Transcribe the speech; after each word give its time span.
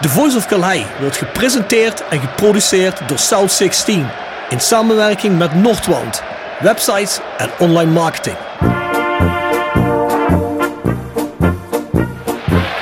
The 0.00 0.08
Voice 0.08 0.36
of 0.36 0.46
Calais 0.46 0.84
wordt 1.00 1.16
gepresenteerd 1.16 2.08
en 2.08 2.20
geproduceerd 2.20 3.08
door 3.08 3.18
South 3.18 3.52
16 3.52 4.06
in 4.48 4.60
samenwerking 4.60 5.38
met 5.38 5.54
Noordwand, 5.54 6.22
websites 6.60 7.20
en 7.36 7.50
online 7.58 7.90
marketing. 7.90 8.36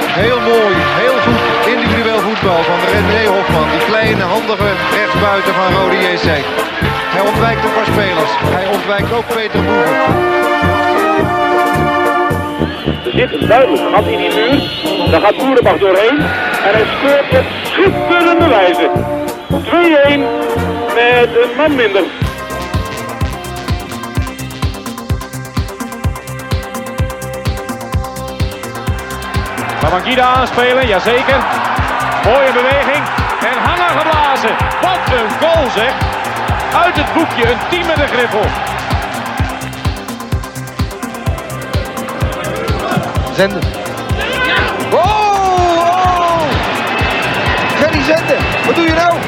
Heel 0.00 0.40
mooi, 0.40 0.74
heel 1.02 1.18
goed 1.24 1.66
individueel 1.74 2.20
voetbal 2.20 2.62
van 2.62 2.78
René 2.92 3.26
Hofman. 3.26 3.70
Die 3.70 3.86
kleine, 3.86 4.22
handige 4.22 4.72
rechtsbuiten 4.94 5.54
van 5.54 5.72
Rode 5.74 5.96
JC. 5.96 6.44
Hij 7.14 7.20
ontwijkt 7.20 7.64
een 7.64 7.72
paar 7.72 7.86
spelers. 7.86 8.30
Hij 8.56 8.66
ontwijkt 8.66 9.12
ook 9.12 9.26
Peter 9.26 9.62
Boeven. 9.64 9.96
Zit 13.14 13.40
een 13.40 13.48
duidelijk 13.48 13.94
gat 13.94 14.06
in 14.06 14.18
die 14.18 14.34
muur. 14.34 14.87
Daar 15.10 15.20
gaat 15.20 15.36
Boerenbach 15.36 15.78
doorheen. 15.78 16.18
En 16.66 16.72
hij 16.72 16.84
scoort 16.96 17.38
op 17.38 17.46
schitterende 17.62 18.48
wijze. 18.48 18.90
2-1 19.48 20.20
met 20.94 21.28
een 21.42 21.56
man 21.56 21.74
minder. 21.74 22.02
Babangida 29.80 30.22
aanspelen, 30.22 30.86
jazeker. 30.86 31.40
Mooie 32.24 32.52
beweging. 32.52 33.04
En 33.40 33.58
hangen 33.62 33.98
geblazen. 33.98 34.50
Wat 34.80 35.18
een 35.18 35.30
goal 35.40 35.70
zeg. 35.70 35.92
Uit 36.84 36.96
het 36.96 37.12
boekje, 37.14 37.50
een 37.50 37.58
team 37.70 37.86
met 37.86 37.98
een 37.98 38.08
griffel. 38.08 38.44
Zenden. 43.34 43.77
Wat 48.08 48.74
doe 48.74 48.84
je 48.84 48.92
nou? 48.92 49.18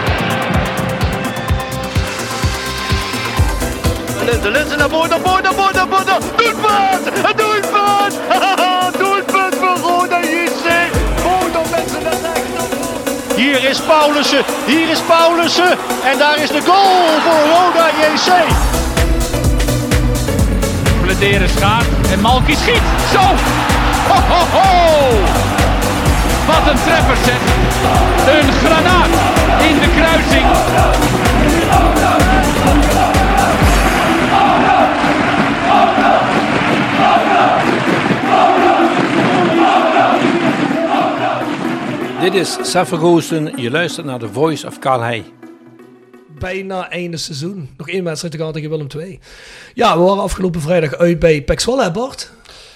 De 4.42 4.50
Linsen 4.50 4.78
naar 4.78 4.88
voren, 4.88 5.10
naar 5.10 5.18
voren, 5.24 5.42
naar 5.42 5.52
voren, 5.54 5.74
naar 5.74 5.86
voren. 5.88 6.22
Doelpunt! 6.36 7.04
Doelpunt! 7.36 8.14
doelpunt 9.00 9.54
voor 9.54 9.76
Roda 9.90 10.20
JC. 10.20 10.66
Roda 11.22 11.60
mensen 11.70 12.02
naar 12.02 12.12
rechts. 12.12 13.34
Hier 13.36 13.64
is 13.64 13.80
Paulussen, 13.80 14.44
hier 14.66 14.88
is 14.88 14.98
Paulussen. 15.00 15.78
En 16.04 16.18
daar 16.18 16.38
is 16.38 16.48
de 16.48 16.60
goal 16.60 17.20
voor 17.24 17.42
Roda 17.52 17.86
JC. 17.88 18.30
Bladeren 21.02 21.48
schaart 21.48 21.86
en 22.12 22.20
Malky 22.20 22.54
schiet. 22.54 22.82
Zo! 23.12 23.20
Ho, 24.08 24.20
ho, 24.28 24.44
ho! 24.58 25.10
Wat 26.46 26.72
een 26.72 26.78
treffer 26.84 27.16
zeg. 27.24 27.59
Een 28.26 28.52
granaat 28.52 29.08
in 29.68 29.78
de 29.78 29.88
kruising. 29.96 30.46
Dit 42.20 42.34
is 42.34 42.58
Seffer 42.62 42.98
Goosen. 42.98 43.52
Je 43.56 43.70
luistert 43.70 44.06
naar 44.06 44.18
The 44.18 44.28
Voice 44.28 44.66
of 44.66 44.78
Calais. 44.78 45.22
Bijna 46.38 46.90
einde 46.90 47.16
seizoen. 47.16 47.68
Nog 47.76 47.88
één 47.88 48.04
wedstrijd 48.04 48.34
te 48.34 48.40
gaan 48.40 48.52
tegen 48.52 48.70
Willem 48.70 48.86
II. 48.96 49.18
Ja, 49.74 49.98
we 49.98 50.02
waren 50.02 50.22
afgelopen 50.22 50.60
vrijdag 50.60 50.94
uit 50.94 51.18
bij 51.18 51.42
Pek 51.42 51.60
Zwolle, 51.60 51.82
hè 51.82 51.90
Bart? 51.90 52.32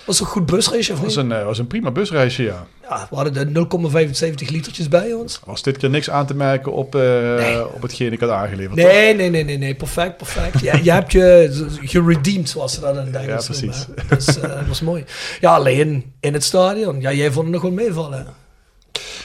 Was 0.06 0.20
een 0.20 0.26
goed 0.26 0.46
busreisje, 0.46 0.92
of 0.92 1.00
was 1.00 1.16
niet? 1.16 1.24
een, 1.24 1.32
eh, 1.32 1.44
was 1.44 1.58
een 1.58 1.66
prima 1.66 1.90
busreisje, 1.90 2.42
ja. 2.42 2.66
Ja, 2.88 3.06
we 3.10 3.16
hadden 3.16 3.32
de 3.32 3.44
0,75 3.44 4.48
litertjes 4.50 4.88
bij 4.88 5.12
ons. 5.12 5.40
Was 5.44 5.62
dit 5.62 5.76
keer 5.76 5.90
niks 5.90 6.10
aan 6.10 6.26
te 6.26 6.34
merken 6.34 6.72
op, 6.72 6.94
eh, 6.94 7.00
Nee. 7.36 7.66
op 7.74 7.82
hetgeen 7.82 8.12
ik 8.12 8.20
had 8.20 8.30
aangeleverd. 8.30 8.76
toch? 8.80 8.86
Nee, 8.86 9.14
nee, 9.14 9.30
nee, 9.30 9.44
nee, 9.44 9.58
nee. 9.58 9.74
Perfect, 9.74 10.16
perfect. 10.16 10.60
Ja, 10.60 10.78
je 10.82 10.90
hebt 10.92 11.12
je 11.12 11.66
geredeemd, 11.82 12.48
zoals 12.48 12.74
ze 12.74 12.80
dat 12.80 12.96
in 12.96 13.00
het 13.06 13.14
Engels 13.14 13.46
Ja, 13.46 13.52
precies. 13.52 13.86
noemen. 13.86 14.04
Dus 14.08 14.26
eh, 14.40 14.42
dat 14.42 14.66
was 14.66 14.80
mooi. 14.80 15.04
Ja, 15.40 15.54
alleen 15.54 16.12
in 16.20 16.32
het 16.32 16.44
stadion. 16.44 17.00
Ja, 17.00 17.12
jij 17.12 17.30
vond 17.30 17.44
het 17.44 17.52
nog 17.54 17.62
wel 17.62 17.70
meevallen. 17.70 18.26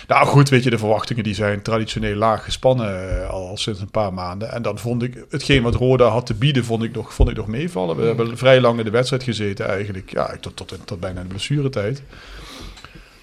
Nou 0.10 0.28
goed, 0.28 0.50
weet 0.50 0.64
je, 0.64 0.70
de 0.70 0.78
verwachtingen 0.78 1.24
die 1.24 1.34
zijn 1.34 1.62
traditioneel 1.62 2.16
laag 2.16 2.44
gespannen 2.44 3.22
eh, 3.22 3.30
al 3.30 3.58
sinds 3.58 3.80
een 3.80 3.92
paar 3.92 4.14
maanden. 4.14 4.52
En 4.52 4.62
dan 4.62 4.78
vond 4.78 5.04
ik, 5.04 5.26
hetgeen 5.30 5.64
wat 5.64 5.76
Roda 5.76 6.08
had 6.08 6.26
te 6.26 6.34
bieden, 6.34 6.66
vond 6.66 6.84
ik 6.84 6.96
nog, 6.96 7.14
vond 7.14 7.30
ik 7.30 7.36
nog 7.36 7.48
meevallen. 7.48 7.96
We 7.96 8.06
hebben 8.06 8.38
vrij 8.38 8.62
lang 8.62 8.80
in 8.80 8.86
de 8.86 8.92
wedstrijd 8.92 9.24
gezeten 9.24 9.68
eigenlijk. 9.68 10.12
Ja, 10.12 10.38
tot, 10.40 10.56
tot, 10.56 10.78
tot 10.86 11.00
bijna 11.00 11.22
de 11.22 11.28
blessuretijd. 11.28 12.02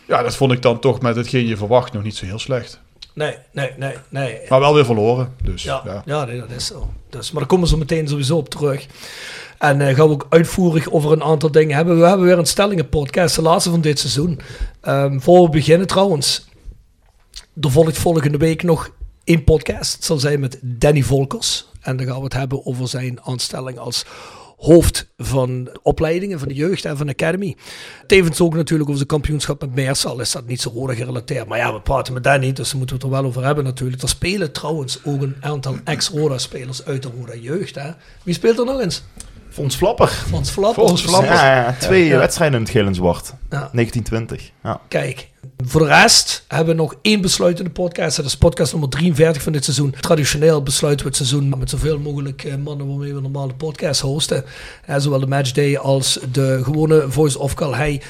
Ja, 0.07 0.23
dat 0.23 0.37
vond 0.37 0.53
ik 0.53 0.63
dan 0.63 0.79
toch 0.79 1.01
met 1.01 1.17
hetgeen 1.17 1.47
je 1.47 1.57
verwacht 1.57 1.93
nog 1.93 2.03
niet 2.03 2.17
zo 2.17 2.25
heel 2.25 2.39
slecht. 2.39 2.81
Nee, 3.13 3.37
nee, 3.53 3.71
nee, 3.77 3.95
nee. 4.09 4.39
Maar 4.49 4.61
wel 4.61 4.75
weer 4.75 4.85
verloren. 4.85 5.35
Dus 5.43 5.63
Ja, 5.63 5.83
ja. 5.85 6.03
ja. 6.05 6.25
nee, 6.25 6.41
dat 6.41 6.51
is 6.51 6.67
zo. 6.67 6.91
Dus, 7.11 7.31
maar 7.31 7.41
daar 7.41 7.51
komen 7.51 7.65
we 7.65 7.71
zo 7.71 7.79
meteen 7.79 8.09
sowieso 8.09 8.37
op 8.37 8.49
terug. 8.49 8.87
En 9.59 9.81
eh, 9.81 9.95
gaan 9.95 10.07
we 10.07 10.13
ook 10.13 10.27
uitvoerig 10.29 10.91
over 10.91 11.13
een 11.13 11.23
aantal 11.23 11.51
dingen 11.51 11.77
hebben. 11.77 12.01
We 12.01 12.07
hebben 12.07 12.27
weer 12.27 12.39
een 12.39 12.47
stellingen-podcast, 12.47 13.37
de 13.37 13.43
laatste 13.43 13.71
van 13.71 13.81
dit 13.81 13.99
seizoen. 13.99 14.41
Ehm, 14.81 15.19
voor 15.19 15.45
we 15.45 15.51
beginnen 15.51 15.87
trouwens, 15.87 16.47
er 17.61 17.71
volgt 17.71 17.99
volgende 17.99 18.39
week 18.39 18.62
nog 18.62 18.91
één 19.25 19.44
podcast. 19.44 19.94
Het 19.94 20.05
zal 20.05 20.19
zijn 20.19 20.41
met 20.41 20.59
Danny 20.62 21.03
Volkers. 21.03 21.71
En 21.81 21.97
dan 21.97 22.06
gaan 22.06 22.17
we 22.17 22.25
het 22.25 22.33
hebben 22.33 22.67
over 22.67 22.89
zijn 22.89 23.21
aanstelling 23.22 23.78
als 23.78 24.05
hoofd 24.56 25.09
van 25.17 25.69
opleidingen 25.83 26.39
van 26.39 26.49
de 26.49 26.55
jeugd 26.55 26.84
en 26.84 26.97
van 26.97 27.06
de 27.06 27.12
academy. 27.12 27.56
Tevens 28.06 28.41
ook 28.41 28.55
natuurlijk 28.55 28.83
over 28.83 28.97
zijn 28.97 29.09
kampioenschap 29.09 29.61
met 29.61 29.75
Meers, 29.75 30.06
al 30.06 30.21
is 30.21 30.33
dat 30.33 30.47
niet 30.47 30.61
zo 30.61 30.71
roda 30.75 30.95
gerelateerd. 30.95 31.47
Maar 31.47 31.59
ja, 31.59 31.72
we 31.72 31.81
praten 31.81 32.12
met 32.15 32.25
Danny, 32.25 32.53
dus 32.53 32.69
daar 32.69 32.78
moeten 32.78 32.97
we 32.97 33.05
het 33.05 33.12
er 33.12 33.21
wel 33.21 33.28
over 33.28 33.45
hebben 33.45 33.65
natuurlijk. 33.65 34.03
Er 34.03 34.09
spelen 34.09 34.53
trouwens 34.53 35.05
ook 35.05 35.22
een 35.22 35.37
aantal 35.41 35.77
ex-Roda-spelers 35.84 36.84
uit 36.84 37.03
de 37.03 37.11
Roda-jeugd. 37.19 37.78
Wie 38.22 38.34
speelt 38.34 38.59
er 38.59 38.65
nog 38.65 38.81
eens? 38.81 39.03
Fons 39.56 39.77
Flapper. 39.77 40.09
Frans 40.09 40.50
Flapper. 40.50 40.87
Fons 40.87 41.03
Flapper. 41.03 41.33
Ja, 41.33 41.55
ja, 41.56 41.75
twee 41.78 42.05
Ja. 42.06 42.19
wedstrijden 42.19 42.56
in 42.59 42.62
het 42.65 42.72
geel 42.72 42.87
en 42.87 42.94
zwart. 42.94 43.33
Ja. 43.50 43.71
1920. 43.72 44.50
Ja. 44.62 44.81
Kijk, 44.89 45.28
voor 45.65 45.81
de 45.81 45.87
rest 45.87 46.44
hebben 46.49 46.77
we 46.77 46.81
nog 46.83 46.94
één 47.03 47.21
besluitende 47.21 47.71
podcast. 47.71 48.16
Dat 48.16 48.27
is 48.27 48.37
podcast 48.37 48.72
nummer 48.72 48.91
43 48.91 49.43
van 49.43 49.53
dit 49.53 49.65
seizoen. 49.65 49.95
Traditioneel 50.00 50.62
besluiten 50.62 51.05
we 51.06 51.09
het 51.16 51.27
seizoen 51.27 51.55
met 51.59 51.71
zoveel 51.71 51.99
mogelijk 51.99 52.45
eh, 52.45 52.55
mannen 52.56 52.87
waarmee 52.89 53.15
we 53.15 53.21
normaal 53.21 53.49
de 53.49 53.55
podcast 53.55 54.00
hosten. 54.00 54.45
Eh, 54.87 54.97
zowel 54.99 55.21
de 55.21 55.27
matchday 55.27 55.77
als 55.77 56.19
de 56.33 56.61
gewone 56.62 57.05
Voice 57.09 57.39
of 57.39 57.55
Calhei. 57.55 58.00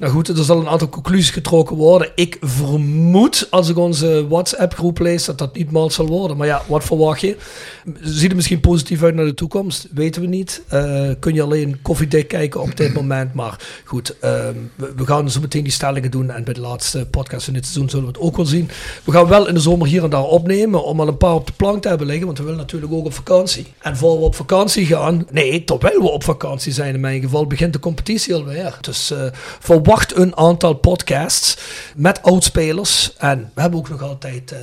Nou 0.00 0.12
goed, 0.12 0.28
er 0.28 0.44
zal 0.44 0.60
een 0.60 0.68
aantal 0.68 0.88
conclusies 0.88 1.30
getrokken 1.30 1.76
worden. 1.76 2.10
Ik 2.14 2.36
vermoed, 2.40 3.46
als 3.50 3.68
ik 3.68 3.78
onze 3.78 4.26
WhatsApp-groep 4.28 4.98
lees, 4.98 5.24
dat 5.24 5.38
dat 5.38 5.56
niet 5.56 5.70
mal 5.70 5.90
zal 5.90 6.06
worden. 6.06 6.36
Maar 6.36 6.46
ja, 6.46 6.62
wat 6.66 6.84
verwacht 6.84 7.20
je? 7.20 7.36
Ziet 8.00 8.30
er 8.30 8.36
misschien 8.36 8.60
positief 8.60 9.02
uit 9.02 9.14
naar 9.14 9.24
de 9.24 9.34
toekomst? 9.34 9.88
Weten 9.90 10.22
we 10.22 10.28
niet. 10.28 10.62
Eh, 10.68 11.10
kun 11.18 11.34
je 11.34 11.42
alleen 11.42 11.78
koffiedik 11.82 12.28
kijken 12.28 12.60
op 12.60 12.76
dit 12.76 12.94
moment. 12.94 13.34
Maar 13.34 13.56
goed, 13.84 14.18
ehm, 14.20 14.54
we, 14.76 15.06
gaan 15.06 15.30
zo 15.30 15.40
meteen 15.40 15.62
die 15.62 15.72
stellingen 15.72 16.10
doen. 16.10 16.30
En 16.30 16.44
bij 16.44 16.54
de 16.54 16.60
laatste 16.60 17.06
podcast 17.10 17.44
van 17.44 17.54
dit 17.54 17.64
seizoen 17.64 17.90
zullen 17.90 18.04
we 18.04 18.12
het 18.12 18.20
ook 18.20 18.36
wel 18.36 18.46
zien. 18.46 18.70
We 19.04 19.12
gaan 19.12 19.28
wel 19.28 19.48
in 19.48 19.54
de 19.54 19.60
zomer 19.60 19.86
hier 19.86 20.04
en 20.04 20.10
daar 20.10 20.24
opnemen. 20.24 20.84
Om 20.84 21.00
al 21.00 21.08
een 21.08 21.16
paar 21.16 21.34
op 21.34 21.46
de 21.46 21.52
plank 21.56 21.82
te 21.82 21.88
hebben 21.88 22.06
liggen. 22.06 22.26
Want 22.26 22.38
we 22.38 22.44
willen 22.44 22.58
natuurlijk 22.58 22.92
ook 22.92 23.04
op 23.04 23.14
vakantie. 23.14 23.66
En 23.78 23.96
voor 23.96 24.18
we 24.18 24.24
op 24.24 24.34
vakantie 24.34 24.86
gaan. 24.86 25.26
Nee, 25.30 25.64
terwijl 25.64 26.02
we 26.02 26.08
op 26.08 26.24
vakantie 26.24 26.72
zijn 26.72 26.94
in 26.94 27.00
mijn 27.00 27.20
geval. 27.20 27.46
Begint 27.46 27.72
de 27.72 27.78
competitie 27.78 28.34
alweer. 28.34 28.78
Dus 28.80 29.10
eh, 29.10 29.24
verwacht 29.90 30.16
een 30.16 30.36
aantal 30.36 30.74
podcasts. 30.74 31.56
Met 31.96 32.22
oudspelers. 32.22 33.16
En 33.16 33.50
we 33.54 33.60
hebben 33.60 33.78
ook 33.78 33.88
nog 33.88 34.02
altijd. 34.02 34.52
eh 34.52 34.58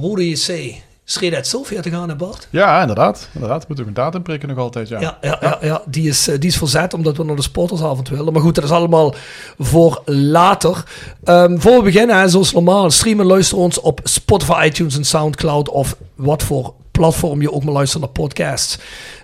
Rode 0.00 0.28
JC. 0.28 0.74
Schreed 1.04 1.34
uit 1.34 1.46
Sofia 1.46 1.80
te 1.80 1.90
gaan, 1.90 2.08
hè 2.08 2.16
Bart? 2.16 2.48
Ja, 2.50 2.80
inderdaad. 2.80 3.28
Inderdaad, 3.34 3.68
moet 3.68 3.80
ook 3.80 3.86
een 3.86 3.94
datum 3.94 4.22
prikken 4.22 4.48
nog 4.48 4.58
altijd. 4.58 4.88
Ja. 4.88 5.00
Ja, 5.00 5.18
ja, 5.20 5.38
ja, 5.40 5.58
ja. 5.60 5.82
Die, 5.86 6.08
is, 6.08 6.28
eh, 6.28 6.38
die 6.38 6.48
is 6.48 6.56
verzet 6.56 6.94
omdat 6.94 7.16
we 7.16 7.24
naar 7.24 7.36
de 7.36 7.42
sportersavond 7.42 8.08
willen. 8.08 8.32
Maar 8.32 8.42
goed, 8.42 8.54
dat 8.54 8.64
is 8.64 8.70
allemaal 8.70 9.14
voor 9.58 10.02
later. 10.04 10.84
Ehm, 11.24 11.58
voor 11.58 11.76
we 11.76 11.82
beginnen, 11.82 12.30
zoals 12.30 12.52
normaal, 12.52 12.90
streamen 12.90 13.26
luister 13.26 13.58
ons 13.58 13.80
op 13.80 14.00
Spotify, 14.04 14.66
iTunes 14.66 14.96
en 14.96 15.04
Soundcloud. 15.04 15.68
Of 15.68 15.96
wat 16.14 16.42
voor 16.42 16.74
platform 16.90 17.40
je 17.40 17.52
ook 17.52 17.64
maar 17.64 17.72
luistert 17.72 18.02
naar 18.02 18.12
podcasts. 18.12 18.78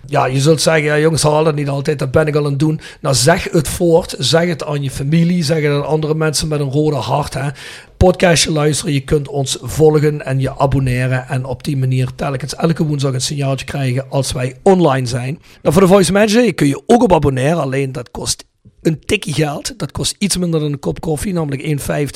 Ja, 0.06 0.26
je 0.26 0.40
zult 0.40 0.60
zeggen, 0.60 0.84
ja, 0.84 0.98
jongens, 0.98 1.22
halen 1.22 1.44
dat 1.44 1.54
niet 1.54 1.68
altijd. 1.68 1.98
Dat 1.98 2.10
ben 2.10 2.26
ik 2.26 2.34
al 2.36 2.44
aan 2.44 2.50
het 2.50 2.58
doen. 2.58 2.80
Nou, 3.00 3.14
zeg 3.14 3.48
het 3.50 3.68
voort. 3.68 4.14
Zeg 4.18 4.48
het 4.48 4.64
aan 4.64 4.82
je 4.82 4.90
familie. 4.90 5.42
Zeg 5.42 5.62
het 5.62 5.72
aan 5.72 5.86
andere 5.86 6.14
mensen 6.14 6.48
met 6.48 6.60
een 6.60 6.70
rode 6.70 6.96
hart. 6.96 7.34
Hè. 7.34 7.48
Podcastje 7.96 8.52
luisteren. 8.52 8.92
Je 8.92 9.00
kunt 9.00 9.28
ons 9.28 9.58
volgen 9.60 10.24
en 10.24 10.40
je 10.40 10.58
abonneren. 10.58 11.28
En 11.28 11.44
op 11.44 11.64
die 11.64 11.76
manier 11.76 12.08
telkens 12.14 12.54
elke 12.54 12.84
woensdag 12.84 13.12
een 13.12 13.20
signaaltje 13.20 13.66
krijgen 13.66 14.10
als 14.10 14.32
wij 14.32 14.56
online 14.62 15.06
zijn. 15.06 15.38
Nou, 15.62 15.74
voor 15.74 15.82
de 15.82 15.88
Voice 15.88 16.12
Magic 16.12 16.56
kun 16.56 16.66
je 16.66 16.82
ook 16.86 17.02
op 17.02 17.12
abonneren. 17.12 17.60
Alleen 17.60 17.92
dat 17.92 18.10
kost 18.10 18.44
een 18.82 19.00
tikkie 19.00 19.34
geld. 19.34 19.78
Dat 19.78 19.92
kost 19.92 20.14
iets 20.18 20.36
minder 20.36 20.60
dan 20.60 20.72
een 20.72 20.78
kop 20.78 21.00
koffie, 21.00 21.32
namelijk 21.32 21.62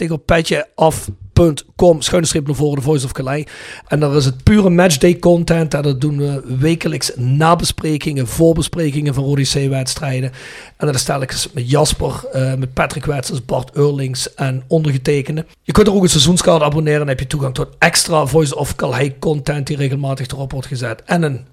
1,50 0.03 0.11
op 0.11 0.27
petjeaf.com 0.27 2.01
schuine 2.03 2.27
streep 2.27 2.47
naar 2.47 2.57
voren 2.57 2.77
de 2.77 2.83
Voice 2.83 3.05
of 3.05 3.13
Calais. 3.13 3.45
En 3.89 4.01
daar 4.01 4.17
is 4.17 4.25
het 4.25 4.43
pure 4.43 4.71
matchday 4.71 5.19
content. 5.19 5.75
En 5.75 5.83
dat 5.83 6.01
doen 6.01 6.19
we 6.19 6.57
wekelijks 6.59 7.13
nabesprekingen, 7.17 8.27
voorbesprekingen 8.27 9.15
van 9.15 9.25
Odyssee-wedstrijden. 9.25 10.33
En 10.77 10.87
dat 10.87 10.95
is 10.95 11.05
telkens 11.05 11.49
met 11.53 11.71
Jasper, 11.71 12.25
eh, 12.33 12.55
met 12.55 12.73
Patrick 12.73 13.05
Wetsels, 13.05 13.45
Bart 13.45 13.71
Eurlings 13.77 14.35
en 14.35 14.63
ondergetekende. 14.67 15.47
Je 15.63 15.73
kunt 15.73 15.87
er 15.87 15.95
ook 15.95 16.03
een 16.03 16.09
seizoenskaart 16.09 16.63
abonneren 16.63 17.01
en 17.01 17.09
heb 17.09 17.21
je 17.21 17.27
toegang 17.27 17.55
tot 17.55 17.69
extra 17.79 18.27
Voice 18.27 18.57
of 18.57 18.75
Calais 18.75 19.13
content 19.19 19.67
die 19.67 19.77
regelmatig 19.77 20.27
erop 20.27 20.53
wordt 20.53 20.67
gezet. 20.67 21.03
En 21.05 21.23
een 21.23 21.47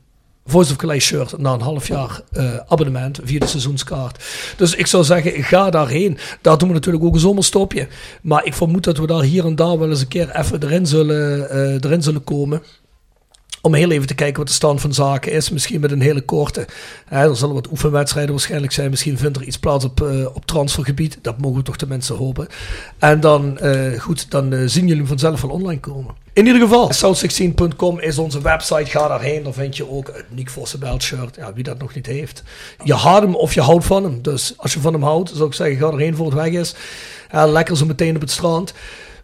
Voice 0.47 0.71
of 0.71 0.77
Calais 0.77 1.05
shirt 1.05 1.38
na 1.38 1.53
een 1.53 1.61
half 1.61 1.88
jaar 1.88 2.21
eh, 2.31 2.57
abonnement 2.67 3.19
via 3.23 3.39
de 3.39 3.47
seizoenskaart. 3.47 4.23
Dus 4.57 4.75
ik 4.75 4.88
zou 4.88 5.03
zeggen, 5.03 5.44
ga 5.44 5.69
daarheen. 5.69 6.17
Daar 6.41 6.57
doen 6.57 6.67
we 6.67 6.73
natuurlijk 6.73 7.03
ook 7.03 7.13
een 7.13 7.19
zomerstopje. 7.19 7.88
Maar 8.21 8.45
ik 8.45 8.53
vermoed 8.53 8.83
dat 8.83 8.97
we 8.97 9.07
daar 9.07 9.21
hier 9.21 9.45
en 9.45 9.55
daar 9.55 9.79
wel 9.79 9.89
eens 9.89 10.01
een 10.01 10.07
keer 10.07 10.35
even 10.35 10.63
erin 10.63 10.85
zullen, 10.85 11.49
eh, 11.49 11.83
erin 11.83 12.03
zullen 12.03 12.23
komen. 12.23 12.61
Om 13.67 13.73
heel 13.73 13.91
even 13.91 14.07
te 14.07 14.15
kijken 14.15 14.37
wat 14.37 14.47
de 14.47 14.53
stand 14.53 14.81
van 14.81 14.93
zaken 14.93 15.31
is. 15.31 15.49
Misschien 15.49 15.79
met 15.79 15.91
een 15.91 16.01
hele 16.01 16.21
korte. 16.21 16.65
Hè, 17.05 17.29
er 17.29 17.35
zullen 17.35 17.55
wat 17.55 17.71
oefenwedstrijden 17.71 18.31
waarschijnlijk 18.31 18.71
zijn. 18.73 18.89
Misschien 18.89 19.17
vindt 19.17 19.37
er 19.37 19.43
iets 19.43 19.59
plaats 19.59 19.85
op, 19.85 20.01
eh, 20.01 20.25
op 20.33 20.45
transfergebied. 20.45 21.17
Dat 21.21 21.37
mogen 21.37 21.57
we 21.57 21.63
toch 21.63 21.75
de 21.75 21.87
mensen 21.87 22.15
hopen. 22.15 22.47
En 22.97 23.19
dan, 23.19 23.57
eh, 23.59 23.99
goed, 23.99 24.31
dan 24.31 24.53
eh, 24.53 24.59
zien 24.65 24.81
jullie 24.81 24.97
hem 24.97 25.07
vanzelf 25.07 25.41
wel 25.41 25.51
online 25.51 25.79
komen. 25.79 26.15
In 26.33 26.45
ieder 26.45 26.61
geval, 26.61 26.91
south16.com 26.93 27.99
is 27.99 28.17
onze 28.17 28.41
website. 28.41 28.85
Ga 28.85 29.07
daarheen. 29.07 29.43
Daar 29.43 29.53
vind 29.53 29.77
je 29.77 29.91
ook 29.91 30.07
een 30.07 30.23
Nick 30.29 30.49
Vossenbelt 30.49 31.03
shirt. 31.03 31.35
Ja, 31.35 31.53
wie 31.53 31.63
dat 31.63 31.77
nog 31.77 31.95
niet 31.95 32.05
heeft. 32.05 32.43
Je 32.83 32.93
haat 32.93 33.21
hem 33.21 33.35
of 33.35 33.53
je 33.53 33.61
houdt 33.61 33.85
van 33.85 34.03
hem. 34.03 34.21
Dus 34.21 34.53
als 34.57 34.73
je 34.73 34.79
van 34.79 34.93
hem 34.93 35.03
houdt, 35.03 35.31
zou 35.35 35.47
ik 35.47 35.53
zeggen, 35.53 35.77
ga 35.77 35.87
erheen 35.87 36.15
voor 36.15 36.25
het 36.25 36.35
weg 36.35 36.51
is. 36.51 36.75
Ja, 37.31 37.45
lekker 37.45 37.77
zo 37.77 37.85
meteen 37.85 38.15
op 38.15 38.21
het 38.21 38.31
strand. 38.31 38.73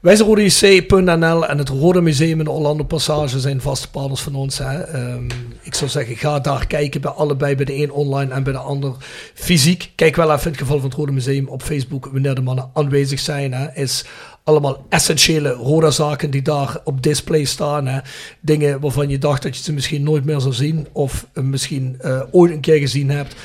Wij 0.04 0.16
zijn 0.16 0.28
RodeJC.nl 0.28 1.48
en 1.48 1.58
het 1.58 1.70
Rode 1.70 2.02
Museum 2.02 2.40
in 2.40 2.46
de 2.46 2.52
Orlando 2.52 2.84
Passage 2.84 3.40
zijn 3.40 3.62
vaste 3.62 3.90
partners 3.90 4.22
van 4.22 4.36
ons. 4.36 4.58
Hè. 4.58 4.82
Ehm, 4.82 5.26
ik 5.62 5.76
zou 5.76 5.90
zeggen, 5.90 6.16
ga 6.16 6.40
daar 6.40 6.68
kijken 6.68 7.02
bij 7.02 7.12
allebei, 7.12 7.56
bij 7.56 7.66
de 7.66 7.76
een 7.76 7.92
online 7.92 8.34
en 8.34 8.44
bij 8.44 8.54
de 8.54 8.60
ander 8.60 8.94
fysiek. 9.34 9.92
Kijk 9.96 10.16
wel 10.16 10.32
even 10.32 10.44
in 10.44 10.52
het 10.52 10.60
geval 10.60 10.80
van 10.80 10.90
het 10.90 10.98
Rode 10.98 11.12
Museum 11.12 11.48
op 11.48 11.62
Facebook 11.62 12.10
wanneer 12.12 12.36
de 12.36 12.42
mannen 12.42 12.70
aanwezig 12.74 13.20
zijn. 13.20 13.54
Hè. 13.54 13.74
Is 13.74 14.06
allemaal 14.44 14.86
essentiële 14.90 15.50
Roda-zaken 15.50 16.32
die 16.32 16.42
daar 16.42 16.78
op 16.84 17.04
display 17.04 17.44
staan. 17.44 17.88
Hè. 17.88 18.00
Dingen 18.40 18.80
waarvan 18.80 19.10
je 19.10 19.18
dacht 19.18 19.44
dat 19.44 19.58
je 19.58 19.64
ze 19.64 19.74
misschien 19.74 20.04
nooit 20.04 20.26
meer 20.26 20.40
zou 20.40 20.54
zien 20.54 20.88
of 20.92 21.28
eh, 21.34 21.44
misschien 21.44 21.96
eh, 22.00 22.22
ooit 22.32 22.52
een 22.52 22.62
keer 22.62 22.80
gezien 22.80 23.10
hebt. 23.10 23.36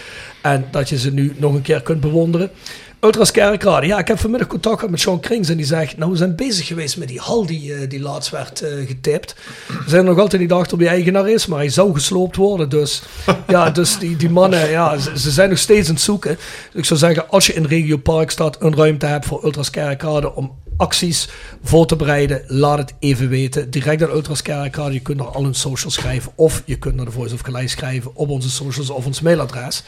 En 0.43 0.65
dat 0.71 0.89
je 0.89 0.99
ze 0.99 1.13
nu 1.13 1.35
nog 1.37 1.55
een 1.55 1.63
keer 1.63 1.83
kunt 1.83 2.01
bewonderen. 2.01 2.51
Ultras 3.01 3.31
Kerkrade. 3.31 3.87
Ja, 3.87 3.99
ik 3.99 4.09
heb 4.09 4.19
vanmiddag 4.19 4.49
contact 4.49 4.75
gehad 4.75 4.91
met 4.91 5.01
Sean 5.01 5.21
Krings 5.21 5.49
en 5.49 5.57
die 5.57 5.67
zegt, 5.67 5.97
nou 5.97 6.11
we 6.11 6.17
zijn 6.17 6.37
bezig 6.37 6.67
geweest 6.67 6.97
met 6.97 7.09
die 7.09 7.21
hal 7.21 7.47
die, 7.47 7.75
eh, 7.75 7.89
die 7.89 8.01
laatst 8.01 8.31
werd 8.31 8.63
eh, 8.63 8.87
getipt. 8.87 9.35
We 9.67 9.91
zijn 9.91 10.05
nog 10.05 10.19
altijd 10.19 10.43
niet 10.43 10.53
achter 10.53 10.79
wie 10.79 10.89
eigenaar 10.89 11.29
is, 11.29 11.47
maar 11.47 11.59
hij 11.59 11.69
zou 11.69 11.95
gesloopt 11.95 12.37
worden. 12.37 12.69
Dus 12.69 13.03
ja, 13.49 13.71
dus 13.71 13.99
die, 13.99 14.17
die 14.17 14.31
mannen, 14.31 14.71
ja, 14.71 14.99
ze, 14.99 15.19
ze 15.19 15.31
zijn 15.31 15.49
nog 15.49 15.59
steeds 15.59 15.89
aan 15.89 15.95
het 15.95 16.03
zoeken. 16.03 16.35
Dus 16.71 16.81
ik 16.81 16.85
zou 16.85 16.99
zeggen, 16.99 17.29
als 17.29 17.47
je 17.47 17.55
in 17.55 17.65
Regio 17.65 17.97
Park 17.97 18.31
staat, 18.31 18.63
een 18.63 18.77
ruimte 18.77 19.07
hebt 19.07 19.27
voor 19.27 19.45
Ultras 19.45 19.71
Kerkrade 19.71 20.35
om 20.35 20.53
acties 20.79 21.29
voor 21.63 21.87
te 21.87 21.97
bereiden, 21.97 22.43
laat 22.47 22.79
het 22.79 22.95
even 22.99 23.29
weten. 23.29 23.71
Direct 23.71 24.03
aan 24.03 24.11
Ultras 24.11 24.43
je 24.43 25.01
kunt 25.03 25.19
naar 25.19 25.27
al 25.27 25.43
hun 25.43 25.55
socials 25.55 25.95
schrijven 25.95 26.33
of 26.35 26.63
je 26.65 26.79
kunt 26.79 26.95
naar 26.95 27.05
de 27.05 27.11
Voice 27.11 27.35
of 27.35 27.43
Calais 27.43 27.71
schrijven 27.71 28.11
op 28.15 28.29
onze 28.29 28.51
socials 28.51 28.91
of 28.91 29.07
ons 29.07 29.21
mailadres. 29.21 29.83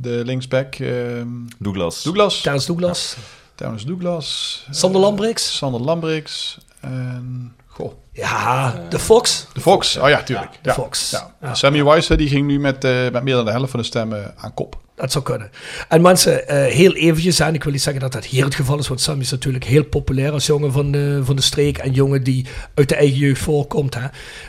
de 0.00 0.22
linksback 0.24 0.74
ehm, 0.74 1.28
Douglas. 1.58 2.02
Douglas. 2.02 2.40
Terrence 2.40 2.66
Douglas. 2.66 3.16
Terrence 3.54 3.86
Douglas. 3.86 4.66
Sander 4.70 5.00
Lambrix. 5.00 5.56
Sander 5.56 5.80
Lambrix. 5.80 6.58
En... 6.80 7.52
Goh. 7.74 7.92
Ja, 8.12 8.74
de 8.88 8.98
Fox. 8.98 9.46
De 9.52 9.60
Fox. 9.60 9.96
Oh 9.96 10.08
ja, 10.08 10.22
tuurlijk. 10.22 10.50
de 10.52 10.68
Ja. 10.68 10.74
Fox. 10.74 11.10
Ja. 11.40 11.54
Sammy 11.54 11.84
Weiss 11.84 12.08
die 12.08 12.28
ging 12.28 12.46
nu 12.46 12.60
met, 12.60 12.84
eh, 12.84 13.10
met 13.10 13.22
meer 13.22 13.34
dan 13.34 13.44
de 13.44 13.50
helft 13.50 13.70
van 13.70 13.80
de 13.80 13.86
stemmen 13.86 14.34
aan 14.36 14.54
kop. 14.54 14.82
Dat 14.96 15.12
zou 15.12 15.24
kunnen. 15.24 15.50
En 15.88 16.02
mensen, 16.02 16.48
eh, 16.48 16.72
heel 16.72 16.92
eventjes, 16.94 17.40
en 17.40 17.54
ik 17.54 17.62
wil 17.64 17.72
niet 17.72 17.82
zeggen 17.82 18.02
dat 18.02 18.12
dat 18.12 18.24
hier 18.24 18.44
het 18.44 18.54
geval 18.54 18.78
is, 18.78 18.88
want 18.88 19.00
Sam 19.00 19.20
is 19.20 19.30
natuurlijk 19.30 19.64
heel 19.64 19.84
populair 19.84 20.32
als 20.32 20.46
jongen 20.46 20.72
van 20.72 20.90
de, 20.90 21.20
van 21.24 21.36
de 21.36 21.42
streek 21.42 21.78
en 21.78 21.92
jongen 21.92 22.22
die 22.22 22.46
uit 22.74 22.88
de 22.88 22.94
eigen 22.94 23.18
jeugd 23.18 23.40
voorkomt. 23.42 23.94
Hè. 23.94 24.06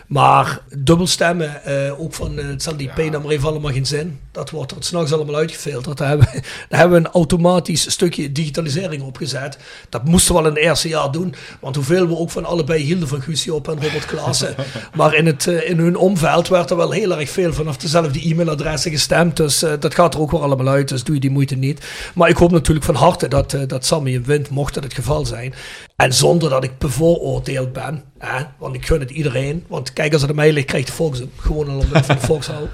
Maar 0.08 0.60
dubbelstemmen, 0.78 1.64
eh 1.66 2.02
ook 2.02 2.14
van 2.14 2.40
uh, 2.40 2.48
het 2.48 2.64
zal 2.64 2.78
die 2.78 2.90
P 2.90 2.98
maar 3.12 3.22
heeft 3.32 3.44
allemaal 3.46 3.72
geen 3.72 3.86
zin. 3.86 4.20
Dat 4.32 4.50
wordt 4.50 4.72
er 4.72 4.78
s'nachts 4.80 5.12
allemaal 5.14 5.36
uitgefilterd. 5.36 5.98
Daar 5.98 6.08
hebben, 6.08 6.28
we- 6.32 6.42
daar 6.70 6.80
hebben 6.80 7.02
we 7.02 7.08
een 7.08 7.14
automatisch 7.14 7.92
stukje 7.92 8.32
digitalisering 8.32 9.04
opgezet. 9.04 9.58
Dat 9.90 10.04
moesten 10.06 10.34
we 10.34 10.40
al 10.40 10.48
in 10.48 10.54
het 10.54 10.64
eerste 10.64 10.88
jaar 10.88 11.12
doen. 11.12 11.36
Want 11.60 11.76
hoeveel 11.76 12.08
we 12.08 12.18
ook 12.18 12.32
van 12.32 12.46
allebei 12.46 12.84
hielden 12.84 13.08
van 13.08 13.22
Guusje 13.22 13.54
op 13.54 13.68
en 13.68 13.74
Robert 13.82 14.06
Klaassen. 14.06 14.56
maar 14.96 15.16
in, 15.16 15.26
het, 15.26 15.48
eh, 15.48 15.70
in 15.70 15.78
hun 15.80 15.96
omveld 15.98 16.48
werd 16.48 16.70
er 16.70 16.78
wel 16.78 16.92
heel 16.92 17.20
erg 17.20 17.30
veel 17.30 17.54
vanaf 17.54 17.78
dezelfde 17.78 18.30
e-mailadressen 18.30 18.92
gestemd. 18.92 19.38
Dus 19.38 19.64
eh, 19.64 19.72
dat 19.80 19.94
gaat 19.94 20.14
er 20.14 20.20
ook 20.20 20.34
wel 20.40 20.44
allemaal 20.44 20.68
uit. 20.74 20.88
Dus 20.90 21.04
doe 21.04 21.16
je 21.16 21.22
die 21.22 21.30
moeite 21.30 21.56
niet. 21.56 21.86
Maar 22.16 22.30
ik 22.30 22.38
hoop 22.38 22.52
natuurlijk 22.52 22.86
van 22.86 22.96
harte 22.96 23.28
dat, 23.28 23.54
eh, 23.54 23.62
dat 23.68 23.86
Sammy 23.86 24.12
hem 24.14 24.24
wint, 24.24 24.50
mocht 24.50 24.74
dat 24.74 24.84
het 24.84 24.94
geval 24.94 25.26
zijn. 25.26 25.54
En 25.96 26.14
zonder 26.14 26.50
dat 26.50 26.64
ik 26.64 26.78
bevooroordeeld 26.78 27.74
ben. 27.74 28.04
Hè? 28.18 28.44
Want 28.60 28.76
ik 28.76 28.86
gun 28.86 29.00
het 29.00 29.10
iedereen. 29.12 29.64
Want 29.68 29.94
kijk, 29.94 30.12
als 30.14 30.22
het 30.22 30.30
aan 30.30 30.36
mij 30.36 30.52
ligt, 30.52 30.68
krijgt 30.68 30.98
de 30.98 31.04
hem. 31.04 31.32
Gewoon 31.38 31.70
omdat 31.70 31.98
ik 31.98 32.04
van 32.04 32.40
de 32.40 32.46
hou. 32.52 32.68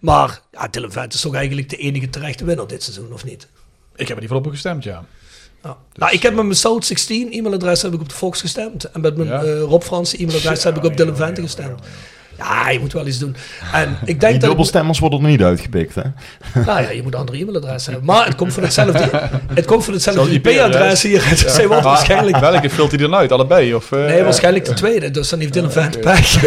Maar 0.00 0.40
ja, 0.52 0.68
Dylan 0.68 0.92
Vent 0.92 1.14
is 1.14 1.20
toch 1.20 1.34
eigenlijk 1.34 1.68
de 1.68 1.76
enige 1.76 2.10
terechte 2.10 2.44
winnaar 2.44 2.66
dit 2.66 2.82
seizoen, 2.82 3.12
of 3.12 3.24
niet? 3.24 3.46
Ik 3.96 4.08
heb 4.08 4.16
er 4.16 4.22
ieder 4.22 4.36
geval 4.36 4.38
op 4.38 4.50
gestemd, 4.50 4.84
ja. 4.84 5.04
Ja. 5.62 5.76
nou, 5.94 6.12
ik 6.12 6.22
heb 6.22 6.34
met 6.34 6.44
mijn 6.44 6.56
South 6.56 6.84
16 6.84 7.32
e-mailadres 7.32 7.82
heb 7.82 7.92
ik 7.92 8.00
op 8.00 8.08
de 8.08 8.14
Fox 8.14 8.40
gestemd. 8.40 8.84
En 8.84 9.00
met 9.00 9.16
mijn 9.16 9.28
Ja. 9.28 9.42
eh, 9.42 9.60
Rob 9.60 9.82
Franse 9.82 10.16
e-mailadres 10.18 10.64
heb 10.64 10.76
ik 10.76 10.84
op 10.84 10.96
Dylan 10.96 11.16
Vente 11.16 11.40
gestemd. 11.42 11.80
Ja, 12.38 12.70
je 12.70 12.78
moet 12.78 12.92
wel 12.92 13.06
iets 13.06 13.18
doen. 13.18 13.36
En 13.72 13.98
ik 14.04 14.20
denk 14.20 14.20
Die 14.20 14.40
ik, 14.40 14.40
dubbelstemmers 14.40 14.98
worden 14.98 15.22
er 15.22 15.28
niet 15.28 15.42
uitgepikt, 15.42 15.94
hè? 15.94 16.02
nou 16.66 16.82
ja, 16.82 16.90
je 16.90 17.02
moet 17.02 17.14
een 17.14 17.20
andere 17.20 17.38
e-mailadres 17.38 17.86
hebben. 17.86 18.04
Maar 18.04 18.26
het 18.26 18.34
komt 18.34 18.52
van 18.52 18.62
hetzelfde, 18.62 19.10
het 19.54 19.64
komt 19.64 19.84
van 19.84 19.92
hetzelfde 19.92 20.22
Zelfde 20.22 20.50
IP-adres 20.50 21.02
hier. 21.02 21.24
Dus 21.30 21.42
wordt 21.42 21.68
Maar 21.68 21.82
waarschijnlijk, 21.82 22.38
Welke 22.38 22.70
vult 22.70 22.90
hij 22.90 23.00
dan 23.00 23.14
uit? 23.14 23.32
Allebei? 23.32 23.74
Of, 23.74 23.92
eh, 23.92 24.04
nee, 24.04 24.22
waarschijnlijk 24.22 24.64
de 24.64 24.74
tweede. 24.74 25.10
Dus 25.10 25.28
dan 25.28 25.38
heeft 25.40 25.52
Dylan 25.52 25.72
Vente 25.72 25.98
pech. 25.98 26.44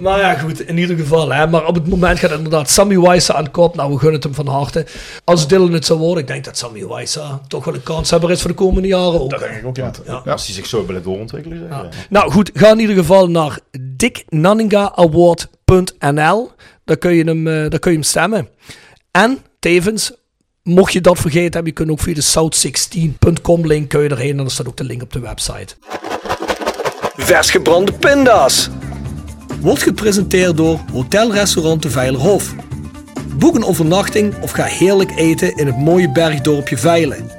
Maar 0.00 0.18
ja, 0.18 0.34
goed, 0.34 0.66
in 0.66 0.78
ieder 0.78 0.96
geval. 0.96 1.32
Hè. 1.32 1.46
Maar 1.46 1.66
op 1.66 1.74
het 1.74 1.88
moment 1.88 2.18
gaat 2.18 2.30
inderdaad 2.30 2.70
Sammy 2.70 3.00
Wijsa 3.00 3.34
aan 3.34 3.50
kop. 3.50 3.74
Nou, 3.74 3.92
we 3.92 3.98
gunnen 3.98 4.14
het 4.14 4.24
hem 4.24 4.34
van 4.34 4.46
harte. 4.46 4.86
Als 5.24 5.48
Dylan 5.48 5.72
het 5.72 5.84
zou 5.84 5.98
worden, 5.98 6.22
ik 6.22 6.28
denk 6.28 6.44
dat 6.44 6.58
Sammy 6.58 6.86
Wijsa 6.86 7.40
toch 7.48 7.64
wel 7.64 7.74
een 7.74 7.82
kanshebber 7.82 8.30
is 8.30 8.40
voor 8.40 8.50
de 8.50 8.56
komende 8.56 8.88
jaren 8.88 9.20
ook. 9.20 9.30
Dat 9.30 9.40
denk 9.40 9.54
ik 9.54 9.66
ook, 9.66 9.76
ja. 9.76 9.90
Ja. 10.06 10.22
ja. 10.24 10.32
Als 10.32 10.46
hij 10.46 10.54
zich 10.54 10.66
zo 10.66 10.82
blijft 10.82 11.04
doorontwikkelen, 11.04 11.58
zeg. 11.58 11.68
Ja. 11.68 11.82
Ja. 11.82 11.88
Nou 12.08 12.30
goed, 12.30 12.50
ga 12.54 12.70
in 12.70 12.80
ieder 12.80 12.96
geval 12.96 13.30
naar 13.30 13.58
dicknanningaaward.nl. 13.80 16.50
Daar 16.84 16.96
kun 16.96 17.14
je 17.14 17.24
hem, 17.24 17.46
eh, 17.46 17.70
daar 17.70 17.78
kun 17.78 17.90
je 17.90 17.96
hem 17.96 18.06
stemmen. 18.06 18.48
En 19.10 19.38
tevens, 19.58 20.12
mocht 20.62 20.92
je 20.92 21.00
dat 21.00 21.18
vergeten 21.18 21.52
hebben, 21.52 21.66
je 21.66 21.72
kunt 21.72 21.90
ook 21.90 22.00
via 22.00 22.14
de 22.14 22.22
south16.com 22.22 23.66
link 23.66 23.88
kun 23.88 24.02
je 24.02 24.08
erheen 24.08 24.30
en 24.30 24.36
dan 24.36 24.50
staat 24.50 24.68
ook 24.68 24.76
de 24.76 24.84
link 24.84 25.02
op 25.02 25.12
de 25.12 25.20
website. 25.20 25.74
Vers 27.16 27.50
gebrande 27.50 27.92
pinda's. 27.92 28.70
Wordt 29.64 29.82
gepresenteerd 29.82 30.56
door 30.56 30.80
Hotel 30.92 31.32
Restaurant 31.32 31.82
de 31.82 31.90
Veilerhof. 31.90 32.54
Boek 33.36 33.54
een 33.54 33.64
overnachting 33.64 34.34
of 34.40 34.50
ga 34.50 34.64
heerlijk 34.64 35.10
eten 35.16 35.56
in 35.56 35.66
het 35.66 35.78
mooie 35.78 36.10
bergdorpje 36.12 36.78
Veilen. 36.78 37.30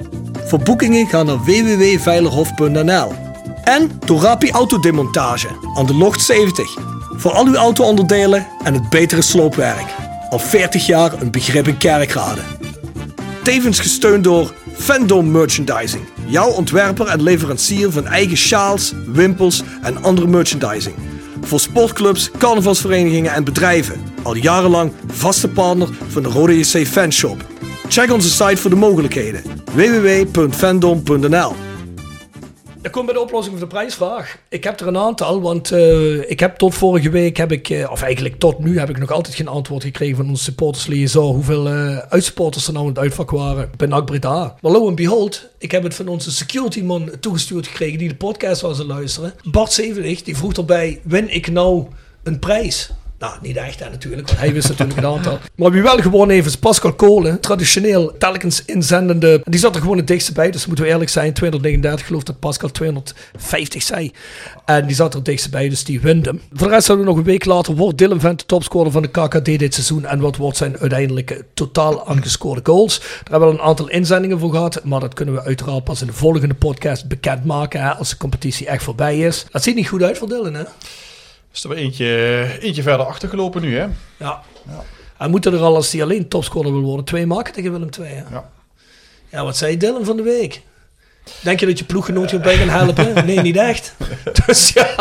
Voor 0.46 0.60
boekingen 0.60 1.08
ga 1.08 1.24
naar 1.24 1.44
www.veilerhof.nl. 1.44 3.12
En 3.64 4.00
Torapi 4.00 4.52
Autodemontage 4.52 5.48
aan 5.76 5.86
de 5.86 5.94
Locht 5.94 6.22
70. 6.22 6.78
Voor 7.16 7.32
al 7.32 7.46
uw 7.46 7.56
auto-onderdelen 7.56 8.48
en 8.64 8.74
het 8.74 8.90
betere 8.90 9.22
sloopwerk. 9.22 9.96
Al 10.30 10.40
40 10.40 10.86
jaar 10.86 11.22
een 11.22 11.32
begrip 11.32 11.68
in 11.68 11.78
kerkrade. 11.78 12.42
Tevens 13.44 13.80
gesteund 13.80 14.24
door 14.24 14.54
Fandom 14.74 15.32
Merchandising. 15.32 16.04
Jouw 16.26 16.50
ontwerper 16.50 17.08
en 17.08 17.24
leverancier 17.24 17.92
van 17.92 18.08
eigen 18.08 18.38
sjaals, 18.38 18.94
wimpels 19.06 19.64
en 19.82 20.04
andere 20.04 20.28
merchandising. 20.28 20.96
Voor 21.46 21.60
sportclubs, 21.60 22.32
carnavalsverenigingen 22.38 23.34
en 23.34 23.44
bedrijven. 23.44 24.02
Al 24.24 24.36
jarenlang 24.36 24.92
vaste 25.08 25.50
partner 25.50 25.88
van 26.08 26.24
de 26.24 26.30
Rode 26.30 26.58
JC 26.58 26.88
Fanshop. 26.88 27.46
Check 27.88 28.12
onze 28.12 28.30
site 28.30 28.58
voor 28.58 28.70
de 28.70 28.76
mogelijkheden. 28.76 29.42
www.fandom.nl 29.74 31.54
ik 32.86 32.92
kom 32.92 33.06
bij 33.06 33.14
de 33.14 33.22
oplossing 33.22 33.58
van 33.58 33.68
de 33.68 33.76
prijsvraag. 33.76 34.38
Ik 34.50 34.64
heb 34.64 34.80
er 34.80 34.88
een 34.88 34.98
aantal, 34.98 35.42
want 35.42 35.72
eh, 35.72 36.30
ik 36.30 36.40
heb 36.40 36.58
tot 36.58 36.76
vorige 36.76 37.10
week, 37.10 37.38
heb 37.38 37.52
ik, 37.52 37.70
eh, 37.70 37.92
of 37.92 38.02
eigenlijk 38.02 38.40
tot 38.40 38.60
nu, 38.60 38.80
heb 38.80 38.90
ik 38.90 38.98
nog 38.98 39.12
altijd 39.12 39.36
geen 39.36 39.48
antwoord 39.48 39.84
gekregen 39.84 40.16
van 40.16 40.30
onze 40.30 40.44
supporters 40.44 40.86
liaison. 40.86 41.34
Hoeveel 41.34 41.68
uh, 41.68 42.14
er 42.14 42.74
nou 42.74 42.80
in 42.80 42.88
het 42.88 43.00
uitvak 43.00 43.32
waren 43.32 43.70
bij 43.78 43.88
NAC 43.88 44.06
Breda. 44.06 44.56
Maar 44.62 44.72
lo 44.72 44.88
en 44.88 44.96
behold, 44.96 45.50
ik 45.58 45.72
heb 45.72 45.84
het 45.84 45.96
van 45.96 46.08
onze 46.08 46.32
security 46.32 46.82
man 46.82 47.12
toegestuurd 47.20 47.68
gekregen 47.68 47.98
die 47.98 48.10
de 48.10 48.16
podcast 48.16 48.62
was 48.62 48.78
te 48.78 48.86
luisteren. 48.86 49.34
Bart 49.44 49.74
Zevenich, 49.74 50.22
die 50.22 50.38
vroeg 50.38 50.54
erbij, 50.54 51.00
win 51.04 51.34
ik 51.34 51.52
nou 51.52 51.86
een 52.24 52.40
prijs? 52.40 52.92
Nou, 53.20 53.34
niet 53.42 53.58
echt 53.58 53.80
hè, 53.80 53.90
natuurlijk, 53.90 54.28
want 54.28 54.40
hij 54.40 54.54
wist 54.54 54.70
natuurlijk 54.70 54.98
een 54.98 55.06
aantal. 55.06 55.40
Maar 55.56 55.72
wie 55.72 55.82
wel 55.82 55.98
gewonnen 55.98 56.36
heeft 56.36 56.48
is 56.48 56.58
Pascal 56.58 56.94
Kolen. 56.94 57.40
Traditioneel 57.40 58.18
telkens 58.18 58.66
inzendende. 58.66 59.42
Die 59.44 59.60
zat 59.60 59.76
er 59.76 59.82
gewoon 59.82 59.98
het 59.98 60.08
dichtste 60.08 60.34
bij, 60.34 60.52
dus 60.52 60.66
moeten 60.66 60.86
we 60.86 60.92
eerlijk 60.92 61.10
zijn. 61.10 61.34
239, 61.34 62.08
geloof 62.08 62.24
dat 62.24 62.40
Pascal 62.40 62.72
250 62.72 63.82
zei. 63.84 64.12
En 64.66 64.86
die 64.86 64.96
zat 64.96 65.10
er 65.10 65.16
het 65.16 65.26
dichtste 65.26 65.50
bij, 65.50 65.70
dus 65.70 65.84
die 65.84 66.00
wint 66.00 66.26
hem. 66.26 66.42
Voor 66.54 66.68
de 66.68 66.74
rest 66.74 66.88
hebben 66.88 67.06
we 67.06 67.12
nog 67.12 67.20
een 67.20 67.28
week 67.28 67.46
later. 67.46 67.76
Wordt 67.76 67.98
Dylan 67.98 68.20
Vent 68.20 68.40
de 68.40 68.46
topscorer 68.46 68.92
van 68.92 69.02
de 69.02 69.08
KKD 69.08 69.46
dit 69.46 69.74
seizoen? 69.74 70.06
En 70.06 70.20
wat 70.20 70.36
wordt 70.36 70.58
zijn 70.58 70.78
uiteindelijke 70.80 71.46
totaal 71.54 72.08
aangescoorde 72.08 72.62
goals? 72.64 73.00
Daar 73.00 73.08
hebben 73.24 73.50
we 73.50 73.54
een 73.56 73.68
aantal 73.68 73.90
inzendingen 73.90 74.40
voor 74.40 74.52
gehad. 74.52 74.84
Maar 74.84 75.00
dat 75.00 75.14
kunnen 75.14 75.34
we 75.34 75.44
uiteraard 75.44 75.84
pas 75.84 76.02
in 76.02 76.08
de 76.08 76.14
volgende 76.14 76.54
podcast 76.54 77.08
bekendmaken. 77.08 77.82
Hè, 77.82 77.90
als 77.90 78.10
de 78.10 78.18
competitie 78.18 78.68
echt 78.68 78.84
voorbij 78.84 79.20
is. 79.20 79.46
Dat 79.52 79.64
ziet 79.64 79.76
niet 79.76 79.88
goed 79.88 80.04
uit 80.04 80.18
voor 80.18 80.28
Dylan, 80.28 80.54
hè? 80.54 80.64
Is 81.56 81.64
er 81.64 81.70
weer 81.70 81.78
eentje, 81.78 82.48
eentje 82.62 82.82
verder 82.82 83.06
achtergelopen 83.06 83.62
nu, 83.62 83.76
hè? 83.76 83.84
Ja. 84.18 84.42
ja. 84.68 84.84
Hij 85.18 85.28
moet 85.28 85.46
er 85.46 85.58
al, 85.58 85.76
als 85.76 85.92
hij 85.92 86.04
alleen 86.04 86.28
topscorer 86.28 86.72
wil 86.72 86.82
worden, 86.82 87.06
twee 87.06 87.26
maken 87.26 87.54
tegen 87.54 87.72
Willem 87.72 87.90
II. 88.00 88.10
Hè? 88.10 88.24
Ja. 88.32 88.50
ja, 89.30 89.44
wat 89.44 89.58
zei 89.58 89.78
Dylan 89.78 90.06
van 90.06 90.18
de 90.18 90.24
week? 90.24 90.62
Denk 91.42 91.60
je 91.60 91.66
dat 91.66 91.80
je 91.80 91.86
ploeggenootje 91.86 92.40
bij 92.40 92.58
kan 92.58 92.70
helpen? 92.70 93.26
Nee, 93.26 93.40
niet 93.40 93.58
echt. 93.58 93.94
Dus 94.46 94.74
ja, 94.74 94.96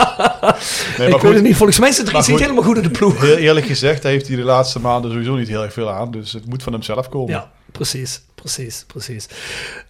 nee, 0.99 1.09
ik 1.09 1.21
weet 1.21 1.35
het 1.35 1.43
niet. 1.43 1.57
Volgens 1.57 1.79
mij 1.79 1.89
het 1.89 2.09
er 2.09 2.17
iets 2.17 2.29
niet 2.29 2.41
helemaal 2.41 2.63
goed 2.63 2.77
in 2.77 2.83
de 2.83 2.91
ploeg. 2.91 3.21
Heel 3.21 3.37
eerlijk 3.37 3.67
gezegd, 3.67 4.03
hij 4.03 4.13
heeft 4.13 4.27
hier 4.27 4.37
de 4.37 4.43
laatste 4.43 4.81
maanden 4.81 5.11
sowieso 5.11 5.35
niet 5.35 5.49
heel 5.49 5.63
erg 5.63 5.73
veel 5.73 5.91
aan. 5.91 6.11
Dus 6.11 6.33
het 6.33 6.47
moet 6.47 6.63
van 6.63 6.73
hemzelf 6.73 7.09
komen. 7.09 7.31
Ja, 7.31 7.51
precies. 7.73 8.21
Precies, 8.35 8.85
precies. 8.87 9.27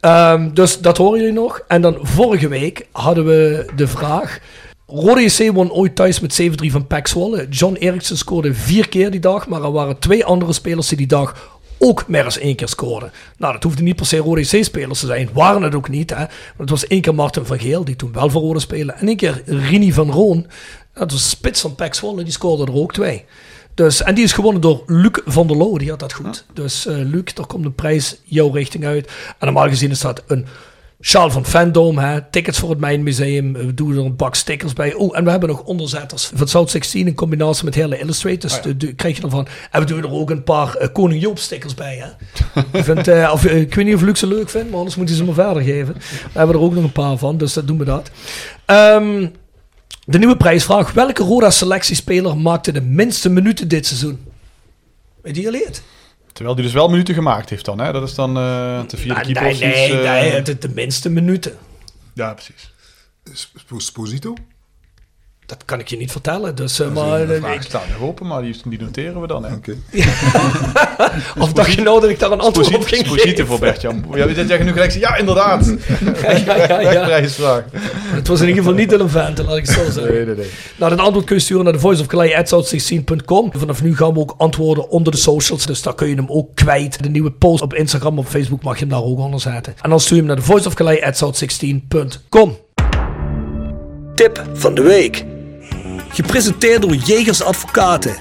Um, 0.00 0.54
dus 0.54 0.78
dat 0.78 0.96
horen 0.96 1.18
jullie 1.18 1.34
nog. 1.34 1.60
En 1.68 1.80
dan 1.82 1.98
vorige 2.02 2.48
week 2.48 2.86
hadden 2.92 3.24
we 3.24 3.66
de 3.76 3.86
vraag... 3.88 4.40
Rode 4.86 5.22
JC 5.22 5.52
won 5.52 5.72
ooit 5.72 5.94
thuis 5.94 6.20
met 6.20 6.42
7-3 6.42 6.46
van 6.66 6.86
Zwolle. 7.02 7.48
John 7.48 7.74
Eriksen 7.74 8.16
scoorde 8.16 8.54
vier 8.54 8.88
keer 8.88 9.10
die 9.10 9.20
dag, 9.20 9.48
maar 9.48 9.62
er 9.62 9.72
waren 9.72 9.98
twee 9.98 10.24
andere 10.24 10.52
spelers 10.52 10.88
die 10.88 10.96
die 10.96 11.06
dag 11.06 11.52
ook 11.78 12.08
meer 12.08 12.22
dan 12.22 12.32
één 12.32 12.56
keer 12.56 12.68
scoorden. 12.68 13.12
Nou, 13.36 13.52
dat 13.52 13.62
hoefde 13.62 13.82
niet 13.82 13.96
per 13.96 14.06
se 14.06 14.16
Rode 14.16 14.40
JC-spelers 14.40 15.00
te 15.00 15.06
zijn. 15.06 15.28
Waren 15.32 15.62
het 15.62 15.74
ook 15.74 15.88
niet. 15.88 16.10
Hè? 16.10 16.16
Maar 16.16 16.28
het 16.56 16.70
was 16.70 16.86
één 16.86 17.00
keer 17.00 17.14
Martin 17.14 17.46
van 17.46 17.58
Geel, 17.58 17.84
die 17.84 17.96
toen 17.96 18.12
wel 18.12 18.30
voor 18.30 18.40
Rode 18.40 18.60
speelde. 18.60 18.92
En 18.92 19.06
één 19.06 19.16
keer 19.16 19.42
Rini 19.46 19.92
van 19.92 20.10
Roon. 20.10 20.46
Dat 20.94 21.12
was 21.12 21.28
spits 21.28 21.60
van 21.60 21.76
Zwolle, 21.90 22.22
die 22.22 22.32
scoorde 22.32 22.72
er 22.72 22.78
ook 22.78 22.92
twee. 22.92 23.24
Dus, 23.74 24.02
en 24.02 24.14
die 24.14 24.24
is 24.24 24.32
gewonnen 24.32 24.60
door 24.60 24.82
Luc 24.86 25.20
van 25.24 25.46
der 25.46 25.56
Loo, 25.56 25.78
die 25.78 25.90
had 25.90 25.98
dat 25.98 26.12
goed. 26.12 26.44
Dus 26.52 26.86
uh, 26.86 26.96
Luc, 26.96 27.24
er 27.34 27.46
komt 27.46 27.64
een 27.64 27.74
prijs 27.74 28.20
jouw 28.24 28.50
richting 28.50 28.84
uit. 28.84 29.06
En 29.06 29.46
normaal 29.46 29.68
gezien 29.68 29.90
is 29.90 30.00
dat 30.00 30.22
een 30.26 30.46
Charles 31.06 31.32
van 31.32 31.46
Fandom, 31.46 31.98
hè, 31.98 32.20
tickets 32.30 32.58
voor 32.58 32.70
het 32.70 32.78
Mijnmuseum. 32.78 33.52
We 33.52 33.74
doen 33.74 33.92
er 33.92 34.04
een 34.04 34.16
bak 34.16 34.34
stickers 34.34 34.72
bij. 34.72 34.94
Oh, 34.94 35.16
en 35.16 35.24
we 35.24 35.30
hebben 35.30 35.48
nog 35.48 35.62
onderzetters 35.62 36.30
van 36.34 36.48
South 36.48 36.70
16 36.70 37.06
in 37.06 37.14
combinatie 37.14 37.64
met 37.64 37.74
hele 37.74 37.98
Illustrators. 37.98 38.56
Oh 38.56 38.64
de, 38.76 38.94
krijg 38.94 39.16
je 39.16 39.22
ervan. 39.22 39.46
En 39.70 39.80
we 39.80 39.86
doen 39.86 40.02
er 40.02 40.10
ook 40.10 40.30
een 40.30 40.42
paar 40.42 40.76
uh, 40.80 40.88
Koning 40.92 41.22
Joop 41.22 41.38
stickers 41.38 41.74
bij. 41.74 41.96
Hè. 41.96 42.08
ik, 42.78 42.84
vind, 42.84 43.08
uh, 43.08 43.30
of, 43.32 43.44
uh, 43.44 43.60
ik 43.60 43.74
weet 43.74 43.84
niet 43.84 43.94
of 43.94 44.00
Luc 44.00 44.18
ze 44.18 44.26
leuk 44.26 44.48
vindt, 44.48 44.68
maar 44.68 44.78
anders 44.78 44.96
moeten 44.96 45.16
ze 45.16 45.24
maar 45.24 45.34
verder 45.34 45.62
geven. 45.62 45.94
We 46.32 46.38
hebben 46.38 46.56
er 46.56 46.62
ook 46.62 46.74
nog 46.74 46.84
een 46.84 46.92
paar 46.92 47.16
van, 47.16 47.38
dus 47.38 47.52
dat 47.52 47.66
doen 47.66 47.78
we 47.78 47.84
dat. 47.84 48.10
Um, 48.66 49.32
de 50.04 50.18
nieuwe 50.18 50.36
prijsvraag. 50.36 50.92
Welke 50.92 51.22
Roda 51.22 51.50
selectiespeler 51.50 52.36
maakte 52.36 52.72
de 52.72 52.82
minste 52.82 53.30
minuten 53.30 53.68
dit 53.68 53.86
seizoen? 53.86 54.18
Weet 55.22 55.36
je 55.36 55.42
geleerd? 55.42 55.82
Terwijl 56.34 56.54
hij 56.54 56.64
dus 56.64 56.74
wel 56.74 56.88
minuten 56.88 57.14
gemaakt 57.14 57.50
heeft 57.50 57.64
dan, 57.64 57.78
hè? 57.78 57.92
Dat 57.92 58.08
is 58.08 58.14
dan 58.14 58.30
uh, 58.38 58.80
de 58.86 58.96
vierde 58.96 59.14
nou, 59.14 59.24
keeper. 59.24 59.42
Nee, 59.42 59.92
nee, 59.92 60.02
uh... 60.02 60.32
nee, 60.32 60.42
de, 60.42 60.58
de 60.58 60.68
minste 60.68 61.10
minuten. 61.10 61.58
Ja, 62.14 62.34
precies. 62.34 62.72
Sposito? 63.76 64.34
Dat 65.46 65.64
kan 65.64 65.80
ik 65.80 65.88
je 65.88 65.96
niet 65.96 66.12
vertellen. 66.12 66.54
Dus, 66.54 66.80
uh, 66.80 66.92
maar, 66.92 67.26
de 67.26 67.38
vraag 67.40 67.62
staat 67.62 67.88
nog 67.88 68.08
open, 68.08 68.26
maar 68.26 68.42
die, 68.42 68.56
die 68.64 68.80
noteren 68.80 69.20
we 69.20 69.26
dan. 69.26 69.44
Hè? 69.44 69.54
Okay. 69.54 69.76
of 71.44 71.52
dacht 71.52 71.72
je 71.72 71.82
nou 71.82 72.00
dat 72.00 72.10
ik 72.10 72.18
daar 72.18 72.30
een 72.30 72.40
antwoord 72.40 72.74
op 72.74 72.84
ging 72.84 73.08
geven? 73.08 73.46
voor 73.46 73.58
Bert-Jan. 73.58 74.04
Ja, 74.14 74.34
zeggen 74.34 74.64
nu 74.64 74.72
gelijk, 74.72 74.92
ja 74.92 75.16
inderdaad. 75.16 75.66
ja, 76.46 76.56
ja, 76.56 76.80
ja, 76.80 77.16
ja. 77.16 77.64
Het 77.94 78.28
was 78.28 78.40
in 78.40 78.48
ieder 78.48 78.62
geval 78.62 78.78
niet 78.78 78.92
een 78.92 79.10
vent, 79.10 79.38
laat 79.38 79.56
ik 79.56 79.66
het 79.66 79.76
zo 79.76 79.90
zeggen. 79.90 80.14
Nee, 80.14 80.24
nee, 80.24 80.34
nee. 80.34 80.50
Nou, 80.76 80.90
dat 80.90 81.00
antwoord 81.00 81.26
kun 81.26 81.36
je 81.36 81.42
sturen 81.42 81.64
naar 81.64 81.72
de 81.72 81.78
voiceofcalais.com. 81.78 83.52
Vanaf 83.56 83.82
nu 83.82 83.96
gaan 83.96 84.12
we 84.12 84.18
ook 84.18 84.34
antwoorden 84.36 84.88
onder 84.88 85.12
de 85.12 85.18
socials, 85.18 85.66
dus 85.66 85.82
daar 85.82 85.94
kun 85.94 86.08
je 86.08 86.14
hem 86.14 86.28
ook 86.28 86.54
kwijt. 86.54 87.02
De 87.02 87.08
nieuwe 87.08 87.30
post 87.30 87.62
op 87.62 87.74
Instagram, 87.74 88.18
op 88.18 88.26
Facebook 88.26 88.62
mag 88.62 88.74
je 88.74 88.80
hem 88.80 88.88
daar 88.88 89.02
ook 89.02 89.18
onder 89.18 89.40
zetten. 89.40 89.74
En 89.82 89.90
dan 89.90 90.00
stuur 90.00 90.16
je 90.16 90.22
hem 90.22 90.26
naar 90.26 90.36
de 90.36 90.42
voiceofcalais.16.com. 90.42 92.56
Tip 94.14 94.44
van 94.52 94.74
de 94.74 94.82
week. 94.82 95.33
Gepresenteerd 96.14 96.82
door 96.82 96.94
Jegers 96.94 97.42
Advocaten. 97.42 98.16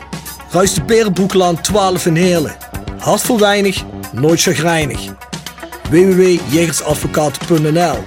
Ruist 0.50 0.76
de 0.76 0.84
Berenbroeklaan 0.84 1.62
12 1.62 2.06
in 2.06 2.16
Heerlen. 2.16 2.56
Hart 2.98 3.22
voor 3.22 3.40
weinig, 3.40 3.84
nooit 4.12 4.42
chagrijnig. 4.42 5.00
www.jegersadvocaten.nl 5.90 8.04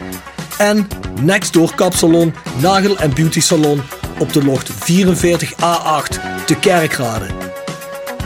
En 0.58 0.88
Nextdoor 1.20 1.74
Kapsalon, 1.74 2.34
Nagel 2.60 2.98
en 2.98 3.14
Beauty 3.14 3.40
Salon 3.40 3.82
op 4.18 4.32
de 4.32 4.44
locht 4.44 4.70
44A8 4.70 4.74
te 6.46 6.56
Kerkrade. 6.60 7.26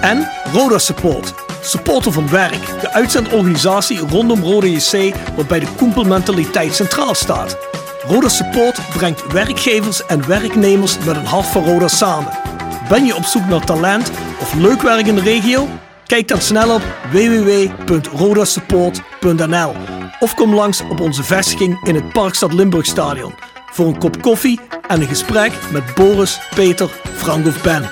En 0.00 0.28
Roda 0.52 0.78
Support, 0.78 1.34
supporter 1.62 2.12
van 2.12 2.30
werk, 2.30 2.80
de 2.80 2.92
uitzendorganisatie 2.92 3.98
rondom 3.98 4.42
Roda 4.42 4.66
JC 4.66 5.14
waarbij 5.36 5.60
de 5.60 5.68
koempelmentaliteit 5.76 6.74
centraal 6.74 7.14
staat. 7.14 7.56
Roda 8.10 8.28
Support 8.28 8.80
brengt 8.96 9.32
werkgevers 9.32 10.06
en 10.06 10.26
werknemers 10.26 10.98
met 10.98 11.16
een 11.16 11.24
hart 11.24 11.46
voor 11.46 11.62
Roda 11.62 11.88
samen. 11.88 12.32
Ben 12.88 13.04
je 13.04 13.16
op 13.16 13.24
zoek 13.24 13.46
naar 13.46 13.64
talent 13.64 14.10
of 14.40 14.54
leuk 14.54 14.82
werk 14.82 15.06
in 15.06 15.14
de 15.14 15.20
regio? 15.20 15.68
Kijk 16.06 16.28
dan 16.28 16.40
snel 16.40 16.74
op 16.74 16.82
www.rodasupport.nl 17.12 19.74
of 20.20 20.34
kom 20.34 20.54
langs 20.54 20.80
op 20.80 21.00
onze 21.00 21.22
vestiging 21.22 21.86
in 21.86 21.94
het 21.94 22.12
Parkstad 22.12 22.52
Limburgstadion 22.52 23.34
voor 23.72 23.86
een 23.86 23.98
kop 23.98 24.22
koffie 24.22 24.60
en 24.88 25.00
een 25.00 25.08
gesprek 25.08 25.52
met 25.72 25.94
Boris, 25.94 26.40
Peter, 26.54 26.90
Frank 27.16 27.46
of 27.46 27.62
Ben. 27.62 27.80
Wie 27.80 27.90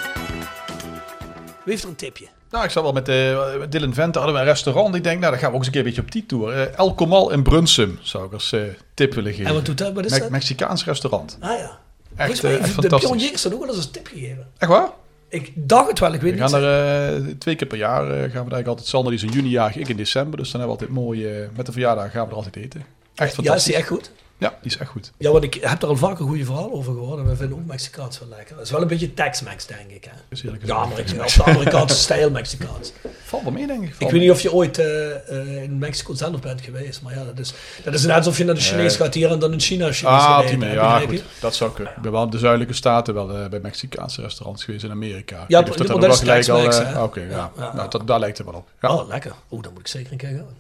heeft 1.64 1.82
er 1.82 1.88
een 1.88 1.96
tipje? 1.96 2.38
Nou, 2.50 2.64
ik 2.64 2.71
zat 2.71 2.83
wel 2.83 2.93
met, 2.93 3.09
uh, 3.09 3.57
met 3.59 3.73
Dylan 3.73 3.95
Vente, 3.95 4.19
hadden 4.19 4.37
we 4.37 4.43
een 4.43 4.49
restaurant. 4.49 4.95
Ik 4.95 5.02
denk, 5.02 5.21
nou, 5.21 5.31
dan 5.31 5.40
gaan 5.40 5.50
we 5.50 5.57
ook 5.57 5.64
eens 5.64 5.67
een 5.67 5.73
keer 5.73 5.81
een 5.81 5.87
beetje 5.87 6.02
op 6.02 6.12
die 6.12 6.26
tour. 6.26 6.57
Uh, 6.57 6.78
El 6.78 6.95
Comal 6.95 7.31
in 7.31 7.43
Brunsum 7.43 7.99
zou 8.02 8.26
ik 8.26 8.33
als 8.33 8.52
uh, 8.52 8.62
tip 8.95 9.14
willen 9.14 9.33
geven. 9.33 9.47
En 9.47 9.55
wat 9.55 9.64
doet 9.67 9.78
dat? 9.78 9.93
Wat 9.93 10.05
is 10.05 10.12
Me 10.12 10.19
dat? 10.19 10.31
Mexicaans 10.31 10.85
restaurant. 10.85 11.37
Ah 11.40 11.59
ja. 11.59 11.78
Echt, 12.17 12.43
mij, 12.43 12.59
echt 12.59 12.64
de 12.64 12.71
fantastisch. 12.71 13.43
Had 13.43 13.55
ook 13.55 13.61
wel 13.61 13.75
eens 13.75 13.85
een 13.85 13.90
tip 13.90 14.07
gegeven. 14.07 14.47
Echt 14.59 14.71
waar? 14.71 14.88
Ik 15.28 15.52
dacht 15.55 15.88
het 15.88 15.99
wel, 15.99 16.12
ik 16.12 16.21
weet 16.21 16.35
We 16.35 16.40
niet. 16.40 16.50
gaan 16.50 16.62
er 16.62 17.38
twee 17.38 17.55
keer 17.55 17.67
per 17.67 17.78
jaar, 17.78 18.05
gaan 18.05 18.14
we 18.28 18.35
eigenlijk 18.35 18.67
altijd. 18.67 18.88
Sander 18.88 19.12
die 19.12 19.21
is 19.21 19.26
in 19.26 19.33
juni 19.33 19.49
jarig, 19.49 19.76
ik 19.76 19.88
in 19.88 19.97
december. 19.97 20.38
Dus 20.38 20.50
dan 20.50 20.61
hebben 20.61 20.78
we 20.78 20.85
altijd 20.85 21.05
mooi, 21.05 21.49
met 21.57 21.67
de 21.67 21.73
verjaardag 21.73 22.11
gaan 22.11 22.25
we 22.25 22.31
er 22.31 22.37
altijd 22.37 22.57
eten. 22.57 22.81
Echt 22.81 22.87
ja, 23.14 23.25
is 23.25 23.33
fantastisch. 23.35 23.64
die 23.64 23.75
echt 23.75 23.88
goed? 23.88 24.11
Ja, 24.38 24.49
die 24.62 24.71
is 24.71 24.76
echt 24.78 24.90
goed. 24.90 25.12
Ja, 25.18 25.30
want 25.30 25.45
ik 25.45 25.54
heb 25.54 25.83
er 25.83 25.88
al 25.88 25.97
vaker 25.97 26.25
goede 26.25 26.45
verhalen 26.45 26.73
over 26.73 26.92
gehoord. 26.92 27.18
En 27.18 27.26
we 27.28 27.37
vinden 27.37 27.59
ook 27.59 27.66
Mexicaans 27.66 28.18
wel 28.18 28.28
lekker. 28.28 28.57
Het 28.57 28.64
is 28.64 28.71
wel 28.71 28.83
een 28.83 28.88
beetje 28.88 29.14
Tex-Mex, 29.14 29.66
denk 29.66 29.90
ik. 29.90 30.04
Hè? 30.04 30.11
Is 30.28 30.42
eerlijk 30.42 30.66
Ja, 30.66 30.87
de 30.87 31.45
Amerikaanse 31.45 31.97
stijl 31.97 32.30
Mexicaans. 32.30 32.92
Valt 33.25 33.42
wel 33.42 33.52
mee, 33.52 33.66
denk 33.66 33.83
ik. 33.85 33.95
Ik 33.99 34.11
weet 34.11 34.21
niet 34.21 34.30
of 34.30 34.40
je 34.40 34.52
ooit 34.52 34.78
eh, 34.78 35.28
eh, 35.30 35.62
in 35.62 35.78
Mexico 35.78 36.14
zelf 36.14 36.40
bent 36.40 36.61
geweest. 36.61 37.02
Maar 37.02 37.14
ja, 37.14 37.25
dat 37.25 37.38
is, 37.38 37.54
dat 37.85 37.95
is 37.95 38.02
net 38.04 38.16
alsof 38.16 38.38
je 38.38 38.45
naar 38.45 38.54
de 38.54 38.61
Chinees 38.61 38.97
Nee. 38.99 39.04
gaat 39.07 39.14
hier 39.14 39.30
en 39.30 39.38
dan 39.38 39.52
in 39.52 39.61
China 39.61 39.92
Chinees 39.92 40.02
Ah, 40.14 40.25
gaat 40.25 40.38
die 40.38 40.47
eten, 40.47 40.59
mee. 40.59 40.73
Ja, 40.73 40.83
begrijp 40.83 41.09
goed. 41.09 41.18
je? 41.18 41.25
Dat 41.40 41.54
zou 41.54 41.73
kunnen. 41.73 41.92
Ik 41.97 42.02
ben 42.02 42.12
wel 42.12 42.23
in 42.23 42.30
de 42.30 42.38
zuidelijke 42.38 42.75
staten 42.75 43.14
wel 43.14 43.37
eh, 43.37 43.49
bij 43.49 43.61
Mexicaanse 43.61 44.21
restaurants 44.21 44.64
geweest 44.64 44.85
in 44.85 44.90
Amerika. 44.90 45.42
Ik 45.42 45.49
Ja, 45.49 45.61
of 45.61 45.76
dat 45.76 45.87
dan 45.87 46.04
is 46.11 46.18
Tex-Mex, 46.18 46.78
eh? 46.78 47.02
Oké, 47.02 47.21
ja. 47.21 47.28
Ja, 47.30 47.50
ja. 47.57 47.75
Nou, 47.75 47.90
dat, 47.90 48.07
daar 48.07 48.18
lijkt 48.18 48.38
het 48.38 48.47
wel 48.47 48.57
op. 48.57 48.68
Ja. 48.80 48.95
Oh, 48.95 49.09
lekker. 49.09 49.33
Oh, 49.49 49.62
dan 49.62 49.73
moet 49.73 49.80
ik 49.80 49.88
zeker 49.88 50.12
een 50.12 50.18
keer 50.18 50.28
gaan. 50.28 50.57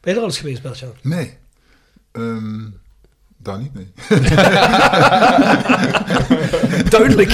Ben 0.00 0.12
je 0.12 0.14
er 0.14 0.18
al 0.18 0.24
eens 0.24 0.38
geweest, 0.38 0.62
Bertjan? 0.62 0.92
Nee. 1.02 1.36
Ehm, 2.12 2.64
niet, 3.56 3.74
nee. 3.74 3.90
Duidelijk. 6.90 7.30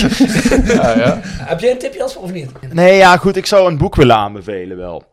Ja, 0.64 0.96
ja. 0.96 1.20
Heb 1.24 1.60
jij 1.60 1.70
een 1.70 1.78
tipje 1.78 2.02
als 2.02 2.16
of 2.16 2.32
niet? 2.32 2.50
Nee, 2.72 2.96
ja, 2.96 3.16
goed. 3.16 3.36
Ik 3.36 3.46
zou 3.46 3.70
een 3.70 3.78
boek 3.78 3.94
willen 3.94 4.16
aanbevelen 4.16 4.76
wel. 4.76 5.04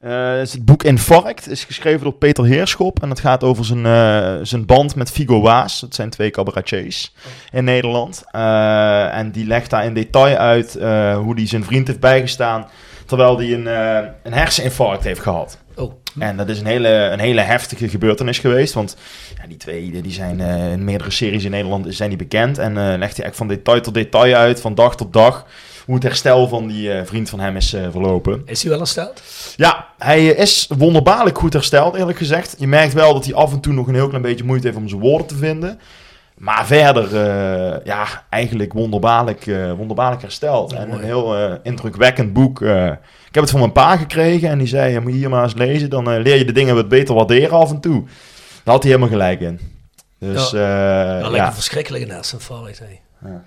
Eh, 0.00 0.30
het 0.32 0.46
is 0.46 0.52
het 0.52 0.64
boek 0.64 0.82
Infarct. 0.82 1.44
Het 1.44 1.52
is 1.52 1.64
geschreven 1.64 2.00
door 2.02 2.12
Peter 2.12 2.44
Heerschop. 2.44 3.02
En 3.02 3.10
het 3.10 3.20
gaat 3.20 3.44
over 3.44 3.64
zijn, 3.64 3.86
eh, 3.86 4.36
zijn 4.42 4.66
band 4.66 4.94
met 4.94 5.10
Figo 5.10 5.40
Waas. 5.40 5.80
Dat 5.80 5.94
zijn 5.94 6.10
twee 6.10 6.30
cabaretiers 6.30 7.14
in 7.52 7.64
Nederland. 7.64 8.22
Eh, 8.30 9.16
en 9.16 9.30
die 9.30 9.46
legt 9.46 9.70
daar 9.70 9.84
in 9.84 9.94
detail 9.94 10.36
uit 10.36 10.76
eh, 10.76 11.16
hoe 11.16 11.34
hij 11.34 11.46
zijn 11.46 11.64
vriend 11.64 11.86
heeft 11.86 12.00
bijgestaan. 12.00 12.66
Terwijl 13.10 13.36
hij 13.38 13.52
een, 13.52 13.66
eh, 13.66 14.08
een 14.22 14.32
herseninfarct 14.32 15.04
heeft 15.04 15.20
gehad. 15.20 15.58
Oh. 15.76 15.92
En 16.18 16.36
dat 16.36 16.48
is 16.48 16.60
een 16.60 16.66
hele, 16.66 16.88
een 16.88 17.18
hele 17.18 17.40
heftige 17.40 17.88
gebeurtenis 17.88 18.38
geweest. 18.38 18.74
Want 18.74 18.96
ja, 19.40 19.46
die 19.48 19.56
twee 19.56 20.02
die- 20.02 20.12
zijn 20.12 20.40
eh, 20.40 20.72
in 20.72 20.84
meerdere 20.84 21.10
series 21.10 21.44
in 21.44 21.50
Nederland 21.50 21.86
zijn 21.88 22.08
die 22.08 22.18
bekend. 22.18 22.58
En 22.58 22.76
eh, 22.78 22.98
legt 22.98 23.16
hij 23.16 23.26
echt 23.26 23.36
van 23.36 23.48
detail 23.48 23.80
tot 23.80 23.94
detail 23.94 24.34
uit, 24.34 24.60
van 24.60 24.74
dag 24.74 24.96
tot 24.96 25.12
dag, 25.12 25.46
hoe 25.84 25.94
het 25.94 26.04
herstel 26.04 26.48
van 26.48 26.66
die 26.66 26.90
vriend 27.04 27.30
van 27.30 27.40
hem 27.40 27.56
is 27.56 27.76
verlopen. 27.90 28.42
Is 28.46 28.60
hij 28.60 28.70
wel 28.70 28.78
hersteld? 28.80 29.22
Ja, 29.56 29.86
hij 29.98 30.26
is 30.26 30.68
wonderbaarlijk 30.78 31.38
goed 31.38 31.52
hersteld, 31.52 31.94
eerlijk 31.94 32.18
gezegd. 32.18 32.54
Je 32.58 32.66
merkt 32.66 32.92
wel 32.92 33.12
dat 33.14 33.24
hij 33.24 33.34
af 33.34 33.52
en 33.52 33.60
toe 33.60 33.72
nog 33.72 33.86
een 33.88 33.94
heel 33.94 34.08
klein 34.08 34.22
beetje 34.22 34.44
moeite 34.44 34.66
heeft 34.66 34.78
om 34.78 34.88
zijn 34.88 35.00
woorden 35.00 35.26
te 35.26 35.36
vinden. 35.36 35.80
Maar 36.40 36.66
verder, 36.66 37.04
eh, 37.04 37.84
ja, 37.84 38.06
eigenlijk 38.30 38.72
wonderbaarlijk, 38.72 39.46
eh, 39.46 39.72
wonderbaarlijk 39.72 40.22
hersteld. 40.22 40.72
En 40.72 40.90
een 40.92 41.00
heel 41.00 41.36
eh, 41.36 41.52
indrukwekkend 41.62 42.32
boek. 42.32 42.62
eh. 42.62 42.86
ik 43.28 43.34
heb 43.34 43.42
het 43.42 43.50
van 43.50 43.60
mijn 43.60 43.72
pa 43.72 43.96
gekregen 43.96 44.48
en 44.48 44.58
die 44.58 44.66
zei, 44.66 44.92
je 44.92 45.00
moet 45.00 45.12
hier 45.12 45.28
maar 45.30 45.42
eens 45.42 45.54
lezen. 45.54 45.90
Dan 45.90 46.18
leer 46.20 46.36
je 46.36 46.44
de 46.44 46.52
dingen 46.52 46.74
wat 46.74 46.88
beter 46.88 47.14
waarderen 47.14 47.58
af 47.58 47.70
en 47.70 47.80
toe. 47.80 48.02
Daar 48.64 48.74
had 48.74 48.82
hij 48.82 48.92
helemaal 48.92 49.12
gelijk 49.12 49.40
in. 49.40 49.60
Dus, 50.18 50.50
Ja. 50.50 50.58
ja, 50.58 51.12
dat 51.12 51.22
lijkt 51.30 51.36
ja. 51.36 51.46
een 51.46 51.52
verschrikkelijke 51.52 52.12
herseninfarct. 52.12 52.78
Hè. 52.78 52.98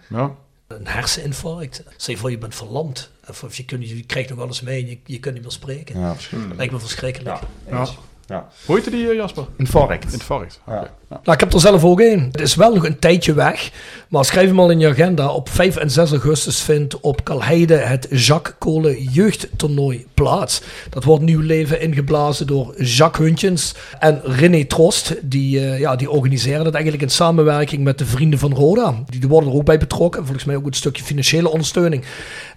Ja. 0.10 0.32
Een 0.68 0.88
herseninfarct. 0.88 1.84
Zeg 1.98 2.16
je 2.16 2.22
voor 2.22 2.32
je 2.32 2.38
bent 2.38 2.56
verlamd. 2.56 3.12
Of, 3.30 3.44
of 3.44 3.56
je, 3.56 3.66
kunt, 3.66 3.90
je 3.90 4.04
krijgt 4.06 4.30
nog 4.30 4.38
wel 4.38 4.48
eens 4.48 4.62
mee 4.62 4.82
en 4.84 4.90
je, 4.90 4.98
je 5.06 5.20
kunt 5.20 5.34
niet 5.34 5.44
meer 5.44 5.52
spreken. 5.52 6.00
Ja, 6.00 6.14
verschrikkelijk. 6.14 6.58
Lijkt 6.58 6.74
me 6.74 6.80
verschrikkelijk. 6.80 7.38
Ja. 7.70 7.86
Ja. 8.28 8.48
Hoe 8.66 8.76
heette 8.76 8.90
die, 8.90 9.16
Jasper? 9.16 9.46
Infarct. 9.58 10.14
Infarct. 10.14 10.60
Oké. 10.66 10.90
Nou, 11.24 11.32
ik 11.34 11.40
heb 11.40 11.54
er 11.54 11.60
zelf 11.60 11.84
ook 11.84 12.00
een. 12.00 12.30
Het 12.32 12.42
is 12.42 12.56
wel 12.56 12.74
nog 12.74 12.86
een 12.86 13.00
tijdje 13.00 13.34
weg. 13.34 13.72
Maar 14.08 14.26
schrijf 14.26 14.48
hem 14.48 14.60
al 14.60 14.70
in 14.70 14.80
je 14.80 14.88
agenda. 14.88 15.30
Op 15.30 15.50
5 15.50 15.76
en 15.76 15.92
6 15.92 16.12
augustus 16.12 16.62
vindt 16.62 17.00
op 17.00 17.24
Kalheide 17.24 17.76
het 17.76 18.08
Jacques 18.10 18.56
Kolen 18.58 19.04
jeugdtoernooi 19.04 20.06
plaats. 20.14 20.62
Dat 20.90 21.04
wordt 21.04 21.24
nieuw 21.24 21.40
leven 21.40 21.82
ingeblazen 21.82 22.48
door 22.48 22.84
Jacques 22.84 23.28
Huntjens 23.28 23.74
en 24.00 24.22
René 24.24 24.66
Trost. 24.66 25.16
Die, 25.22 25.60
eh, 25.60 25.80
ja, 25.80 25.96
die 25.96 26.10
organiseren 26.10 26.64
dat 26.64 26.74
eigenlijk 26.74 27.04
in 27.04 27.10
samenwerking 27.10 27.84
met 27.84 27.98
de 27.98 28.06
Vrienden 28.06 28.40
van 28.40 28.54
Roda. 28.54 29.04
Die 29.10 29.28
worden 29.28 29.50
er 29.50 29.56
ook 29.56 29.66
bij 29.66 29.78
betrokken. 29.78 30.20
En 30.20 30.26
volgens 30.26 30.46
mij 30.46 30.56
ook 30.56 30.66
een 30.66 30.74
stukje 30.74 31.04
financiële 31.04 31.50
ondersteuning. 31.50 32.04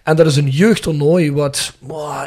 En 0.07 0.17
dat 0.17 0.27
is 0.27 0.37
een 0.37 0.49
jeugdtoernooi 0.49 1.33
wat, 1.33 1.73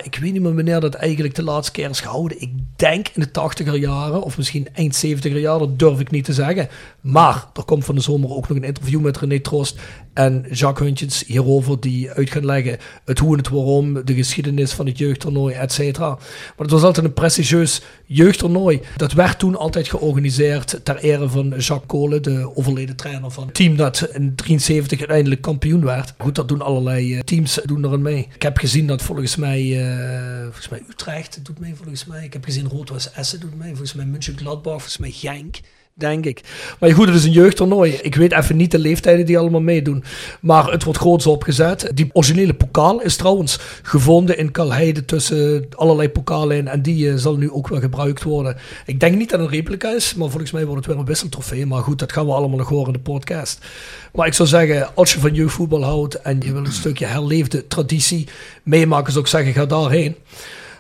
ik 0.04 0.18
weet 0.22 0.34
niet 0.34 0.42
meer 0.42 0.56
wanneer 0.56 0.80
dat 0.80 0.94
eigenlijk 0.94 1.36
de 1.36 1.44
laatste 1.44 1.72
keer 1.72 1.90
is 1.90 2.00
gehouden. 2.00 2.42
Ik 2.42 2.52
denk 2.76 3.08
in 3.08 3.22
de 3.22 3.30
80er 3.30 3.80
jaren 3.80 4.24
of 4.24 4.38
misschien 4.38 4.68
eind 4.74 5.06
70er 5.06 5.40
jaren, 5.40 5.60
dat 5.60 5.80
durf 5.80 6.00
ik 6.00 6.12
niet 6.12 6.19
te 6.22 6.34
zeggen. 6.34 6.68
Maar 7.02 7.46
er 7.54 7.64
komt 7.64 7.86
van 7.86 7.96
de 7.96 8.02
zomer 8.02 8.30
ook 8.30 8.48
nog 8.48 8.58
een 8.58 8.64
interview 8.64 9.02
met 9.02 9.18
René 9.18 9.40
Trost 9.40 9.80
en 10.14 10.46
Jacques 10.52 10.88
Huntjens 10.88 11.24
hierover 11.26 11.80
die 11.80 12.12
uit 12.12 12.30
gaan 12.30 12.46
leggen 12.46 12.78
het 13.06 13.20
hoe 13.20 13.32
en 13.32 13.38
het 13.38 13.50
waarom, 13.50 14.06
de 14.06 14.14
geschiedenis 14.14 14.72
van 14.72 14.86
het 14.86 14.98
jeugdtoernooi, 14.98 15.56
et 15.56 15.72
cetera. 15.72 16.08
Maar 16.08 16.20
het 16.58 16.72
was 16.72 16.84
altijd 16.84 17.06
een 17.06 17.14
prestigieus 17.14 17.82
jeugdtoernooi. 18.06 18.82
Dat 18.96 19.14
werd 19.14 19.40
toen 19.40 19.56
altijd 19.56 19.88
georganiseerd 19.88 20.80
ter 20.84 20.98
ere 20.98 21.30
van 21.30 21.50
Jacques 21.50 21.88
Kolen, 21.88 22.24
de 22.24 22.56
overleden 22.56 22.96
trainer 22.96 23.32
van 23.32 23.46
het 23.46 23.54
team 23.54 23.76
dat 23.76 24.10
in 24.14 24.36
73 24.36 25.00
uiteindelijk 25.00 25.42
kampioen 25.42 25.86
werd. 25.86 26.14
Goed, 26.18 26.36
dat 26.36 26.48
doen 26.48 26.62
allerlei 26.62 27.16
eh, 27.16 27.22
teams 27.22 27.60
doen 27.66 27.86
erin 27.86 28.02
mee. 28.02 28.28
Ik 28.36 28.42
heb 28.42 28.58
gezien 28.58 28.88
dat 28.88 29.02
volgens 29.02 29.36
mij, 29.36 29.90
eh, 29.90 30.44
volgens 30.44 30.70
mij 30.70 30.84
Utrecht 30.90 31.46
doet 31.46 31.60
mee, 31.60 31.76
volgens 31.76 32.06
mij. 32.06 32.24
Ik 32.24 32.34
heb 32.34 32.44
gezien 32.44 32.68
Rood-West 32.68 33.12
Essen 33.16 33.40
doet 33.40 33.58
mee, 33.58 33.70
volgens 33.70 33.94
mij 33.94 34.06
München 34.06 34.38
Gladbach, 34.38 34.74
volgens 34.74 34.98
mij 34.98 35.12
Genk. 35.12 35.60
Denk 35.94 36.26
ik. 36.26 36.42
Maar 36.80 36.92
goed, 36.92 37.06
het 37.08 37.16
is 37.16 37.24
een 37.24 37.32
jeugdtoernooi. 37.32 38.00
Ik 38.02 38.16
weet 38.16 38.32
even 38.32 38.56
niet 38.56 38.72
de 38.72 38.80
leeftijden 38.80 39.26
die 39.26 39.38
allemaal 39.38 39.62
meedoen. 39.62 40.04
Maar 40.42 40.72
het 40.72 40.84
wordt 40.84 41.00
groots 41.00 41.28
opgezet. 41.28 41.92
Die 41.94 42.10
originele 42.14 42.54
pokaal 42.54 43.02
is 43.02 43.16
trouwens 43.16 43.60
gevonden 43.82 44.38
in 44.38 44.52
Kalheide 44.52 45.06
tussen 45.06 45.68
allerlei 45.76 46.10
pokalen. 46.10 46.68
En 46.68 46.82
die 46.82 47.10
eh, 47.10 47.16
zal 47.16 47.36
nu 47.36 47.52
ook 47.52 47.68
wel 47.68 47.80
gebruikt 47.80 48.24
worden. 48.24 48.58
Ik 48.86 49.00
denk 49.00 49.16
niet 49.16 49.30
dat 49.30 49.40
het 49.40 49.50
een 49.50 49.56
replica 49.56 49.96
is, 49.96 50.14
maar 50.14 50.30
volgens 50.30 50.52
mij 50.52 50.66
wordt 50.66 50.78
het 50.78 50.88
weer 50.88 50.98
een 51.00 51.08
wisseltrofee. 51.08 51.66
Maar 51.66 51.84
goed, 51.84 52.00
dat 52.00 52.12
gaan 52.12 52.26
we 52.26 52.32
allemaal 52.32 52.58
nog 52.58 52.70
horen 52.70 52.88
in 52.88 52.94
de 52.94 53.00
podcast. 53.00 53.66
Maar 54.14 54.28
ik 54.28 54.34
zou 54.34 54.50
zeggen, 54.50 54.96
als 54.96 55.14
je 55.14 55.20
van 55.20 55.34
jeugdvoetbal 55.34 55.84
houdt 55.84 56.22
en 56.22 56.40
je 56.40 56.54
wil 56.54 56.66
een 56.66 56.72
stukje 56.72 57.06
herleefde 57.06 57.68
traditie 57.68 58.28
meemaken, 58.64 59.12
zou 59.12 59.24
ik 59.24 59.32
zeggen, 59.32 59.54
ga 59.54 59.66
daarheen. 59.66 60.16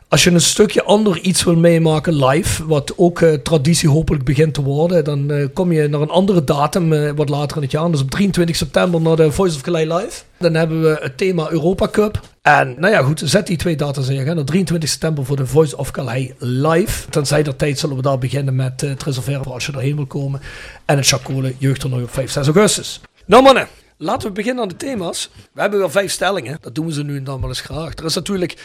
Als 0.09 0.23
je 0.23 0.31
een 0.31 0.41
stukje 0.41 0.83
ander 0.83 1.19
iets 1.19 1.43
wil 1.43 1.55
meemaken 1.55 2.25
live, 2.25 2.65
wat 2.65 2.93
ook 2.97 3.21
eh, 3.21 3.33
traditie 3.33 3.89
hopelijk 3.89 4.23
begint 4.23 4.53
te 4.53 4.61
worden, 4.61 5.03
dan 5.03 5.31
eh, 5.31 5.47
kom 5.53 5.71
je 5.71 5.87
naar 5.87 6.01
een 6.01 6.09
andere 6.09 6.43
datum, 6.43 6.93
eh, 6.93 7.11
wat 7.15 7.29
later 7.29 7.57
in 7.57 7.63
het 7.63 7.71
jaar. 7.71 7.91
Dus 7.91 8.01
op 8.01 8.09
23 8.09 8.55
september 8.55 9.01
naar 9.01 9.15
de 9.15 9.31
Voice 9.31 9.55
of 9.55 9.61
Calais 9.61 9.87
live. 9.87 10.21
Dan 10.37 10.53
hebben 10.53 10.81
we 10.81 10.97
het 11.01 11.17
thema 11.17 11.51
Europa 11.51 11.87
Cup. 11.87 12.21
En 12.41 12.75
nou 12.77 12.93
ja, 12.93 13.01
goed, 13.01 13.21
zet 13.25 13.47
die 13.47 13.57
twee 13.57 13.75
data's 13.75 14.07
in 14.07 14.15
je 14.15 14.21
agenda. 14.21 14.43
23 14.43 14.89
september 14.89 15.25
voor 15.25 15.35
de 15.35 15.45
Voice 15.45 15.77
of 15.77 15.91
Calais 15.91 16.31
live. 16.37 17.09
Tenzij 17.09 17.43
der 17.43 17.55
tijd 17.55 17.79
zullen 17.79 17.95
we 17.95 18.01
daar 18.01 18.17
beginnen 18.17 18.55
met 18.55 18.81
het 18.81 19.03
reserveren 19.03 19.43
voor 19.43 19.53
als 19.53 19.65
je 19.65 19.71
erheen 19.71 19.95
wil 19.95 20.05
komen. 20.05 20.41
En 20.85 20.97
het 20.97 21.07
Chacole 21.07 21.55
jeugdtoernooi 21.57 22.03
op 22.03 22.13
5, 22.13 22.31
6 22.31 22.45
augustus. 22.45 23.01
Nou 23.25 23.43
mannen, 23.43 23.67
laten 23.97 24.27
we 24.27 24.33
beginnen 24.33 24.63
aan 24.63 24.69
de 24.69 24.75
thema's. 24.75 25.29
We 25.53 25.61
hebben 25.61 25.79
weer 25.79 25.91
vijf 25.91 26.11
stellingen. 26.11 26.57
Dat 26.61 26.75
doen 26.75 26.85
we 26.85 26.93
ze 26.93 27.03
nu 27.03 27.17
en 27.17 27.23
dan 27.23 27.39
wel 27.39 27.49
eens 27.49 27.61
graag. 27.61 27.93
Er 27.95 28.05
is 28.05 28.15
natuurlijk 28.15 28.57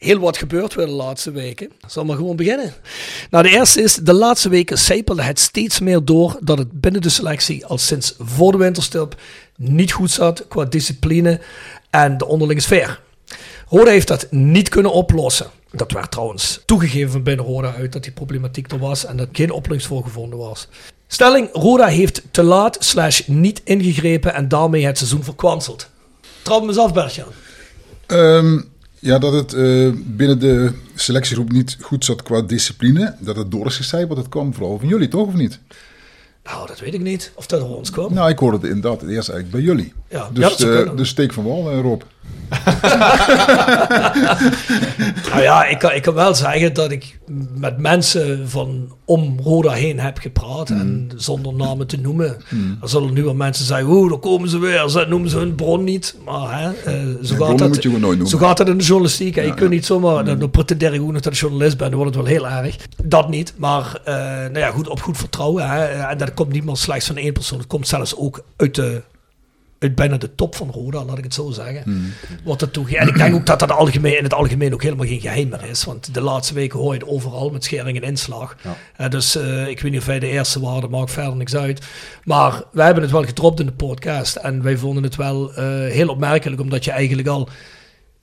heel 0.00 0.18
wat 0.18 0.36
gebeurd 0.36 0.74
weer 0.74 0.86
de 0.86 0.92
laatste 0.92 1.30
weken. 1.30 1.70
Zal 1.86 2.04
maar 2.04 2.16
gewoon 2.16 2.36
beginnen. 2.36 2.74
Nou, 3.30 3.44
de 3.44 3.50
eerste 3.50 3.82
is, 3.82 3.94
de 3.94 4.12
laatste 4.12 4.48
weken 4.48 4.78
zijpelde 4.78 5.22
het 5.22 5.38
steeds 5.38 5.80
meer 5.80 6.04
door 6.04 6.36
dat 6.40 6.58
het 6.58 6.80
binnen 6.80 7.02
de 7.02 7.08
selectie 7.08 7.66
al 7.66 7.78
sinds 7.78 8.14
voor 8.18 8.52
de 8.52 8.58
winterstop 8.58 9.20
niet 9.56 9.92
goed 9.92 10.10
zat 10.10 10.44
qua 10.48 10.64
discipline 10.64 11.40
en 11.90 12.18
de 12.18 12.26
onderlinge 12.26 12.60
sfeer. 12.60 13.00
Roda 13.68 13.90
heeft 13.90 14.08
dat 14.08 14.26
niet 14.30 14.68
kunnen 14.68 14.92
oplossen. 14.92 15.50
Dat 15.72 15.92
werd 15.92 16.10
trouwens 16.10 16.62
toegegeven 16.66 17.10
van 17.10 17.22
binnen 17.22 17.44
Roda 17.44 17.74
uit 17.74 17.92
dat 17.92 18.02
die 18.02 18.12
problematiek 18.12 18.72
er 18.72 18.78
was 18.78 19.04
en 19.04 19.16
dat 19.16 19.28
geen 19.32 19.50
oplossing 19.50 19.88
voor 19.88 20.02
gevonden 20.02 20.38
was. 20.38 20.68
Stelling, 21.06 21.48
Roda 21.52 21.86
heeft 21.86 22.22
te 22.30 22.42
laat 22.42 22.76
slash 22.80 23.22
niet 23.26 23.60
ingegrepen 23.64 24.34
en 24.34 24.48
daarmee 24.48 24.86
het 24.86 24.98
seizoen 24.98 25.24
verkwanseld. 25.24 25.88
Trouw 26.42 26.60
me 26.60 26.66
eens 26.66 26.78
af, 26.78 26.92
Bertjan. 26.92 27.28
Ehm, 28.06 28.60
ja, 29.00 29.18
dat 29.18 29.32
het 29.32 29.52
eh, 29.52 29.90
binnen 29.94 30.38
de 30.38 30.72
selectiegroep 30.94 31.52
niet 31.52 31.76
goed 31.80 32.04
zat 32.04 32.22
qua 32.22 32.42
discipline. 32.42 33.14
Dat 33.18 33.36
het 33.36 33.50
door 33.50 33.66
is 33.66 33.76
gecijpeld, 33.76 34.18
dat 34.18 34.28
kwam 34.28 34.54
vooral 34.54 34.78
van 34.78 34.88
jullie, 34.88 35.08
toch 35.08 35.26
of 35.26 35.34
niet? 35.34 35.58
Nou, 36.44 36.66
dat 36.66 36.80
weet 36.80 36.94
ik 36.94 37.00
niet. 37.00 37.32
Of 37.34 37.46
dat 37.46 37.60
er 37.60 37.66
ons 37.66 37.90
kwam. 37.90 38.14
Nou, 38.14 38.30
ik 38.30 38.38
hoorde 38.38 38.56
het 38.56 38.66
inderdaad 38.66 39.02
eerst 39.02 39.28
eigenlijk 39.28 39.50
bij 39.50 39.60
jullie. 39.60 39.92
Ja, 40.08 40.18
ja, 40.18 40.30
Dus 40.32 40.48
dat 40.48 40.58
zou 40.58 40.98
eh, 40.98 41.04
steek 41.04 41.32
van 41.32 41.44
wal, 41.44 41.70
eh, 41.70 41.80
Rob. 41.80 42.02
Nou 45.30 45.42
ja, 45.42 45.64
ik 45.64 45.78
kan, 45.78 45.92
ik 45.92 46.02
kan 46.02 46.14
wel 46.14 46.34
zeggen 46.34 46.74
dat 46.74 46.90
ik 46.90 47.18
met 47.54 47.78
mensen 47.78 48.48
van 48.48 48.92
om 49.04 49.38
Roda 49.42 49.70
heen 49.70 49.98
heb 49.98 50.18
gepraat. 50.18 50.70
En 50.70 51.10
zonder 51.16 51.54
namen 51.54 51.86
te 51.86 52.00
noemen. 52.00 52.36
Er 52.82 52.88
zullen 52.88 53.12
nu 53.12 53.24
wel 53.24 53.34
mensen 53.34 53.64
zeggen, 53.64 53.88
oeh, 53.88 54.10
daar 54.10 54.18
komen 54.18 54.48
ze 54.48 54.58
weer. 54.58 54.88
Ze 54.88 55.06
noemen 55.08 55.30
ze 55.30 55.38
hun 55.38 55.54
bron 55.54 55.84
niet. 55.84 56.16
Maar 56.24 56.60
hè, 56.60 56.72
eh, 56.72 56.94
zo, 57.22 57.36
gaat 57.36 57.58
dat, 57.58 57.82
je 57.82 57.90
gewoon 57.90 58.26
zo 58.26 58.38
gaat 58.38 58.56
dat 58.56 58.68
in 58.68 58.78
de 58.78 58.84
journalistiek. 58.84 59.34
je 59.34 59.42
Ja, 59.42 59.54
kunt 59.54 59.70
niet 59.70 59.86
zomaar, 59.86 60.24
dan, 60.24 60.38
dan 60.38 60.42
ook 60.42 61.12
nog 61.12 61.20
dat 61.20 61.32
ik 61.32 61.38
journalist 61.38 61.76
ben. 61.76 61.90
Dan 61.90 61.98
wordt 61.98 62.14
het 62.14 62.24
wel 62.24 62.34
heel 62.34 62.48
erg. 62.48 62.76
Dat 63.04 63.28
niet. 63.28 63.54
Maar 63.56 64.00
eh, 64.04 64.14
nou 64.14 64.58
ja, 64.58 64.70
goed, 64.70 64.88
op 64.88 65.00
goed 65.00 65.16
vertrouwen. 65.16 65.70
Hè. 65.70 65.84
En 65.84 66.18
dat 66.18 66.34
komt 66.34 66.52
niet 66.52 66.64
maar 66.64 66.76
slechts 66.76 67.06
van 67.06 67.16
één 67.16 67.32
persoon. 67.32 67.58
Het 67.58 67.66
komt 67.66 67.88
zelfs 67.88 68.16
ook 68.16 68.44
uit 68.56 68.74
de 68.74 69.02
uit 69.80 69.94
bijna 69.94 70.16
de 70.16 70.34
top 70.34 70.54
van 70.54 70.70
Roda, 70.70 71.04
laat 71.04 71.18
ik 71.18 71.24
het 71.24 71.34
zo 71.34 71.50
zeggen. 71.50 71.82
Wordt 72.44 72.60
het 72.60 72.72
toege- 72.72 72.96
En 72.96 73.08
ik 73.08 73.16
denk 73.16 73.34
ook 73.34 73.46
dat 73.46 73.58
dat 73.58 73.70
algemeen, 73.72 74.16
in 74.16 74.22
het 74.22 74.34
algemeen 74.34 74.74
ook 74.74 74.82
helemaal 74.82 75.06
geen 75.06 75.20
geheim 75.20 75.48
meer 75.48 75.64
is. 75.64 75.84
Want 75.84 76.14
de 76.14 76.20
laatste 76.20 76.54
weken 76.54 76.78
hoor 76.78 76.92
je 76.94 76.98
het 77.00 77.08
overal 77.08 77.50
met 77.50 77.64
schering 77.64 77.96
en 77.96 78.02
inslag. 78.08 78.56
Eh, 78.96 79.08
dus 79.08 79.36
eh, 79.36 79.68
ik 79.68 79.80
weet 79.80 79.90
niet 79.92 80.00
of 80.00 80.06
wij 80.06 80.18
de 80.18 80.26
eerste 80.28 80.60
waren, 80.60 80.80
dat 80.80 80.90
maakt 80.90 81.10
verder 81.10 81.36
niks 81.36 81.54
uit. 81.56 81.86
Maar 82.24 82.62
wij 82.72 82.84
hebben 82.84 83.02
het 83.02 83.12
wel 83.12 83.24
gedropt 83.24 83.60
in 83.60 83.66
de 83.66 83.72
podcast. 83.72 84.36
En 84.36 84.62
wij 84.62 84.76
vonden 84.76 85.02
het 85.02 85.16
wel 85.16 85.54
eh, 85.54 85.64
heel 85.92 86.08
opmerkelijk, 86.08 86.60
omdat 86.60 86.84
je 86.84 86.90
eigenlijk 86.90 87.28
al 87.28 87.48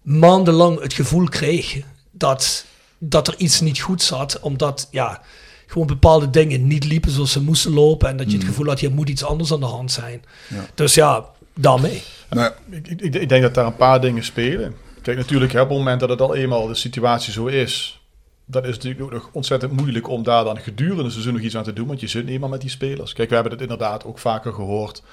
maandenlang 0.01 0.81
het 0.81 0.93
gevoel 0.93 1.27
kreeg 1.27 1.77
dat, 2.11 2.65
dat 2.97 3.27
er 3.27 3.35
iets 3.37 3.61
niet 3.61 3.79
goed 3.79 4.01
zat. 4.01 4.39
Omdat, 4.39 4.87
ja, 4.91 5.21
gewoon 5.67 5.87
bepaalde 5.87 6.29
dingen 6.29 6.67
niet 6.67 6.85
liepen 6.85 7.11
zoals 7.11 7.31
ze 7.31 7.41
moesten 7.41 7.73
lopen. 7.73 8.09
En 8.09 8.17
dat 8.17 8.31
je 8.31 8.37
het 8.37 8.45
gevoel 8.47 8.65
had, 8.67 8.79
hier 8.79 8.91
moet 8.91 9.09
iets 9.09 9.23
anders 9.23 9.53
aan 9.53 9.59
de 9.59 9.65
hand 9.65 9.91
zijn. 9.91 10.21
Ja. 10.47 10.65
Dus 10.75 10.93
ja, 10.93 11.25
daarmee. 11.59 12.03
Nou, 12.29 12.51
Ik, 12.69 12.87
ik, 12.87 13.15
ik 13.15 13.29
denk 13.29 13.41
dat 13.41 13.53
daar 13.53 13.65
een 13.65 13.75
paar 13.75 14.01
dingen 14.01 14.23
spelen. 14.23 14.75
Kijk, 15.01 15.17
natuurlijk, 15.17 15.53
op 15.53 15.59
het 15.59 15.69
moment 15.69 15.99
dat 15.99 16.09
het 16.09 16.21
al 16.21 16.35
eenmaal 16.35 16.67
de 16.67 16.75
situatie 16.75 17.33
zo 17.33 17.45
is, 17.45 18.01
dan 18.45 18.65
is 18.65 18.75
het 18.75 18.83
natuurlijk 18.83 19.13
nog 19.13 19.29
ontzettend 19.31 19.71
moeilijk 19.71 20.07
om 20.07 20.23
daar 20.23 20.43
dan 20.43 20.57
gedurende 20.57 21.03
het 21.03 21.11
seizoen 21.11 21.33
nog 21.33 21.41
iets 21.41 21.57
aan 21.57 21.63
te 21.63 21.73
doen, 21.73 21.87
want 21.87 21.99
je 21.99 22.07
zit 22.07 22.27
eenmaal 22.27 22.49
met 22.49 22.61
die 22.61 22.69
spelers. 22.69 23.13
Kijk, 23.13 23.29
we 23.29 23.33
hebben 23.33 23.53
het 23.53 23.61
inderdaad 23.61 24.05
ook 24.05 24.19
vaker 24.19 24.53
gehoord, 24.53 25.03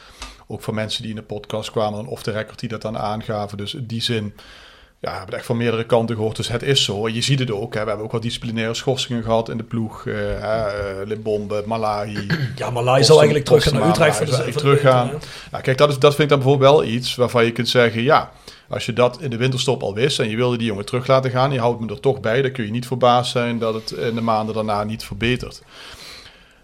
ook 0.46 0.62
van 0.62 0.74
mensen 0.74 1.02
die 1.02 1.10
in 1.10 1.16
de 1.16 1.22
podcast 1.22 1.70
kwamen, 1.70 1.98
en 1.98 2.06
off 2.06 2.22
the 2.22 2.30
record 2.30 2.58
die 2.58 2.68
dat 2.68 2.82
dan 2.82 2.98
aangaven. 2.98 3.58
Dus 3.58 3.74
in 3.74 3.86
die 3.86 4.02
zin, 4.02 4.34
ja, 5.04 5.10
we 5.10 5.16
hebben 5.16 5.26
het 5.26 5.34
echt 5.34 5.46
van 5.46 5.56
meerdere 5.56 5.84
kanten 5.84 6.16
gehoord, 6.16 6.36
dus 6.36 6.48
het 6.48 6.62
is 6.62 6.84
zo. 6.84 7.06
En 7.06 7.14
je 7.14 7.20
ziet 7.20 7.38
het 7.38 7.50
ook, 7.50 7.74
hè. 7.74 7.80
we 7.80 7.86
hebben 7.86 8.04
ook 8.04 8.12
wel 8.12 8.20
disciplinaire 8.20 8.74
schorsingen 8.74 9.22
gehad 9.22 9.48
in 9.48 9.56
de 9.56 9.62
ploeg, 9.62 10.04
hè, 10.04 10.34
eh, 10.34 11.06
Limbombe, 11.06 11.62
Malahi. 11.66 12.26
Ja, 12.56 12.70
maar 12.70 12.82
Lai 12.82 13.04
zou 13.04 13.18
eigenlijk 13.18 13.48
terug 13.48 13.62
gaan 13.62 13.74
naar 13.74 13.88
Utrecht 13.88 14.16
voor 14.16 14.26
de, 14.26 14.32
voor 14.32 14.42
voor 14.42 14.52
de 14.52 14.58
teruggaan. 14.58 15.10
winter, 15.10 15.28
Nou, 15.50 15.62
kijk, 15.62 15.78
dat, 15.78 15.90
is, 15.90 15.98
dat 15.98 16.14
vind 16.14 16.22
ik 16.22 16.28
dan 16.28 16.38
bijvoorbeeld 16.38 16.70
wel 16.70 16.84
iets 16.84 17.14
waarvan 17.14 17.44
je 17.44 17.52
kunt 17.52 17.68
zeggen, 17.68 18.02
ja, 18.02 18.30
als 18.68 18.86
je 18.86 18.92
dat 18.92 19.20
in 19.20 19.30
de 19.30 19.36
winterstop 19.36 19.82
al 19.82 19.94
wist 19.94 20.18
en 20.18 20.28
je 20.28 20.36
wilde 20.36 20.56
die 20.56 20.66
jongen 20.66 20.84
terug 20.84 21.06
laten 21.06 21.30
gaan, 21.30 21.52
je 21.52 21.58
houdt 21.58 21.80
me 21.80 21.88
er 21.88 22.00
toch 22.00 22.20
bij, 22.20 22.42
dan 22.42 22.52
kun 22.52 22.64
je 22.64 22.70
niet 22.70 22.86
verbaasd 22.86 23.30
zijn 23.30 23.58
dat 23.58 23.74
het 23.74 23.90
in 23.90 24.14
de 24.14 24.20
maanden 24.20 24.54
daarna 24.54 24.84
niet 24.84 25.04
verbetert. 25.04 25.62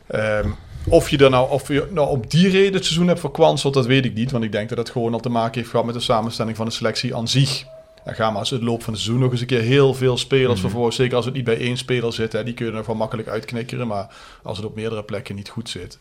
Ehm, 0.07 0.48
of 0.88 1.11
je 1.11 1.18
er 1.18 1.31
nou, 1.31 1.50
of 1.50 1.68
je 1.68 1.87
nou 1.90 2.09
op 2.09 2.31
die 2.31 2.48
reden 2.48 2.74
het 2.74 2.85
seizoen 2.85 3.09
hebt 3.09 3.20
verkwanseld, 3.20 3.74
dat 3.74 3.87
weet 3.87 4.05
ik 4.05 4.14
niet. 4.14 4.31
Want 4.31 4.44
ik 4.44 4.53
denk 4.53 4.68
dat 4.68 4.79
het 4.79 4.90
gewoon 4.90 5.12
al 5.12 5.20
te 5.20 5.29
maken 5.29 5.59
heeft 5.59 5.70
gehad 5.70 5.87
met 5.87 5.94
de 5.94 6.00
samenstelling 6.00 6.57
van 6.57 6.66
de 6.66 6.72
selectie 6.72 7.16
aan 7.16 7.29
zich. 7.29 7.64
En 8.05 8.15
ga 8.15 8.31
maar 8.31 8.39
als 8.39 8.51
het 8.51 8.63
loop 8.63 8.83
van 8.83 8.93
het 8.93 9.03
seizoen 9.03 9.23
nog 9.23 9.33
eens 9.33 9.41
een 9.41 9.47
keer 9.47 9.61
heel 9.61 9.95
veel 9.95 10.17
spelers 10.17 10.61
vervolgens, 10.61 10.97
zeker 10.97 11.17
als 11.17 11.25
het 11.25 11.35
niet 11.35 11.45
bij 11.45 11.59
één 11.59 11.77
speler 11.77 12.13
zit, 12.13 12.33
hè, 12.33 12.45
die 12.45 12.55
kun 12.55 12.65
je 12.65 12.71
er 12.71 12.77
nog 12.77 12.87
wel 12.87 12.97
makkelijk 12.97 13.29
uitknikkeren. 13.29 13.87
Maar 13.87 14.15
als 14.43 14.57
het 14.57 14.67
op 14.67 14.75
meerdere 14.75 15.03
plekken 15.03 15.35
niet 15.35 15.49
goed 15.49 15.69
zit, 15.69 15.99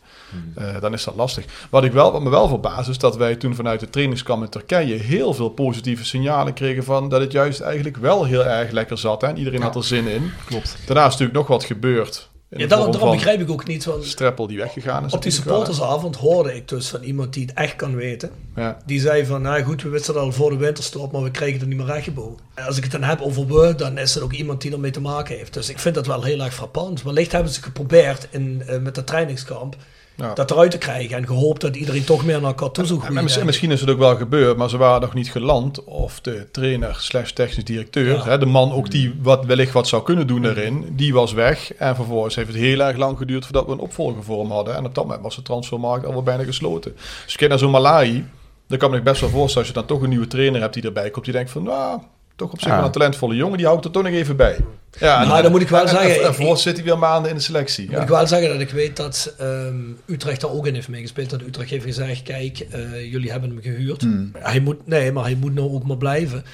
eh, 0.54 0.80
dan 0.80 0.92
is 0.92 1.04
dat 1.04 1.14
lastig. 1.14 1.44
Wat, 1.70 1.84
ik 1.84 1.92
wel, 1.92 2.12
wat 2.12 2.22
me 2.22 2.30
wel 2.30 2.48
verbaast 2.48 2.88
is 2.88 2.98
dat 2.98 3.16
wij 3.16 3.36
toen 3.36 3.54
vanuit 3.54 3.80
de 3.80 3.90
trainingskamp 3.90 4.42
in 4.42 4.48
Turkije 4.48 4.94
heel 4.94 5.34
veel 5.34 5.48
positieve 5.48 6.04
signalen 6.04 6.52
kregen 6.52 6.84
van 6.84 7.08
dat 7.08 7.20
het 7.20 7.32
juist 7.32 7.60
eigenlijk 7.60 7.96
wel 7.96 8.24
heel 8.24 8.44
erg 8.44 8.70
lekker 8.70 8.98
zat. 8.98 9.20
Hè? 9.20 9.28
En 9.28 9.38
iedereen 9.38 9.62
had 9.62 9.76
er 9.76 9.84
zin 9.84 10.06
in. 10.06 10.30
Klopt. 10.46 10.76
Daarna 10.86 11.04
is 11.04 11.10
natuurlijk 11.10 11.38
nog 11.38 11.46
wat 11.46 11.64
gebeurd. 11.64 12.29
Ja, 12.56 12.66
daarom, 12.66 13.10
begrijp 13.10 13.40
ik 13.40 13.50
ook 13.50 13.66
niet. 13.66 13.84
Want 13.84 14.04
Streppel 14.04 14.46
die 14.46 14.58
weggegaan 14.58 15.04
is. 15.04 15.12
op 15.12 15.22
die 15.22 15.32
supportersavond 15.32 16.16
hoorde 16.16 16.54
ik 16.54 16.68
dus 16.68 16.88
van 16.88 17.02
iemand 17.02 17.32
die 17.32 17.46
het 17.46 17.54
echt 17.54 17.76
kan 17.76 17.96
weten. 17.96 18.30
Ja. 18.56 18.78
Die 18.86 19.00
zei 19.00 19.26
van, 19.26 19.42
nou 19.42 19.62
goed, 19.62 19.82
we 19.82 19.88
wisten 19.88 20.14
het 20.14 20.22
al 20.22 20.32
voor 20.32 20.50
de 20.50 20.56
winterstop, 20.56 21.12
maar 21.12 21.22
we 21.22 21.30
krijgen 21.30 21.58
het 21.58 21.68
niet 21.68 21.76
meer 21.76 21.86
rechtgebogen. 21.86 22.38
En 22.54 22.64
Als 22.64 22.76
ik 22.76 22.82
het 22.82 22.92
dan 22.92 23.02
heb 23.02 23.20
over 23.20 23.46
we, 23.46 23.74
dan 23.74 23.98
is 23.98 24.14
het 24.14 24.22
ook 24.22 24.32
iemand 24.32 24.60
die 24.60 24.72
ermee 24.72 24.90
te 24.90 25.00
maken 25.00 25.36
heeft. 25.36 25.54
Dus 25.54 25.68
ik 25.68 25.78
vind 25.78 25.94
dat 25.94 26.06
wel 26.06 26.22
heel 26.22 26.40
erg 26.40 26.54
frappant. 26.54 27.02
Wellicht 27.02 27.32
hebben 27.32 27.52
ze 27.52 27.62
geprobeerd 27.62 28.28
in, 28.30 28.62
eh, 28.66 28.78
met 28.78 28.94
dat 28.94 29.06
trainingskamp 29.06 29.76
Ja. 30.20 30.34
dat 30.34 30.50
eruit 30.50 30.70
te 30.70 30.78
krijgen. 30.78 31.16
En 31.16 31.26
gehoopt 31.26 31.60
dat 31.60 31.76
iedereen 31.76 32.04
toch 32.04 32.24
meer 32.24 32.40
naar 32.40 32.48
elkaar 32.50 32.70
toe 32.70 32.86
zou 32.86 33.16
En 33.16 33.44
misschien, 33.44 33.70
is 33.70 33.80
het 33.80 33.90
ook 33.90 33.98
wel 33.98 34.16
gebeurd, 34.16 34.56
maar 34.56 34.68
ze 34.68 34.76
waren 34.76 35.00
nog 35.00 35.14
niet 35.14 35.30
geland. 35.30 35.84
Of 35.84 36.20
de 36.20 36.48
trainer 36.52 36.96
slash 36.98 37.30
technisch 37.30 37.64
directeur, 37.64 38.06
Ja. 38.16 38.24
hè, 38.24 38.38
de 38.38 38.46
man 38.46 38.72
ook 38.72 38.90
die 38.90 39.14
wat, 39.22 39.44
wellicht 39.44 39.72
wat 39.72 39.88
zou 39.88 40.02
kunnen 40.02 40.26
doen 40.26 40.42
daarin, 40.42 40.92
die 40.92 41.12
was 41.12 41.32
weg. 41.32 41.74
En 41.74 41.94
vervolgens 41.94 42.34
heeft 42.34 42.48
het 42.48 42.56
heel 42.56 42.80
erg 42.80 42.96
lang 42.96 43.18
geduurd 43.18 43.44
voordat 43.44 43.66
we 43.66 43.72
een 43.72 43.78
opvolger 43.78 44.22
voor 44.22 44.40
hem 44.40 44.50
hadden. 44.50 44.76
En 44.76 44.84
op 44.84 44.94
dat 44.94 45.04
moment 45.04 45.22
was 45.22 45.36
de 45.36 45.42
transfermarkt 45.42 46.06
al 46.06 46.12
wel 46.12 46.22
bijna 46.22 46.44
gesloten. 46.44 46.96
Dus 47.24 47.36
kijk 47.36 47.50
naar 47.50 47.58
zo'n 47.58 47.70
Malahi, 47.70 48.24
dan 48.66 48.78
kan 48.78 48.88
ik 48.88 48.94
me 48.94 49.02
best 49.02 49.20
wel 49.20 49.30
voorstellen 49.30 49.58
als 49.68 49.76
je 49.76 49.80
dan 49.86 49.96
toch 49.96 50.02
een 50.02 50.08
nieuwe 50.08 50.26
trainer 50.26 50.60
hebt 50.60 50.74
die 50.74 50.82
erbij 50.82 51.10
komt. 51.10 51.24
Die 51.24 51.34
denkt 51.34 51.50
van, 51.50 51.62
nou, 51.62 52.00
toch 52.40 52.52
op 52.52 52.60
zich 52.60 52.74
wel 52.74 52.84
een 52.84 52.90
talentvolle 52.90 53.34
jongen, 53.34 53.56
die 53.58 53.66
houdt 53.66 53.84
er 53.84 53.90
toch 53.90 54.02
nog 54.02 54.12
even 54.12 54.36
bij. 54.36 54.56
Ja, 54.98 55.24
Nou, 55.24 55.42
dan 55.42 55.50
moet 55.50 55.60
ik 55.60 55.68
wel 55.68 55.80
en- 55.80 55.88
zeggen, 55.88 56.06
En, 56.08 56.14
en 56.14 56.20
ik- 56.20 56.26
vervolgens 56.26 56.62
zit 56.62 56.76
hij 56.76 56.84
weer 56.84 56.98
maanden 56.98 57.30
in 57.30 57.36
de 57.36 57.42
selectie. 57.42 57.84
Moet 57.86 57.94
Ja. 57.96 58.02
ik 58.02 58.08
wel 58.08 58.26
zeggen 58.26 58.48
dat 58.48 58.60
ik 58.60 58.70
weet 58.70 58.96
dat 58.96 59.34
ehm, 59.38 59.74
Utrecht 60.06 60.40
daar 60.40 60.50
ook 60.50 60.66
in 60.66 60.74
heeft 60.74 60.88
meegespeeld. 60.88 61.30
Dat 61.30 61.40
Utrecht 61.42 61.70
heeft 61.70 61.84
gezegd, 61.84 62.22
kijk, 62.22 62.58
eh, 62.70 63.10
jullie 63.12 63.30
hebben 63.30 63.50
hem 63.50 63.60
gehuurd. 63.62 64.06
Hij 64.38 64.60
moet, 64.60 64.86
nee, 64.86 65.12
maar 65.12 65.24
hij 65.24 65.34
moet 65.40 65.54
nou 65.54 65.70
ook 65.72 65.84
maar 65.86 65.96
blijven. 65.96 66.44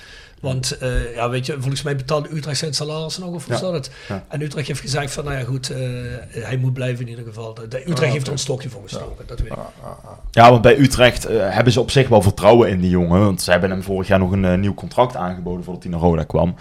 Want 0.40 0.78
eh, 0.78 1.14
ja, 1.14 1.28
weet 1.30 1.46
je, 1.46 1.52
volgens 1.52 1.82
mij 1.82 1.96
betaalde 1.96 2.28
Utrecht 2.32 2.58
zijn 2.58 2.74
salaris 2.74 3.18
nog, 3.18 3.34
of 3.34 3.44
hoe 3.44 3.54
Ja. 3.54 3.60
zat 3.60 3.72
het? 3.72 3.90
Ja. 4.08 4.24
En 4.28 4.40
Utrecht 4.42 4.66
heeft 4.66 4.80
gezegd 4.80 5.12
van, 5.12 5.24
nou 5.24 5.36
ja 5.38 5.44
goed, 5.44 5.70
eh, 5.70 5.78
hij 6.30 6.56
moet 6.56 6.72
blijven 6.72 7.04
in 7.04 7.10
ieder 7.10 7.24
geval. 7.24 7.54
De, 7.54 7.68
de- 7.68 7.80
Utrecht 7.80 8.02
Ah, 8.02 8.10
heeft 8.12 8.26
er 8.26 8.32
een 8.32 8.38
stokje 8.38 8.68
voor 8.68 8.82
gestoken, 8.82 9.26
dat 9.26 9.40
weet 9.40 9.52
ik. 9.52 9.58
Ja, 10.30 10.50
want 10.50 10.62
bij 10.62 10.78
Utrecht 10.78 11.24
eh, 11.24 11.36
hebben 11.54 11.72
ze 11.72 11.80
op 11.80 11.90
zich 11.90 12.08
wel 12.08 12.22
vertrouwen 12.22 12.68
in 12.68 12.80
die 12.80 12.90
jongen. 12.90 13.20
Want 13.20 13.42
ze 13.42 13.50
hebben 13.50 13.70
hem 13.70 13.82
vorig 13.82 14.08
jaar 14.08 14.18
nog 14.18 14.30
een 14.32 14.60
nieuw 14.60 14.74
contract 14.74 15.16
aangeboden 15.16 15.64
voordat 15.64 15.82
hij 15.82 15.92
naar 15.92 16.00
Roda 16.00 16.22
kwam. 16.22 16.54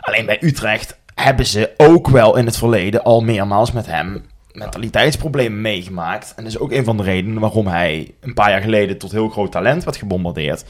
Alleen 0.00 0.26
bij 0.26 0.38
Utrecht 0.42 0.96
hebben 1.14 1.46
ze 1.46 1.70
ook 1.76 2.08
wel 2.08 2.36
in 2.36 2.46
het 2.46 2.56
verleden 2.56 3.02
al 3.04 3.20
meermaals 3.20 3.72
met 3.72 3.86
hem 3.86 4.24
mentaliteitsproblemen 4.52 5.60
meegemaakt. 5.60 6.32
En 6.36 6.42
dat 6.44 6.52
is 6.52 6.58
ook 6.58 6.72
een 6.72 6.84
van 6.84 6.96
de 6.96 7.02
redenen 7.02 7.40
waarom 7.40 7.66
hij 7.66 8.14
een 8.20 8.34
paar 8.34 8.50
jaar 8.50 8.60
geleden 8.60 8.98
tot 8.98 9.12
heel 9.12 9.28
groot 9.28 9.52
talent 9.52 9.84
werd 9.84 9.96
gebombardeerd. 9.96 10.64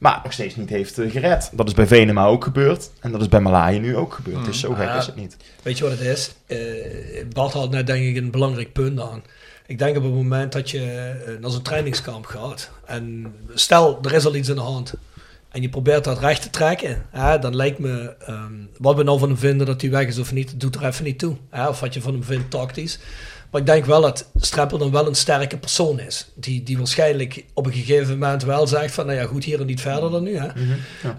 Maar 0.00 0.20
nog 0.22 0.32
steeds 0.32 0.56
niet 0.56 0.68
heeft 0.68 0.98
eh, 0.98 1.10
gered. 1.10 1.50
Dat 1.52 1.68
is 1.68 1.74
bij 1.74 1.86
Venema 1.86 2.24
ook 2.26 2.44
gebeurd. 2.44 2.90
En 3.00 3.12
dat 3.12 3.20
is 3.20 3.28
bij 3.28 3.40
Malaai 3.40 3.78
nu 3.78 3.96
ook 3.96 4.12
gebeurd. 4.14 4.44
Dus 4.44 4.60
zo 4.60 4.72
gek 4.72 4.88
Ah. 4.88 4.96
is 4.96 5.06
het 5.06 5.16
niet. 5.16 5.36
Weet 5.62 5.78
je 5.78 5.84
wat 5.84 5.92
het 5.98 6.00
is? 6.00 6.34
Eh, 6.46 6.58
Bart 7.32 7.52
had 7.52 7.70
net 7.70 7.86
denk 7.86 8.04
ik 8.04 8.16
een 8.16 8.30
belangrijk 8.30 8.72
punt 8.72 9.00
aan. 9.00 9.22
Ik 9.66 9.78
denk 9.78 9.96
op 9.96 10.02
het 10.02 10.12
moment 10.12 10.52
dat 10.52 10.70
je 10.70 10.80
eh, 11.26 11.32
naar 11.40 11.50
zo'n 11.50 11.62
trainingskamp 11.62 12.26
gaat 12.26 12.70
en 12.84 13.34
stel 13.54 13.98
er 14.02 14.12
is 14.12 14.24
al 14.26 14.34
iets 14.34 14.50
aan 14.50 14.56
de 14.56 14.60
hand 14.62 14.94
en 15.48 15.62
je 15.62 15.68
probeert 15.68 16.04
dat 16.04 16.18
recht 16.18 16.42
te 16.42 16.50
trekken, 16.50 17.02
hè, 17.10 17.38
dan 17.38 17.56
lijkt 17.56 17.78
me 17.78 18.14
ehm, 18.26 18.52
wat 18.78 18.96
we 18.96 19.02
nou 19.02 19.18
van 19.18 19.28
hem 19.28 19.38
vinden 19.38 19.66
dat 19.66 19.80
hij 19.80 19.90
weg 19.90 20.06
is 20.06 20.18
of 20.18 20.32
niet, 20.32 20.60
doet 20.60 20.74
er 20.76 20.84
even 20.84 21.04
niet 21.04 21.18
toe. 21.18 21.36
Hè, 21.50 21.68
of 21.68 21.80
wat 21.80 21.94
je 21.94 22.00
van 22.00 22.12
hem 22.12 22.24
vindt 22.24 22.50
tactisch. 22.50 22.98
Maar 23.50 23.60
ik 23.60 23.66
denk 23.66 23.84
wel 23.84 24.00
dat 24.00 24.30
Streppel 24.36 24.78
dan 24.78 24.90
wel 24.90 25.06
een 25.06 25.14
sterke 25.14 25.56
persoon 25.58 26.00
is. 26.00 26.30
Die, 26.34 26.62
die 26.62 26.78
waarschijnlijk 26.78 27.44
op 27.54 27.66
een 27.66 27.72
gegeven 27.72 28.18
moment 28.18 28.42
wel 28.44 28.66
zegt 28.66 28.94
van, 28.94 29.06
nou 29.06 29.18
ja 29.18 29.24
goed, 29.26 29.44
hier 29.44 29.60
en 29.60 29.66
niet 29.66 29.80
verder 29.80 30.10
dan 30.10 30.22
nu. 30.22 30.38
Hè. 30.38 30.46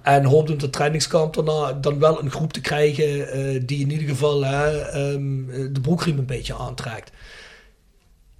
En 0.03 0.23
hoopt 0.25 0.49
op 0.49 0.59
de 0.59 0.69
trainingskamp 0.69 1.33
daarna 1.33 1.73
dan 1.73 1.99
wel 1.99 2.21
een 2.21 2.31
groep 2.31 2.53
te 2.53 2.61
krijgen 2.61 3.31
eh, 3.31 3.61
die 3.65 3.79
in 3.79 3.91
ieder 3.91 4.07
geval 4.07 4.45
hè, 4.45 4.79
ehm, 4.79 5.45
de 5.73 5.79
broekriem 5.81 6.17
een 6.17 6.25
beetje 6.25 6.55
aantrekt. 6.55 7.11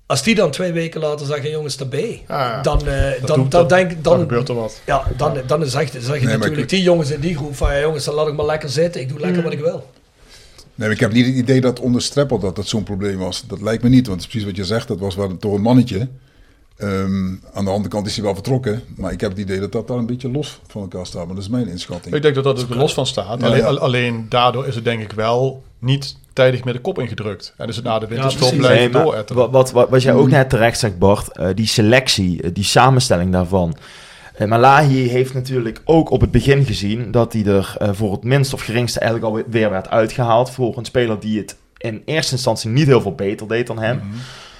Als 0.06 0.23
die 0.23 0.36
dan 0.36 0.51
twee 0.51 0.71
weken 0.71 1.01
later 1.01 1.25
zeggen, 1.25 1.49
jongens, 1.49 1.77
daarbij, 1.77 2.23
Ja, 2.27 2.62
dan, 2.62 2.88
eh, 2.88 3.12
dat 3.19 3.27
dan, 3.27 3.49
dan 3.49 3.67
denk 3.67 3.91
ik, 3.91 4.04
Dan 4.04 4.13
dan, 4.13 4.21
gebeurt 4.21 4.49
er 4.49 4.56
wat. 4.56 4.82
ja, 4.86 5.04
dan, 5.17 5.38
dan 5.47 5.65
zeg, 5.65 5.89
zeg 5.99 6.19
je 6.19 6.25
natuurlijk 6.25 6.62
ik- 6.62 6.69
die 6.69 6.82
jongens 6.82 7.12
in 7.12 7.19
die 7.19 7.36
groep 7.36 7.56
van, 7.56 7.73
ja, 7.73 7.80
jongens, 7.80 8.06
dan 8.06 8.13
laat 8.13 8.27
ik 8.27 8.34
maar 8.36 8.45
lekker 8.45 8.69
zitten, 8.69 9.01
ik 9.01 9.10
doe 9.10 9.19
lekker 9.19 9.43
wat 9.43 9.54
ik 9.54 9.60
wil. 9.60 9.89
Nee, 10.75 10.88
maar 10.88 10.91
ik 10.91 10.99
heb 10.99 11.12
niet 11.13 11.25
het 11.25 11.36
idee 11.36 11.62
dat 11.62 11.79
onder 11.79 12.01
Streppel 12.01 12.39
dat 12.39 12.55
dat 12.55 12.67
zo'n 12.67 12.84
probleem 12.84 13.17
was. 13.17 13.43
Dat 13.47 13.62
lijkt 13.62 13.84
me 13.84 13.89
niet, 13.89 14.07
want 14.07 14.21
het 14.21 14.25
is 14.25 14.31
precies 14.31 14.47
wat 14.47 14.57
je 14.67 14.73
zegt. 14.73 14.88
Dat 14.88 14.99
was 14.99 15.15
wel 15.15 15.38
door 15.39 15.55
een 15.55 15.62
mannetje. 15.62 16.07
Ehm, 16.77 17.34
aan 17.53 17.65
de 17.65 17.71
andere 17.71 17.88
kant 17.88 18.07
is 18.07 18.15
hij 18.15 18.23
wel 18.23 18.34
vertrokken. 18.34 18.81
Maar 18.95 19.12
ik 19.12 19.21
heb 19.21 19.29
het 19.29 19.39
idee 19.39 19.60
dat 19.60 19.71
dat 19.71 19.88
daar 19.88 19.97
een 19.97 20.05
beetje 20.05 20.31
los 20.31 20.60
van 20.67 20.81
elkaar 20.81 21.05
staat. 21.05 21.25
Maar 21.25 21.36
dat 21.36 21.43
is 21.43 21.49
mijn 21.49 21.67
inschatting. 21.67 22.15
Ik 22.15 22.21
denk 22.21 22.36
dat 22.36 22.43
dat 22.43 22.62
er 22.62 22.77
los 22.77 22.93
van 22.93 23.05
staat. 23.05 23.39
Ja, 23.41 23.45
alleen, 23.47 23.57
ja. 23.60 23.65
al- 23.65 23.79
alleen 23.79 24.25
daardoor 24.29 24.67
is 24.67 24.75
het 24.75 24.84
denk 24.84 25.01
ik 25.01 25.12
wel 25.12 25.63
niet 25.79 26.15
tijdig 26.34 26.63
met 26.63 26.73
de 26.73 26.79
kop 26.81 26.99
ingedrukt. 26.99 27.53
En 27.57 27.67
dus 27.67 27.75
het 27.75 27.86
na 27.86 27.99
de 27.99 28.07
winterstop 28.07 28.39
precies. 28.47 28.57
blijven 28.57 28.91
Nee, 28.91 29.03
wat, 29.03 29.29
wat, 29.51 29.71
wat, 29.71 29.89
wat 29.89 30.01
jij 30.01 30.13
ook 30.13 30.29
net 30.29 30.49
terecht 30.49 30.79
zegt, 30.79 30.99
Bart, 30.99 31.38
eh, 31.38 31.47
die 31.55 31.67
selectie, 31.67 32.41
eh, 32.41 32.49
die 32.53 32.63
samenstelling 32.63 33.31
daarvan. 33.31 33.75
Eh, 34.41 34.47
Malahi 34.47 35.08
heeft 35.08 35.34
natuurlijk 35.34 35.82
ook 35.86 36.10
op 36.10 36.21
het 36.21 36.32
begin 36.32 36.65
gezien 36.65 37.12
dat 37.12 37.34
hij 37.34 37.45
er 37.45 37.75
eh, 37.77 37.89
voor 37.93 38.12
het 38.12 38.23
minst 38.23 38.54
of 38.54 38.62
geringste 38.62 38.99
eigenlijk 38.99 39.32
alweer 39.32 39.69
werd 39.69 39.89
uitgehaald 39.89 40.51
voor 40.51 40.77
een 40.77 40.86
speler 40.86 41.19
die 41.19 41.39
het 41.39 41.56
in 41.77 42.01
eerste 42.06 42.34
instantie 42.34 42.69
niet 42.69 42.88
heel 42.88 43.01
veel 43.01 43.15
beter 43.15 43.47
deed 43.47 43.67
dan 43.67 43.80
hem. 43.80 44.01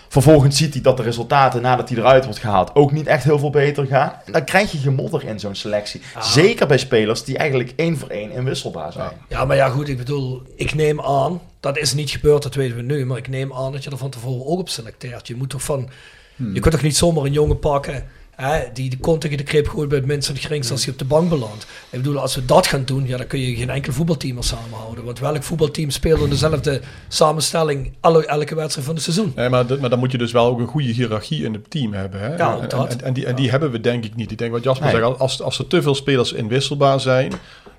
Vervolgens 0.08 0.58
ziet 0.58 0.74
hij 0.74 0.82
dat 0.82 0.98
de 0.98 1.04
resultaten 1.04 1.62
nadat 1.62 1.89
hij 1.89 1.98
eruit 1.98 2.24
wordt 2.24 2.39
gehaald 2.39 2.76
ook 2.76 2.91
niet 2.91 3.08
echt 3.08 3.24
heel 3.24 3.39
veel 3.39 3.50
beter 3.50 3.86
gaan. 3.86 4.13
En 4.26 4.32
dan 4.32 4.44
krijg 4.44 4.72
je 4.72 4.78
gemodder 4.78 5.26
in 5.26 5.39
zo'n 5.39 5.56
selectie. 5.56 6.02
Zeker 6.20 6.67
bij 6.67 6.78
spelers 6.78 7.24
die 7.24 7.38
eigenlijk 7.38 7.74
één 7.76 7.98
voor 7.98 8.10
één 8.10 8.32
inwisselbaar 8.32 8.91
zijn. 8.91 9.12
Ja, 9.30 9.46
maar 9.46 9.56
ja, 9.56 9.70
goed, 9.70 9.89
ik 9.89 9.98
bedoel, 9.98 10.41
ik 10.56 10.74
neem 10.74 11.02
aan, 11.02 11.41
dat 11.60 11.78
is 11.78 11.94
niet 11.94 12.10
gebeurd, 12.10 12.44
dat 12.44 12.56
weten 12.56 12.76
we 12.76 12.82
nu, 12.82 13.06
maar 13.06 13.17
ik 13.17 13.28
neem 13.28 13.54
aan 13.54 13.72
dat 13.72 13.84
je 13.84 13.89
er 13.89 13.98
van 13.98 14.10
tevoren 14.10 14.46
ook 14.46 14.60
op 14.60 14.70
selecteert. 14.70 15.28
Je 15.28 15.36
moet 15.36 15.50
toch 15.50 15.63
van, 15.63 15.89
je 16.36 16.60
kunt 16.60 16.74
toch 16.74 16.84
niet 16.84 16.98
zomaar 16.98 17.24
een 17.24 17.32
jongen 17.32 17.60
pakken 17.60 18.04
Hè, 18.41 18.63
die 18.73 18.89
de 18.89 18.97
kont 18.97 19.21
tegen 19.21 19.38
de 19.38 19.43
krip 19.43 19.67
gooit 19.67 19.89
bij 19.89 19.97
het 19.97 20.08
minst 20.08 20.30
en 20.30 20.60
als 20.71 20.84
hij 20.84 20.93
op 20.93 20.99
de 20.99 21.06
bank 21.06 21.30
belandt. 21.30 21.63
Ik 21.89 22.01
bedoel, 22.01 22.19
als 22.19 22.36
we 22.36 22.45
dat 22.45 22.67
gaan 22.67 22.84
doen, 22.86 23.08
ja, 23.08 23.17
dan 23.17 23.27
kun 23.27 23.39
je 23.39 23.56
geen 23.56 23.69
enkel 23.69 23.93
voetbalteam 23.93 24.34
meer 24.34 24.43
samenhouden. 24.43 25.04
Want 25.04 25.19
welk 25.19 25.43
voetbalteam 25.43 25.89
speelt 25.89 26.21
in 26.21 26.30
dezelfde 26.39 26.82
samenstelling 27.08 27.93
alle, 27.99 28.25
elke 28.25 28.56
wedstrijd 28.56 28.86
van 28.88 28.95
het 28.95 29.04
seizoen? 29.04 29.32
Nee, 29.36 29.49
maar, 29.49 29.67
dat- 29.67 29.80
maar 29.80 29.89
dan 29.89 29.99
moet 29.99 30.12
je 30.12 30.17
dus 30.17 30.32
wel 30.32 30.45
ook 30.45 30.60
een 30.60 30.67
goede 30.67 30.88
hiërarchie 30.91 31.43
in 31.43 31.54
het 31.54 31.69
team 31.71 31.93
hebben. 31.93 32.19
Hè? 32.19 32.36
Ja, 32.36 32.58
en, 32.60 32.69
en, 32.89 33.01
en 33.04 33.13
die, 33.13 33.25
en 33.25 33.36
die 33.36 33.49
hebben 33.49 33.71
we 33.71 33.80
denk 33.82 34.04
ik 34.06 34.15
niet. 34.15 34.32
Ik 34.32 34.38
denk 34.38 34.51
wat 34.51 34.63
Jasper 34.63 34.91
Nee. 34.93 35.01
zegt, 35.04 35.19
als, 35.19 35.41
als 35.41 35.60
er 35.60 35.67
te 35.67 35.82
veel 35.82 35.95
spelers 35.95 36.34
inwisselbaar 36.34 36.99
zijn, 36.99 37.32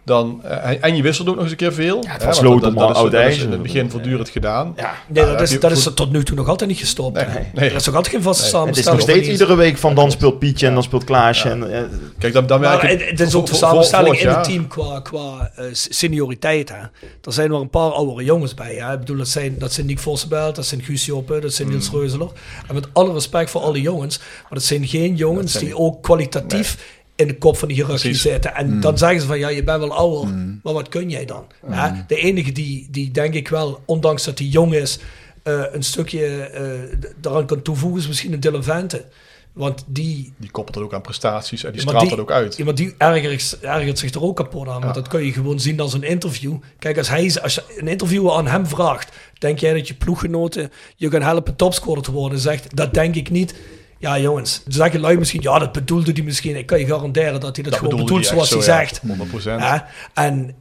dan, 0.05 0.41
eh, 0.45 0.85
en 0.85 0.97
je 0.97 1.03
wisselt 1.03 1.29
ook 1.29 1.35
nog 1.35 1.43
eens 1.43 1.51
een 1.53 1.59
keer 1.59 1.73
veel. 1.73 1.97
het 1.99 2.07
hè, 2.07 2.13
was 2.13 2.23
want 2.25 2.37
sloot 2.37 2.61
dat, 2.61 2.71
om 2.73 2.77
dat, 2.79 2.91
is, 2.91 2.97
oud 2.97 3.11
dat 3.11 3.21
is 3.21 3.27
ijzer. 3.27 3.45
in 3.45 3.51
het 3.53 3.63
begin 3.63 3.91
voortdurend 3.91 4.29
gedaan. 4.29 4.73
Ja. 4.77 4.95
Nee, 5.09 5.25
Ja, 5.25 5.31
dat, 5.33 5.41
is, 5.41 5.61
dat 5.61 5.71
is 5.71 5.87
er 5.87 5.95
tot 5.95 6.13
nu 6.13 6.25
toe 6.25 6.37
nog 6.37 6.49
altijd 6.49 6.71
niet 6.71 6.79
gestopt. 6.79 7.15
Nee, 7.15 7.25
hè. 7.25 7.41
nee. 7.55 7.71
Er 7.71 7.77
is 7.77 7.89
ook 7.89 7.95
altijd 7.95 8.15
geen 8.15 8.23
vaste 8.23 8.43
Nee. 8.57 8.67
Het 8.67 8.77
is 8.77 8.85
samenstelling. 8.85 9.01
nog 9.01 9.11
steeds 9.11 9.29
iedere 9.29 9.55
week 9.57 9.79
van 9.79 9.95
dan 9.95 10.11
speelt 10.11 10.39
Pietje 10.39 10.67
en 10.67 10.75
dan 10.75 10.83
speelt 10.83 11.05
Klaasje. 11.05 11.49
En, 11.49 11.73
eh, 11.73 11.83
Kijk, 12.19 12.33
dan, 12.33 12.47
dan 12.47 12.63
het, 12.65 12.83
ik- 12.83 13.09
het 13.11 13.21
is 13.21 13.35
ook 13.35 13.47
de 13.47 13.55
samenstelling 13.55 14.17
in 14.21 14.29
het 14.29 14.45
team 14.45 14.69
qua, 14.69 15.01
qua 15.01 15.51
eh, 15.57 15.65
senioriteit. 15.73 16.69
Hè. 16.69 16.77
Er 17.23 17.33
zijn 17.33 17.51
nog 17.51 17.61
een 17.61 17.71
paar 17.71 17.91
oudere 17.91 18.25
jongens 18.25 18.55
bij. 18.55 18.75
Hè. 18.75 18.93
Ik 18.93 18.99
bedoel, 18.99 19.17
dat 19.17 19.29
zijn, 19.29 19.55
dat 19.59 19.73
zijn 19.73 19.87
Nick 19.87 19.99
Vossenbelt, 19.99 20.57
dat 20.57 20.67
zijn 20.67 20.83
Guus 20.83 21.05
Joppe, 21.07 21.39
dat 21.41 21.53
zijn 21.53 21.69
Niels 21.69 21.91
Mm. 21.91 21.99
Reuzeler. 21.99 22.29
En 22.69 22.75
met 22.75 22.87
alle 22.93 23.13
respect 23.13 23.51
voor 23.51 23.61
alle 23.61 23.81
jongens, 23.81 24.19
maar 24.19 24.51
dat 24.51 24.63
zijn 24.63 24.87
geen 24.87 25.15
jongens 25.17 25.53
zijn 25.53 25.65
die 25.65 25.77
ook 25.79 26.03
kwalitatief 26.03 27.01
in 27.17 27.27
de 27.27 27.39
kop 27.39 27.57
van 27.57 27.69
de 27.69 27.75
hiërarchie 27.75 28.11
Precies. 28.11 28.31
zitten. 28.31 28.55
En 28.55 28.75
Mm. 28.75 28.81
dan 28.81 28.99
zeggen 28.99 29.21
ze 29.21 29.27
van, 29.27 29.39
ja, 29.39 29.49
je 29.49 29.65
bent 29.65 29.79
wel 29.79 29.93
ouder, 29.95 30.35
maar 30.63 30.73
wat 30.73 30.89
kun 30.89 31.11
jij 31.11 31.25
dan? 31.25 31.45
Hè? 31.67 31.91
De 32.07 32.17
enige 32.17 32.53
die, 32.53 32.89
die 32.91 33.11
denk 33.11 33.35
ik 33.35 33.49
wel, 33.49 33.83
ondanks 33.85 34.25
dat 34.25 34.39
hij 34.39 34.47
jong 34.49 34.75
is, 34.75 34.99
eh, 35.43 35.63
een 35.73 35.83
stukje 35.83 36.51
d- 37.01 37.13
daaraan 37.23 37.47
kan 37.47 37.63
toevoegen, 37.63 38.01
is 38.01 38.09
misschien 38.09 38.33
een 38.33 38.41
Dylan 38.41 38.63
Vente. 38.65 39.05
Want 39.53 39.85
die, 39.87 40.33
Die 40.37 40.51
koppelt 40.51 40.75
het 40.77 40.85
ook 40.85 40.95
aan 40.95 41.01
prestaties 41.01 41.65
en 41.65 41.73
die 41.73 41.81
straalt 41.81 42.11
dat 42.11 42.19
ook 42.19 42.31
uit. 42.31 42.57
Ja, 42.57 42.65
maar 42.65 42.75
die 42.75 42.95
ergert, 42.99 43.59
ergert 43.61 43.99
zich 43.99 44.15
er 44.15 44.23
ook 44.23 44.37
kapot 44.37 44.69
aan. 44.69 44.81
Want 44.81 44.95
dat 44.95 45.09
kun 45.09 45.25
je 45.25 45.33
gewoon 45.33 45.61
zien 45.61 45.81
als 45.81 45.93
een 45.93 46.03
interview. 46.03 46.55
Kijk, 46.79 46.99
als, 46.99 47.09
hij, 47.09 47.41
als 47.43 47.55
je 47.55 47.63
een 47.77 47.89
interviewer 47.89 48.33
aan 48.33 48.47
hem 48.47 48.67
vraagt... 48.67 49.13
denk 49.39 49.59
jij 49.59 49.73
dat 49.75 49.89
je 49.89 49.95
ploeggenoten 49.95 50.71
je 50.97 51.11
gaan 51.11 51.23
helpen 51.23 51.57
topscorer 51.57 52.03
te 52.03 52.13
worden? 52.13 52.39
Zegt, 52.39 52.77
dat 52.77 52.95
denk 52.95 53.15
ik 53.15 53.31
niet. 53.31 53.55
Ja, 54.03 54.19
jongens. 54.19 54.63
Zeggen 54.67 55.01
lui 55.01 55.19
misschien... 55.19 55.43
Ja, 55.43 55.59
dat 55.59 55.73
bedoelde 55.73 56.13
hij 56.13 56.23
misschien. 56.23 56.57
Ik 56.57 56.67
kan 56.67 56.79
je 56.79 56.87
garanderen 56.87 57.41
dat 57.41 57.57
hij 57.57 57.65
dat, 57.65 57.73
Dat 57.73 57.83
gewoon 57.83 57.97
bedoelt 58.01 58.21
hij 58.21 58.29
zoals 58.35 58.51
hij 58.51 58.59
zo, 58.59 58.65
zegt. 58.65 59.01
ja. 59.03 59.15
100%. 59.41 59.43
Ja, 59.45 59.87
en... 60.15 60.55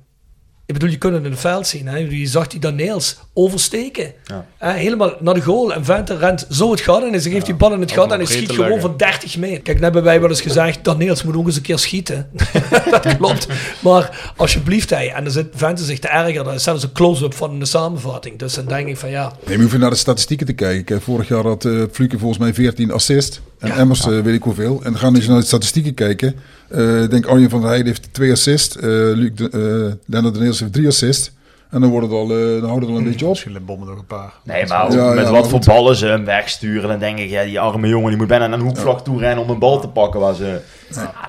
Ik 0.72 0.78
bedoel, 0.78 0.90
je 0.90 0.98
kunt 0.98 1.14
het 1.14 1.24
in 1.24 1.32
het 1.32 1.40
veld 1.40 1.68
zien. 1.68 1.88
Hè? 1.88 1.98
Je 1.98 2.28
zag 2.28 2.48
die 2.48 2.60
Daniels 2.60 3.20
oversteken. 3.34 4.14
Ja. 4.24 4.46
Hè, 4.58 4.72
helemaal 4.72 5.16
naar 5.20 5.34
de 5.34 5.42
goal. 5.42 5.74
En 5.74 5.86
Vente 5.86 6.18
rent 6.18 6.46
zo 6.50 6.72
het 6.72 6.82
gat 6.82 7.04
in. 7.04 7.14
En 7.14 7.22
ze 7.22 7.30
geeft 7.30 7.46
die 7.46 7.56
bal 7.56 7.74
in 7.74 7.80
het 7.80 7.92
gat. 7.92 8.12
En 8.12 8.18
hij 8.18 8.26
schiet 8.26 8.50
gewoon 8.50 8.70
leggen. 8.70 8.82
van 8.82 8.98
30 8.98 9.38
meter. 9.38 9.62
Kijk, 9.62 9.76
net 9.76 9.84
hebben 9.84 10.04
wij 10.04 10.22
wel 10.22 10.30
eens 10.30 10.42
gezegd... 10.42 10.84
Daniels 10.84 11.24
moet 11.24 11.36
ook 11.36 11.46
eens 11.46 11.56
een 11.56 11.62
keer 11.62 11.80
schieten. 11.80 12.30
dat 12.92 13.18
klopt. 13.18 13.48
Maar 13.80 14.34
alsjeblieft, 14.36 14.90
hij. 14.90 15.12
En 15.12 15.24
dan 15.24 15.34
zit 15.34 15.48
Vente 15.54 15.84
zich 15.84 16.00
te 16.00 16.08
erger. 16.08 16.44
Dat 16.44 16.54
is 16.54 16.64
zelfs 16.64 16.84
een 16.84 16.92
close-up 16.92 17.34
van 17.34 17.60
de 17.60 17.66
samenvatting. 17.66 18.40
Dus 18.40 18.54
dan 18.54 18.66
denk 18.66 18.88
ik 18.88 18.98
van 18.98 19.10
ja... 19.10 19.32
Nee, 19.46 19.56
we 19.56 19.62
hoeven 19.62 19.80
naar 19.80 19.90
de 19.90 19.96
statistieken 19.96 20.46
te 20.46 20.54
kijken. 20.54 20.84
Kijk, 20.84 21.02
Vorig 21.02 21.28
jaar 21.28 21.44
had 21.44 21.66
eh 21.66 21.84
Fluke 21.92 22.18
volgens 22.18 22.40
mij 22.40 22.54
14 22.54 22.92
assist. 22.92 23.42
En 23.62 23.72
Emmers 23.72 24.06
eh, 24.06 24.20
weet 24.20 24.36
ik 24.36 24.44
hoeveel. 24.44 24.76
En 24.84 24.92
dan 24.92 24.98
gaan 25.00 25.12
we 25.14 25.18
eens 25.20 25.28
naar 25.28 25.40
de 25.40 25.46
statistieken 25.46 25.94
kijken. 25.94 26.36
Eh, 26.70 27.04
ik 27.04 27.10
denk 27.10 27.26
Arjen 27.26 27.50
van 27.50 27.60
der 27.60 27.68
Heijden 27.70 27.88
heeft 27.88 28.14
twee 28.14 28.32
assist. 28.32 28.76
eh 28.76 28.84
Luc 28.90 29.32
de, 29.36 29.98
Lennart 30.06 30.34
Daniels 30.36 30.60
heeft 30.60 30.74
drie 30.74 30.88
assist. 30.88 31.32
En 31.70 31.82
dan, 31.82 31.90
wordt 31.90 32.06
het 32.08 32.16
al, 32.16 32.24
eh, 32.32 32.38
dan 32.38 32.70
houden 32.70 32.70
we 32.70 32.80
het 32.80 32.90
al 32.90 32.98
een 32.98 33.04
beetje 33.04 33.26
op. 33.26 33.32
Misschien 33.32 33.66
bommen 33.66 33.88
nog 33.88 33.98
een 33.98 34.06
paar. 34.06 34.34
Nee, 34.44 34.66
maar 34.68 34.86
ook 34.86 34.92
Ja, 34.92 35.14
met 35.14 35.26
ja, 35.26 35.32
wat 35.32 35.48
voor 35.50 35.60
ballen 35.66 35.96
ze 35.96 36.06
hem 36.06 36.26
wegsturen. 36.26 36.90
Dan 36.90 37.00
denk 37.00 37.18
ik, 37.20 37.30
ja, 37.30 37.44
die 37.44 37.60
arme 37.60 37.88
jongen 37.88 38.08
die 38.10 38.18
moet 38.18 38.28
bijna 38.28 38.48
naar 38.48 38.60
een 38.60 38.66
hoekvlak 38.66 39.04
toe 39.04 39.20
rennen 39.20 39.44
om 39.44 39.50
een 39.50 39.60
bal 39.60 39.80
te 39.82 39.88
pakken 39.88 40.20
waar 40.20 40.36
ze 40.36 40.60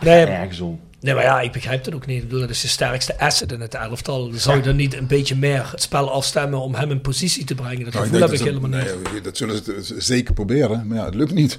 Nee, 0.00 0.26
nergens 0.26 0.60
om. 0.60 0.80
Nee, 1.00 1.14
maar 1.14 1.22
ja, 1.22 1.40
ik 1.40 1.52
begrijp 1.52 1.84
dat 1.84 1.94
ook 1.94 2.06
niet. 2.06 2.16
Ik 2.16 2.22
bedoel, 2.28 2.40
dat 2.40 2.50
is 2.50 2.62
je 2.62 2.68
sterkste 2.68 3.18
asset 3.18 3.52
in 3.52 3.60
het 3.60 3.74
elftal. 3.74 4.30
Zou 4.34 4.56
je 4.56 4.62
dan 4.62 4.76
niet 4.76 4.94
een 4.96 5.06
beetje 5.06 5.36
meer 5.36 5.68
het 5.70 5.82
spel 5.82 6.10
afstemmen 6.12 6.60
om 6.60 6.74
hem 6.74 6.90
in 6.90 7.00
positie 7.00 7.44
te 7.44 7.54
brengen? 7.54 7.84
Dat 7.84 7.92
Nou, 7.92 8.04
gevoel 8.06 8.20
heb 8.20 8.32
ik 8.32 8.40
helemaal 8.40 8.70
niet. 8.80 9.12
nee, 9.12 9.20
dat 9.20 9.36
zullen 9.36 9.56
ze 9.84 9.94
zeker 9.98 10.34
proberen. 10.34 10.86
Maar 10.86 10.98
ja, 10.98 11.04
het 11.04 11.14
lukt 11.14 11.34
niet. 11.34 11.58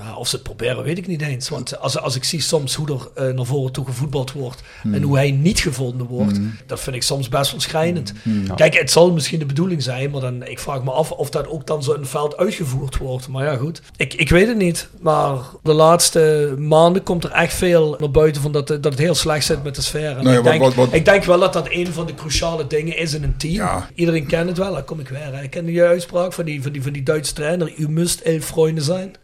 Ja, 0.00 0.16
of 0.16 0.28
ze 0.28 0.34
het 0.34 0.44
proberen, 0.44 0.82
weet 0.84 0.98
ik 0.98 1.06
niet 1.06 1.22
eens. 1.22 1.48
Want 1.48 1.78
als, 1.80 1.98
als 1.98 2.16
ik 2.16 2.24
zie 2.24 2.40
soms 2.40 2.74
hoe 2.74 2.88
er 3.14 3.28
eh, 3.28 3.34
naar 3.34 3.44
voren 3.44 3.72
toe 3.72 3.84
gevoetbald 3.86 4.32
wordt 4.32 4.62
en 4.92 5.02
hoe 5.02 5.16
hij 5.16 5.30
niet 5.30 5.60
gevonden 5.60 6.06
wordt, 6.06 6.40
dat 6.66 6.80
vind 6.80 6.96
ik 6.96 7.02
soms 7.02 7.28
best 7.28 7.50
wel 7.50 7.60
schrijnend. 7.60 8.12
Kijk, 8.56 8.78
het 8.78 8.90
zal 8.90 9.12
misschien 9.12 9.38
de 9.38 9.46
bedoeling 9.46 9.82
zijn, 9.82 10.10
maar 10.10 10.20
dan, 10.20 10.42
ik 10.42 10.58
vraag 10.58 10.82
me 10.84 10.90
af 10.90 11.10
of 11.10 11.30
dat 11.30 11.46
ook 11.48 11.66
dan 11.66 11.82
zo 11.82 11.92
in 11.92 12.00
het 12.00 12.08
veld 12.08 12.36
uitgevoerd 12.36 12.96
wordt. 12.96 13.28
Maar 13.28 13.44
ja, 13.44 13.56
goed. 13.56 13.82
Ik, 13.96 14.14
ik 14.14 14.28
weet 14.28 14.46
het 14.48 14.56
niet. 14.56 14.88
Maar 15.00 15.36
de 15.62 15.72
laatste 15.72 16.54
maanden 16.58 17.02
komt 17.02 17.24
er 17.24 17.30
echt 17.30 17.54
veel 17.54 17.96
naar 17.98 18.10
buiten 18.10 18.42
van 18.42 18.52
dat, 18.52 18.66
dat 18.68 18.84
het 18.84 18.98
heel 18.98 19.14
slecht 19.14 19.44
zit 19.46 19.62
met 19.62 19.74
de 19.74 19.82
sfeer. 19.82 20.16
En 20.16 20.24
Nou 20.24 20.28
ik, 20.36 20.42
wat- 20.42 20.44
denk, 20.44 20.62
wat- 20.62 20.74
wat- 20.74 20.92
ik 20.92 21.04
denk 21.04 21.24
wel 21.24 21.38
dat 21.38 21.52
dat 21.52 21.66
een 21.70 21.86
van 21.92 22.06
de 22.06 22.14
cruciale 22.14 22.66
dingen 22.66 22.96
is 22.98 23.14
in 23.14 23.22
een 23.22 23.36
team. 23.36 23.54
Ja. 23.54 23.88
Iedereen 23.94 24.26
kent 24.26 24.48
het 24.48 24.58
wel, 24.58 24.72
daar 24.72 24.82
kom 24.82 25.00
ik 25.00 25.08
weer. 25.08 25.32
hè. 25.34 25.42
Ik 25.42 25.50
ken 25.50 25.64
die 25.64 25.82
uitspraak 25.82 26.32
van 26.32 26.44
die, 26.44 26.62
van 26.62 26.72
die, 26.72 26.82
van 26.82 26.92
die 26.92 27.02
Duitse 27.02 27.32
trainer. 27.34 27.72
U 27.76 27.88
must 27.88 28.20
elf 28.20 28.44
vrienden 28.44 28.84
zijn. 28.84 29.14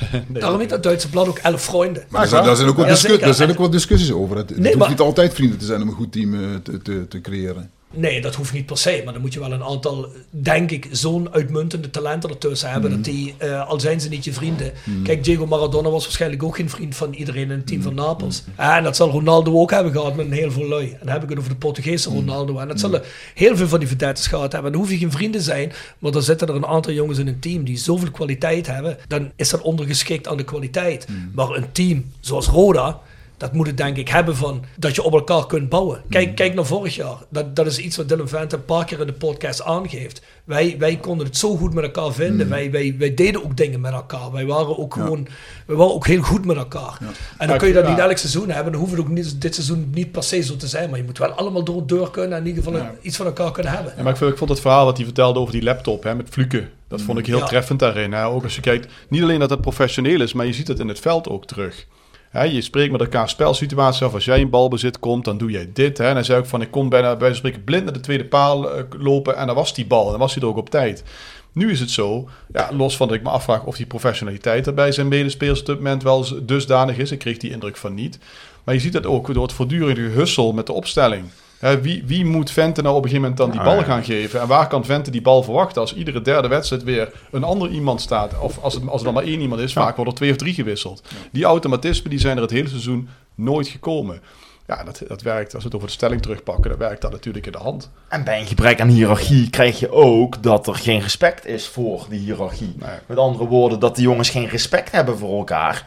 Daarom 0.28 0.60
heet 0.60 0.68
dat 0.70 0.82
Duitse 0.82 1.08
blad 1.08 1.28
ook 1.28 1.38
elf 1.38 1.62
vrienden. 1.62 2.04
Maar 2.08 2.20
daar 2.20 2.28
zijn, 2.30 2.44
daar 2.44 2.56
zijn 2.56 2.68
ook 2.68 2.76
wel 2.76 2.86
Ja, 2.86 3.16
daar 3.18 3.34
zijn 3.34 3.50
ook 3.50 3.58
wel 3.58 3.70
discussies 3.70 4.12
over. 4.12 4.36
Het, 4.36 4.48
het 4.48 4.58
Nee, 4.58 4.66
hoeft 4.66 4.78
maar- 4.78 4.88
niet 4.88 5.00
altijd 5.00 5.34
vrienden 5.34 5.58
te 5.58 5.64
zijn 5.64 5.82
om 5.82 5.88
een 5.88 5.94
goed 5.94 6.12
team 6.12 6.34
eh, 6.34 6.40
te, 6.62 6.82
te, 6.82 7.08
te 7.08 7.20
creëren. 7.20 7.70
Nee, 7.94 8.20
dat 8.20 8.34
hoeft 8.34 8.52
niet 8.52 8.66
per 8.66 8.78
se. 8.78 9.00
Maar 9.04 9.12
dan 9.12 9.22
moet 9.22 9.32
je 9.32 9.40
wel 9.40 9.52
een 9.52 9.62
aantal, 9.62 10.06
denk 10.30 10.70
ik, 10.70 10.88
zo'n 10.90 11.28
uitmuntende 11.32 11.90
talenten 11.90 12.30
ertussen 12.30 12.70
hebben. 12.70 12.90
Mhm. 12.90 13.02
Dat 13.02 13.12
die, 13.12 13.34
eh, 13.38 13.68
al 13.68 13.80
zijn 13.80 14.00
ze 14.00 14.08
niet 14.08 14.24
je 14.24 14.32
vrienden. 14.32 14.72
Kijk, 15.04 15.24
Diego 15.24 15.46
Maradona 15.46 15.90
was 15.90 16.02
waarschijnlijk 16.04 16.42
ook 16.42 16.56
geen 16.56 16.70
vriend 16.70 16.96
van 16.96 17.12
iedereen 17.12 17.42
in 17.42 17.50
het 17.50 17.66
team 17.66 17.82
van 17.82 17.94
Mhm. 17.94 18.02
Napels. 18.02 18.42
En 18.56 18.82
dat 18.82 18.96
zal 18.96 19.10
Ronaldo 19.10 19.60
ook 19.60 19.70
hebben 19.70 19.92
gehad 19.92 20.14
met 20.16 20.26
een 20.26 20.32
heel 20.32 20.50
veel 20.50 20.68
lui. 20.68 20.90
En 20.90 20.98
dan 21.00 21.08
heb 21.12 21.22
ik 21.22 21.28
het 21.28 21.38
over 21.38 21.50
de 21.50 21.56
Portugese 21.56 22.08
Mhm. 22.08 22.18
Ronaldo. 22.18 22.58
En 22.58 22.68
dat 22.68 22.80
zullen 22.80 23.02
heel 23.34 23.56
veel 23.56 23.68
van 23.68 23.78
die 23.78 23.88
verdetters 23.88 24.26
gehad 24.26 24.52
hebben. 24.52 24.72
En 24.72 24.78
dan 24.78 24.80
hoef 24.80 24.90
je 24.90 24.98
geen 24.98 25.10
vrienden 25.12 25.40
te 25.40 25.46
zijn. 25.46 25.72
Maar 25.98 26.12
dan 26.12 26.22
zitten 26.22 26.48
er 26.48 26.54
een 26.54 26.66
aantal 26.66 26.92
jongens 26.92 27.18
in 27.18 27.26
een 27.26 27.40
team 27.40 27.64
die 27.64 27.76
zoveel 27.78 28.10
kwaliteit 28.10 28.66
hebben. 28.66 28.96
Dan 29.08 29.30
is 29.36 29.50
dat 29.50 29.60
ondergeschikt 29.60 30.28
aan 30.28 30.36
de 30.36 30.44
kwaliteit. 30.44 31.08
Mhm. 31.08 31.18
Maar 31.34 31.50
een 31.50 31.72
team 31.72 32.04
zoals 32.20 32.46
Roda. 32.46 33.00
Dat 33.42 33.52
moet 33.52 33.66
het 33.66 33.76
denk 33.76 33.96
ik 33.96 34.08
hebben 34.08 34.36
van 34.36 34.64
dat 34.78 34.94
je 34.94 35.02
op 35.02 35.12
elkaar 35.12 35.46
kunt 35.46 35.68
bouwen. 35.68 36.02
Kijk, 36.10 36.26
Mhm. 36.26 36.34
kijk 36.34 36.54
naar 36.54 36.64
vorig 36.66 36.94
jaar. 36.96 37.16
Dat, 37.28 37.56
dat 37.56 37.66
is 37.66 37.78
iets 37.78 37.96
wat 37.96 38.08
Dylan 38.08 38.28
Vente 38.28 38.56
een 38.56 38.64
paar 38.64 38.84
keer 38.84 39.00
in 39.00 39.06
de 39.06 39.12
podcast 39.12 39.62
aangeeft. 39.62 40.22
Wij, 40.44 40.76
wij 40.78 40.96
konden 40.96 41.26
het 41.26 41.36
zo 41.36 41.56
goed 41.56 41.74
met 41.74 41.84
elkaar 41.84 42.12
vinden. 42.12 42.48
Wij, 42.48 42.70
wij, 42.70 42.94
wij 42.98 43.14
deden 43.14 43.44
ook 43.44 43.56
dingen 43.56 43.80
met 43.80 43.92
elkaar. 43.92 44.32
Wij 44.32 44.46
waren 44.46 44.78
ook 44.78 44.94
gewoon 44.94 45.28
wij 45.66 45.76
waren 45.76 45.94
ook 45.94 46.06
heel 46.06 46.22
goed 46.22 46.44
met 46.44 46.56
elkaar. 46.56 46.98
En 47.38 47.48
dan 47.48 47.58
kun 47.58 47.68
je 47.68 47.74
dat 47.74 47.88
niet 47.88 47.98
elk 47.98 48.16
seizoen 48.16 48.50
hebben. 48.50 48.72
Dan 48.72 48.80
hoeft 48.80 48.92
het 48.92 49.00
ook 49.00 49.08
niet, 49.08 49.40
dit 49.40 49.54
seizoen 49.54 49.90
niet 49.94 50.12
per 50.12 50.22
se 50.22 50.42
zo 50.42 50.56
te 50.56 50.66
zijn. 50.66 50.90
Maar 50.90 50.98
je 50.98 51.04
moet 51.04 51.18
wel 51.18 51.30
allemaal 51.30 51.64
door 51.64 51.86
de 51.86 51.94
deur 51.94 52.10
kunnen. 52.10 52.32
En 52.38 52.44
in 52.44 52.48
ieder 52.48 52.62
geval 52.64 52.86
iets 53.00 53.16
van 53.16 53.26
elkaar 53.26 53.52
kunnen 53.52 53.72
hebben. 53.72 53.92
Ja, 53.96 54.02
maar 54.02 54.12
ik 54.12 54.18
vond, 54.18 54.30
ik 54.32 54.38
vond 54.38 54.50
het 54.50 54.60
verhaal 54.60 54.84
wat 54.84 54.96
hij 54.96 55.04
vertelde 55.04 55.38
over 55.38 55.52
die 55.52 55.62
laptop 55.62 56.02
hè, 56.02 56.14
met 56.14 56.28
Fluke. 56.30 56.68
Dat 56.88 57.00
vond 57.00 57.18
ik 57.18 57.26
heel 57.26 57.44
treffend 57.46 57.78
daarin. 57.78 58.12
Hè. 58.12 58.26
Ook 58.26 58.42
als 58.42 58.54
je 58.54 58.60
kijkt, 58.60 58.92
niet 59.08 59.22
alleen 59.22 59.38
dat 59.40 59.50
het 59.50 59.60
professioneel 59.60 60.20
is, 60.20 60.32
maar 60.32 60.46
je 60.46 60.52
ziet 60.52 60.68
het 60.68 60.78
in 60.78 60.88
het 60.88 60.98
veld 61.00 61.28
ook 61.28 61.46
terug. 61.46 61.86
Je 62.32 62.60
spreekt 62.60 62.92
met 62.92 63.00
elkaar 63.00 63.28
spelsituaties 63.28 64.02
af. 64.02 64.14
Als 64.14 64.24
jij 64.24 64.40
in 64.40 64.50
balbezit 64.50 64.98
komt, 64.98 65.24
dan 65.24 65.38
doe 65.38 65.50
jij 65.50 65.70
dit. 65.72 65.98
Hè. 65.98 66.08
En 66.08 66.14
dan 66.14 66.24
zei 66.24 66.40
ik 66.40 66.46
van, 66.46 66.62
ik 66.62 66.70
kon 66.70 66.88
bijna 66.88 67.16
bij 67.16 67.34
spreken 67.34 67.64
blind 67.64 67.84
naar 67.84 67.92
de 67.92 68.00
tweede 68.00 68.24
paal 68.24 68.70
eh, 68.70 68.84
lopen. 68.98 69.36
En 69.36 69.46
dan 69.46 69.54
was 69.54 69.74
die 69.74 69.86
bal. 69.86 70.04
En 70.04 70.10
dan 70.10 70.20
was 70.20 70.34
hij 70.34 70.42
er 70.42 70.48
ook 70.48 70.56
op 70.56 70.70
tijd. 70.70 71.04
Nu 71.52 71.70
is 71.70 71.80
het 71.80 71.90
zo, 71.90 72.28
ja, 72.52 72.68
los 72.72 72.96
van 72.96 73.08
dat 73.08 73.16
ik 73.16 73.22
me 73.22 73.30
afvraag 73.30 73.64
of 73.64 73.76
die 73.76 73.86
professionaliteit 73.86 74.66
er 74.66 74.74
bij 74.74 74.92
zijn 74.92 75.08
medespelers 75.08 75.60
op 75.60 75.66
dit 75.66 75.76
moment 75.76 76.02
wel 76.02 76.26
dusdanig 76.42 76.96
is. 76.96 77.10
Ik 77.10 77.18
kreeg 77.18 77.36
die 77.36 77.50
indruk 77.50 77.76
van 77.76 77.94
niet. 77.94 78.18
Maar 78.64 78.74
je 78.74 78.80
ziet 78.80 78.94
het 78.94 79.06
ook 79.06 79.34
door 79.34 79.42
het 79.42 79.52
voortdurende 79.52 80.10
gehussel 80.10 80.52
met 80.52 80.66
de 80.66 80.72
opstelling. 80.72 81.24
Hè, 81.62 81.80
wie, 81.80 82.02
wie 82.06 82.24
moet 82.24 82.50
Vente 82.50 82.82
nou 82.82 82.96
op 82.96 83.02
een 83.04 83.08
gegeven 83.08 83.30
moment 83.30 83.36
dan 83.36 83.50
die 83.50 83.60
Ah, 83.60 83.66
bal 83.66 83.76
ja. 83.76 83.82
gaan 83.82 84.04
geven? 84.04 84.40
En 84.40 84.46
waar 84.46 84.68
kan 84.68 84.84
Vente 84.84 85.10
die 85.10 85.22
bal 85.22 85.42
verwachten 85.42 85.80
als 85.80 85.94
iedere 85.94 86.22
derde 86.22 86.48
wedstrijd 86.48 86.82
weer 86.82 87.12
een 87.30 87.44
ander 87.44 87.68
iemand 87.70 88.00
staat? 88.00 88.38
Of 88.38 88.58
als, 88.62 88.74
het, 88.74 88.88
als 88.88 88.98
er 89.00 89.04
dan 89.04 89.14
maar 89.14 89.22
één 89.24 89.40
iemand 89.40 89.60
is, 89.60 89.72
vaak 89.72 89.96
worden 89.96 90.12
er 90.12 90.18
twee 90.18 90.30
of 90.30 90.36
drie 90.36 90.54
gewisseld. 90.54 91.02
Die 91.32 91.44
automatismen 91.44 92.10
die 92.10 92.18
zijn 92.18 92.36
er 92.36 92.42
het 92.42 92.50
hele 92.50 92.68
seizoen 92.68 93.08
nooit 93.34 93.68
gekomen. 93.68 94.20
Ja, 94.66 94.84
dat, 94.84 95.02
dat 95.08 95.22
werkt, 95.22 95.54
als 95.54 95.62
we 95.62 95.68
het 95.68 95.74
over 95.76 95.88
de 95.88 95.94
stelling 95.94 96.22
terugpakken, 96.22 96.70
dan 96.70 96.78
werkt 96.78 97.00
dat 97.00 97.10
natuurlijk 97.10 97.46
in 97.46 97.52
de 97.52 97.58
hand. 97.58 97.90
En 98.08 98.24
bij 98.24 98.40
een 98.40 98.46
gebrek 98.46 98.80
aan 98.80 98.88
hiërarchie 98.88 99.50
krijg 99.50 99.78
je 99.80 99.90
ook 99.92 100.42
dat 100.42 100.66
er 100.66 100.74
geen 100.74 101.00
respect 101.00 101.46
is 101.46 101.66
voor 101.66 102.06
die 102.08 102.18
hiërarchie. 102.20 102.74
Nee. 102.76 102.98
Met 103.06 103.18
andere 103.18 103.46
woorden, 103.46 103.78
dat 103.78 103.96
de 103.96 104.02
jongens 104.02 104.30
geen 104.30 104.48
respect 104.48 104.90
hebben 104.92 105.18
voor 105.18 105.38
elkaar. 105.38 105.86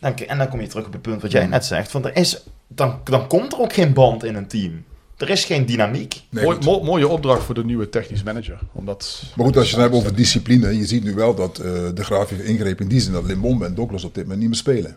Dan, 0.00 0.14
en 0.14 0.38
dan 0.38 0.48
kom 0.48 0.60
je 0.60 0.66
terug 0.66 0.86
op 0.86 0.92
het 0.92 1.02
punt 1.02 1.22
wat 1.22 1.32
jij 1.32 1.46
net 1.46 1.64
zegt. 1.64 1.92
Want 1.92 2.04
er 2.04 2.16
is, 2.16 2.42
dan, 2.68 3.00
dan 3.04 3.26
komt 3.26 3.52
er 3.52 3.60
ook 3.60 3.72
geen 3.72 3.92
band 3.92 4.24
in 4.24 4.34
een 4.34 4.48
team. 4.48 4.84
Er 5.16 5.30
is 5.30 5.44
geen 5.44 5.66
dynamiek. 5.66 6.22
Nee, 6.30 6.44
Mooi, 6.44 6.56
goed. 6.56 6.64
mo- 6.64 6.82
mooie 6.82 7.08
opdracht 7.08 7.42
voor 7.44 7.54
de 7.54 7.64
nieuwe 7.64 7.88
technisch 7.88 8.22
manager. 8.22 8.58
Omdat, 8.72 9.22
Maar 9.36 9.46
goed, 9.46 9.56
als 9.56 9.66
je 9.70 9.72
het 9.74 9.82
hebt 9.84 9.94
over 9.94 10.14
discipline, 10.14 10.78
je 10.78 10.86
ziet 10.86 11.04
nu 11.04 11.14
wel 11.14 11.34
dat 11.34 11.58
eh, 11.58 11.64
de 11.94 12.04
graaf 12.04 12.28
heeft 12.28 12.42
ingrepen 12.42 12.82
in 12.82 12.88
die 12.88 13.00
zin 13.00 13.12
dat 13.12 13.24
Limbombe 13.24 13.64
en 13.66 13.74
Douglas 13.74 14.04
op 14.04 14.14
dit 14.14 14.22
moment 14.22 14.40
niet 14.40 14.48
meer 14.48 14.58
spelen. 14.58 14.96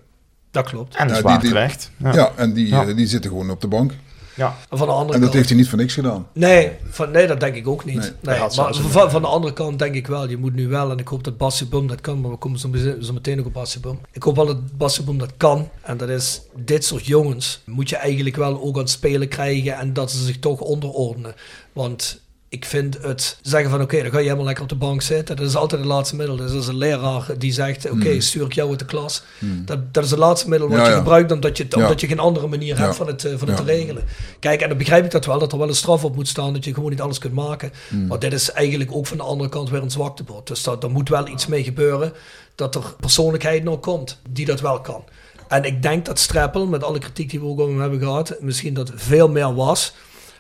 Dat 0.51 0.69
klopt. 0.69 0.95
En 0.95 1.08
dat 1.08 1.15
is 1.17 1.21
Ja, 1.21 1.27
waar 1.27 1.39
die- 1.39 1.41
die- 1.49 1.51
terecht. 1.58 1.91
Ja, 1.97 2.32
en 2.36 2.53
die, 2.53 2.67
Ja. 2.67 2.88
eh, 2.88 2.95
die 2.95 3.08
zitten 3.08 3.29
gewoon 3.29 3.49
op 3.49 3.62
de 3.62 3.67
bank. 3.67 3.93
Ja. 4.39 4.56
En 4.69 4.78
van 4.78 4.88
de 4.88 4.93
andere 4.93 5.13
En 5.13 5.19
dat 5.19 5.21
kant... 5.21 5.34
heeft 5.34 5.49
hij 5.49 5.58
niet 5.58 5.69
voor 5.69 5.78
niks 5.78 5.93
gedaan. 5.93 6.28
Nee, 6.34 6.71
van, 6.89 7.12
nee, 7.12 7.28
dat 7.28 7.39
denk 7.39 7.56
ik 7.56 7.67
ook 7.67 7.86
niet. 7.86 7.95
Nee, 7.95 8.12
Nee, 8.21 8.39
maar 8.39 8.73
van, 8.73 9.12
van 9.12 9.21
de 9.21 9.28
andere 9.28 9.54
kant 9.54 9.80
denk 9.80 9.95
ik 9.95 10.08
wel, 10.08 10.30
je 10.30 10.38
moet 10.38 10.54
nu 10.54 10.67
wel, 10.67 10.91
en 10.91 10.97
ik 10.97 11.08
hoop 11.08 11.23
dat 11.23 11.38
Bassie 11.38 11.67
Bum 11.67 11.88
dat 11.88 12.02
kan, 12.02 12.21
maar 12.21 12.32
we 12.32 12.38
komen 12.38 12.60
zo, 12.60 12.69
meteen 13.13 13.39
ook 13.39 13.45
op 13.45 13.54
Bassie 13.54 13.82
Bum. 13.82 13.99
Ik 14.12 14.23
hoop 14.23 14.36
wel 14.36 14.45
dat 14.45 14.78
Bassie 14.78 15.04
Bum 15.04 15.17
dat 15.17 15.34
kan. 15.38 15.69
En 15.82 15.97
dat 15.97 16.10
is, 16.10 16.41
dit 16.56 16.86
soort 16.86 17.06
jongens 17.06 17.62
moet 17.65 17.89
je 17.89 17.95
eigenlijk 17.95 18.36
wel 18.36 18.62
ook 18.62 18.75
aan 18.75 18.82
het 18.82 18.89
spelen 18.89 19.28
krijgen 19.28 19.78
en 19.78 19.93
dat 19.93 20.12
ze 20.12 20.23
zich 20.23 20.39
toch 20.39 20.60
onderordenen. 20.60 21.36
Want 21.73 22.21
ik 22.49 22.65
vind 22.65 22.97
het 23.01 23.38
zeggen 23.41 23.69
van 23.69 23.81
oké, 23.81 24.01
dan 24.01 24.12
ga 24.12 24.17
je 24.17 24.23
helemaal 24.23 24.45
lekker 24.45 24.63
op 24.63 24.69
de 24.69 24.75
bank 24.75 25.01
zitten. 25.01 25.35
Dat 25.35 25.47
is 25.47 25.55
altijd 25.55 25.81
het 25.81 25.89
laatste 25.89 26.15
middel. 26.15 26.35
Dus 26.35 26.51
als 26.51 26.67
een 26.67 26.77
leraar 26.77 27.25
die 27.38 27.53
zegt 27.53 27.89
oké, 27.91 28.21
stuur 28.21 28.45
ik 28.45 28.53
jou 28.53 28.69
uit 28.69 28.79
de 28.79 28.85
klas. 28.85 29.23
Dat, 29.39 29.93
dat 29.93 30.03
is 30.03 30.09
het 30.09 30.19
laatste 30.19 30.49
middel 30.49 30.67
wat 30.67 30.77
Hmm. 30.77 30.85
Ja, 30.85 30.93
je 30.93 30.97
ja. 30.97 31.03
gebruikt 31.03 31.31
omdat 31.31 31.57
je, 31.57 31.67
omdat 31.75 32.01
je 32.01 32.07
geen 32.07 32.19
andere 32.19 32.47
manier 32.47 32.77
hebt 32.77 32.95
van 32.95 33.07
het, 33.07 33.25
eh, 33.25 33.33
van 33.38 33.47
het 33.47 33.57
te 33.57 33.63
regelen. 33.63 34.03
Kijk, 34.39 34.62
en 34.62 34.69
dan 34.69 34.77
begrijp 34.77 35.05
ik 35.05 35.12
dat 35.12 35.25
wel, 35.25 35.39
dat 35.39 35.51
er 35.51 35.57
wel 35.57 35.67
een 35.67 35.75
straf 35.75 36.03
op 36.03 36.15
moet 36.15 36.27
staan, 36.27 36.53
dat 36.53 36.65
je 36.65 36.73
gewoon 36.73 36.89
niet 36.89 37.01
alles 37.01 37.17
kunt 37.17 37.33
maken. 37.33 37.71
Hmm. 37.88 38.07
Maar 38.07 38.19
dit 38.19 38.33
is 38.33 38.51
eigenlijk 38.51 38.95
ook 38.95 39.07
van 39.07 39.17
de 39.17 39.23
andere 39.23 39.49
kant 39.49 39.69
weer 39.69 39.81
een 39.81 39.91
zwaktebod. 39.91 40.47
Dus 40.47 40.63
dat, 40.63 40.83
er 40.83 40.91
moet 40.91 41.09
wel 41.09 41.27
iets 41.27 41.47
mee 41.47 41.63
gebeuren, 41.63 42.13
dat 42.55 42.75
er 42.75 42.95
persoonlijkheid 42.99 43.63
nog 43.63 43.79
komt, 43.79 44.19
die 44.29 44.45
dat 44.45 44.62
wel 44.62 44.81
kan. 44.81 45.03
En 45.47 45.63
ik 45.63 45.81
denk 45.81 46.05
dat 46.05 46.19
Streppel, 46.19 46.67
met 46.67 46.83
alle 46.83 46.99
kritiek 46.99 47.29
die 47.29 47.39
we 47.39 47.45
ook 47.45 47.59
over 47.59 47.71
hem 47.71 47.81
hebben 47.81 47.99
gehad, 47.99 48.35
misschien 48.39 48.73
dat 48.73 48.91
veel 48.95 49.29
meer 49.29 49.55
was 49.55 49.93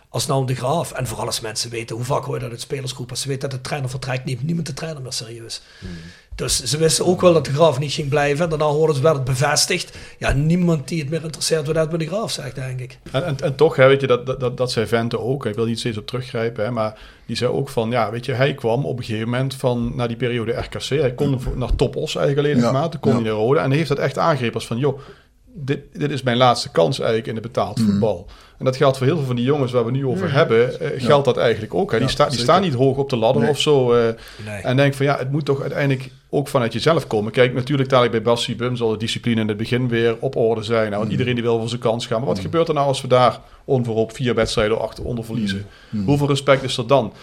als 0.09 0.25
nou 0.27 0.45
de 0.45 0.55
graaf. 0.55 0.91
En 0.91 1.07
vooral 1.07 1.25
als 1.25 1.39
mensen 1.39 1.69
weten, 1.69 1.95
hoe 1.95 2.05
vaak 2.05 2.23
hoor 2.23 2.35
je 2.35 2.41
dat 2.41 2.49
uit 2.51 2.61
spelersgroep, 2.61 3.09
als 3.09 3.21
ze 3.21 3.27
weten 3.27 3.49
dat 3.49 3.57
de 3.57 3.65
trainer 3.65 3.89
vertrekt, 3.89 4.25
neemt 4.25 4.43
niemand 4.43 4.67
de 4.67 4.73
trainer 4.73 5.01
meer 5.01 5.13
serieus. 5.13 5.61
Dus 6.35 6.63
ze 6.63 6.77
wisten 6.77 7.05
ook 7.05 7.21
wel 7.21 7.33
dat 7.33 7.45
de 7.45 7.53
graaf 7.53 7.79
niet 7.79 7.91
ging 7.93 8.09
blijven. 8.09 8.49
Daarna 8.49 8.65
hoorden 8.65 8.95
ze 8.95 9.01
wel 9.01 9.13
het 9.13 9.23
bevestigd. 9.23 9.97
Ja, 10.17 10.33
niemand 10.33 10.87
die 10.87 10.99
het 10.99 11.09
meer 11.09 11.23
interesseert 11.23 11.65
wat 11.65 11.75
dat 11.75 11.91
met 11.91 11.99
de 11.99 12.07
graaf 12.07 12.31
zegt, 12.31 12.55
denk 12.55 12.79
ik. 12.79 12.97
En, 13.11 13.25
en, 13.25 13.37
en 13.39 13.55
toch, 13.55 13.75
hè, 13.75 13.87
weet 13.87 14.01
je, 14.01 14.07
dat, 14.07 14.25
dat- 14.39 14.57
dat, 14.57 14.71
zei 14.71 14.85
Vente 14.87 15.19
ook. 15.19 15.45
Ik 15.45 15.55
wil 15.55 15.65
niet 15.65 15.79
steeds 15.79 15.97
op 15.97 16.07
teruggrijpen, 16.07 16.63
hè, 16.65 16.71
maar 16.71 16.99
die 17.25 17.35
zei 17.35 17.51
ook 17.51 17.69
van, 17.69 17.89
ja, 17.89 18.11
weet 18.11 18.25
je, 18.25 18.33
hij 18.33 18.53
kwam 18.53 18.85
op 18.85 18.97
een 18.97 19.03
gegeven 19.03 19.29
moment 19.29 19.55
van, 19.55 19.91
na 19.95 20.07
die 20.07 20.17
periode 20.17 20.51
RKC, 20.51 20.83
hij 20.89 21.13
kon 21.13 21.39
naar 21.55 21.75
Topos 21.75 22.15
eigenlijk 22.15 22.47
alleen 22.47 22.63
Ja, 22.65 22.71
maar, 22.71 22.89
toen 22.89 22.99
kon 22.99 23.11
ja. 23.11 23.17
hij 23.17 23.25
naar 23.27 23.35
Rode. 23.37 23.59
En 23.59 23.67
hij 23.67 23.77
heeft 23.77 23.89
dat 23.89 23.99
echt 23.99 24.17
aangegrepen 24.17 24.55
als 24.55 24.67
van, 24.67 24.77
joh, 24.77 24.99
dit, 25.53 25.79
dit 25.93 26.11
is 26.11 26.21
mijn 26.23 26.37
laatste 26.37 26.71
kans 26.71 26.97
eigenlijk 26.99 27.27
in 27.29 27.35
de 27.35 27.41
betaald 27.41 27.77
Mhm. 27.79 27.89
voetbal. 27.89 28.25
En 28.57 28.65
dat 28.65 28.75
geldt 28.77 28.97
voor 28.97 29.05
heel 29.05 29.15
veel 29.17 29.25
van 29.25 29.35
die 29.35 29.45
jongens 29.45 29.71
waar 29.71 29.85
we 29.85 29.91
nu 29.91 30.05
over 30.05 30.31
hebben, 30.33 30.79
eh, 30.79 31.03
geldt 31.03 31.25
dat 31.25 31.37
eigenlijk 31.37 31.73
ook. 31.73 31.91
Hè. 31.91 31.97
Die, 31.97 32.07
Ja, 32.07 32.13
sta, 32.13 32.29
die 32.29 32.39
staan 32.39 32.61
niet 32.61 32.73
hoog 32.73 32.97
op 32.97 33.09
de 33.09 33.15
ladder 33.15 33.41
Nee. 33.41 33.51
of 33.51 33.59
zo. 33.59 33.93
eh, 33.93 34.13
Nee. 34.45 34.61
En 34.61 34.75
denk 34.77 34.93
van, 34.93 35.05
ja, 35.05 35.17
het 35.17 35.31
moet 35.31 35.45
toch 35.45 35.61
uiteindelijk 35.61 36.09
ook 36.29 36.47
vanuit 36.47 36.73
jezelf 36.73 37.07
komen. 37.07 37.31
Kijk, 37.31 37.53
natuurlijk 37.53 37.89
dadelijk 37.89 38.23
bij 38.23 38.33
Bassi 38.33 38.55
Bum 38.55 38.75
zal 38.75 38.89
de 38.89 38.97
discipline 38.97 39.41
in 39.41 39.47
het 39.47 39.57
begin 39.57 39.87
weer 39.87 40.15
op 40.19 40.35
orde 40.35 40.63
zijn. 40.63 40.87
Nou, 40.87 40.97
want 40.99 41.11
iedereen 41.11 41.33
die 41.35 41.43
wil 41.43 41.59
voor 41.59 41.69
zijn 41.69 41.81
kans 41.81 42.05
gaan. 42.07 42.17
Maar 42.19 42.27
wat 42.27 42.39
gebeurt 42.39 42.67
er 42.67 42.73
nou 42.73 42.87
als 42.87 43.01
we 43.01 43.07
daar 43.07 43.39
onverhoopt 43.65 44.15
vier 44.15 44.35
wedstrijden 44.35 44.79
achter 44.81 45.03
onder 45.03 45.23
verliezen? 45.25 45.65
Hoeveel 46.05 46.27
respect 46.27 46.63
is 46.63 46.77
er 46.77 46.87
dan? 46.87 47.13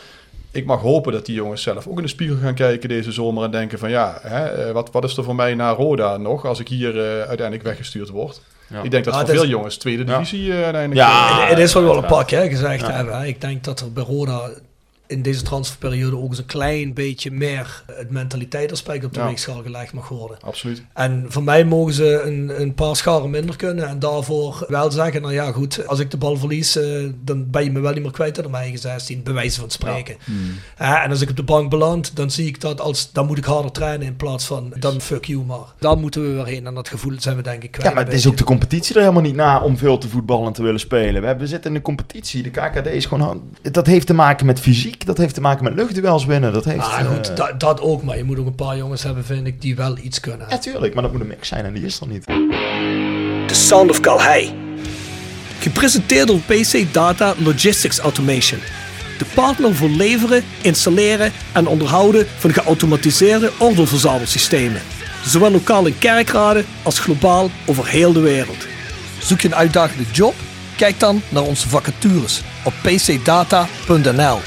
Ik 0.57 0.67
mag 0.67 0.81
hopen 0.81 1.13
dat 1.13 1.27
die 1.27 1.35
jongens 1.35 1.63
zelf 1.63 1.87
ook 1.87 1.97
in 1.97 2.03
de 2.03 2.09
spiegel 2.09 2.37
gaan 2.43 2.55
kijken 2.55 2.89
deze 2.89 3.13
zomer 3.13 3.45
en 3.45 3.51
denken 3.51 3.79
van 3.79 3.91
ja, 3.91 4.19
hè, 4.23 4.45
eh, 4.45 4.73
wat, 4.73 4.89
wat 4.93 5.05
is 5.05 5.17
er 5.17 5.25
voor 5.25 5.35
mij 5.35 5.55
na 5.55 5.71
Roda 5.71 6.17
nog 6.17 6.45
als 6.47 6.61
ik 6.61 6.69
hier 6.69 6.97
eh, 6.99 7.05
uiteindelijk 7.19 7.63
weggestuurd 7.63 8.09
word? 8.09 8.41
Ja. 8.69 8.83
Ik 8.83 8.91
denk 8.91 9.05
dat 9.05 9.15
Ah, 9.15 9.21
voor 9.21 9.29
is- 9.35 9.41
veel 9.41 9.49
jongens 9.49 9.77
tweede 9.77 10.05
divisie 10.05 10.51
eh, 10.53 10.63
uiteindelijk... 10.63 11.09
Ja. 11.09 11.47
het 11.49 11.59
is 11.59 11.73
wel 11.73 11.83
wel 11.83 11.97
een 11.97 12.07
pak, 12.07 12.31
hè, 12.31 12.49
gezegd 12.49 12.81
Ja. 12.87 12.93
hebben. 12.93 13.19
hè. 13.19 13.27
Ik 13.27 13.41
denk 13.41 13.65
dat 13.65 13.81
er 13.81 13.93
bij 13.93 14.03
Roda 14.05 14.51
in 15.07 15.23
deze 15.23 15.43
transferperiode 15.43 16.17
ook 16.17 16.29
eens 16.29 16.39
een 16.39 16.47
klein 16.47 16.95
beetje 16.95 17.31
meer 17.31 17.83
het 17.93 18.11
mentaliteitsaspect 18.11 19.05
op 19.05 19.13
de 19.15 19.21
Ja. 19.21 19.27
weegschaal 19.27 19.63
gelegd 19.63 19.93
mag 19.93 20.09
worden. 20.09 20.37
Absoluut. 20.41 20.83
En 20.95 21.25
voor 21.29 21.43
mij 21.43 21.65
mogen 21.65 21.93
ze 21.93 22.21
een, 22.25 22.61
een 22.61 22.75
paar 22.75 22.97
scharen 22.97 23.31
minder 23.31 23.57
kunnen. 23.57 23.89
En 23.89 23.99
daarvoor 23.99 24.65
wel 24.69 24.91
zeggen, 24.91 25.23
nou 25.23 25.35
ja 25.35 25.53
goed, 25.53 25.87
als 25.87 25.99
ik 25.99 26.11
de 26.11 26.17
bal 26.17 26.37
verlies, 26.37 26.77
eh, 26.77 27.05
dan 27.25 27.51
ben 27.51 27.65
je 27.65 27.71
me 27.71 27.81
wel 27.81 27.93
niet 27.93 28.03
meer 28.03 28.11
kwijt 28.13 28.45
aan 28.45 28.51
mijn 28.51 28.63
eigen 28.63 28.81
16, 28.81 29.23
bij 29.23 29.33
wijze 29.33 29.61
van 29.61 29.71
spreken. 29.71 30.17
Eh, 30.77 31.05
en 31.05 31.11
als 31.11 31.21
ik 31.21 31.31
op 31.31 31.37
de 31.37 31.43
bank 31.43 31.71
beland, 31.71 32.17
dan 32.17 32.31
zie 32.31 32.47
ik 32.47 32.61
dat 32.61 32.81
als, 32.81 33.13
dan 33.13 33.27
moet 33.27 33.39
ik 33.39 33.45
harder 33.45 33.73
trainen 33.73 34.07
in 34.07 34.17
plaats 34.17 34.45
van, 34.45 34.73
dan 34.79 35.01
fuck 35.01 35.25
you 35.25 35.45
maar. 35.45 35.67
Daar 35.79 35.99
moeten 35.99 36.23
we 36.23 36.29
weer 36.29 36.47
heen 36.47 36.67
en 36.67 36.75
dat 36.75 36.89
gevoel 36.89 37.15
zijn 37.19 37.37
we 37.37 37.43
denk 37.43 37.63
ik 37.63 37.71
kwijt. 37.71 37.89
Ja, 37.89 37.95
maar 37.95 38.05
het 38.05 38.15
is 38.15 38.27
ook 38.27 38.37
de 38.37 38.45
competitie 38.45 38.95
er 38.95 39.01
helemaal 39.01 39.23
niet 39.23 39.35
na 39.35 39.61
om 39.61 39.77
veel 39.77 39.99
te 39.99 40.09
voetballen 40.09 40.47
en 40.47 40.53
te 40.53 40.63
willen 40.63 40.81
spelen. 40.81 41.21
We, 41.21 41.27
hebben, 41.27 41.45
we 41.45 41.51
zitten 41.51 41.71
in 41.71 41.77
de 41.77 41.83
competitie. 41.83 42.43
De 42.43 42.51
KKD 42.51 42.87
is 42.87 43.07
gewoon... 43.07 43.43
Dat 43.63 43.87
heeft 43.87 44.07
te 44.07 44.15
maken 44.15 44.47
met 44.47 44.61
fysiek. 44.61 44.96
Dat 45.05 45.19
heeft 45.19 45.35
te 45.35 45.41
maken 45.41 45.65
met 45.65 45.75
luchtduels 45.75 46.25
winnen. 46.25 46.53
Dat 46.53 46.65
heeft... 46.65 46.79
Ah, 46.79 47.15
goed, 47.15 47.31
eh, 47.31 47.37
dat, 47.37 47.61
dat 47.61 47.81
ook, 47.81 48.03
maar 48.03 48.17
je 48.17 48.25
moet 48.25 48.39
ook 48.39 48.47
een 48.47 48.55
paar 48.55 48.77
jongens 48.77 49.03
hebben, 49.03 49.25
vind 49.25 49.47
ik, 49.47 49.61
die 49.61 49.77
wel 49.77 49.99
iets 50.03 50.21
kunnen. 50.21 50.47
Ja, 50.51 50.59
tuurlijk. 50.59 50.95
Maar 50.95 51.03
dat 51.03 51.13
moet 51.13 51.21
een 51.21 51.27
mix 51.27 51.49
zijn 51.49 51.65
en 51.65 51.73
die 51.73 51.85
is 51.85 52.01
er 52.01 52.09
niet. 52.09 52.25
The 53.47 53.55
Sound 53.55 53.91
of 53.91 54.01
Calhei. 54.01 54.55
Gepresenteerd 55.59 56.27
door 56.27 56.39
PC 56.39 56.93
Data 56.93 57.35
Logistics 57.39 57.99
Automation. 57.99 58.61
De 59.19 59.25
partner 59.35 59.75
voor 59.75 59.89
leveren, 59.89 60.43
installeren 60.63 61.33
en 61.53 61.67
onderhouden 61.67 62.27
van 62.39 62.53
geautomatiseerde 62.53 63.51
ordeelverzamelsystemen. 63.59 64.81
Zowel 65.25 65.51
lokaal 65.51 65.87
in 65.87 65.99
kerkraden 65.99 66.65
als 66.83 66.99
globaal 66.99 67.51
over 67.67 67.87
heel 67.87 68.13
de 68.13 68.21
wereld. 68.21 68.67
Zoek 69.19 69.41
je 69.41 69.49
een 69.49 69.55
uitdagende 69.55 70.05
job? 70.13 70.35
Kijk 70.77 71.01
dan 71.01 71.23
naar 71.29 71.43
onze 71.43 71.69
vacatures 71.69 72.43
op 72.65 72.73
pcdata.nl. 72.83 74.39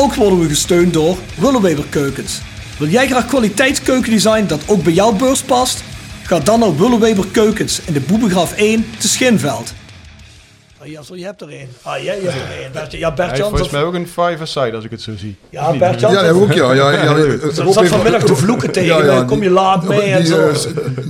Ook 0.00 0.14
worden 0.14 0.38
we 0.38 0.48
gesteund 0.48 0.92
door 0.92 1.18
Willeweber 1.34 1.84
Keukens. 1.90 2.40
Wil 2.78 2.88
jij 2.88 3.06
graag 3.06 3.26
kwaliteitskeukendesign 3.26 4.46
dat 4.46 4.60
ook 4.66 4.82
bij 4.82 4.92
jouw 4.92 5.12
beurs 5.12 5.42
past? 5.42 5.82
Ga 6.22 6.38
dan 6.38 6.60
naar 6.60 6.76
Willeweber 6.76 7.26
Keukens 7.26 7.80
in 7.84 7.92
de 7.92 8.00
Boebegraaf 8.00 8.52
1 8.52 8.84
te 8.98 9.08
Schinveld. 9.08 9.72
Oh, 10.82 10.86
Jasper, 10.86 11.16
je 11.18 11.24
hebt 11.24 11.40
er 11.40 11.48
één. 11.48 11.68
Ah, 11.82 12.02
jij 12.02 12.14
hebt 12.14 12.26
er 12.26 12.60
één. 12.62 12.72
Bert, 12.72 12.92
ja, 12.92 13.06
Hij 13.06 13.14
Bert 13.14 13.36
Jans. 13.36 13.48
volgens 13.48 13.70
mij 13.70 13.82
ook 13.82 13.94
een 13.94 14.06
five-a-side 14.06 14.72
als 14.76 14.84
ik 14.84 14.90
het 14.90 15.00
zo 15.02 15.12
zie. 15.16 15.36
Ja, 15.50 15.72
Bert 15.76 16.00
Jans. 16.00 16.14
Ja, 16.14 16.20
ik 16.22 16.34
ook, 16.34 16.52
ja. 16.52 16.72
ja, 16.72 16.90
ja 16.90 17.14
Ze 17.54 17.62
Rob 17.62 17.72
zat 17.72 17.86
vanmiddag 17.86 18.22
te 18.22 18.36
vloeken 18.36 18.70
tegen 18.72 19.06
me. 19.06 19.24
Kom 19.24 19.42
je 19.42 19.50
laat 19.50 19.84
mee 19.88 20.00
die, 20.00 20.12
en 20.12 20.26
zo. 20.26 20.48
eh, 20.48 20.54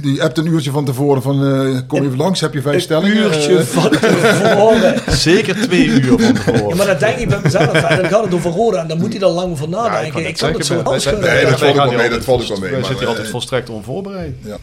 die 0.03 0.23
appt 0.23 0.39
een 0.39 0.47
uurtje 0.47 0.71
van 0.71 0.85
tevoren 0.85 1.23
van, 1.23 1.35
eh, 1.45 1.79
kom 1.87 2.01
je 2.01 2.07
even 2.07 2.19
langs, 2.19 2.41
heb 2.41 2.55
je 2.55 2.63
vijf 2.63 2.75
Een 2.75 2.81
stellingen? 2.81 3.17
uurtje 3.17 3.57
Eh, 3.59 3.65
van 3.65 3.91
tevoren. 3.91 4.95
Zeker 5.17 5.55
twee 5.61 5.85
uur 5.87 6.05
van 6.19 6.21
Ja, 6.27 6.33
tevoren. 6.33 6.77
maar 6.77 6.87
dat 6.87 7.01
denk 7.01 7.19
ik 7.19 7.29
bij 7.29 7.39
mezelf. 7.43 7.73
Dan 7.73 8.05
gaat 8.11 8.25
het 8.25 8.35
over 8.35 8.51
Roda 8.51 8.81
en 8.81 8.89
dan 8.89 8.99
moet 8.99 9.13
hij 9.13 9.23
er 9.23 9.29
lang 9.29 9.51
over 9.51 9.69
nadenken. 9.69 10.27
ik 10.27 10.37
kan 10.37 10.53
het 10.53 10.67
zo 10.67 10.79
afschudden. 10.81 11.21
Nee, 11.35 11.45
dat 11.45 11.59
valt 11.59 11.71
ook 11.71 11.77
wel 11.85 11.93
mee, 11.93 12.09
dat 12.09 12.25
valt 12.25 12.41
ook 12.41 12.47
vol- 12.47 12.55
wel 12.55 12.59
mee, 12.61 12.71
Wij 12.71 12.79
maar, 12.81 12.89
zitten 12.89 12.99
hier 12.99 13.09
altijd 13.09 13.29
volstrekt 13.29 13.71
onvoorbereid. 13.71 14.35
ja, 14.45 14.57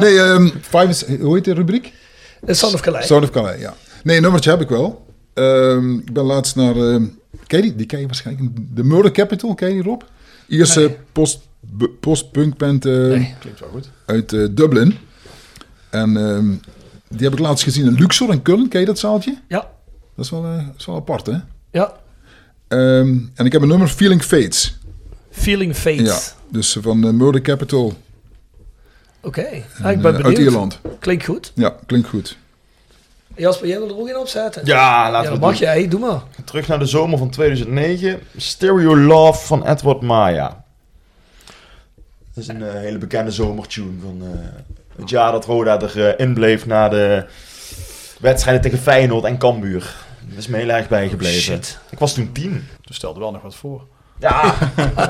nee, 0.00 0.18
ehm 0.20 0.48
hoe 1.20 1.34
heet 1.34 1.44
de 1.44 1.54
rubriek? 1.54 1.92
De 2.44 2.54
Son 2.54 2.74
of 2.74 2.80
Calais. 2.80 3.06
Sound 3.06 3.22
of 3.24 3.30
Calais, 3.30 3.60
ja. 3.60 3.74
Nee, 4.02 4.16
een 4.16 4.22
nummertje 4.22 4.50
heb 4.50 4.60
ik 4.60 4.68
wel. 4.68 5.06
Ehm, 5.34 5.94
ik 5.98 6.12
ben 6.12 6.24
laatst 6.24 6.56
naar, 6.56 6.74
ken 6.74 7.08
je 7.46 7.62
die? 7.62 7.74
Die 7.74 7.86
ken 7.86 8.00
je 8.00 8.06
waarschijnlijk. 8.06 8.48
De 8.76 8.84
Murder 8.84 9.10
Capital, 9.12 9.54
ken 9.54 9.68
je 9.68 9.74
die 9.74 9.82
Rob? 9.82 10.02
Ierse 10.48 10.80
Nee. 10.80 10.96
post, 11.12 11.40
postpunkband 12.00 12.86
eh, 12.86 12.92
Nee. 12.92 13.34
Klinkt 13.40 13.60
wel 13.60 13.68
goed. 13.68 13.90
uit 14.06 14.32
eh, 14.32 14.46
Dublin. 14.50 14.98
En 15.90 16.16
ehm, 16.16 16.50
die 17.08 17.22
heb 17.24 17.32
ik 17.32 17.38
laatst 17.38 17.64
gezien 17.64 17.86
in 17.86 17.92
Luxor 17.94 18.32
in 18.32 18.38
Köln. 18.38 18.68
Ken 18.68 18.80
je 18.80 18.86
dat 18.86 18.98
zaaltje? 18.98 19.38
Ja, 19.48 19.70
Dat 20.16 20.24
is 20.24 20.30
wel, 20.30 20.44
eh, 20.44 20.56
dat 20.66 20.74
is 20.78 20.86
wel 20.86 20.96
apart, 20.96 21.26
hè? 21.26 21.36
ja. 21.70 21.92
En 22.68 23.32
ik 23.44 23.52
heb 23.52 23.62
een 23.62 23.68
nummer 23.68 23.88
Feeling 23.88 24.22
Fates. 24.22 24.78
Feeling 25.30 25.74
Fate. 25.76 26.02
Ja, 26.02 26.18
dus 26.50 26.76
van 26.80 27.04
eh, 27.06 27.10
Murder 27.12 27.40
Capital 27.40 27.94
Oké, 29.22 29.40
ah, 29.46 29.54
ik 29.54 29.62
eh, 29.78 29.82
ben 29.82 30.00
benieuwd. 30.02 30.24
uit 30.24 30.38
Ierland. 30.38 30.80
Klinkt 30.98 31.24
goed. 31.24 31.52
Ja, 31.54 31.74
klinkt 31.86 32.08
goed. 32.08 32.36
Jasper, 33.36 33.68
jij 33.68 33.78
wil 33.78 33.88
er 33.88 33.98
ook 33.98 34.08
in 34.08 34.16
opzetten? 34.16 34.62
Ja, 34.66 35.10
laten 35.10 35.28
Ja, 35.30 35.34
we 35.34 35.40
mag 35.40 35.50
doen. 35.50 35.60
jij. 35.60 35.88
Doe 35.88 36.00
maar. 36.00 36.20
Terug 36.44 36.68
naar 36.68 36.78
de 36.78 36.86
zomer 36.86 37.18
van 37.18 37.30
2009. 37.30 38.20
Stereo 38.36 38.96
Love 38.96 39.46
van 39.46 39.66
Edward 39.66 40.00
Maya. 40.00 40.64
Dat 42.34 42.44
is 42.44 42.48
een 42.48 42.62
eh, 42.62 42.72
hele 42.72 42.98
bekende 42.98 43.30
zomertune 43.30 44.00
van 44.02 44.20
eh, 44.22 44.98
het 45.00 45.10
jaar 45.10 45.32
dat 45.32 45.44
Roda 45.44 45.80
erin 45.80 46.18
in 46.18 46.34
bleef 46.34 46.66
na 46.66 46.88
de 46.88 47.26
wedstrijden 48.20 48.62
tegen 48.62 48.78
Feyenoord 48.78 49.24
en 49.24 49.38
Cambuur. 49.38 49.94
Dat 50.28 50.38
is 50.38 50.46
me 50.46 50.56
heel 50.56 50.68
erg 50.68 50.88
bijgebleven. 50.88 51.40
Shit. 51.40 51.78
Ik 51.90 51.98
was 51.98 52.14
toen 52.14 52.32
tien. 52.32 52.68
Dus 52.80 52.96
stelde 52.96 53.20
wel 53.20 53.32
nog 53.32 53.42
wat 53.42 53.54
voor. 53.54 53.82
Ja. 54.20 54.58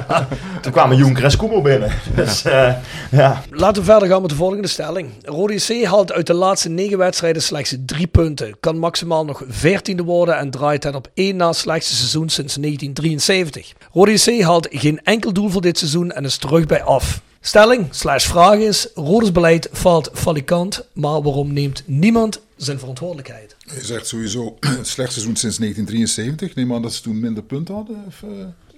toen 0.63 0.73
kwamen 0.73 0.97
Jonker 0.97 1.25
en 1.25 1.31
Skoemel 1.31 1.63
binnen. 1.63 1.93
Dus 2.15 2.45
eh, 2.45 2.75
ja. 3.11 3.43
Laten 3.51 3.83
we 3.83 3.91
verder 3.91 4.09
gaan 4.09 4.21
met 4.21 4.31
de 4.31 4.37
volgende 4.37 4.69
stelling. 4.69 5.11
Rode 5.23 5.55
JC 5.55 5.85
haalt 5.85 6.13
uit 6.13 6.27
de 6.27 6.35
laatste 6.35 6.69
negen 6.69 6.99
wedstrijden 6.99 7.43
slechts 7.43 7.77
drie 7.87 8.07
punten. 8.07 8.57
Kan 8.61 8.79
maximaal 8.79 9.25
nog 9.25 9.43
veertiende 9.49 10.03
worden 10.03 10.39
en 10.39 10.51
draait 10.51 10.85
het 10.85 10.95
op 10.95 11.11
één 11.15 11.37
na 11.37 11.53
slechtste 11.53 11.95
seizoen 11.95 12.29
sinds 12.29 12.55
1973. 12.55 13.73
Rode 13.93 14.13
JC 14.13 14.43
haalt 14.43 14.69
geen 14.71 15.01
enkel 15.05 15.33
doel 15.33 15.49
voor 15.49 15.63
dit 15.63 15.79
seizoen 15.79 16.13
en 16.13 16.25
is 16.25 16.37
terug 16.37 16.67
bij 16.67 16.83
af. 16.83 17.21
Stelling 17.43 17.87
slash 17.91 18.27
vraag 18.27 18.59
is, 18.59 18.89
Rodes 18.95 19.33
beleid 19.33 19.69
valt 19.73 20.11
falikant, 20.13 20.85
maar 20.93 21.23
waarom 21.23 21.53
neemt 21.53 21.83
niemand 21.87 22.41
zijn 22.57 22.79
verantwoordelijkheid? 22.79 23.57
Je 23.75 23.85
zegt 23.85 24.07
sowieso 24.07 24.57
het 24.61 24.87
slechtste 24.87 25.21
seizoen 25.21 25.37
sinds 25.37 25.59
1973. 25.59 26.55
Neem 26.55 26.75
aan 26.75 26.83
dat 26.83 26.93
ze 26.93 27.03
toen 27.03 27.21
minder 27.21 27.43
punten 27.43 27.75
hadden. 27.75 28.05
Of, 28.07 28.23
eh? 28.23 28.29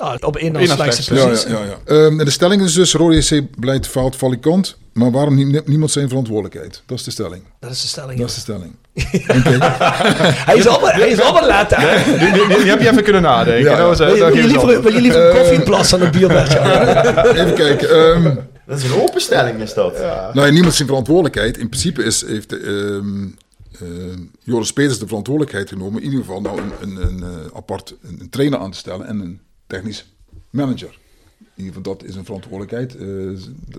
Nou, 0.03 0.17
op 0.21 0.37
één 0.37 0.53
na 0.53 0.67
slechtste 0.67 1.03
slechtste. 1.03 1.15
Ja, 1.15 1.27
positie. 1.29 1.51
ja, 1.51 1.59
ja. 1.59 1.77
ja. 1.87 2.05
Ehm, 2.07 2.19
en 2.19 2.25
de 2.25 2.31
stelling 2.31 2.63
is 2.63 2.75
dus, 2.75 2.95
Rode 2.95 3.17
JC 3.17 3.45
beleid 3.59 3.87
faalt 3.87 4.17
valikant. 4.17 4.77
Maar 4.93 5.11
waarom 5.11 5.35
neemt 5.35 5.67
niemand 5.67 5.91
zijn 5.91 6.09
verantwoordelijkheid? 6.09 6.83
Dat 6.87 6.99
is 6.99 7.05
de 7.05 7.11
stelling. 7.11 7.43
Dat 7.61 7.71
is 7.71 7.83
de 7.83 7.89
stelling. 7.89 8.19
Dat 8.21 8.29
is 8.29 8.35
de 8.35 8.41
stelling. 8.41 8.75
hij 10.49 10.57
is 10.57 10.67
allemaal, 10.67 10.91
hij 10.91 11.09
is 11.09 11.19
laat. 11.19 11.69
Die, 11.69 12.71
heb 12.71 12.81
je 12.81 12.91
even 12.91 13.03
kunnen 13.03 13.23
nadenken. 13.23 13.71
Ja. 13.71 13.77
Nou, 13.77 13.95
zo- 13.95 14.05
Wil 14.05 14.15
je, 14.15 14.33
wil 14.33 14.47
liever, 14.47 14.83
wil 14.83 14.93
je 14.93 15.01
liever 15.01 15.21
een 15.21 15.31
Eh, 15.33 15.39
koffieplas 15.41 15.91
dan 15.91 16.01
een 16.01 16.11
bierbedje? 16.11 16.59
Even 17.41 17.55
kijken. 17.55 17.91
ehm, 17.91 18.35
Dat 18.67 18.79
is 18.79 18.85
een 18.85 19.01
openstelling, 19.01 19.61
is 19.61 19.75
dat. 19.75 19.99
nou, 20.33 20.47
ja, 20.47 20.53
niemand 20.53 20.75
zijn 20.75 20.89
verantwoordelijkheid. 20.89 21.59
In 21.59 21.69
principe 21.69 22.03
is, 22.05 22.27
heeft 22.27 22.53
ehm 22.53 23.25
ehm, 23.81 24.21
Joris 24.43 24.73
Peters 24.73 24.99
de 24.99 25.07
verantwoordelijkheid 25.07 25.69
genomen... 25.69 25.99
in 26.03 26.05
ieder 26.05 26.21
geval 26.25 26.41
nou 26.41 26.59
een, 26.61 26.73
een, 26.81 27.07
een 27.07 27.23
eh, 27.23 27.57
apart 27.57 27.95
een, 28.03 28.19
een 28.21 28.31
trainer 28.31 28.59
aan 28.59 28.71
te 28.71 28.79
stellen 28.79 29.07
en 29.07 29.21
een 29.21 29.41
technisch 29.73 30.05
manager. 30.51 30.99
In 31.39 31.65
ieder 31.65 31.75
geval, 31.75 31.97
dat 31.97 32.05
is 32.09 32.15
een 32.15 32.25
verantwoordelijkheid. 32.25 32.97
eh, 32.97 33.31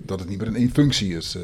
dat 0.04 0.20
het 0.20 0.30
niet 0.30 0.38
meer 0.38 0.48
in 0.48 0.56
één 0.56 0.72
functie 0.72 1.16
is. 1.16 1.38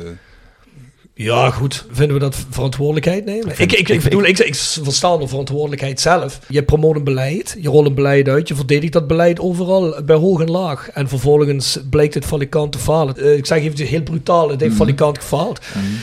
Ja, 1.21 1.49
goed. 1.49 1.85
Vinden 1.91 2.15
we 2.15 2.21
dat 2.21 2.45
verantwoordelijkheid 2.49 3.25
nemen? 3.25 3.53
Ik, 3.57 3.71
ik, 3.71 3.89
ik, 3.89 4.03
bedoel, 4.03 4.25
ik, 4.25 4.39
ik 4.39 4.55
versta 4.55 5.17
de 5.17 5.27
verantwoordelijkheid 5.27 5.99
zelf. 5.99 6.39
Je 6.47 6.63
promoot 6.63 6.95
een 6.95 7.03
beleid, 7.03 7.57
je 7.61 7.69
rolt 7.69 7.85
een 7.85 7.93
beleid 7.93 8.27
uit, 8.27 8.47
je 8.47 8.55
verdedigt 8.55 8.93
dat 8.93 9.07
beleid 9.07 9.39
overal, 9.39 10.03
bij 10.05 10.15
hoog 10.15 10.41
en 10.41 10.51
laag. 10.51 10.89
En 10.89 11.07
vervolgens 11.07 11.79
blijkt 11.89 12.13
het 12.13 12.25
valikant 12.25 12.71
te 12.71 12.77
falen. 12.77 13.17
Eh, 13.17 13.37
ik 13.37 13.45
zeg 13.45 13.57
even 13.57 13.85
heel 13.85 14.03
brutaal, 14.03 14.49
het 14.49 14.61
heeft 14.61 14.75
valikant 14.75 15.17
gefaald. 15.17 15.59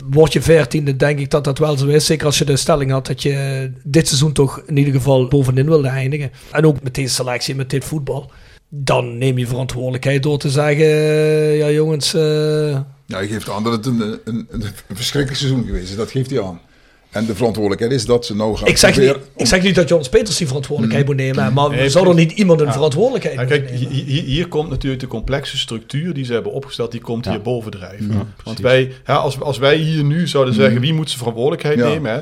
Word 0.09 0.33
je 0.33 0.41
veertiende, 0.41 0.95
denk 0.95 1.19
ik 1.19 1.29
dat 1.29 1.43
dat 1.43 1.57
wel 1.57 1.77
zo 1.77 1.87
is. 1.87 2.05
Zeker 2.05 2.25
als 2.25 2.37
je 2.37 2.45
de 2.45 2.57
stelling 2.57 2.91
had 2.91 3.05
dat 3.07 3.21
je 3.21 3.71
dit 3.83 4.07
seizoen 4.07 4.33
toch 4.33 4.61
in 4.65 4.77
ieder 4.77 4.93
geval 4.93 5.27
bovenin 5.27 5.65
wilde 5.65 5.87
eindigen. 5.87 6.31
En 6.51 6.65
ook 6.65 6.83
met 6.83 6.95
deze 6.95 7.13
selectie, 7.13 7.55
met 7.55 7.69
dit 7.69 7.85
voetbal. 7.85 8.31
Dan 8.69 9.17
neem 9.17 9.37
je 9.37 9.47
verantwoordelijkheid 9.47 10.23
door 10.23 10.37
te 10.37 10.49
zeggen, 10.49 10.87
ja 11.55 11.69
jongens... 11.71 12.13
eh, 12.13 12.79
Ja, 13.07 13.17
hij 13.17 13.27
geeft 13.27 13.49
aan 13.49 13.63
dat 13.63 13.73
het 13.73 13.85
een, 13.85 13.99
een, 14.01 14.19
een, 14.23 14.47
een 14.87 14.95
verschrikkelijk 14.95 15.39
seizoen 15.41 15.65
geweest 15.65 15.89
is. 15.89 15.95
Dat 15.95 16.11
geeft 16.11 16.29
hij 16.29 16.41
aan. 16.41 16.59
En 17.11 17.25
de 17.25 17.35
verantwoordelijkheid 17.35 17.91
is 17.93 18.05
dat 18.05 18.25
ze 18.25 18.35
nou 18.35 18.57
gaan 18.57 18.67
Ik 18.67 18.77
zeg, 18.77 18.97
niet, 18.99 19.15
ik 19.35 19.45
zeg 19.45 19.61
niet 19.63 19.75
dat 19.75 19.89
Jonas 19.89 20.09
Peters 20.09 20.37
die 20.37 20.47
verantwoordelijkheid 20.47 21.05
moet 21.07 21.15
nemen, 21.15 21.53
maar 21.53 21.69
Nee, 21.69 21.89
zou 21.89 22.07
er 22.09 22.13
niet 22.15 22.31
iemand 22.31 22.59
een 22.59 22.65
Ja. 22.65 22.71
verantwoordelijkheid 22.73 23.35
Ja, 23.35 23.41
moeten 23.41 23.59
kijk, 23.65 23.79
nemen? 23.79 24.03
hier 24.23 24.47
komt 24.47 24.69
natuurlijk 24.69 25.01
de 25.01 25.07
complexe 25.07 25.57
structuur 25.57 26.13
die 26.13 26.25
ze 26.25 26.33
hebben 26.33 26.51
opgesteld, 26.51 26.91
die 26.91 27.01
komt 27.01 27.25
Ja. 27.25 27.31
hier 27.31 27.41
bovendrijven. 27.41 28.11
Ja, 28.11 28.25
Want 28.43 28.59
wij, 28.59 28.91
ja, 29.05 29.15
als, 29.15 29.39
als 29.39 29.57
wij 29.57 29.75
hier 29.75 30.03
nu 30.03 30.27
zouden 30.27 30.53
zeggen 30.53 30.81
wie 30.81 30.93
moet 30.93 31.07
zijn 31.07 31.17
verantwoordelijkheid 31.19 31.77
Ja. 31.79 31.87
nemen, 31.87 32.11
hè, 32.13 32.21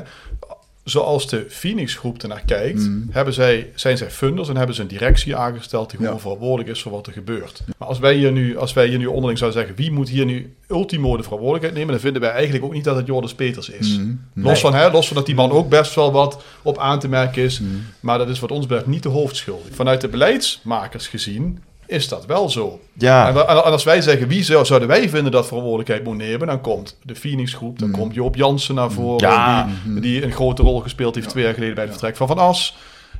zoals 0.86 1.28
de 1.28 1.44
Phoenix 1.48 1.94
groep 1.94 2.22
ernaar 2.22 2.42
kijkt, 2.46 2.88
hebben 3.10 3.34
zij, 3.34 3.70
zijn 3.74 3.96
zij 3.98 4.10
funders 4.10 4.48
en 4.48 4.56
hebben 4.56 4.74
ze 4.76 4.82
een 4.82 4.88
directie 4.88 5.36
aangesteld 5.36 5.90
die 5.90 5.98
gewoon 5.98 6.14
Ja. 6.14 6.20
verantwoordelijk 6.20 6.68
is 6.68 6.82
voor 6.82 6.92
wat 6.92 7.06
er 7.06 7.12
gebeurt. 7.12 7.62
Maar 7.78 7.88
als 7.88 7.98
wij 7.98 8.14
hier 8.14 8.32
nu, 8.32 8.58
als 8.58 8.72
wij 8.72 8.86
hier 8.86 8.98
nu 8.98 9.06
onderling 9.06 9.38
zouden 9.38 9.60
zeggen 9.60 9.78
wie 9.78 9.90
moet 9.92 10.08
hier 10.08 10.24
nu 10.24 10.54
ultimo 10.68 11.16
de 11.16 11.22
verantwoordelijkheid 11.22 11.74
nemen, 11.74 11.92
dan 11.92 12.00
vinden 12.00 12.22
wij 12.22 12.30
eigenlijk 12.30 12.64
ook 12.64 12.72
niet 12.72 12.84
dat 12.84 12.96
het 12.96 13.06
Joris 13.06 13.34
Peters 13.34 13.68
is. 13.70 13.98
Los, 14.34 14.60
van, 14.60 14.74
hè, 14.74 14.90
los 14.90 15.06
van 15.06 15.16
dat 15.16 15.26
die 15.26 15.34
man 15.34 15.50
ook 15.50 15.68
best 15.68 15.94
wel 15.94 16.12
wat 16.12 16.42
op 16.62 16.78
aan 16.78 16.98
te 16.98 17.08
merken 17.08 17.42
is, 17.42 17.60
maar 18.00 18.18
dat 18.18 18.28
is 18.28 18.40
wat 18.40 18.50
ons 18.50 18.66
betreft 18.66 18.86
niet 18.90 19.02
de 19.02 19.08
hoofdschuld. 19.08 19.62
Vanuit 19.70 20.00
de 20.00 20.08
beleidsmakers 20.08 21.08
gezien 21.08 21.58
is 21.86 22.08
dat 22.08 22.26
wel 22.26 22.48
zo. 22.50 22.80
Ja. 22.92 23.28
En, 23.28 23.64
als 23.64 23.84
wij 23.84 24.00
zeggen 24.00 24.28
wie 24.28 24.42
zou, 24.44 24.64
zouden 24.64 24.88
wij 24.88 25.08
vinden 25.08 25.32
dat 25.32 25.46
verantwoordelijkheid 25.46 26.04
moet 26.04 26.16
nemen, 26.16 26.46
dan 26.46 26.60
komt 26.60 26.98
de 27.02 27.14
Phoenix 27.14 27.54
groep, 27.54 27.78
dan 27.78 27.90
komt 27.90 28.14
Joop 28.14 28.36
Jansen 28.36 28.74
naar 28.74 28.90
voren, 28.90 29.28
Ja. 29.28 29.68
die, 29.84 30.00
die 30.00 30.24
een 30.24 30.32
grote 30.32 30.62
rol 30.62 30.80
gespeeld 30.80 31.14
heeft 31.14 31.28
twee 31.28 31.44
jaar 31.44 31.54
geleden 31.54 31.74
bij 31.74 31.84
het 31.84 31.92
vertrek 31.92 32.16
van 32.16 32.26
Van 32.26 32.38
As. 32.38 32.76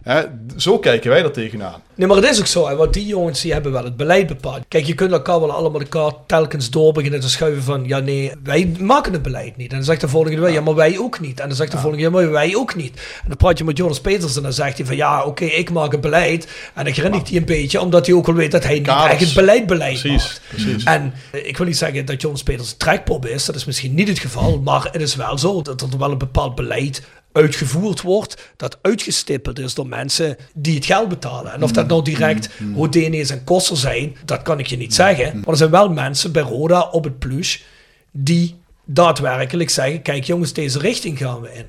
Hè, 0.06 0.22
zo 0.56 0.78
kijken 0.78 1.10
wij 1.10 1.22
er 1.22 1.32
tegenaan. 1.32 1.82
Nee, 1.94 2.06
maar 2.08 2.16
het 2.16 2.30
is 2.30 2.38
ook 2.38 2.46
zo, 2.46 2.68
hè, 2.68 2.76
want 2.76 2.94
die 2.94 3.06
jongens 3.06 3.40
die 3.40 3.52
hebben 3.52 3.72
wel 3.72 3.84
het 3.84 3.96
beleid 3.96 4.26
bepaald. 4.26 4.64
Kijk, 4.68 4.84
je 4.84 4.94
kunt 4.94 5.12
elkaar 5.12 5.40
wel 5.40 5.52
allemaal 5.52 5.78
de 5.78 5.86
kaart 5.86 6.14
telkens 6.26 6.70
door 6.70 6.92
beginnen 6.92 7.20
te 7.20 7.28
schuiven 7.28 7.62
van, 7.62 7.84
ja 7.86 7.98
nee, 7.98 8.32
wij 8.42 8.72
maken 8.80 9.12
het 9.12 9.22
beleid 9.22 9.56
niet. 9.56 9.70
En 9.70 9.76
dan 9.76 9.84
zegt 9.84 10.00
de 10.00 10.08
volgende 10.08 10.40
wel, 10.40 10.50
ja 10.50 10.60
maar 10.60 10.74
wij 10.74 10.98
ook 10.98 11.20
niet. 11.20 11.40
En 11.40 11.48
dan 11.48 11.56
zegt 11.56 11.70
de 11.70 11.78
volgende, 11.78 12.04
ja 12.04 12.10
maar 12.10 12.30
wij 12.30 12.56
ook 12.56 12.74
niet. 12.74 12.96
En 12.96 13.28
dan 13.28 13.36
praat 13.36 13.58
je 13.58 13.64
met 13.64 13.76
Jonas 13.76 14.00
Peters 14.00 14.36
en 14.36 14.42
dan 14.42 14.52
zegt 14.52 14.76
hij 14.76 14.86
van, 14.86 14.96
ja 14.96 15.24
oké, 15.24 15.44
ik 15.44 15.70
maak 15.70 15.92
het 15.92 16.00
beleid. 16.00 16.48
En 16.74 16.84
dan 16.84 16.94
grinnikt 16.94 17.28
hij 17.28 17.38
een 17.38 17.44
beetje, 17.44 17.80
omdat 17.80 18.06
hij 18.06 18.14
ook 18.14 18.26
wel 18.26 18.34
weet 18.34 18.50
dat 18.52 18.64
hij 18.64 18.78
niet 18.78 18.88
echt 18.88 19.20
het 19.20 19.34
beleid 19.34 19.66
beleid 19.66 20.00
Precies, 20.00 20.22
maakt. 20.22 20.40
precies. 20.48 20.84
En 20.84 21.12
eh, 21.32 21.46
ik 21.46 21.56
wil 21.56 21.66
niet 21.66 21.76
zeggen 21.76 22.04
dat 22.06 22.20
Jonas 22.20 22.42
Peters 22.42 22.70
een 22.70 22.76
trekpop 22.76 23.26
is, 23.26 23.44
dat 23.44 23.54
is 23.54 23.64
misschien 23.64 23.94
niet 23.94 24.08
het 24.08 24.18
geval, 24.18 24.60
maar 24.64 24.88
het 24.92 25.02
is 25.02 25.14
wel 25.16 25.38
zo 25.38 25.62
dat 25.62 25.80
er 25.80 25.98
wel 25.98 26.10
een 26.10 26.18
bepaald 26.18 26.54
beleid 26.54 27.02
uitgevoerd 27.36 28.02
wordt, 28.02 28.52
dat 28.56 28.78
uitgestippeld 28.82 29.58
is 29.58 29.74
door 29.74 29.86
mensen 29.86 30.36
die 30.54 30.74
het 30.74 30.84
geld 30.84 31.08
betalen. 31.08 31.52
En 31.52 31.62
of 31.62 31.72
dat 31.72 31.86
nou 31.86 32.04
direct 32.04 32.48
Houdini's 32.74 33.30
en 33.30 33.44
Koster 33.44 33.76
zijn, 33.76 34.16
dat 34.24 34.42
kan 34.42 34.58
ik 34.58 34.66
je 34.66 34.76
niet 34.76 34.94
zeggen. 34.94 35.38
Maar 35.38 35.48
er 35.48 35.56
zijn 35.56 35.70
wel 35.70 35.88
mensen 35.88 36.32
bij 36.32 36.42
Roda 36.42 36.88
op 36.90 37.04
het 37.04 37.18
plus 37.18 37.64
die 38.10 38.54
daadwerkelijk 38.84 39.70
zeggen, 39.70 40.02
kijk 40.02 40.24
jongens, 40.24 40.52
deze 40.52 40.78
richting 40.78 41.18
gaan 41.18 41.40
we 41.40 41.52
in. 41.52 41.66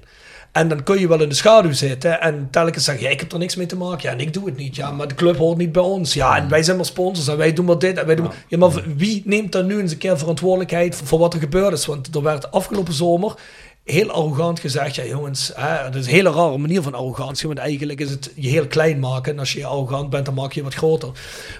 En 0.51 0.67
dan 0.67 0.83
kun 0.83 0.99
je 0.99 1.07
wel 1.07 1.21
in 1.21 1.29
de 1.29 1.35
schaduw 1.35 1.71
zitten 1.71 2.21
en 2.21 2.47
telkens 2.51 2.83
zeggen, 2.83 3.03
ja, 3.03 3.09
ik 3.09 3.19
heb 3.19 3.31
er 3.31 3.39
niks 3.39 3.55
mee 3.55 3.65
te 3.65 3.77
maken. 3.77 4.09
Ja, 4.09 4.11
en 4.11 4.19
ik 4.19 4.33
doe 4.33 4.45
het 4.45 4.57
niet. 4.57 4.75
Ja, 4.75 4.91
maar 4.91 5.07
de 5.07 5.15
club 5.15 5.37
hoort 5.37 5.57
niet 5.57 5.71
bij 5.71 5.81
ons. 5.81 6.13
Ja, 6.13 6.37
en 6.37 6.49
wij 6.49 6.63
zijn 6.63 6.77
maar 6.77 6.85
sponsors 6.85 7.27
en 7.27 7.37
wij 7.37 7.53
doen 7.53 7.65
maar 7.65 7.79
dit 7.79 7.97
en 7.97 8.05
wij 8.05 8.15
doen... 8.15 8.29
Ja, 8.47 8.57
maar 8.57 8.71
wie 8.95 9.21
neemt 9.25 9.51
dan 9.51 9.65
nu 9.65 9.79
eens 9.79 9.91
een 9.91 9.97
keer 9.97 10.17
verantwoordelijkheid 10.17 10.95
voor, 10.95 11.07
voor 11.07 11.19
wat 11.19 11.33
er 11.33 11.39
gebeurd 11.39 11.73
is? 11.73 11.85
Want 11.85 12.15
er 12.15 12.21
werd 12.21 12.51
afgelopen 12.51 12.93
zomer 12.93 13.33
heel 13.87 14.11
arrogant 14.11 14.59
gezegd, 14.59 14.95
ja 14.95 15.05
jongens, 15.05 15.51
hè, 15.55 15.83
dat 15.83 15.95
is 15.95 16.05
een 16.05 16.13
hele 16.13 16.31
rare 16.31 16.57
manier 16.57 16.81
van 16.81 16.93
arrogantie, 16.93 17.47
want 17.47 17.59
eigenlijk 17.59 17.99
is 17.99 18.09
het 18.09 18.31
je 18.35 18.49
heel 18.49 18.67
klein 18.67 18.99
maken. 18.99 19.33
En 19.33 19.39
als 19.39 19.53
je 19.53 19.65
arrogant 19.65 20.09
bent, 20.09 20.25
dan 20.25 20.33
maak 20.33 20.51
je 20.51 20.63
wat 20.63 20.73
groter. 20.73 21.09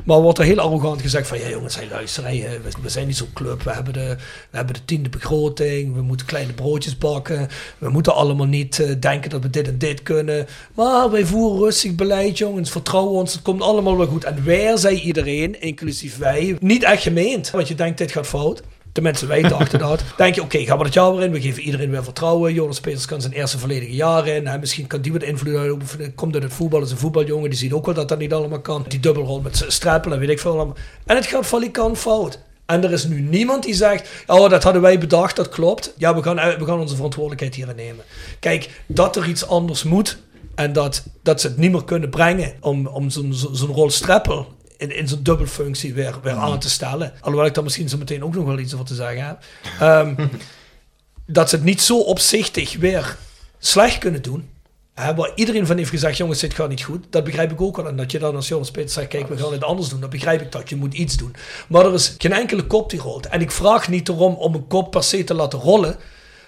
Maar 0.04 0.22
wordt 0.22 0.40
er 0.40 0.46
heel 0.46 0.60
arrogant 0.60 1.02
gezegd 1.02 1.28
van, 1.28 1.40
ja 1.40 1.50
jongens, 1.50 1.76
hey, 1.76 1.88
luister, 1.92 2.26
eh, 2.26 2.50
we, 2.82 2.90
zijn 2.90 3.08
niet 3.08 3.18
zo'n 3.18 3.34
club, 3.34 3.64
we 3.64 3.72
hebben, 3.72 3.94
de, 3.94 4.16
we 4.50 4.58
hebben 4.58 4.76
de 4.76 4.86
tiende 4.86 5.10
begroting, 5.10 5.96
we 5.96 6.02
moeten 6.02 6.26
kleine 6.26 6.54
broodjes 6.54 6.98
bakken, 6.98 7.48
we 7.78 7.90
moeten 7.90 8.16
allemaal 8.16 8.48
niet 8.48 8.80
eh, 8.80 8.92
denken 9.00 9.30
dat 9.30 9.42
we 9.42 9.50
dit 9.50 9.68
en 9.68 9.78
dit 9.78 10.04
kunnen, 10.04 10.48
maar 10.74 11.12
wij 11.12 11.26
voeren 11.26 11.60
rustig 11.60 11.96
beleid, 11.96 12.38
jongens, 12.38 12.72
vertrouw 12.72 13.06
ons, 13.06 13.34
het 13.34 13.42
komt 13.42 13.62
allemaal 13.62 13.98
wel 13.98 14.08
goed. 14.08 14.24
En 14.24 14.46
waar 14.46 14.78
zei 14.78 15.00
iedereen, 15.00 15.62
inclusief 15.62 16.18
wij, 16.18 16.56
niet 16.60 16.84
echt 16.84 17.02
gemeend, 17.02 17.52
want 17.52 17.68
je 17.68 17.76
denkt, 17.76 17.98
dit 17.98 18.12
gaat 18.12 18.28
fout. 18.28 18.64
Tenminste, 18.98 19.26
wij 19.26 19.42
dachten 19.42 19.80
dat. 19.80 20.04
Denk 20.18 20.36
je, 20.36 20.42
oké, 20.42 20.58
gaan 20.58 20.78
we 20.78 20.84
het 20.84 20.94
jaar 20.94 21.16
weer 21.16 21.24
in. 21.24 21.32
We 21.32 21.42
geven 21.42 21.64
iedereen 21.64 21.90
weer 21.90 22.04
vertrouwen. 22.04 22.54
Jonas 22.54 22.80
Peters 22.80 23.06
kan 23.06 23.22
zijn 23.22 23.34
eerste 23.34 23.60
volledige 23.60 23.96
jaar 23.96 24.28
in. 24.28 24.48
Hè. 24.48 24.58
Misschien 24.58 24.88
kan 24.88 25.02
die 25.02 25.12
wat 25.12 25.24
invloed 25.24 25.56
uitoefenen. 25.56 26.16
Komt 26.16 26.34
uit 26.34 26.44
het 26.44 26.54
voetbal, 26.54 26.82
is 26.82 26.92
een 26.92 26.98
voetbaljongen. 26.98 27.50
Die 27.50 27.60
ziet 27.60 27.74
ook 27.74 27.86
wel 27.86 27.94
dat 27.94 28.10
dat 28.10 28.20
niet 28.20 28.34
allemaal 28.34 28.60
kan. 28.60 28.86
Die 28.88 29.00
dubbelrol 29.00 29.42
met 29.42 29.66
strappelen 29.68 30.14
en 30.14 30.20
weet 30.20 30.30
ik 30.30 30.40
veel 30.40 30.52
allemaal. 30.52 30.76
En 31.06 31.16
het 31.16 31.26
gaat 31.26 31.46
valikant 31.46 31.98
fout. 31.98 32.40
En 32.66 32.84
er 32.84 32.92
is 32.92 33.06
nu 33.06 33.22
niemand 33.22 33.64
die 33.64 33.74
zegt, 33.74 34.10
oh, 34.28 34.50
dat 34.50 34.64
hadden 34.64 34.82
wij 34.82 35.00
bedacht, 35.00 35.36
dat 35.36 35.50
klopt. 35.50 35.94
Ja, 35.98 36.16
we 36.16 36.24
gaan, 36.24 36.36
we 36.36 36.66
gaan 36.66 36.80
onze 36.80 36.96
verantwoordelijkheid 36.96 37.56
hierin 37.56 37.76
nemen. 37.76 38.06
Kijk, 38.40 38.70
dat 38.86 39.16
er 39.16 39.28
iets 39.28 39.48
anders 39.48 39.84
moet 39.84 40.18
en 40.56 40.74
dat, 40.74 41.04
dat 41.24 41.42
ze 41.42 41.48
het 41.48 41.58
niet 41.58 41.72
meer 41.72 41.84
kunnen 41.84 42.10
brengen 42.10 42.54
om, 42.60 42.88
om 42.88 43.10
zo'n 43.10 43.34
zo, 43.34 43.54
zo'n 43.54 43.74
rol 43.74 43.90
strappel 43.90 44.56
in, 44.78 44.96
in 44.96 45.08
zo'n 45.08 45.24
dubbelfunctie 45.24 45.94
weer, 45.94 46.20
weer 46.24 46.34
aan 46.34 46.60
te 46.60 46.70
stellen. 46.70 47.14
Alhoewel 47.20 47.48
ik 47.48 47.54
daar 47.54 47.64
misschien 47.64 47.90
zo 47.90 47.98
meteen 47.98 48.24
ook 48.24 48.36
nog 48.36 48.46
wel 48.46 48.60
iets 48.60 48.74
over 48.74 48.86
te 48.86 48.96
zeggen 48.96 49.26
heb. 49.26 49.44
Ehm, 49.80 50.28
dat 51.26 51.50
ze 51.50 51.56
het 51.56 51.66
niet 51.66 51.82
zo 51.82 52.00
opzichtig 52.00 52.78
weer 52.78 53.18
slecht 53.60 53.98
kunnen 53.98 54.22
doen. 54.22 54.50
Hè, 54.94 55.16
waar 55.16 55.32
iedereen 55.36 55.66
van 55.66 55.78
heeft 55.78 55.90
gezegd, 55.90 56.18
jongens, 56.18 56.40
dit 56.40 56.54
gaat 56.54 56.70
niet 56.70 56.84
goed. 56.84 57.06
Dat 57.10 57.24
begrijp 57.24 57.52
ik 57.52 57.62
ook 57.62 57.76
wel. 57.76 57.88
En 57.88 57.96
dat 57.96 58.12
je 58.12 58.20
dan 58.20 58.36
als 58.36 58.48
Jonas 58.48 58.72
zegt, 58.86 59.08
kijk, 59.08 59.28
we 59.28 59.38
gaan 59.38 59.52
het 59.52 59.64
anders 59.64 59.90
doen. 59.90 60.00
Dan 60.00 60.10
begrijp 60.10 60.42
ik 60.42 60.52
dat. 60.52 60.70
Je 60.70 60.76
moet 60.76 60.94
iets 60.94 61.18
doen. 61.18 61.36
Maar 61.68 61.86
er 61.86 61.94
is 61.94 62.16
geen 62.18 62.34
enkele 62.34 62.64
kop 62.64 62.90
die 62.90 63.00
rolt. 63.00 63.28
En 63.28 63.42
ik 63.42 63.52
vraag 63.52 63.90
niet 63.90 64.10
erom 64.10 64.34
om 64.34 64.54
een 64.54 64.68
kop 64.68 64.92
per 64.92 65.04
se 65.04 65.24
te 65.24 65.34
laten 65.34 65.60
rollen. 65.60 65.96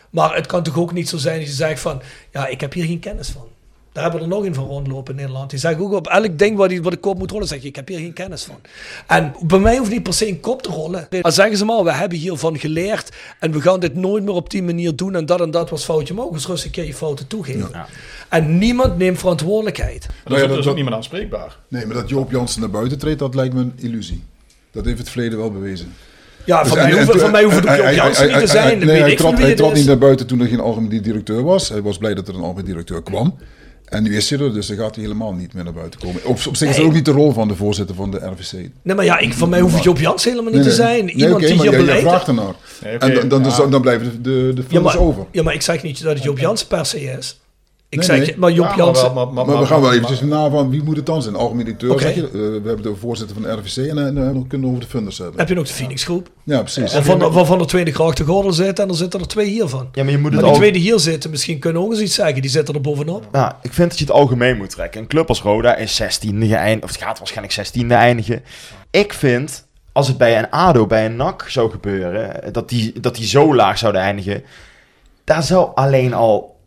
Maar 0.10 0.36
het 0.36 0.46
kan 0.46 0.64
toch 0.64 0.78
ook 0.78 0.94
niet 0.94 1.10
zo 1.10 1.18
zijn 1.18 1.40
dat 1.40 1.48
je 1.48 1.54
zegt 1.54 1.80
van, 1.82 2.02
ja, 2.32 2.48
ik 2.48 2.62
heb 2.62 2.74
hier 2.74 2.86
geen 2.86 3.00
kennis 3.00 3.30
van. 3.30 3.48
Daar 4.00 4.10
hebben 4.12 4.28
we 4.30 4.36
er 4.36 4.40
nog 4.42 4.50
een 4.50 4.56
van 4.56 4.66
rondlopen 4.68 5.14
in 5.14 5.20
Nederland. 5.20 5.50
Die 5.50 5.60
zeggen 5.60 5.84
ook 5.84 5.92
op 5.92 6.08
elk 6.08 6.38
ding 6.40 6.58
waar, 6.58 6.68
die, 6.68 6.82
de 6.82 6.98
kop 6.98 7.18
moet 7.18 7.32
rollen, 7.32 7.48
zeg 7.48 7.62
je, 7.62 7.68
ik 7.68 7.76
heb 7.76 7.88
hier 7.88 7.98
geen 8.00 8.14
kennis 8.14 8.44
van. 8.44 8.56
En 9.08 9.34
bij 9.44 9.60
mij 9.60 9.78
hoeft 9.78 9.92
niet 9.92 10.04
per 10.04 10.14
se 10.14 10.28
een 10.28 10.40
kop 10.40 10.62
te 10.62 10.70
rollen. 10.70 11.08
Dan 11.22 11.32
zeggen 11.32 11.58
ze 11.58 11.66
maar, 11.66 11.84
we 11.84 11.92
hebben 11.94 12.18
hiervan 12.18 12.60
geleerd 12.60 13.10
en 13.40 13.52
we 13.52 13.62
gaan 13.62 13.80
dit 13.80 13.96
nooit 13.96 14.24
meer 14.24 14.34
op 14.34 14.50
die 14.50 14.64
manier 14.64 14.96
doen 14.96 15.16
en 15.16 15.26
dat 15.26 15.42
en 15.42 15.52
dat 15.52 15.70
was 15.70 15.84
foutje. 15.84 16.14
Maar 16.14 16.26
ook 16.26 16.34
eens 16.34 16.46
rustig 16.48 16.66
een 16.66 16.72
keer 16.72 16.86
je 16.86 16.94
fouten 16.94 17.28
toegeven. 17.28 17.72
En 18.30 18.58
niemand 18.58 18.98
neemt 18.98 19.20
verantwoordelijkheid. 19.20 20.08
Dat 20.24 20.34
is, 20.34 20.40
dat 20.40 20.50
dat- 20.50 20.58
is 20.60 20.68
ook 20.68 20.76
niemand 20.76 20.96
aanspreekbaar. 20.96 21.58
Nee, 21.68 21.86
maar 21.86 21.96
dat 21.96 22.10
Joop 22.10 22.32
Jansen 22.32 22.62
naar 22.62 22.70
buiten 22.70 23.00
treedt, 23.00 23.20
dat 23.20 23.36
lijkt 23.36 23.54
me 23.54 23.62
een 23.62 23.74
illusie. 23.76 24.24
Dat 24.72 24.86
heeft 24.86 24.98
het 24.98 25.10
verleden 25.10 25.38
wel 25.38 25.52
bewezen. 25.52 25.94
Ja, 26.46 26.60
Dus 26.64 26.70
van, 26.70 26.78
en- 26.78 26.90
mij 26.94 27.04
hoeft, 27.06 27.20
van 27.22 27.32
mij 27.32 27.44
hoeft 27.44 27.56
het 27.56 27.68
ook 27.68 27.76
Jansen 27.94 28.24
niet 28.28 28.34
te 28.34 28.38
hij- 28.40 28.48
zijn. 28.48 28.80
Nee, 28.80 29.00
hij 29.02 29.12
ik 29.12 29.18
trad- 29.18 29.38
Hij 29.38 29.56
niet 29.74 29.86
naar 29.86 29.98
buiten 29.98 30.28
toen 30.28 30.40
er 30.40 30.48
geen 30.48 30.60
algemeen 30.60 31.02
directeur 31.02 31.44
was. 31.44 31.70
Hij 31.70 31.82
was 31.82 31.98
blij 31.98 32.14
dat 32.14 32.28
er 32.28 32.36
een 32.36 32.42
algemeen 32.42 32.66
directeur 32.66 33.04
kwam. 33.04 33.38
En 33.90 34.04
nu 34.04 34.16
is 34.16 34.30
hij 34.30 34.40
er, 34.40 34.54
dus 34.54 34.68
dan 34.68 34.78
gaat 34.78 34.96
hij 34.96 35.04
helemaal 35.04 35.34
niet 35.34 35.54
meer 35.54 35.64
naar 35.64 35.74
buiten 35.74 36.00
komen. 36.00 36.26
Op, 36.26 36.40
op 36.48 36.56
zich 36.56 36.70
is 36.70 36.76
dat 36.76 36.86
ook 36.86 36.94
niet 36.94 37.06
de 37.06 37.12
rol 37.12 37.32
van 37.32 37.48
de 37.48 37.56
voorzitter 37.56 37.96
van 37.96 38.12
de 38.12 38.18
RVC. 38.18 38.70
Nee, 38.82 38.96
maar 38.96 39.06
ja, 39.06 39.18
ik, 39.18 39.34
van 39.34 39.50
mij 39.50 39.60
hoeft 39.60 39.76
het 39.76 39.84
Joop 39.84 40.00
Jansen 40.00 40.32
helemaal 40.32 40.54
niet 40.54 40.64
te 40.64 40.72
zijn. 40.72 41.06
Nee, 41.06 41.16
Iemand 41.16 41.42
die 41.42 41.56
maar 41.56 41.70
beleid... 41.70 42.02
vraagt 42.02 42.28
ernaar. 42.28 42.54
En 42.82 43.14
dan, 43.14 43.28
dan, 43.30 43.44
ja. 43.44 43.58
dan, 43.58 43.72
dan 43.72 43.82
blijven 43.82 44.12
de, 44.12 44.22
de, 44.22 44.54
de 44.54 44.62
Ja 44.62 44.68
funders 44.68 44.96
maar, 44.96 45.04
over. 45.04 45.26
ja, 45.32 45.44
maar 45.44 45.54
ik 45.54 45.62
zeg 45.62 45.84
niet 45.84 46.04
dat 46.04 46.14
het 46.14 46.24
Joop 46.24 46.40
Jansen 46.40 46.68
per 46.68 46.86
se 46.86 47.02
is. 47.02 47.39
Ik 47.92 47.98
Nee, 47.98 48.08
zeg, 48.08 48.18
nee. 48.18 48.26
je, 48.28 48.34
maar 48.38 48.52
Ja, 48.52 48.62
maar 48.62 48.78
Jansen... 48.78 49.14
maar- 49.14 49.28
Maar, 49.34 49.46
we 49.60 49.66
gaan 49.66 49.82
wel 49.82 49.94
eventjes 49.94 50.22
na 50.22 50.50
van 50.50 50.70
wie 50.70 50.84
moet 50.84 50.96
het 50.96 51.06
dan 51.06 51.22
zijn. 51.22 51.36
Algemeen 51.36 51.66
directeur 51.66 52.00
zeg 52.00 52.16
je. 52.16 52.24
Eh, 52.26 52.32
we 52.32 52.62
hebben 52.66 52.82
de 52.82 52.96
voorzitter 53.00 53.36
van 53.42 53.44
de 53.46 53.52
RVC 53.52 53.78
en 53.90 53.98
eh, 53.98 54.14
dan 54.14 54.46
kunnen 54.48 54.68
we 54.68 54.74
over 54.76 54.80
de 54.86 54.90
funders 54.90 55.18
hebben. 55.18 55.40
heb 55.40 55.48
je 55.50 55.56
nog 55.56 55.68
de 55.68 55.74
Phoenix 55.74 56.04
groep? 56.04 56.30
Ja, 56.44 56.60
precies. 56.60 56.94
Waarvan 56.94 57.20
de, 57.20 57.30
waarvan 57.30 57.58
de 57.58 57.66
tweede 57.66 57.92
graag 57.94 58.18
gordel 58.26 58.54
zit 58.54 58.80
en 58.80 58.90
er 58.90 58.96
zitten 58.96 59.20
er 59.20 59.28
twee 59.28 59.50
hiervan. 59.50 59.90
Ja, 59.94 60.04
maar 60.04 60.12
je 60.12 60.18
moet 60.20 60.32
Maar 60.32 60.32
het 60.32 60.42
die 60.42 60.50
ook... 60.50 60.56
twee 60.60 60.72
die 60.72 60.82
hier 60.82 61.00
zitten, 61.00 61.30
misschien 61.30 61.60
kunnen 61.60 61.82
ook 61.82 61.92
eens 61.92 62.02
iets 62.02 62.16
zeggen. 62.16 62.42
Die 62.42 62.52
zitten 62.52 62.76
er 62.76 62.82
bovenop. 62.82 63.28
Nou, 63.32 63.52
ik 63.62 63.74
vind 63.74 63.90
dat 63.90 64.00
je 64.00 64.06
het 64.06 64.14
algemeen 64.14 64.58
moet 64.58 64.70
trekken. 64.70 65.02
Een 65.02 65.08
club 65.08 65.28
als 65.30 65.42
Roda 65.42 65.76
is 65.76 66.02
16e 66.02 66.08
geëindigd, 66.40 66.84
of 66.84 66.92
het 66.92 67.02
gaat 67.02 67.18
waarschijnlijk 67.20 67.68
16e 67.70 67.88
eindigen. 67.88 68.44
Ik 68.92 69.14
vind, 69.14 69.66
als 69.92 70.08
het 70.08 70.18
bij 70.18 70.38
een 70.38 70.50
ADO, 70.50 70.86
bij 70.88 71.06
een 71.06 71.16
NAC 71.16 71.46
zou 71.48 71.72
gebeuren, 71.72 72.54
dat 72.54 72.70
die, 72.70 73.00
dat 73.00 73.16
die 73.16 73.26
zo 73.28 73.56
laag 73.56 73.78
zouden 73.78 74.02
eindigen, 74.02 74.44
daar 75.24 75.44
zou 75.44 75.70
alleen 75.76 76.14
al 76.14 76.58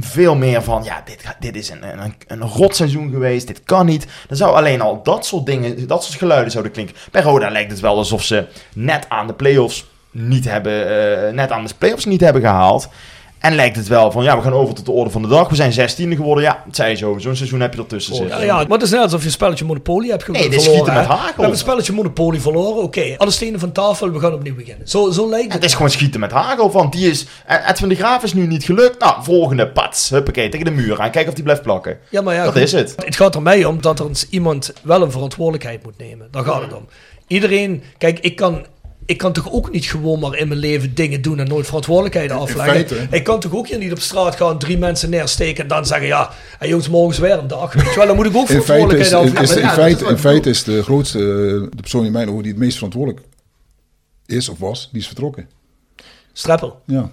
veel 0.00 0.34
meer 0.34 0.62
van, 0.62 0.84
ja, 0.84 1.02
dit, 1.04 1.24
dit 1.38 1.56
is 1.56 1.70
een, 1.70 2.02
een, 2.02 2.14
een 2.26 2.42
rotseizoen 2.42 3.10
geweest, 3.10 3.46
dit 3.46 3.62
kan 3.62 3.86
niet. 3.86 4.06
Dan 4.28 4.36
zou 4.36 4.54
alleen 4.56 4.80
al 4.80 5.02
dat 5.02 5.26
soort 5.26 5.46
dingen, 5.46 5.86
dat 5.86 6.04
soort 6.04 6.18
geluiden 6.18 6.50
zouden 6.50 6.72
klinken. 6.72 6.96
Bij 7.10 7.22
Roda 7.22 7.50
lijkt 7.50 7.70
het 7.70 7.80
wel 7.80 7.96
alsof 7.96 8.22
ze 8.22 8.46
net 8.74 9.06
aan 9.08 9.26
de 9.26 9.34
play-offs 9.34 9.84
niet 10.10 10.44
hebben, 10.44 10.88
eh, 11.26 11.32
net 11.32 11.50
aan 11.50 11.66
de 11.66 11.74
play-offs 11.78 12.04
niet 12.04 12.20
hebben 12.20 12.42
gehaald. 12.42 12.88
En 13.42 13.54
lijkt 13.54 13.76
het 13.76 13.88
wel 13.88 14.10
van, 14.10 14.24
ja, 14.24 14.36
we 14.36 14.42
gaan 14.42 14.52
over 14.52 14.74
tot 14.74 14.84
de 14.86 14.92
orde 14.92 15.10
van 15.10 15.22
de 15.22 15.28
dag. 15.28 15.48
We 15.48 15.54
zijn 15.54 15.72
16e 15.72 16.16
geworden. 16.16 16.44
Ja, 16.44 16.62
het 16.66 16.76
zei 16.76 16.96
zo. 16.96 17.18
Zo'n 17.18 17.36
seizoen 17.36 17.60
heb 17.60 17.74
je 17.74 17.80
ertussen 17.80 18.14
zitten. 18.14 18.38
Ja, 18.38 18.44
ja, 18.44 18.54
maar 18.54 18.66
het 18.78 18.82
is 18.82 18.90
net 18.90 19.00
alsof 19.00 19.20
je 19.20 19.26
een 19.26 19.32
spelletje 19.32 19.64
Monopoly 19.64 20.08
hebt 20.08 20.28
Nee, 20.28 20.42
dit 20.42 20.52
is 20.54 20.62
verloren. 20.64 20.84
schieten 20.84 20.94
met 20.94 21.04
hagel. 21.18 21.26
We 21.26 21.32
hebben 21.32 21.50
een 21.50 21.56
spelletje 21.58 21.92
Monopoly 21.92 22.38
verloren. 22.40 22.82
Oké, 22.82 23.14
alle 23.16 23.30
stenen 23.30 23.60
van 23.60 23.72
tafel, 23.72 24.10
we 24.12 24.18
gaan 24.20 24.32
opnieuw 24.34 24.54
beginnen. 24.54 24.88
Zo, 24.88 25.10
zo 25.10 25.28
lijkt 25.28 25.44
het. 25.44 25.52
Het 25.54 25.64
is 25.64 25.74
gewoon 25.74 25.90
schieten 25.90 26.20
met 26.20 26.30
hagel. 26.30 26.70
Van 26.70 26.90
die 26.90 27.10
is. 27.10 27.26
eh, 27.46 27.68
Edwin 27.68 27.88
de 27.88 27.94
Graaf 27.94 28.22
is 28.22 28.34
nu 28.34 28.46
niet 28.46 28.64
gelukt. 28.64 28.98
Nou, 29.00 29.22
volgende 29.22 29.68
pats. 29.68 30.10
Huppakee, 30.10 30.48
tegen 30.48 30.66
de 30.66 30.72
muur 30.72 31.00
aan. 31.00 31.10
Kijken 31.10 31.28
of 31.28 31.34
die 31.34 31.44
blijft 31.44 31.62
plakken. 31.62 31.98
Ja, 32.10 32.20
maar 32.22 32.34
ja, 32.34 32.44
dat 32.44 32.52
goed. 32.52 32.62
is 32.62 32.72
het. 32.72 32.94
Het 33.04 33.16
gaat 33.16 33.34
er 33.34 33.42
mij 33.42 33.64
om 33.64 33.80
dat 33.80 33.98
er 33.98 34.06
iemand 34.30 34.72
wel 34.82 35.02
een 35.02 35.10
verantwoordelijkheid 35.12 35.82
moet 35.84 35.98
nemen. 35.98 36.28
Daar 36.30 36.44
gaat 36.44 36.62
het 36.62 36.74
om. 36.74 36.86
Iedereen, 37.26 37.82
kijk, 37.98 38.18
ik 38.18 38.36
kan, 38.36 38.66
ik 39.12 39.18
kan 39.18 39.32
toch 39.32 39.52
ook 39.52 39.70
niet 39.72 39.84
gewoon 39.86 40.18
maar 40.18 40.36
in 40.36 40.48
mijn 40.48 40.60
leven 40.60 40.94
dingen 40.94 41.22
doen 41.22 41.38
en 41.38 41.48
nooit 41.48 41.66
verantwoordelijkheid 41.66 42.30
afleggen. 42.30 42.72
feite. 42.88 43.06
ik 43.16 43.24
kan 43.24 43.40
toch 43.40 43.54
ook 43.54 43.68
hier 43.68 43.78
niet 43.78 43.92
op 43.92 43.98
straat 43.98 44.36
gaan, 44.36 44.58
drie 44.58 44.78
mensen 44.78 45.10
neersteken 45.10 45.62
en 45.62 45.68
dan 45.68 45.86
zeggen, 45.86 46.06
ja, 46.06 46.30
hey, 46.58 46.68
jongens, 46.68 46.88
morgen 46.88 47.12
is 47.12 47.18
weer 47.18 47.38
een 47.38 47.46
dag. 47.48 47.72
Weet 47.72 47.84
je 47.92 47.96
wel, 47.96 48.06
dan 48.06 48.16
moet 48.16 48.26
ik 48.26 48.36
ook 48.36 48.48
In 48.48 48.62
feite 48.62 48.96
is, 48.98 49.08
verantwoordelijkheid 49.08 49.50
is, 49.50 49.50
is- 49.50 49.64
afleggen. 49.64 49.68
in, 49.68 49.82
feite, 49.82 50.04
is 50.04 50.10
in 50.10 50.18
feite 50.18 50.50
is 50.50 50.64
de 50.64 50.82
grootste, 50.82 51.18
eh, 51.18 51.24
de 51.76 51.80
persoon 51.80 52.04
in 52.04 52.12
mijn 52.12 52.28
ogen 52.28 52.42
die 52.42 52.52
het 52.52 52.60
meest 52.60 52.74
verantwoordelijk 52.74 53.20
is 54.26 54.48
of 54.48 54.58
was, 54.58 54.88
die 54.92 55.00
is 55.00 55.06
vertrokken. 55.06 55.42
bedoel. 55.96 56.10
Streppel. 56.32 56.80
Ja. 56.86 57.10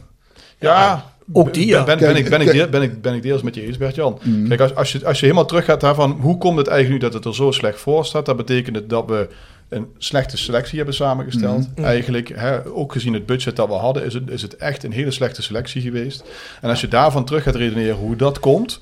Ja, 0.60 1.06
Ook 1.34 1.54
die, 1.54 1.68
ja. 1.68 1.84
Ben, 1.84 1.98
ben, 1.98 1.98
ben, 1.98 2.14
Kijk, 2.14 2.26
ik, 2.26 2.30
ben, 2.32 2.42
ik, 2.42 2.52
deel- 2.52 2.70
ben, 2.70 2.82
ik, 2.82 3.02
ben 3.02 3.14
ik 3.14 3.22
deels 3.22 3.42
met 3.42 3.56
je 3.56 3.66
eens, 3.66 3.78
Bert-Jan. 3.78 4.20
Kijk, 4.48 4.60
als, 4.62 4.76
als, 4.76 4.92
je, 4.92 5.06
als 5.06 5.20
je 5.20 5.26
helemaal 5.26 5.46
terug 5.46 5.66
gaat 5.66 5.82
daarvan, 5.82 6.12
hoe 6.22 6.38
komt 6.38 6.58
het 6.58 6.68
eigenlijk 6.68 7.02
nu 7.02 7.10
dat 7.10 7.18
het 7.18 7.26
er 7.26 7.36
zo 7.36 7.52
slecht 7.52 7.80
voor 7.80 8.06
staat? 8.06 8.26
Dat 8.26 8.38
betekent 8.38 8.76
het 8.76 8.90
dat 8.90 9.06
we 9.08 9.30
een 9.70 9.88
slechte 9.98 10.38
selectie 10.38 10.78
hebben 10.78 10.96
samengesteld. 10.96 11.68
Eigenlijk, 11.76 12.32
hè, 12.36 12.66
ook 12.66 12.92
gezien 12.92 13.14
het 13.14 13.26
budget 13.26 13.56
dat 13.56 13.68
we 13.68 13.74
hadden, 13.74 14.06
is 14.06 14.14
het, 14.14 14.30
is 14.30 14.42
het 14.42 14.56
echt 14.56 14.84
een 14.84 14.92
hele 14.92 15.12
slechte 15.12 15.42
selectie 15.42 15.82
geweest. 15.82 16.24
En 16.62 16.70
als 16.70 16.82
je 16.82 16.88
daarvan 16.88 17.26
terug 17.26 17.44
gaat 17.44 17.56
redeneren 17.56 17.96
hoe 17.96 18.16
dat 18.16 18.40
komt, 18.40 18.82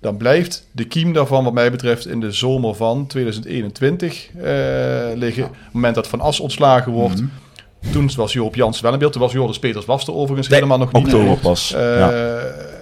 dan 0.00 0.16
blijft 0.16 0.68
de 0.72 0.84
kiem 0.84 1.12
daarvan, 1.12 1.44
wat 1.44 1.52
mij 1.52 1.70
betreft, 1.70 2.06
in 2.06 2.20
de 2.20 2.32
zomer 2.32 2.74
van 2.74 3.06
2021 3.06 4.28
eh, 4.36 4.42
liggen. 5.14 5.44
Op 5.44 5.50
het 5.50 5.72
moment 5.72 5.94
dat 5.94 6.08
Van 6.08 6.20
As 6.20 6.40
ontslagen 6.40 6.92
wordt. 6.92 7.22
Toen 7.92 8.10
was 8.16 8.32
Joop 8.32 8.54
Jans 8.54 8.80
wel 8.80 8.92
in 8.92 8.98
beeld. 8.98 9.12
Toen 9.12 9.22
was 9.22 9.32
Joris 9.32 9.58
Peters 9.58 9.84
was 9.84 10.06
er 10.06 10.14
overigens 10.14 10.48
helemaal 10.48 10.78
nog 10.78 10.92
niet. 10.92 11.04
Oktober 11.04 11.36
pas. 11.36 11.72
Eh, 11.72 11.98
ja. 11.98 12.10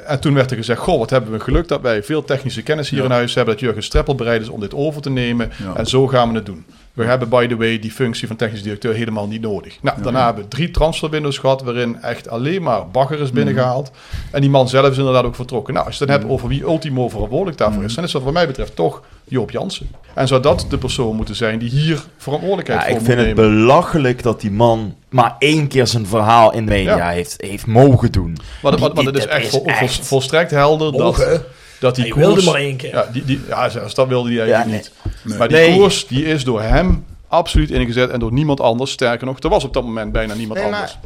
En 0.06 0.20
toen 0.20 0.34
werd 0.34 0.50
er 0.50 0.56
gezegd, 0.56 0.80
goh, 0.80 0.98
wat 0.98 1.10
hebben 1.10 1.32
we 1.32 1.40
geluk 1.40 1.68
dat 1.68 1.80
wij 1.80 2.02
veel 2.02 2.24
technische 2.24 2.62
kennis 2.62 2.90
hier 2.90 3.04
in 3.04 3.10
huis 3.10 3.34
hebben. 3.34 3.54
Dat 3.54 3.62
Jurgen 3.62 3.82
Streppel 3.82 4.14
bereid 4.14 4.42
is 4.42 4.48
om 4.48 4.60
dit 4.60 4.74
over 4.74 5.02
te 5.02 5.10
nemen. 5.10 5.50
Ja. 5.62 5.76
En 5.76 5.86
zo 5.86 6.06
gaan 6.06 6.28
we 6.28 6.34
het 6.34 6.46
doen. 6.46 6.64
We 6.96 7.04
hebben, 7.04 7.28
by 7.28 7.46
the 7.46 7.56
way, 7.56 7.78
die 7.78 7.90
functie 7.90 8.26
van 8.26 8.36
technisch 8.36 8.62
directeur 8.62 8.94
helemaal 8.94 9.26
niet 9.26 9.40
nodig. 9.40 9.78
Nou, 9.82 10.02
daarna 10.02 10.24
hebben 10.24 10.42
we 10.44 10.48
drie 10.50 10.70
transferwindows 10.70 11.38
gehad... 11.38 11.62
waarin 11.62 12.02
echt 12.02 12.28
alleen 12.28 12.62
maar 12.62 12.88
bagger 12.90 13.20
is 13.20 13.30
binnengehaald. 13.30 13.90
En 14.30 14.40
die 14.40 14.50
man 14.50 14.68
zelf 14.68 14.90
is 14.90 14.98
inderdaad 14.98 15.24
ook 15.24 15.34
vertrokken. 15.34 15.74
Nou, 15.74 15.86
als 15.86 15.98
je 15.98 16.04
het 16.04 16.12
dan 16.12 16.20
hebt 16.20 16.32
over 16.32 16.48
wie 16.48 16.62
ultimo 16.62 17.08
verantwoordelijk 17.08 17.58
daarvoor 17.58 17.84
is... 17.84 17.94
dan 17.94 18.04
is 18.04 18.12
dat 18.12 18.22
wat 18.22 18.32
mij 18.32 18.46
betreft 18.46 18.76
toch 18.76 19.02
Joop 19.24 19.50
Jansen. 19.50 19.88
En 20.14 20.28
zou 20.28 20.42
dat 20.42 20.66
de 20.68 20.78
persoon 20.78 21.16
moeten 21.16 21.34
zijn 21.36 21.58
die 21.58 21.70
hier 21.70 22.02
verantwoordelijkheid 22.16 22.80
Ja, 22.80 22.86
voor 22.86 22.94
ik 22.96 23.00
moet 23.00 23.08
vind 23.14 23.26
het 23.26 23.36
nemen? 23.36 23.58
belachelijk 23.58 24.22
dat 24.22 24.40
die 24.40 24.50
man 24.50 24.94
maar 25.08 25.36
één 25.38 25.68
keer 25.68 25.86
zijn 25.86 26.06
verhaal 26.06 26.52
in 26.52 26.66
de 26.66 26.72
media 26.72 26.96
Ja. 26.96 27.08
heeft, 27.08 27.34
heeft 27.38 27.66
mogen 27.66 28.12
doen. 28.12 28.36
Maar, 28.62 28.72
Die- 28.72 28.80
maar, 28.80 28.90
maar 28.94 29.04
die- 29.04 29.06
het 29.06 29.16
is 29.16 29.22
dat 29.24 29.32
echt, 29.32 29.48
vol- 29.48 29.60
vol- 29.60 29.68
echt- 29.72 30.06
volstrekt 30.06 30.50
helder 30.50 30.92
dat, 30.92 31.00
Mogen. 31.00 31.30
dat 31.30 31.42
die 31.78 32.04
Hij 32.04 32.08
koers... 32.12 32.26
wilde 32.26 32.42
maar 32.42 32.54
één 32.60 32.76
keer. 32.76 32.94
Ja, 32.94 33.06
die, 33.12 33.24
die, 33.24 33.40
ja, 33.48 33.68
zelfs 33.68 33.94
dat 33.94 34.08
wilde 34.08 34.28
hij 34.28 34.38
eigenlijk 34.38 34.70
Ja, 34.70 34.76
niet. 34.76 34.92
Nee. 35.22 35.38
Maar 35.38 35.48
die 35.48 35.56
Nee. 35.56 35.76
koers 35.76 36.06
die 36.06 36.24
is 36.24 36.44
door 36.44 36.62
hem 36.62 37.04
absoluut 37.28 37.70
ingezet 37.70 38.10
en 38.10 38.18
door 38.18 38.32
niemand 38.32 38.60
anders. 38.60 38.90
Sterker 38.90 39.26
nog, 39.26 39.38
er 39.38 39.48
was 39.48 39.64
op 39.64 39.72
dat 39.74 39.84
moment 39.84 40.12
bijna 40.12 40.34
niemand 40.34 40.60
Nee, 40.60 40.72
anders. 40.72 40.98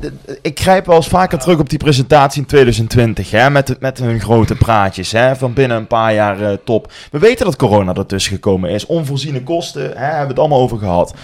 ik 0.43 0.61
grijp 0.61 0.87
wel 0.87 0.97
eens 0.97 1.09
vaker 1.09 1.39
terug 1.39 1.59
op 1.59 1.69
die 1.71 1.79
presentatie 1.79 2.41
in 2.41 2.47
2020, 2.47 3.31
hè, 3.31 3.51
met, 3.51 3.77
met 3.81 3.99
hun 3.99 4.21
grote 4.21 4.55
praatjes, 4.55 5.13
hè, 5.13 5.37
van 5.37 5.53
binnen 5.53 5.77
een 5.77 5.87
paar 5.87 6.15
jaar 6.15 6.41
eh, 6.43 6.57
top. 6.65 6.93
We 7.11 7.19
weten 7.19 7.45
dat 7.45 7.57
corona 7.57 7.95
ertussen 7.95 8.33
gekomen 8.33 8.71
is, 8.71 8.87
onvoorziene 8.87 9.43
kosten, 9.43 9.83
hè, 9.83 10.05
hebben 10.05 10.23
we 10.23 10.29
het 10.29 10.39
allemaal 10.39 10.61
over 10.61 10.79
gehad. 10.79 11.15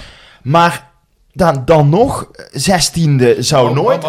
Maar 0.43 0.89
dan, 1.37 1.63
dan 1.65 1.89
nog, 1.89 2.31
zestiende 2.53 3.43
zou 3.43 3.69
Oh, 3.69 3.75
nooit 3.75 4.05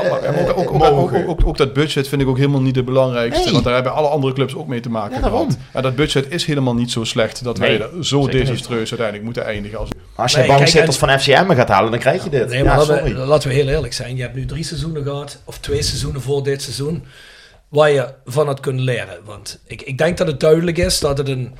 ook, 1.45 1.57
dat 1.57 1.73
budget 1.73 2.07
vind 2.07 2.21
ik 2.21 2.27
ook 2.27 2.37
helemaal 2.37 2.61
niet 2.61 2.75
het 2.75 2.85
belangrijkste. 2.85 3.43
Nee. 3.43 3.51
Want 3.51 3.63
daar 3.63 3.73
hebben 3.73 3.93
alle 3.93 4.07
andere 4.07 4.33
clubs 4.33 4.55
ook 4.55 4.67
mee 4.67 4.79
te 4.79 4.89
maken 4.89 5.15
Ja, 5.15 5.21
daarom. 5.21 5.47
En 5.71 5.81
dat 5.81 5.95
budget 5.95 6.31
is 6.31 6.45
helemaal 6.45 6.73
niet 6.73 6.91
zo 6.91 7.03
slecht 7.03 7.43
dat 7.43 7.59
Nee, 7.59 7.77
wij 7.77 7.87
er 7.87 8.05
zo 8.05 8.21
zeker 8.21 8.39
niet. 8.39 8.47
desastreus 8.47 8.89
uiteindelijk 8.89 9.23
moeten 9.23 9.45
eindigen. 9.45 9.79
Als... 9.79 9.89
Als 10.15 10.31
je 10.31 10.37
Nee, 10.37 10.47
bankzitters 10.47 10.97
van 10.97 11.19
FCM 11.19 11.53
gaat 11.53 11.67
halen, 11.69 11.91
dan 11.91 11.99
krijg 11.99 12.23
je 12.23 12.29
dit. 12.29 12.49
Nee, 12.49 12.63
maar 12.63 12.77
ja, 12.77 12.83
sorry. 12.83 13.13
we, 13.13 13.19
laten 13.19 13.49
we 13.49 13.55
heel 13.55 13.67
eerlijk 13.67 13.93
zijn. 13.93 14.15
Je 14.15 14.21
hebt 14.21 14.35
nu 14.35 14.45
drie 14.45 14.63
seizoenen 14.63 15.03
gehad, 15.03 15.41
of 15.45 15.57
twee 15.57 15.81
seizoenen 15.81 16.21
voor 16.21 16.43
dit 16.43 16.61
seizoen, 16.61 17.03
waar 17.67 17.91
je 17.91 18.13
van 18.25 18.47
had 18.47 18.59
kunnen 18.59 18.83
leren. 18.83 19.17
Want 19.25 19.59
ik, 19.65 19.81
ik 19.81 19.97
denk 19.97 20.17
dat 20.17 20.27
het 20.27 20.39
duidelijk 20.39 20.77
is 20.77 20.99
dat 20.99 21.17
het 21.17 21.27
een... 21.27 21.55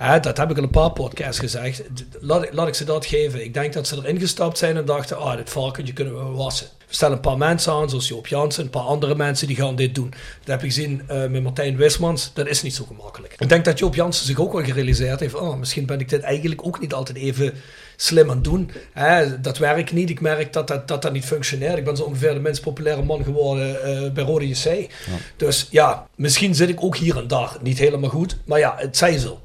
Hè, 0.00 0.20
dat 0.20 0.36
heb 0.36 0.50
ik 0.50 0.56
al 0.56 0.62
een 0.62 0.70
paar 0.70 0.92
podcasts 0.92 1.38
gezegd. 1.38 1.82
Laat, 2.20 2.42
ik- 2.42 2.52
laat 2.52 2.68
ik 2.68 2.74
ze 2.74 2.84
dat 2.84 3.06
geven. 3.06 3.44
Ik 3.44 3.54
denk 3.54 3.72
dat 3.72 3.86
ze 3.86 3.96
erin 3.96 4.18
gestapt 4.20 4.58
zijn 4.58 4.76
en 4.76 4.84
dachten... 4.84 5.18
Ah, 5.18 5.36
dit 5.36 5.50
varkentje 5.50 5.92
kunnen 5.92 6.14
we 6.14 6.36
wassen. 6.36 6.66
We 6.88 6.94
stellen 6.94 7.14
een 7.16 7.20
paar 7.22 7.36
mensen 7.38 7.72
aan, 7.72 7.88
zoals 7.90 8.08
Joop 8.08 8.26
Jansen. 8.26 8.64
Een 8.64 8.70
paar 8.70 8.82
andere 8.82 9.14
mensen 9.14 9.46
die 9.46 9.56
gaan 9.56 9.76
dit 9.76 9.94
doen. 9.94 10.08
Dat 10.10 10.46
heb 10.46 10.60
je 10.60 10.66
gezien 10.66 11.02
eh, 11.08 11.26
met 11.26 11.42
Martijn 11.42 11.76
Wismans. 11.76 12.30
Dat 12.34 12.46
is 12.46 12.62
niet 12.62 12.74
zo 12.74 12.84
gemakkelijk. 12.84 13.34
Ik 13.38 13.48
denk 13.48 13.64
dat 13.64 13.78
Joop 13.78 13.94
Jansen 13.94 14.26
zich 14.26 14.38
ook 14.40 14.52
wel 14.52 14.64
gerealiseerd 14.64 15.20
heeft... 15.20 15.34
Oh, 15.34 15.56
misschien 15.56 15.86
ben 15.86 16.00
ik 16.00 16.08
dit 16.08 16.20
eigenlijk 16.22 16.66
ook 16.66 16.80
niet 16.80 16.94
altijd 16.94 17.18
even 17.18 17.52
slim 17.96 18.28
aan 18.30 18.34
het 18.34 18.44
doen. 18.44 18.70
Hè, 18.92 19.40
dat 19.40 19.58
werkt 19.58 19.92
niet. 19.92 20.10
Ik 20.10 20.20
merk 20.20 20.52
dat 20.52 20.68
dat, 20.68 20.88
dat 20.88 21.02
dat 21.02 21.12
niet 21.12 21.24
functioneert. 21.24 21.78
Ik 21.78 21.84
ben 21.84 21.96
zo 21.96 22.02
ongeveer 22.02 22.34
de 22.34 22.40
minst 22.40 22.60
populaire 22.62 23.02
man 23.02 23.24
geworden 23.24 23.82
eh, 23.82 24.10
bij 24.10 24.24
Rode 24.24 24.48
JC. 24.48 24.90
Dus 25.36 25.66
ja, 25.70 26.06
misschien 26.14 26.54
zit 26.54 26.68
ik 26.68 26.82
ook 26.84 26.96
hier 26.96 27.16
en 27.16 27.26
daar 27.28 27.56
niet 27.62 27.78
helemaal 27.78 28.10
goed. 28.10 28.36
Maar 28.44 28.58
ja, 28.58 28.74
het 28.78 28.96
zij 28.96 29.18
zo. 29.18 29.40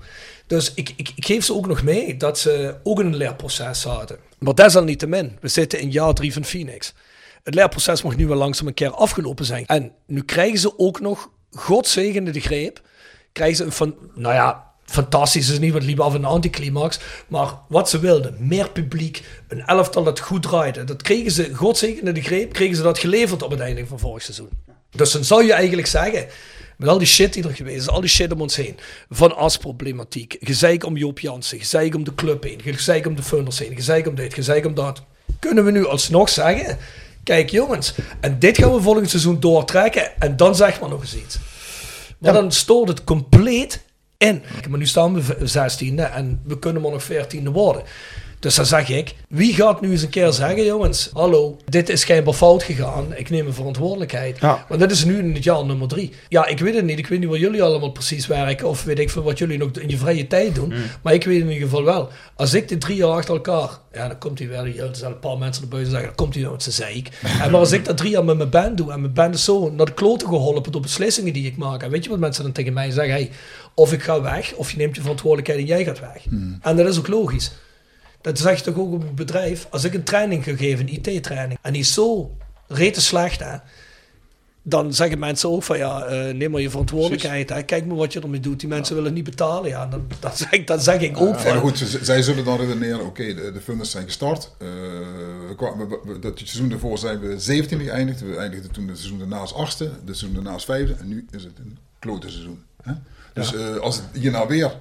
Dus 0.48 0.72
ik, 0.74 0.94
ik, 0.96 1.12
geef 1.16 1.46
ze 1.46 1.54
ook 1.54 1.68
nog 1.68 1.84
mee 1.84 2.18
dat 2.18 2.40
ze 2.40 2.76
ook 2.84 3.00
een 3.00 3.16
leerproces 3.16 3.82
zaten. 3.82 4.18
Maar 4.40 4.56
desalniettemin, 4.56 5.38
we 5.42 5.48
zitten 5.48 5.80
in 5.80 5.92
jaar 5.92 6.14
drie 6.14 6.34
van 6.34 6.46
Phoenix. 6.46 6.94
Het 7.44 7.56
leerproces 7.56 8.02
mag 8.02 8.16
nu 8.16 8.28
wel 8.28 8.38
langzaam 8.38 8.68
een 8.68 8.74
keer 8.74 8.92
afgelopen 8.92 9.46
zijn. 9.46 9.66
En 9.66 9.92
nu 10.08 10.24
krijgen 10.24 10.60
ze 10.60 10.80
ook 10.80 11.00
nog, 11.00 11.30
godzegende 11.52 12.32
de 12.32 12.40
greep, 12.40 12.82
krijgen 13.32 13.58
ze 13.58 13.64
een 13.64 13.72
van, 13.72 13.96
nou 14.16 14.34
ja, 14.34 14.72
fantastisch 14.86 15.50
is 15.50 15.60
niet, 15.60 15.74
wat 15.74 15.84
liep 15.84 16.00
af 16.00 16.14
een 16.14 16.26
anticlimax. 16.26 17.00
Maar 17.28 17.54
wat 17.68 17.90
ze 17.90 18.00
wilden, 18.00 18.36
meer 18.40 18.70
publiek, 18.70 19.24
een 19.48 19.66
elftal 19.66 20.04
dat 20.04 20.20
goed 20.20 20.42
draaide. 20.42 20.84
Dat 20.84 21.02
kregen 21.02 21.32
ze, 21.32 21.54
godzegende 21.54 22.12
de 22.12 22.22
greep, 22.22 22.54
kregen 22.54 22.76
ze 22.76 22.82
dat 22.82 23.00
geleverd 23.00 23.44
op 23.44 23.52
het 23.52 23.60
einde 23.60 23.86
van 23.86 24.00
vorig 24.00 24.24
seizoen. 24.24 24.50
Dus 24.92 25.12
dan 25.12 25.24
zou 25.24 25.44
je 25.44 25.54
eigenlijk 25.54 25.88
zeggen, 25.88 26.28
met 26.78 26.90
al 26.90 26.98
die 26.98 27.08
shit 27.08 27.34
die 27.34 27.44
er 27.48 27.56
geweest 27.56 27.78
is, 27.78 27.88
al 27.90 28.02
die 28.02 28.10
shit 28.10 28.32
om 28.32 28.42
ons 28.42 28.56
heen, 28.56 28.76
van 29.10 29.36
asproblematiek, 29.36 30.38
gezeik 30.40 30.86
om 30.86 30.98
Joop 30.98 31.20
Jansen, 31.20 31.60
gezeik 31.60 31.96
om 31.96 32.04
de 32.04 32.16
club 32.16 32.44
heen, 32.44 32.62
gezeik 32.64 33.06
om 33.08 33.16
de 33.16 33.24
funders 33.24 33.60
heen, 33.60 33.76
gezeik 33.76 34.08
om 34.08 34.16
dit, 34.16 34.34
gezeik 34.34 34.66
om 34.66 34.74
dat. 34.74 35.04
Kunnen 35.40 35.66
we 35.66 35.72
nu 35.72 35.88
alsnog 35.88 36.30
zeggen, 36.30 36.78
kijk 37.24 37.50
jongens, 37.50 37.94
en 38.20 38.40
dit 38.40 38.58
gaan 38.58 38.74
we 38.74 38.82
volgend 38.82 39.10
seizoen 39.10 39.40
doortrekken 39.40 40.20
en 40.22 40.38
dan 40.38 40.56
zeg 40.56 40.80
maar 40.80 40.90
nog 40.90 41.02
eens 41.02 41.16
iets. 41.16 41.38
Maar 42.18 42.34
dan 42.34 42.52
stoort 42.52 42.88
het 42.88 43.04
compleet 43.04 43.84
in. 44.18 44.44
Maar 44.70 44.80
nu 44.80 44.86
staan 44.86 45.14
we 45.14 45.24
v- 45.24 45.54
16e 45.56 46.12
en 46.14 46.42
we 46.46 46.60
kunnen 46.60 46.82
maar 46.82 46.92
nog 46.92 47.04
14e 47.12 47.52
worden. 47.52 47.84
Dus 48.40 48.56
dan 48.56 48.66
zeg 48.66 48.90
ik, 48.90 49.16
wie 49.30 49.54
gaat 49.54 49.82
nu 49.82 49.92
eens 49.92 50.02
een 50.02 50.10
keer 50.10 50.32
zeggen, 50.32 50.66
jongens, 50.66 51.10
hallo, 51.14 51.58
dit 51.66 51.90
is 51.90 52.02
schijnbaar 52.02 52.34
fout 52.34 52.64
gegaan, 52.64 53.06
ik 53.16 53.30
neem 53.30 53.48
een 53.48 53.54
verantwoordelijkheid. 53.54 54.38
Ja. 54.40 54.66
Want 54.68 54.80
dit 54.80 54.92
is 54.92 55.06
nu 55.06 55.18
in 55.18 55.34
het 55.34 55.44
jaar 55.44 55.66
nummer 55.66 55.88
drie. 55.88 56.12
Ja, 56.30 56.46
ik 56.46 56.60
weet 56.60 56.76
het 56.76 56.86
niet, 56.86 56.98
ik 56.98 57.08
weet 57.08 57.20
niet 57.20 57.30
waar 57.30 57.38
jullie 57.38 57.64
allemaal 57.64 57.92
precies 57.92 58.28
werken, 58.28 58.68
of 58.68 58.84
weet 58.84 59.00
ik 59.00 59.10
veel 59.10 59.24
wat 59.24 59.38
jullie 59.38 59.58
nog 59.58 59.72
in 59.72 59.90
je 59.90 59.98
vrije 59.98 60.28
tijd 60.28 60.56
doen. 60.56 60.74
Maar 61.02 61.14
ik 61.14 61.24
weet 61.24 61.40
in 61.40 61.50
ieder 61.50 61.68
geval 61.68 61.84
wel, 61.84 62.10
als 62.36 62.54
ik 62.54 62.68
dit 62.68 62.82
drie 62.82 62.96
jaar 62.96 63.10
achter 63.10 63.34
elkaar, 63.34 63.70
ja, 63.94 64.08
dan 64.08 64.18
komt 64.18 64.40
hij 64.40 64.48
weer, 64.48 64.80
er 64.80 64.96
zijn 64.96 65.12
een 65.12 65.20
paar 65.20 65.38
mensen 65.38 65.64
erbuiten 65.64 65.92
zeggen, 65.92 66.10
dan 66.10 66.18
komt 66.18 66.34
hij 66.34 66.44
nou 66.44 66.54
met 66.56 66.64
zijn 66.64 66.76
zeik. 66.76 67.10
En 67.44 67.52
maar 67.52 67.60
als 67.60 67.72
ik 67.72 67.86
dat 67.86 67.98
drie 67.98 68.12
jaar 68.12 68.26
met 68.26 68.38
mijn 68.38 68.50
band 68.50 68.78
doe, 68.78 68.92
en 68.92 69.02
mijn 69.02 69.14
band 69.14 69.36
is 69.36 69.44
zo 69.44 69.72
naar 69.72 69.86
de 69.86 69.94
kloten 69.94 70.28
geholpen 70.28 70.72
door 70.72 70.82
beslissingen 70.82 71.34
die 71.34 71.46
ik 71.46 71.58
maak, 71.58 71.84
en 71.84 71.90
weet 71.90 72.04
je 72.04 72.10
wat 72.10 72.20
mensen 72.20 72.44
dan 72.44 72.52
tegen 72.52 72.74
mij 72.74 72.92
zeggen, 72.92 73.14
hey, 73.14 73.32
of 73.74 73.94
ik 73.94 74.04
ga 74.04 74.22
weg, 74.22 74.54
of 74.54 74.72
je 74.72 74.78
neemt 74.78 74.96
je 74.96 75.02
verantwoordelijkheid 75.02 75.60
en 75.60 75.66
jij 75.66 75.84
gaat 75.84 76.00
weg. 76.00 76.24
En 76.62 76.76
dat 76.76 76.88
is 76.88 76.98
ook 76.98 77.08
logisch. 77.08 77.52
Dat 78.26 78.40
zeg 78.40 78.58
je 78.58 78.64
toch 78.64 78.76
ook 78.78 78.94
op 78.94 79.02
een 79.02 79.16
bedrijf. 79.16 79.68
Als 79.70 79.84
ik 79.84 79.94
een 79.94 80.04
training 80.04 80.44
ga 80.44 80.56
geven, 80.56 80.88
een 80.88 80.94
IT-training, 81.06 81.60
en 81.62 81.72
die 81.74 81.82
is 81.82 81.94
zo 81.94 82.38
rete 82.68 83.02
slecht, 83.02 83.40
hè, 83.40 83.58
dan 84.62 84.94
zeggen 84.94 85.20
mensen 85.20 85.50
ook 85.50 85.64
van 85.64 85.78
ja, 85.78 86.04
eh, 86.06 86.34
neem 86.34 86.52
maar 86.52 86.62
je 86.62 86.70
verantwoordelijkheid. 86.70 87.50
Hè. 87.50 87.64
Kijk 87.64 87.86
maar 87.86 87.96
wat 87.96 88.14
je 88.14 88.22
ermee 88.22 88.40
doet. 88.40 88.60
Die 88.60 88.70
mensen 88.70 88.96
willen 88.96 89.14
niet 89.14 89.24
betalen. 89.24 89.70
Ja, 89.70 89.86
dan, 89.88 90.08
dan, 90.20 90.32
zeg, 90.36 90.64
dan 90.64 90.80
zeg 90.80 91.02
ik 91.02 91.18
ook 91.18 91.34
Ja, 91.36 91.40
van. 91.40 91.52
maar 91.54 91.62
goed, 91.62 91.98
zij 92.02 92.22
zullen 92.22 92.46
dan 92.46 92.58
redeneren, 92.60 93.06
oké, 93.06 93.34
de, 93.34 93.52
de 93.52 93.62
funders 93.62 93.92
zijn 93.92 94.06
gestart. 94.06 94.52
Eh, 94.60 94.68
we 95.48 95.54
kwamen, 95.58 95.90
we- 95.90 96.00
we- 96.06 96.20
dat 96.20 96.38
seizoen 96.38 96.70
daarvoor 96.70 96.98
zijn 96.98 97.20
we 97.20 97.36
17e 97.40 97.84
geëindigd. 97.84 98.22
We 98.22 98.36
eindigden 98.38 98.72
toen 98.72 98.88
het 98.88 98.98
seizoen 98.98 99.20
daarna 99.20 99.38
als 99.38 99.54
achtste, 99.54 99.84
het 99.84 99.94
seizoen 100.06 100.34
daarna 100.34 100.52
als 100.52 100.66
vijfde. 100.66 100.94
En 101.00 101.08
nu 101.08 101.26
is 101.32 101.44
het 101.44 101.58
een 101.60 101.78
klote 102.00 102.30
seizoen. 102.30 102.64
Hè? 102.84 102.94
Dus 103.34 103.56
eh, 103.56 103.76
als 103.76 103.96
het 103.96 104.06
hierna 104.14 104.48
weer 104.48 104.72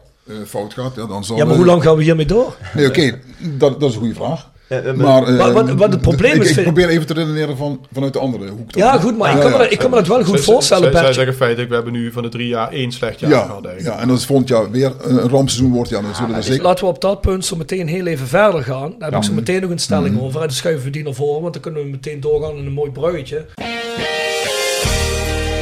fout 0.47 0.73
gaat, 0.75 0.95
ja, 0.97 1.07
dan 1.07 1.25
zal... 1.25 1.37
Ja, 1.37 1.43
maar 1.45 1.53
eh, 1.53 1.59
hoe 1.59 1.67
lang 1.67 1.83
gaan 1.83 1.97
we 1.97 2.03
hiermee 2.03 2.27
door? 2.27 2.57
Nee, 2.75 2.87
oké, 2.87 3.19
dat, 3.39 3.81
dat 3.81 3.89
is 3.89 3.95
een 3.95 4.01
goede 4.01 4.15
vraag. 4.15 4.51
eh, 4.69 4.93
maar, 4.93 5.23
eh, 5.27 5.37
Wat- 5.37 5.53
wat- 5.53 5.71
wat 5.73 5.91
het 5.93 6.01
probleem 6.01 6.35
ik, 6.35 6.43
is, 6.43 6.57
Ik 6.57 6.63
probeer 6.63 6.89
even 6.89 7.07
te 7.07 7.13
redeneren 7.15 7.57
van, 7.57 7.87
vanuit 7.93 8.13
de 8.13 8.19
andere 8.19 8.49
hoek. 8.51 8.73
dan. 8.73 8.83
Ja, 8.83 8.99
goed, 8.99 9.17
maar 9.19 9.35
ik 9.35 9.41
kan, 9.41 9.51
me, 9.53 9.59
dat- 9.59 9.73
ik 9.73 9.79
kan 9.79 9.91
me 9.91 9.97
dat 9.97 10.07
wel 10.07 10.25
goed 10.25 10.35
Zij- 10.35 10.43
voorstellen, 10.55 10.93
Zij, 10.93 11.01
zij 11.03 11.13
zeggen 11.13 11.35
feitelijk, 11.35 11.69
we 11.69 11.75
hebben 11.75 11.93
nu 11.93 12.13
van 12.13 12.23
de 12.23 12.29
drie 12.29 12.49
jaar 12.49 12.71
één 12.73 12.93
slecht 12.93 13.21
jaar 13.21 13.31
Ja, 13.31 13.41
gehad 13.45 13.65
eigenlijk. 13.65 13.97
ja, 13.97 14.03
en 14.03 14.11
als 14.11 14.27
volgend 14.27 14.49
jaar 14.49 14.71
weer 14.71 14.93
een 15.03 15.19
rampseizoen 15.29 15.73
wordt, 15.73 15.91
ja, 15.91 16.01
dan 16.01 16.15
zullen 16.15 16.31
we 16.31 16.37
Dus 16.37 16.47
zeker... 16.47 16.63
laten 16.63 16.85
we 16.85 16.91
op 16.91 17.01
dat 17.01 17.21
punt 17.21 17.45
zo 17.45 17.57
meteen 17.57 17.89
heel 17.89 18.07
even 18.07 18.27
verder 18.27 18.63
gaan. 18.63 18.95
Daar 18.99 19.11
heb 19.11 19.19
ik 19.21 19.25
zo 19.27 19.33
meteen 19.33 19.61
nog 19.61 19.71
een 19.71 19.79
stelling 19.79 20.15
Mhm. 20.15 20.25
over. 20.25 20.41
En 20.41 20.47
dan 20.47 20.57
schuiven 20.57 20.85
we 20.85 20.91
die 20.91 21.03
naar 21.05 21.15
voren, 21.15 21.41
want 21.41 21.53
dan 21.53 21.63
kunnen 21.63 21.83
we 21.83 21.89
meteen 21.89 22.21
doorgaan 22.21 22.57
in 22.57 22.67
een 22.67 22.73
mooi 22.73 22.91
bruggetje. 22.91 23.47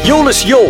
Jolis 0.04 0.42
Jo 0.42 0.60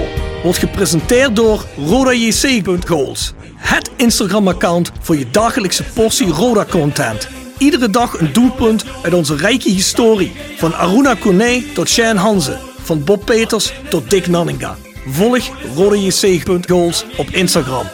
wordt 0.43 0.59
gepresenteerd 0.59 1.37
door 1.37 1.65
RodaJC.goals. 1.77 3.33
Het 3.55 3.91
Instagram-account 3.97 4.91
voor 5.01 5.17
je 5.17 5.31
dagelijkse 5.31 5.85
portie 5.85 6.29
Roda-content. 6.29 7.29
Iedere 7.59 7.91
dag 7.91 8.21
een 8.21 8.33
doelpunt 8.33 8.85
uit 9.03 9.15
onze 9.15 9.37
rijke 9.37 9.71
historie. 9.71 10.33
Van 10.57 10.75
Aruna 10.75 11.15
Kone 11.15 11.63
tot 11.75 11.89
Shane 11.89 12.19
Hanze. 12.19 12.59
Van 12.83 13.05
Bob 13.05 13.25
Peters 13.25 13.73
tot 13.89 14.11
Dick 14.11 14.27
Nanninga. 14.27 14.77
Volg 15.07 15.51
RodaJC.goals 15.77 17.05
op 17.17 17.31
Instagram. 17.31 17.87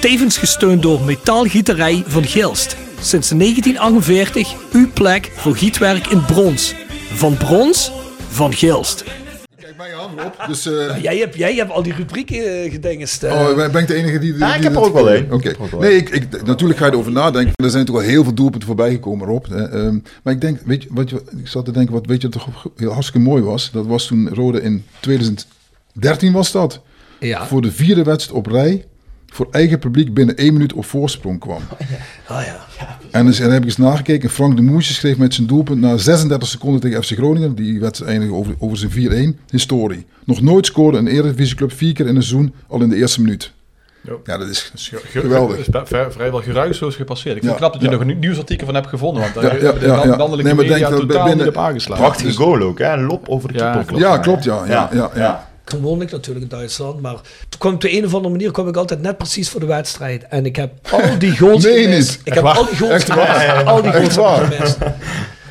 Tevens 0.00 0.36
gesteund 0.36 0.82
door 0.82 1.00
Metaalgieterij 1.00 2.04
van 2.06 2.24
Gilst. 2.24 2.76
Sinds 3.00 3.28
1948 3.28 4.54
uw 4.72 4.90
plek 4.92 5.32
voor 5.36 5.56
gietwerk 5.56 6.06
in 6.06 6.24
brons. 6.24 6.74
Van 7.14 7.36
brons, 7.36 7.92
van 8.30 8.52
Gilst. 8.54 9.04
Rob. 9.90 10.48
Dus, 10.48 10.66
eh, 10.66 11.02
Jij 11.02 11.16
hebt, 11.16 11.36
jij 11.36 11.54
hebt 11.54 11.70
al 11.70 11.82
die 11.82 11.92
rubrieken 11.92 12.64
uh, 12.64 12.70
gedingest. 12.70 13.22
eh. 13.22 13.32
Oh, 13.32 13.56
ben 13.72 13.82
ik 13.82 13.86
de 13.86 13.94
enige 13.94 14.18
die... 14.18 14.32
die 14.32 14.40
Ja, 14.40 14.54
ik 14.54 14.62
heb 14.62 14.74
er 14.74 14.80
ook 14.80 14.92
wel 14.92 15.10
één. 15.10 15.32
Oké. 15.32 15.52
Nee, 15.80 15.96
ik, 15.96 16.08
ik, 16.08 16.46
natuurlijk 16.46 16.78
ga 16.78 16.86
je 16.86 16.92
erover 16.92 17.12
nadenken. 17.12 17.52
Er 17.64 17.70
zijn 17.70 17.84
toch 17.84 17.96
wel 17.96 18.04
heel 18.04 18.22
veel 18.24 18.34
doelpunten 18.34 18.66
voorbij 18.68 18.90
gekomen, 18.90 19.26
Rob. 19.26 19.46
Hè. 19.46 19.68
Ehm, 19.68 19.98
maar 20.22 20.32
ik 20.32 20.40
denk, 20.40 20.60
weet 20.64 20.82
je, 20.82 20.88
wat 20.92 21.10
je, 21.10 21.22
ik 21.38 21.48
zat 21.48 21.64
te 21.64 21.70
denken, 21.70 21.94
wat 21.94 22.06
weet 22.06 22.22
je 22.22 22.28
wat 22.28 22.42
toch 22.42 22.66
heel 22.76 22.92
hartstikke 22.92 23.28
mooi 23.28 23.42
was? 23.42 23.70
Dat 23.72 23.86
was 23.86 24.06
toen 24.06 24.28
Rode 24.28 24.62
in 24.62 24.84
2013 25.00 26.32
was 26.32 26.52
dat. 26.52 26.80
Ja. 27.20 27.46
Voor 27.46 27.62
de 27.62 27.72
vierde 27.72 28.02
wedstrijd 28.02 28.38
op 28.38 28.46
rij, 28.46 28.84
voor 29.32 29.46
eigen 29.50 29.78
publiek 29.78 30.14
binnen 30.14 30.36
één 30.36 30.52
minuut 30.52 30.72
op 30.72 30.84
voorsprong 30.84 31.40
kwam. 31.40 31.60
Ah 32.26 32.44
ja. 32.44 32.56
En 33.10 33.26
dus, 33.26 33.36
en 33.38 33.42
dan 33.44 33.52
heb 33.52 33.62
ik 33.62 33.68
eens 33.68 33.76
nagekeken. 33.76 34.30
Frank 34.30 34.56
de 34.56 34.62
Moesje 34.62 34.92
schreef 34.94 35.16
met 35.16 35.34
zijn 35.34 35.46
doelpunt 35.46 35.80
na 35.80 35.96
36 35.96 36.48
seconden 36.48 36.80
tegen 36.80 37.02
FC 37.02 37.10
Groningen. 37.12 37.54
Die 37.54 37.80
wedstrijd 37.80 38.10
eindigde 38.10 38.34
over, 38.36 38.54
over 38.58 38.76
zijn 38.76 39.34
4-1. 39.36 39.40
Historie. 39.50 40.06
Nog 40.24 40.40
nooit 40.40 40.66
scoorde 40.66 40.98
een 40.98 41.06
Eredivisieclub 41.06 41.72
vier 41.72 41.92
keer 41.92 42.06
in 42.06 42.16
een 42.16 42.22
seizoen 42.22 42.54
al 42.68 42.80
in 42.80 42.88
de 42.88 42.96
eerste 42.96 43.20
minuut. 43.22 43.52
Jo. 44.00 44.20
Ja, 44.24 44.38
dat 44.38 44.48
is 44.48 44.70
Ge- 44.74 44.96
ge- 44.96 45.20
geweldig. 45.20 45.56
is 45.58 45.66
bij- 45.68 45.86
vrij- 45.86 46.10
vrijwel 46.10 46.40
geruisloos 46.42 46.96
gepasseerd. 46.96 47.36
Ik 47.36 47.42
vind 47.42 47.44
Ja, 47.44 47.58
het 47.58 47.58
knap 47.58 47.72
dat 47.72 47.82
je 47.90 47.98
ja. 47.98 48.04
nog 48.04 48.14
een 48.14 48.18
nieuwsartikel 48.20 48.66
van 48.66 48.74
hebt 48.74 48.86
gevonden. 48.86 49.22
Want 49.22 49.34
daar 49.34 49.44
Ja, 49.44 49.50
hebben 49.50 49.72
ja, 49.72 49.78
de 49.78 49.86
ja, 49.86 49.92
land- 49.96 50.04
ja. 50.10 50.16
landelijke 50.16 50.42
Nee, 50.44 50.54
maar 50.54 50.64
media 50.64 50.88
denk 50.88 50.90
dat 50.98 51.08
totaal 51.08 51.26
binnen- 51.26 51.46
niet 51.46 51.56
op 51.56 51.62
aangeslagen. 51.62 52.04
Prachtige 52.04 52.32
goal 52.32 52.60
ook, 52.60 52.78
hè? 52.78 52.92
Een 52.92 53.04
lop 53.04 53.28
over 53.28 53.52
de 53.52 53.58
Ja, 53.58 53.64
keeper. 53.70 53.86
klopt. 53.86 54.02
Ja, 54.02 54.18
klopt, 54.18 54.44
ja. 54.44 54.62
ja, 54.66 54.90
ja, 54.92 55.10
ja. 55.14 55.50
Toen 55.64 55.80
woonde 55.80 56.04
ik 56.04 56.10
natuurlijk 56.10 56.44
in 56.44 56.50
Duitsland, 56.50 57.00
maar 57.00 57.14
toen 57.48 57.58
kwam 57.58 57.74
op 57.74 57.80
de 57.80 57.96
een 57.96 58.04
of 58.04 58.14
andere 58.14 58.32
manier 58.34 58.50
kwam 58.50 58.68
ik 58.68 58.76
altijd 58.76 59.00
net 59.00 59.16
precies 59.18 59.48
voor 59.48 59.60
de 59.60 59.66
wedstrijd. 59.66 60.26
En 60.28 60.46
ik 60.46 60.56
heb 60.56 60.72
al 60.90 61.18
die 61.18 61.36
goals 61.38 61.64
Nee, 61.64 61.82
gemist. 61.82 62.10
niet. 62.10 62.20
Ik 62.24 62.34
heb 62.34 62.42
waar? 62.42 62.56
al 62.56 62.66
die 62.66 62.76
goals 62.76 62.92
Echt 62.92 63.10
gemist. 63.12 63.28
waar? 63.28 63.64
Al 63.64 63.82
die 63.82 63.92
goals 63.92 64.14
gemist. 64.48 64.76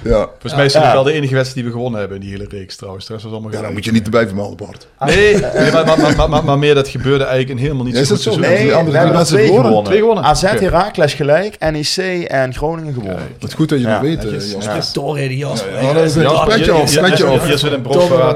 Ja. 0.03 0.27
Volgens 0.29 0.55
mij 0.55 0.65
is 0.65 0.73
het 0.73 0.83
Ja. 0.83 0.91
wel 0.93 1.03
de 1.03 1.11
enige 1.11 1.33
wedstrijd 1.35 1.55
die 1.55 1.63
we 1.65 1.71
gewonnen 1.71 1.99
hebben 1.99 2.17
in 2.17 2.23
die 2.23 2.31
hele 2.31 2.45
reeks 2.49 2.75
trouwens. 2.75 3.07
Rest 3.07 3.23
was 3.23 3.31
allemaal 3.31 3.51
Ja, 3.51 3.55
gelijk. 3.57 3.73
moet 3.73 3.85
je 3.85 3.91
niet 3.91 4.03
erbij 4.05 4.25
vermelden, 4.27 4.57
Bart. 4.57 4.87
Nee, 4.99 5.33
nee, 5.37 5.71
maar, 5.71 5.85
maar, 6.17 6.29
maar, 6.29 6.43
maar, 6.43 6.57
meer 6.59 6.75
dat 6.75 6.87
gebeurde 6.87 7.23
eigenlijk 7.23 7.59
in 7.59 7.65
helemaal 7.65 7.85
niet 7.85 7.95
Ja, 7.97 8.03
zo 8.03 8.13
is 8.13 8.23
goed 8.23 8.33
dat 8.33 8.43
zo? 8.43 8.49
Nee, 8.49 8.67
we 8.67 8.97
hebben 8.97 9.15
er 9.19 9.25
twee 9.25 9.47
gewonnen. 9.47 9.83
Twee 9.83 9.99
gewonnen? 9.99 10.23
AZ, 10.23 10.43
Oké. 10.43 10.63
Heracles 10.63 11.13
gelijk, 11.13 11.55
NEC 11.71 12.23
en 12.27 12.53
Groningen 12.53 12.93
gewonnen. 12.93 13.27
Wat 13.39 13.53
goed 13.53 13.69
dat 13.69 13.79
je 13.79 13.85
Ja, 13.85 13.91
dat 13.93 14.01
weet, 14.01 14.25
eh, 14.25 14.31
jas. 15.37 15.63
Ja, 15.71 15.81
ja, 15.81 15.93
dat 15.93 16.03
is 16.03 16.15
een 16.15 16.23
petje 16.45 16.71
af, 16.71 17.43
hier- 17.45 17.57
zit 17.57 17.71
een 17.71 17.81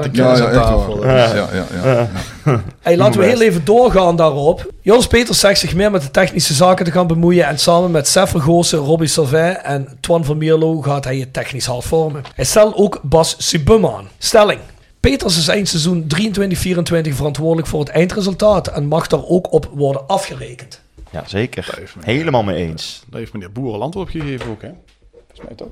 de 0.02 0.10
kennis 0.10 0.40
aan 0.40 0.52
tafel. 0.52 1.04
Ja, 1.06 1.16
ja, 1.34 1.48
ja. 1.84 2.08
Hey, 2.82 2.96
laten 2.96 3.20
we 3.20 3.26
heel 3.26 3.40
even 3.40 3.64
doorgaan 3.64 4.16
daarop. 4.16 4.72
Jons 4.82 5.06
Peters 5.06 5.40
zegt 5.40 5.60
zich 5.60 5.74
meer 5.74 5.90
met 5.90 6.02
de 6.02 6.10
technische 6.10 6.54
zaken 6.54 6.84
te 6.84 6.90
gaan 6.90 7.06
bemoeien. 7.06 7.46
En 7.46 7.58
samen 7.58 7.90
met 7.90 8.08
Sef 8.08 8.30
Vergoosen, 8.30 8.78
Robbie 8.78 9.08
Salvin 9.08 9.56
en 9.56 9.98
Twan 10.00 10.24
van 10.24 10.38
Mierlo 10.38 10.80
gaat 10.82 11.04
hij 11.04 11.16
het 11.18 11.32
technisch 11.32 11.66
hard 11.66 11.84
vormen. 11.84 12.22
Hij 12.34 12.44
stelt 12.44 12.74
ook 12.74 13.00
Bas 13.02 13.34
Subum 13.38 13.86
aan. 13.86 14.08
Stelling. 14.18 14.60
Peters 15.00 15.38
is 15.38 15.48
eind 15.48 15.68
seizoen 15.68 16.06
23-24 16.06 17.14
verantwoordelijk 17.14 17.68
voor 17.68 17.80
het 17.80 17.88
eindresultaat 17.88 18.68
en 18.68 18.86
mag 18.86 19.06
daar 19.06 19.24
ook 19.24 19.52
op 19.52 19.70
worden 19.74 20.06
afgerekend. 20.08 20.80
Ja, 21.10 21.22
zeker. 21.26 21.74
heeft 21.78 21.96
me- 21.96 22.02
Helemaal 22.04 22.42
mee 22.42 22.56
eens. 22.68 23.02
Daar 23.10 23.20
heeft 23.20 23.32
meneer 23.32 23.52
Boeren 23.52 23.80
antwoord 23.80 24.06
op 24.06 24.20
gegeven 24.20 24.50
ook, 24.50 24.62
hè? 24.62 24.70
Volgens 25.10 25.40
mij 25.46 25.54
toch? 25.56 25.68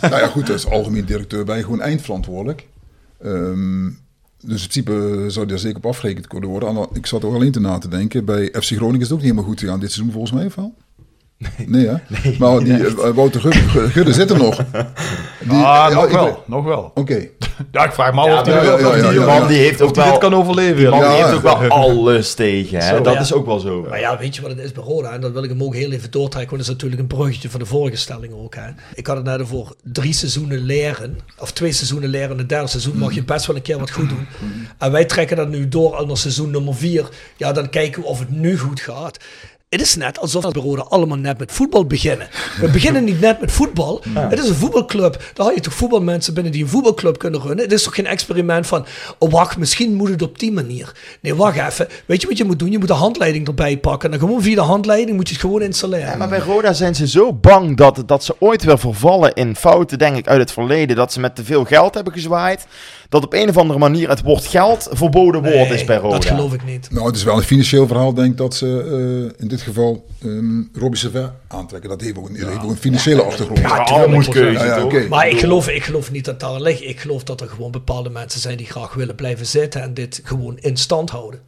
Nou 0.10 0.22
ja, 0.22 0.26
goed, 0.28 0.50
als 0.50 0.66
algemeen 0.66 1.04
directeur 1.04 1.44
ben 1.44 1.56
je 1.56 1.62
gewoon 1.62 1.80
eindverantwoordelijk. 1.80 2.66
Ehm, 3.22 3.86
dus 4.42 4.62
in 4.62 4.68
principe 4.68 5.24
zou 5.28 5.46
daar 5.46 5.58
zeker 5.58 5.76
op 5.76 5.86
afgerekend 5.86 6.26
kunnen 6.26 6.48
worden. 6.48 6.88
Ik 6.92 7.06
zat 7.06 7.22
er 7.22 7.28
ook 7.28 7.34
alleen 7.34 7.52
te 7.52 7.60
na 7.60 7.78
te 7.78 7.88
denken. 7.88 8.24
Bij 8.24 8.46
FC 8.46 8.64
Groningen 8.64 9.00
is 9.00 9.02
het 9.02 9.12
ook 9.12 9.18
niet 9.18 9.30
helemaal 9.30 9.44
goed 9.44 9.60
gegaan 9.60 9.80
dit 9.80 9.92
seizoen, 9.92 10.12
volgens 10.12 10.32
mij 10.32 10.50
wel? 10.56 10.74
Nee, 11.66 11.86
hè? 11.86 11.94
maar 12.38 12.58
die 12.64 12.86
eh, 12.86 13.10
Wouter 13.14 13.40
Gudde, 13.40 13.58
Gudde 13.90 14.12
zit 14.12 14.30
er 14.30 14.38
nog. 14.38 14.56
Die, 15.40 15.52
Ah, 15.62 15.94
nog 15.94 16.10
wel, 16.10 16.42
nog 16.46 16.64
wel. 16.64 16.90
Oké. 16.94 17.26
Ja, 17.72 17.84
ik 17.84 17.92
vraag 17.92 18.12
me 18.14 18.20
af 18.20 18.26
Ja, 18.26 18.38
of 18.38 18.42
die, 18.42 18.54
maar- 18.54 18.64
ja, 18.64 18.76
die- 18.76 18.86
ja, 19.02 19.10
Die 19.10 19.20
ja. 19.20 19.26
man 19.38 19.48
die 19.48 19.56
heeft 19.58 19.80
of 19.80 19.88
ook 19.88 19.94
die 19.94 20.02
wel, 20.02 20.12
dit 20.12 20.20
kan 20.20 20.34
overleven. 20.34 20.76
die 20.76 20.88
man 20.88 20.98
ja. 20.98 21.08
die 21.14 21.22
heeft 21.24 21.34
ook 21.34 21.42
wel 21.60 21.68
alles 21.70 22.34
tegen. 22.34 22.78
Hè? 22.78 22.88
Zo, 22.96 23.00
dat 23.02 23.14
ja. 23.14 23.20
is 23.20 23.32
ook 23.32 23.46
wel 23.46 23.58
zo. 23.58 23.86
Maar 23.88 24.00
ja, 24.00 24.18
weet 24.18 24.34
je 24.36 24.42
wat 24.42 24.50
het 24.50 24.58
is 24.60 24.72
bij 24.72 24.82
Roda? 24.84 25.10
En 25.12 25.20
dat 25.20 25.32
wil 25.32 25.42
ik 25.42 25.48
hem 25.50 25.62
ook 25.62 25.74
heel 25.74 25.90
even 25.90 26.10
doortrekken, 26.10 26.50
want 26.56 26.66
dat 26.66 26.76
is 26.76 26.82
natuurlijk 26.82 27.00
een 27.00 27.16
bruggetje 27.18 27.50
van 27.50 27.60
de 27.60 27.66
vorige 27.66 27.96
stelling 27.96 28.32
ook. 28.32 28.54
Hè. 28.54 28.68
Ik 28.94 29.06
had 29.06 29.16
het 29.16 29.24
net 29.24 29.40
over 29.42 29.72
drie 29.82 30.12
seizoenen 30.12 30.58
leren, 30.58 31.18
of 31.38 31.52
twee 31.52 31.72
seizoenen 31.72 32.08
leren. 32.08 32.30
In 32.30 32.38
het 32.38 32.48
derde 32.48 32.66
seizoen 32.68 32.96
mag 32.98 33.14
je 33.14 33.24
best 33.24 33.46
wel 33.46 33.56
een 33.56 33.62
keer 33.62 33.78
wat 33.78 33.90
goed 33.90 34.08
doen. 34.08 34.26
En 34.78 34.92
wij 34.92 35.04
trekken 35.04 35.36
dat 35.36 35.48
nu 35.48 35.68
door 35.68 36.06
naar 36.06 36.16
seizoen 36.16 36.50
nummer 36.50 36.74
vier. 36.74 37.08
Ja, 37.36 37.52
dan 37.52 37.70
kijken 37.70 38.02
we 38.02 38.08
of 38.08 38.18
het 38.18 38.30
nu 38.30 38.58
goed 38.58 38.80
gaat. 38.80 39.18
Het 39.70 39.80
is 39.80 39.96
net 39.96 40.18
alsof 40.18 40.44
we 40.44 40.50
bij 40.50 40.62
Roda 40.62 40.82
allemaal 40.82 41.18
net 41.18 41.38
met 41.38 41.52
voetbal 41.52 41.86
beginnen. 41.86 42.28
We 42.60 42.68
beginnen 42.68 43.04
niet 43.04 43.20
net 43.20 43.40
met 43.40 43.52
voetbal. 43.52 44.02
Het 44.14 44.38
is 44.38 44.48
een 44.48 44.54
voetbalclub. 44.54 45.30
Daar 45.34 45.46
had 45.46 45.54
je 45.54 45.60
toch 45.60 45.74
voetbalmensen 45.74 46.34
binnen 46.34 46.52
die 46.52 46.62
een 46.62 46.68
voetbalclub 46.68 47.18
kunnen 47.18 47.40
runnen. 47.40 47.64
Het 47.64 47.72
is 47.72 47.82
toch 47.82 47.94
geen 47.94 48.06
experiment 48.06 48.66
van, 48.66 48.86
oh 49.18 49.30
wacht, 49.30 49.56
misschien 49.56 49.94
moet 49.94 50.08
het 50.08 50.22
op 50.22 50.38
die 50.38 50.52
manier. 50.52 50.92
Nee, 51.20 51.34
wacht 51.34 51.58
even. 51.58 51.88
Weet 52.06 52.20
je 52.20 52.26
wat 52.26 52.38
je 52.38 52.44
moet 52.44 52.58
doen? 52.58 52.70
Je 52.70 52.78
moet 52.78 52.88
de 52.88 52.94
handleiding 52.94 53.46
erbij 53.46 53.78
pakken. 53.78 54.12
En 54.12 54.18
dan 54.18 54.28
gewoon 54.28 54.42
via 54.42 54.54
de 54.54 54.60
handleiding 54.60 55.16
moet 55.16 55.28
je 55.28 55.34
het 55.34 55.42
gewoon 55.42 55.62
installeren. 55.62 56.10
Ja, 56.10 56.16
maar 56.16 56.28
bij 56.28 56.38
Roda 56.38 56.72
zijn 56.72 56.94
ze 56.94 57.08
zo 57.08 57.32
bang 57.32 57.76
dat, 57.76 58.02
dat 58.06 58.24
ze 58.24 58.36
ooit 58.38 58.64
weer 58.64 58.78
vervallen 58.78 59.32
in 59.34 59.56
fouten, 59.56 59.98
denk 59.98 60.16
ik, 60.16 60.28
uit 60.28 60.40
het 60.40 60.52
verleden. 60.52 60.96
Dat 60.96 61.12
ze 61.12 61.20
met 61.20 61.34
te 61.34 61.44
veel 61.44 61.64
geld 61.64 61.94
hebben 61.94 62.12
gezwaaid. 62.12 62.66
Dat 63.10 63.24
op 63.24 63.32
een 63.32 63.48
of 63.48 63.56
andere 63.56 63.78
manier 63.78 64.08
het 64.08 64.22
woord 64.22 64.46
geld 64.46 64.88
verboden 64.90 65.42
woord 65.42 65.54
Nee, 65.54 65.68
is 65.68 65.84
bij 65.84 65.96
Roda. 65.96 66.14
Dat 66.14 66.24
geloof 66.24 66.52
ik 66.52 66.64
niet. 66.64 66.88
Nou, 66.90 67.06
het 67.06 67.16
is 67.16 67.22
wel 67.22 67.36
een 67.36 67.42
financieel 67.42 67.86
verhaal, 67.86 68.14
denk 68.14 68.30
ik, 68.30 68.36
dat 68.36 68.54
ze 68.54 68.66
eh, 68.66 69.42
in 69.42 69.48
dit 69.48 69.60
geval 69.60 70.06
um, 70.24 70.70
Robbie 70.74 70.98
Servet 70.98 71.30
aantrekken. 71.48 71.90
Dat 71.90 72.00
heeft 72.00 72.18
ook 72.18 72.28
een, 72.28 72.34
heeft 72.34 72.62
ook 72.62 72.70
een 72.70 72.76
financiële 72.76 73.22
achtergrond. 73.22 73.58
Ja, 73.58 73.76
armoedkeuze, 73.76 74.64
Ja, 74.64 74.84
oké. 74.84 75.06
Maar 75.08 75.28
ik 75.28 75.38
geloof, 75.38 75.68
ik 75.68 75.84
geloof 75.84 76.10
niet 76.10 76.24
dat 76.24 76.40
daar 76.40 76.60
ligt. 76.60 76.82
Ik 76.82 77.00
geloof 77.00 77.24
dat 77.24 77.40
er 77.40 77.48
gewoon 77.48 77.70
bepaalde 77.70 78.10
mensen 78.10 78.40
zijn 78.40 78.56
die 78.56 78.66
graag 78.66 78.94
willen 78.94 79.14
blijven 79.14 79.46
zitten 79.46 79.82
en 79.82 79.94
dit 79.94 80.20
gewoon 80.24 80.58
in 80.58 80.76
stand 80.76 81.10
houden. 81.10 81.40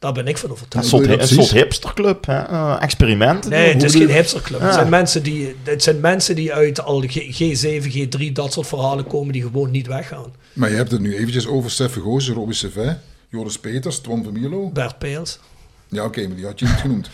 Daar 0.00 0.12
ben 0.12 0.26
ik 0.26 0.36
van 0.38 0.48
Een 0.48 0.54
overtuigd. 0.54 0.88
soort, 0.88 1.06
een 1.06 1.16
precies? 1.16 1.36
soort 1.36 1.50
hipsterclub, 1.50 2.26
hè? 2.26 2.38
Eh, 2.42 2.76
experimenten. 2.80 3.50
Nee, 3.50 3.72
het 3.72 3.82
is 3.82 3.92
geen 3.94 4.10
hipsterclub. 4.10 4.60
Ja. 4.60 4.66
Het, 4.66 4.74
zijn 4.74 4.88
mensen 4.88 5.22
die, 5.22 5.54
het 5.62 5.82
zijn 5.82 6.00
mensen 6.00 6.34
die 6.34 6.52
uit 6.52 6.80
al 6.80 7.00
G- 7.06 7.40
G7, 7.42 7.92
G3, 7.92 8.32
dat 8.32 8.52
soort 8.52 8.66
verhalen 8.66 9.06
komen 9.06 9.32
die 9.32 9.42
gewoon 9.42 9.70
niet 9.70 9.86
weggaan. 9.86 10.32
Maar 10.52 10.70
je 10.70 10.76
hebt 10.76 10.90
het 10.90 11.00
nu 11.00 11.16
eventjes 11.16 11.46
over 11.46 11.70
Stefan 11.70 12.02
Goosen, 12.02 12.34
Robbie 12.34 12.54
Servet, 12.54 12.98
Joris 13.28 13.58
Peters, 13.58 13.98
Twan 13.98 14.24
van 14.24 14.32
Mierlo. 14.32 14.70
Bert 14.70 14.98
Peels. 14.98 15.38
Ja, 15.88 16.04
oké, 16.04 16.26
maar 16.26 16.36
die 16.36 16.44
had 16.46 16.58
je 16.60 16.66
niet 16.66 16.74
genoemd. 16.74 17.10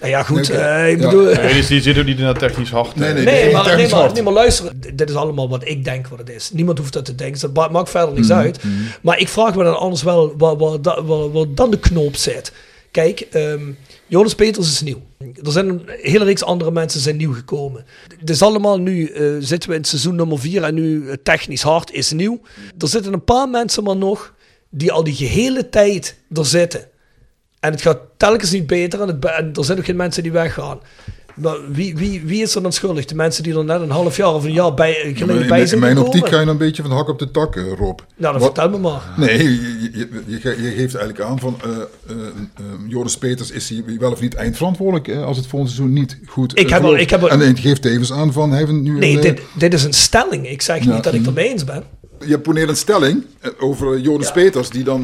Nou 0.00 0.10
ja, 0.10 0.22
goed. 0.22 0.50
Oké. 0.50 0.58
eh, 0.58 0.90
ik 0.90 1.00
Ja. 1.00 1.04
bedoel... 1.08 1.24
Nee, 1.24 1.52
die, 1.52 1.66
die 1.66 1.80
zit 1.82 1.98
ook 1.98 2.04
niet 2.04 2.18
in 2.18 2.24
dat 2.24 2.38
technisch 2.38 2.70
hart. 2.70 2.94
Nee, 2.96 3.12
nee, 3.12 3.24
Nee, 3.24 3.52
maar, 3.52 3.76
nee, 3.76 3.88
maar, 3.88 4.00
hart. 4.00 4.14
nee, 4.14 4.22
maar 4.22 4.32
luister, 4.32 4.70
d- 4.80 4.98
dit 4.98 5.08
is 5.10 5.14
allemaal 5.16 5.48
wat 5.48 5.68
ik 5.68 5.84
denk 5.84 6.06
wat 6.08 6.18
het 6.18 6.30
is. 6.30 6.50
Niemand 6.52 6.78
hoeft 6.78 6.92
dat 6.92 7.04
te 7.04 7.14
denken, 7.14 7.40
dat 7.40 7.54
ma- 7.54 7.68
maakt 7.68 7.90
verder 7.90 8.14
niks 8.14 8.30
uit. 8.30 8.58
Maar 9.02 9.18
ik 9.18 9.28
vraag 9.28 9.54
me 9.56 9.64
dan 9.64 9.78
anders 9.78 10.02
wel 10.02 10.34
waar, 10.36 10.56
waar, 10.56 10.78
waar, 11.06 11.32
waar 11.32 11.44
dan 11.54 11.70
de 11.70 11.78
knoop 11.78 12.16
zit. 12.16 12.52
Kijk, 12.90 13.20
ehm, 13.20 13.60
Jonas 14.06 14.34
Peters 14.34 14.70
is 14.72 14.80
nieuw. 14.80 15.00
Er 15.44 15.52
zijn 15.52 15.68
een 15.68 15.82
hele 16.02 16.24
reeks 16.24 16.42
andere 16.44 16.70
mensen 16.70 17.00
zijn 17.00 17.16
nieuw 17.16 17.32
gekomen. 17.34 17.84
Het 18.18 18.30
is 18.30 18.42
allemaal 18.42 18.78
nu, 18.78 19.06
eh, 19.06 19.24
zitten 19.38 19.70
we 19.70 19.76
in 19.76 19.84
seizoen 19.84 20.14
nummer 20.14 20.38
4 20.40 20.62
en 20.62 20.74
nu 20.74 21.08
eh, 21.08 21.14
technisch 21.22 21.62
hard 21.62 21.92
is 21.92 22.10
nieuw. 22.12 22.40
Er 22.78 22.88
zitten 22.88 23.12
een 23.12 23.24
paar 23.24 23.48
mensen 23.48 23.82
maar 23.84 23.96
nog 23.96 24.34
die 24.70 24.92
al 24.92 25.04
die 25.04 25.14
gehele 25.14 25.68
tijd 25.68 26.16
er 26.34 26.46
zitten. 26.46 26.84
En 27.60 27.70
het 27.70 27.82
gaat 27.82 27.98
telkens 28.16 28.50
niet 28.50 28.66
beter 28.66 29.00
en, 29.00 29.06
het, 29.08 29.20
be- 29.20 29.28
en 29.28 29.50
er 29.54 29.64
zijn 29.64 29.78
ook 29.78 29.84
geen 29.84 29.96
mensen 29.96 30.22
die 30.22 30.32
weggaan. 30.32 30.78
Maar 31.34 31.56
wie, 31.72 31.96
wie, 31.96 32.22
wie 32.24 32.42
is 32.42 32.54
er 32.54 32.62
dan 32.62 32.72
schuldig? 32.72 33.04
De 33.04 33.14
mensen 33.14 33.42
die 33.42 33.54
er 33.58 33.64
net 33.64 33.80
een 33.80 33.90
half 33.90 34.16
jaar 34.16 34.34
of 34.34 34.44
een 34.44 34.52
jaar 34.52 34.74
bij, 34.74 34.92
geleden 35.14 35.42
in, 35.42 35.48
bij 35.48 35.60
in 35.60 35.68
zijn 35.68 35.80
mijn 35.80 35.96
gekomen? 35.96 36.14
optiek 36.16 36.32
ga 36.32 36.38
je 36.40 36.44
dan 36.44 36.54
een 36.54 36.58
beetje 36.60 36.82
van 36.82 36.90
de 36.90 36.96
hak 36.96 37.08
op 37.08 37.18
de 37.18 37.30
tak, 37.30 37.56
eh, 37.56 37.62
Rob. 37.62 37.78
Nou, 37.78 37.98
dan 38.16 38.32
Wat- 38.32 38.42
vertel 38.42 38.68
me 38.70 38.78
maar. 38.78 39.02
Nee, 39.16 39.38
je, 39.42 39.88
je, 39.92 40.08
je, 40.26 40.40
ge- 40.40 40.62
je 40.62 40.68
geeft 40.70 40.94
eigenlijk 40.94 41.20
aan 41.20 41.38
van 41.38 41.56
eh, 41.64 42.14
Joris 42.88 43.18
Peters 43.18 43.50
is 43.50 43.68
hij 43.68 43.84
wel 43.98 44.12
of 44.12 44.20
niet 44.20 44.34
eindverantwoordelijk 44.34 45.08
als 45.24 45.36
het 45.36 45.46
volgende 45.46 45.74
seizoen 45.74 45.94
niet 45.94 46.18
goed 46.26 46.58
Ik 46.58 46.68
heb 46.68 46.84
ik 46.84 47.10
heb 47.10 47.22
En 47.22 47.40
hij 47.40 47.54
geeft 47.54 47.82
tevens 47.82 48.12
aan 48.12 48.32
van 48.32 48.50
hij 48.50 48.58
heeft 48.58 48.72
nu 48.72 48.98
Nee, 48.98 49.14
een, 49.14 49.20
dit, 49.20 49.40
dit 49.58 49.74
is 49.74 49.84
een 49.84 49.92
stelling. 49.92 50.48
Ik 50.50 50.62
zeg 50.62 50.84
Ja. 50.84 50.94
niet 50.94 51.04
dat 51.04 51.12
ik 51.12 51.18
het 51.18 51.28
ermee 51.28 51.48
eens 51.48 51.64
ben. 51.64 51.82
je 52.26 52.38
poneert 52.38 52.68
een 52.68 52.76
stelling 52.76 53.24
over 53.58 53.98
Joris 53.98 54.32
Peters 54.32 54.68
die 54.70 54.84
dan 54.84 55.02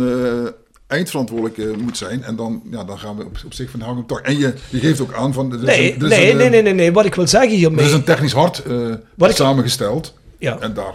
eindverantwoordelijk 0.87 1.77
moet 1.81 1.97
zijn 1.97 2.23
en 2.23 2.37
dan, 2.37 2.63
ja, 2.71 2.85
dan 2.85 2.99
gaan 2.99 3.17
we 3.17 3.25
op, 3.25 3.37
op 3.45 3.55
zich 3.55 3.71
van 3.71 3.81
de 3.81 3.87
op 3.87 4.09
tak. 4.09 4.21
En 4.27 4.39
je, 4.39 4.55
je 4.71 4.79
geeft 4.79 5.01
ook 5.01 5.13
aan 5.15 5.33
van 5.33 5.53
er 5.53 5.59
is 5.59 5.65
Nee, 5.65 5.95
een, 5.95 6.01
er 6.01 6.05
is 6.07 6.11
nee, 6.11 6.31
een, 6.31 6.37
nee, 6.37 6.47
eh, 6.47 6.53
nee, 6.53 6.63
nee, 6.63 6.75
nee. 6.75 6.93
Wat 6.93 7.05
ik 7.05 7.15
wil 7.15 7.27
zeggen 7.29 7.51
er 7.51 7.57
hiermee... 7.57 7.85
is 7.87 7.93
een 7.93 8.05
technisch 8.05 8.33
hart 8.33 8.63
eh, 8.63 8.89
ik- 9.17 9.37
samengesteld 9.37 10.15
Ja. 10.39 10.59
en 10.59 10.75
daar, 10.75 10.95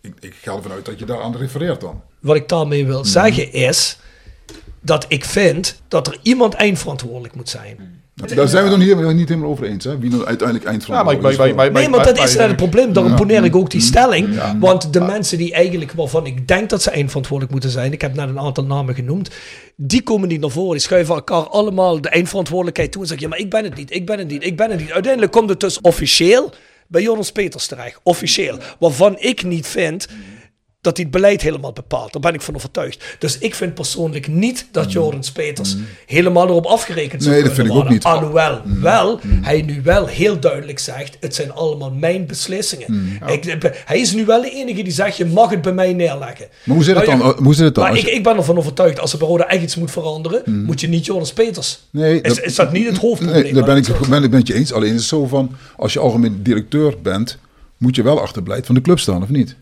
ik, 0.00 0.12
ik 0.20 0.34
ga 0.42 0.54
ervan 0.56 0.72
uit 0.72 0.84
dat 0.84 0.98
je 0.98 1.04
daar 1.04 1.20
aan 1.20 1.36
refereert 1.36 1.80
dan. 1.80 2.02
Wat 2.20 2.36
ik 2.36 2.48
daarmee 2.48 2.86
wil 2.86 3.00
Mhm. 3.00 3.08
zeggen 3.08 3.52
is... 3.52 3.98
dat 4.80 5.04
ik 5.08 5.24
vind 5.24 5.80
dat 5.88 6.06
er 6.06 6.18
iemand 6.22 6.54
eindverantwoordelijk 6.54 7.34
moet 7.34 7.48
zijn. 7.48 8.02
Daar 8.16 8.48
zijn 8.48 8.64
we 8.64 8.70
het 8.70 8.78
nog 8.78 8.86
hier 8.86 9.14
niet 9.14 9.28
helemaal 9.28 9.50
over 9.50 9.64
eens, 9.66 9.84
hè? 9.84 9.98
wie 9.98 10.10
dan 10.10 10.26
uiteindelijk 10.26 10.68
eindverantwoordelijk 10.68 11.32
Ja, 11.32 11.38
maar 11.38 11.46
ik- 11.46 11.50
is. 11.50 11.56
maar- 11.56 11.72
Nee, 11.82 11.90
want 11.90 12.04
dat 12.04 12.18
is 12.28 12.34
net 12.36 12.46
het 12.46 12.56
probleem. 12.56 12.92
Daarom 12.92 13.12
Ja. 13.12 13.18
poneer 13.18 13.44
ik 13.44 13.56
ook 13.56 13.70
die 13.70 13.80
stelling. 13.80 14.40
Want 14.60 14.92
de 14.92 15.00
mensen 15.00 15.38
die 15.38 15.52
eigenlijk, 15.52 15.92
waarvan 15.92 16.26
ik 16.26 16.48
denk 16.48 16.70
dat 16.70 16.82
ze 16.82 16.90
eindverantwoordelijk 16.90 17.52
moeten 17.52 17.70
zijn, 17.70 17.92
ik 17.92 18.00
heb 18.00 18.14
net 18.14 18.28
een 18.28 18.38
aantal 18.38 18.64
namen 18.64 18.94
genoemd, 18.94 19.30
die 19.76 20.02
komen 20.02 20.28
niet 20.28 20.40
naar 20.40 20.50
voren. 20.50 20.70
Die 20.72 20.80
schuiven 20.80 21.14
elkaar 21.14 21.48
allemaal 21.48 22.00
de 22.00 22.08
eindverantwoordelijkheid 22.08 22.92
toe 22.92 23.02
en 23.02 23.08
zeggen, 23.08 23.26
ja, 23.26 23.32
maar 23.32 23.42
ik 23.44 23.50
ben 23.50 23.64
het 23.64 23.74
niet, 23.76 23.94
ik 23.94 24.06
ben 24.06 24.18
het 24.18 24.28
niet, 24.28 24.44
ik 24.44 24.56
ben 24.56 24.70
het 24.70 24.80
niet. 24.80 24.90
Uiteindelijk 24.92 25.32
komt 25.32 25.48
het 25.48 25.60
dus 25.60 25.80
officieel 25.80 26.52
bij 26.86 27.02
Jonas 27.02 27.32
Peters 27.32 27.66
terecht. 27.66 28.00
Officieel. 28.02 28.58
Waarvan 28.78 29.16
ik 29.18 29.42
niet 29.44 29.66
vind 29.66 30.06
dat 30.86 30.96
hij 30.96 31.06
het 31.10 31.14
beleid 31.14 31.42
helemaal 31.42 31.72
bepaalt. 31.72 32.12
Daar 32.12 32.22
ben 32.22 32.34
ik 32.34 32.40
van 32.40 32.54
overtuigd. 32.54 33.16
Dus 33.18 33.38
ik 33.38 33.54
vind 33.54 33.74
persoonlijk 33.74 34.28
niet 34.28 34.66
dat 34.70 34.92
Joris 34.92 35.32
Peters 35.32 35.76
helemaal 36.06 36.46
erop 36.48 36.64
afgerekend 36.66 37.22
zou 37.22 37.34
Nee, 37.34 37.44
dat 37.44 37.52
vind 37.52 37.68
ik 37.68 37.74
ook 37.74 37.88
niet. 37.88 38.04
Alhoewel, 38.04 38.60
wel, 38.80 39.20
hij 39.42 39.62
nu 39.62 39.80
wel 39.84 40.06
heel 40.06 40.40
duidelijk 40.40 40.78
zegt, 40.78 41.16
het 41.20 41.34
zijn 41.34 41.52
allemaal 41.52 41.90
mijn 41.90 42.26
beslissingen. 42.26 43.18
Ik, 43.26 43.72
hij 43.84 44.00
is 44.00 44.12
nu 44.12 44.24
wel 44.24 44.40
de 44.42 44.50
enige 44.50 44.82
die 44.82 44.92
zegt, 44.92 45.16
je 45.16 45.24
mag 45.24 45.50
het 45.50 45.62
bij 45.62 45.72
mij 45.72 45.92
neerleggen. 45.92 46.46
Maar 46.64 46.76
hoe 46.76 46.84
zit 46.84 46.96
het 46.96 47.06
Maar 47.06 47.18
dan? 47.18 47.26
ja, 47.28 47.42
Hoe 47.42 47.54
zit 47.54 47.64
het 47.64 47.74
dan? 47.74 47.84
Maar 47.84 47.96
ik, 47.96 48.06
ik 48.06 48.22
ben 48.22 48.36
ervan 48.36 48.58
overtuigd, 48.58 49.00
als 49.00 49.12
er 49.12 49.18
bij 49.18 49.28
Roda 49.28 49.48
echt 49.48 49.62
iets 49.62 49.76
moet 49.76 49.90
veranderen, 49.90 50.64
moet 50.64 50.80
je 50.80 50.88
niet 50.88 51.06
Jonas 51.06 51.32
Peters. 51.32 51.78
Nee, 51.90 52.20
is, 52.20 52.40
is 52.40 52.54
dat 52.54 52.72
niet 52.72 52.86
het 52.86 52.98
hoofdprobleem? 52.98 53.42
Nee, 53.42 53.52
daar 53.52 53.64
ben 53.64 53.76
ik, 53.76 53.86
het 53.86 54.08
ben 54.08 54.22
ik 54.22 54.30
met 54.30 54.46
je 54.46 54.54
eens. 54.54 54.72
Alleen 54.72 54.90
is 54.94 55.00
het 55.00 55.08
zo 55.08 55.26
van, 55.26 55.50
als 55.76 55.92
je 55.92 55.98
algemeen 55.98 56.42
directeur 56.42 56.94
bent, 57.02 57.38
moet 57.76 57.96
je 57.96 58.02
wel 58.02 58.20
achter 58.20 58.34
het 58.36 58.44
beleid 58.44 58.66
van 58.66 58.74
de 58.74 58.80
club 58.80 58.98
staan, 58.98 59.22
of 59.22 59.28
niet? 59.28 59.56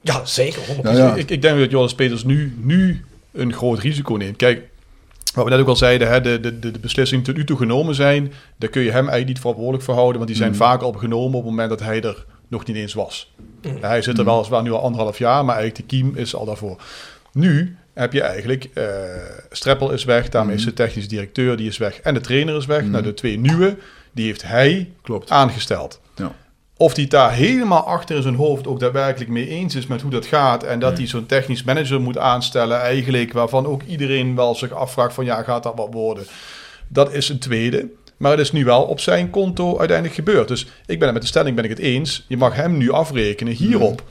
Ja, 0.00 0.24
zeker. 0.24 0.62
100%. 0.62 0.80
Ja, 0.82 0.92
ja. 0.92 1.14
Ik, 1.14 1.30
ik 1.30 1.42
denk 1.42 1.58
dat 1.58 1.70
Joris 1.70 1.94
Peters 1.94 2.24
nu, 2.24 2.56
nu 2.60 3.04
een 3.32 3.52
groot 3.52 3.78
risico 3.78 4.14
neemt. 4.14 4.36
Kijk, 4.36 4.62
wat 5.34 5.44
we 5.44 5.50
net 5.50 5.60
ook 5.60 5.68
al 5.68 5.76
zeiden, 5.76 6.08
hè, 6.08 6.20
de, 6.20 6.40
de, 6.40 6.58
de, 6.58 6.78
beslissingen 6.80 7.24
tot 7.24 7.36
nu 7.36 7.44
toe 7.44 7.56
genomen 7.56 7.94
zijn, 7.94 8.32
daar 8.56 8.70
kun 8.70 8.82
je 8.82 8.90
hem 8.90 8.98
eigenlijk 8.98 9.28
niet 9.28 9.38
verantwoordelijk 9.38 9.84
voor 9.84 9.94
houden, 9.94 10.16
want 10.16 10.28
die 10.28 10.36
zijn 10.36 10.54
vaak 10.54 10.82
al 10.82 10.92
genomen 10.92 11.38
op 11.38 11.44
het 11.44 11.50
moment 11.50 11.68
dat 11.68 11.80
hij 11.80 12.02
er 12.02 12.24
nog 12.48 12.66
niet 12.66 12.76
eens 12.76 12.94
was. 12.94 13.34
Hij 13.80 14.02
zit 14.02 14.18
er 14.18 14.24
weliswaar 14.24 14.62
nu 14.62 14.72
al 14.72 14.82
anderhalf 14.82 15.18
jaar, 15.18 15.44
maar 15.44 15.56
eigenlijk 15.56 15.90
de 15.90 15.96
kiem 15.96 16.16
is 16.16 16.34
al 16.34 16.44
daarvoor. 16.44 16.82
Nu 17.32 17.76
heb 17.94 18.12
je 18.12 18.22
eigenlijk, 18.22 18.68
eh 18.74 18.84
Streppel 19.50 19.90
is 19.90 20.04
weg, 20.04 20.28
daarmee 20.28 20.56
is 20.56 20.64
de 20.64 20.72
technisch 20.72 21.08
directeur, 21.08 21.56
die 21.56 21.68
is 21.68 21.78
weg, 21.78 22.00
en 22.00 22.14
de 22.14 22.20
trainer 22.20 22.56
is 22.56 22.66
weg. 22.66 22.84
Nou, 22.84 23.02
de 23.02 23.14
twee 23.14 23.38
nieuwe, 23.38 23.76
die 24.12 24.26
heeft 24.26 24.42
hij 24.42 24.92
Klopt. 25.02 25.30
aangesteld. 25.30 26.00
Ja. 26.16 26.32
Of 26.80 26.92
hij 26.92 27.02
het 27.02 27.10
daar 27.10 27.32
helemaal 27.32 27.86
achter 27.86 28.16
in 28.16 28.22
zijn 28.22 28.34
hoofd 28.34 28.66
ook 28.66 28.80
daadwerkelijk 28.80 29.30
mee 29.30 29.48
eens 29.48 29.74
is 29.74 29.86
met 29.86 30.02
hoe 30.02 30.10
dat 30.10 30.26
gaat. 30.26 30.62
En 30.62 30.78
dat 30.78 30.96
hij 30.96 31.06
zo'n 31.06 31.26
technisch 31.26 31.62
manager 31.62 32.00
moet 32.00 32.18
aanstellen, 32.18 32.80
eigenlijk, 32.80 33.32
waarvan 33.32 33.66
ook 33.66 33.82
iedereen 33.82 34.34
wel 34.34 34.54
zich 34.54 34.72
afvraagt 34.72 35.14
van 35.14 35.24
ja, 35.24 35.42
gaat 35.42 35.62
dat 35.62 35.76
wat 35.76 35.92
worden? 35.92 36.26
Dat 36.88 37.12
is 37.12 37.28
een 37.28 37.38
tweede. 37.38 37.88
Maar 38.16 38.30
het 38.30 38.40
is 38.40 38.52
nu 38.52 38.64
wel 38.64 38.82
op 38.82 39.00
zijn 39.00 39.30
konto 39.30 39.78
uiteindelijk 39.78 40.16
gebeurd. 40.16 40.48
Dus 40.48 40.66
ik 40.86 40.98
ben 40.98 41.02
het 41.02 41.12
met 41.12 41.22
de 41.22 41.28
stelling 41.28 41.56
ben 41.56 41.64
ik 41.64 41.70
het 41.70 41.78
eens. 41.78 42.24
Je 42.28 42.36
mag 42.36 42.54
hem 42.54 42.76
nu 42.76 42.90
afrekenen 42.90 43.52
hierop. 43.52 44.02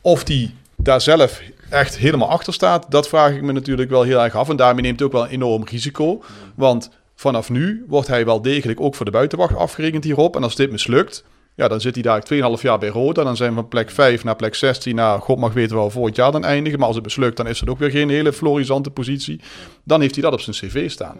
Of 0.00 0.24
die 0.24 0.54
daar 0.76 1.00
zelf 1.00 1.40
echt 1.68 1.98
helemaal 1.98 2.28
achter 2.28 2.52
staat, 2.52 2.86
dat 2.90 3.08
vraag 3.08 3.34
ik 3.34 3.42
me 3.42 3.52
natuurlijk 3.52 3.90
wel 3.90 4.02
heel 4.02 4.22
erg 4.22 4.34
af. 4.34 4.48
En 4.48 4.56
daarmee 4.56 4.82
neemt 4.82 4.98
hij 4.98 5.06
ook 5.06 5.14
wel 5.14 5.24
een 5.24 5.30
enorm 5.30 5.64
risico. 5.64 6.22
Want 6.54 6.90
vanaf 7.14 7.50
nu 7.50 7.84
wordt 7.88 8.08
hij 8.08 8.24
wel 8.24 8.42
degelijk 8.42 8.80
ook 8.80 8.94
voor 8.94 9.04
de 9.04 9.10
buitenwacht 9.10 9.56
afgerekend 9.56 10.04
hierop. 10.04 10.36
En 10.36 10.42
als 10.42 10.56
dit 10.56 10.70
mislukt, 10.70 11.24
ja, 11.60 11.68
dan 11.68 11.80
zit 11.80 11.94
hij 11.94 12.02
daar 12.02 12.22
2,5 12.56 12.62
jaar 12.62 12.78
bij 12.78 12.88
Roda. 12.88 13.24
Dan 13.24 13.36
zijn 13.36 13.48
we 13.50 13.54
van 13.54 13.68
plek 13.68 13.90
5 13.90 14.24
naar 14.24 14.36
plek 14.36 14.54
16. 14.54 14.94
Nou, 14.94 15.20
god 15.20 15.38
mag 15.38 15.52
weten 15.52 15.76
waar 15.76 15.84
we 15.84 15.90
volgend 15.90 16.16
jaar 16.16 16.32
dan 16.32 16.44
eindigen. 16.44 16.78
Maar 16.78 16.86
als 16.88 16.96
het 16.96 17.04
mislukt, 17.04 17.36
dan 17.36 17.46
is 17.46 17.60
het 17.60 17.68
ook 17.68 17.78
weer 17.78 17.90
geen 17.90 18.08
hele 18.10 18.32
florisante 18.32 18.90
positie. 18.90 19.40
Dan 19.84 20.00
heeft 20.00 20.14
hij 20.14 20.22
dat 20.22 20.32
op 20.32 20.40
zijn 20.40 20.56
cv 20.56 20.90
staan. 20.90 21.16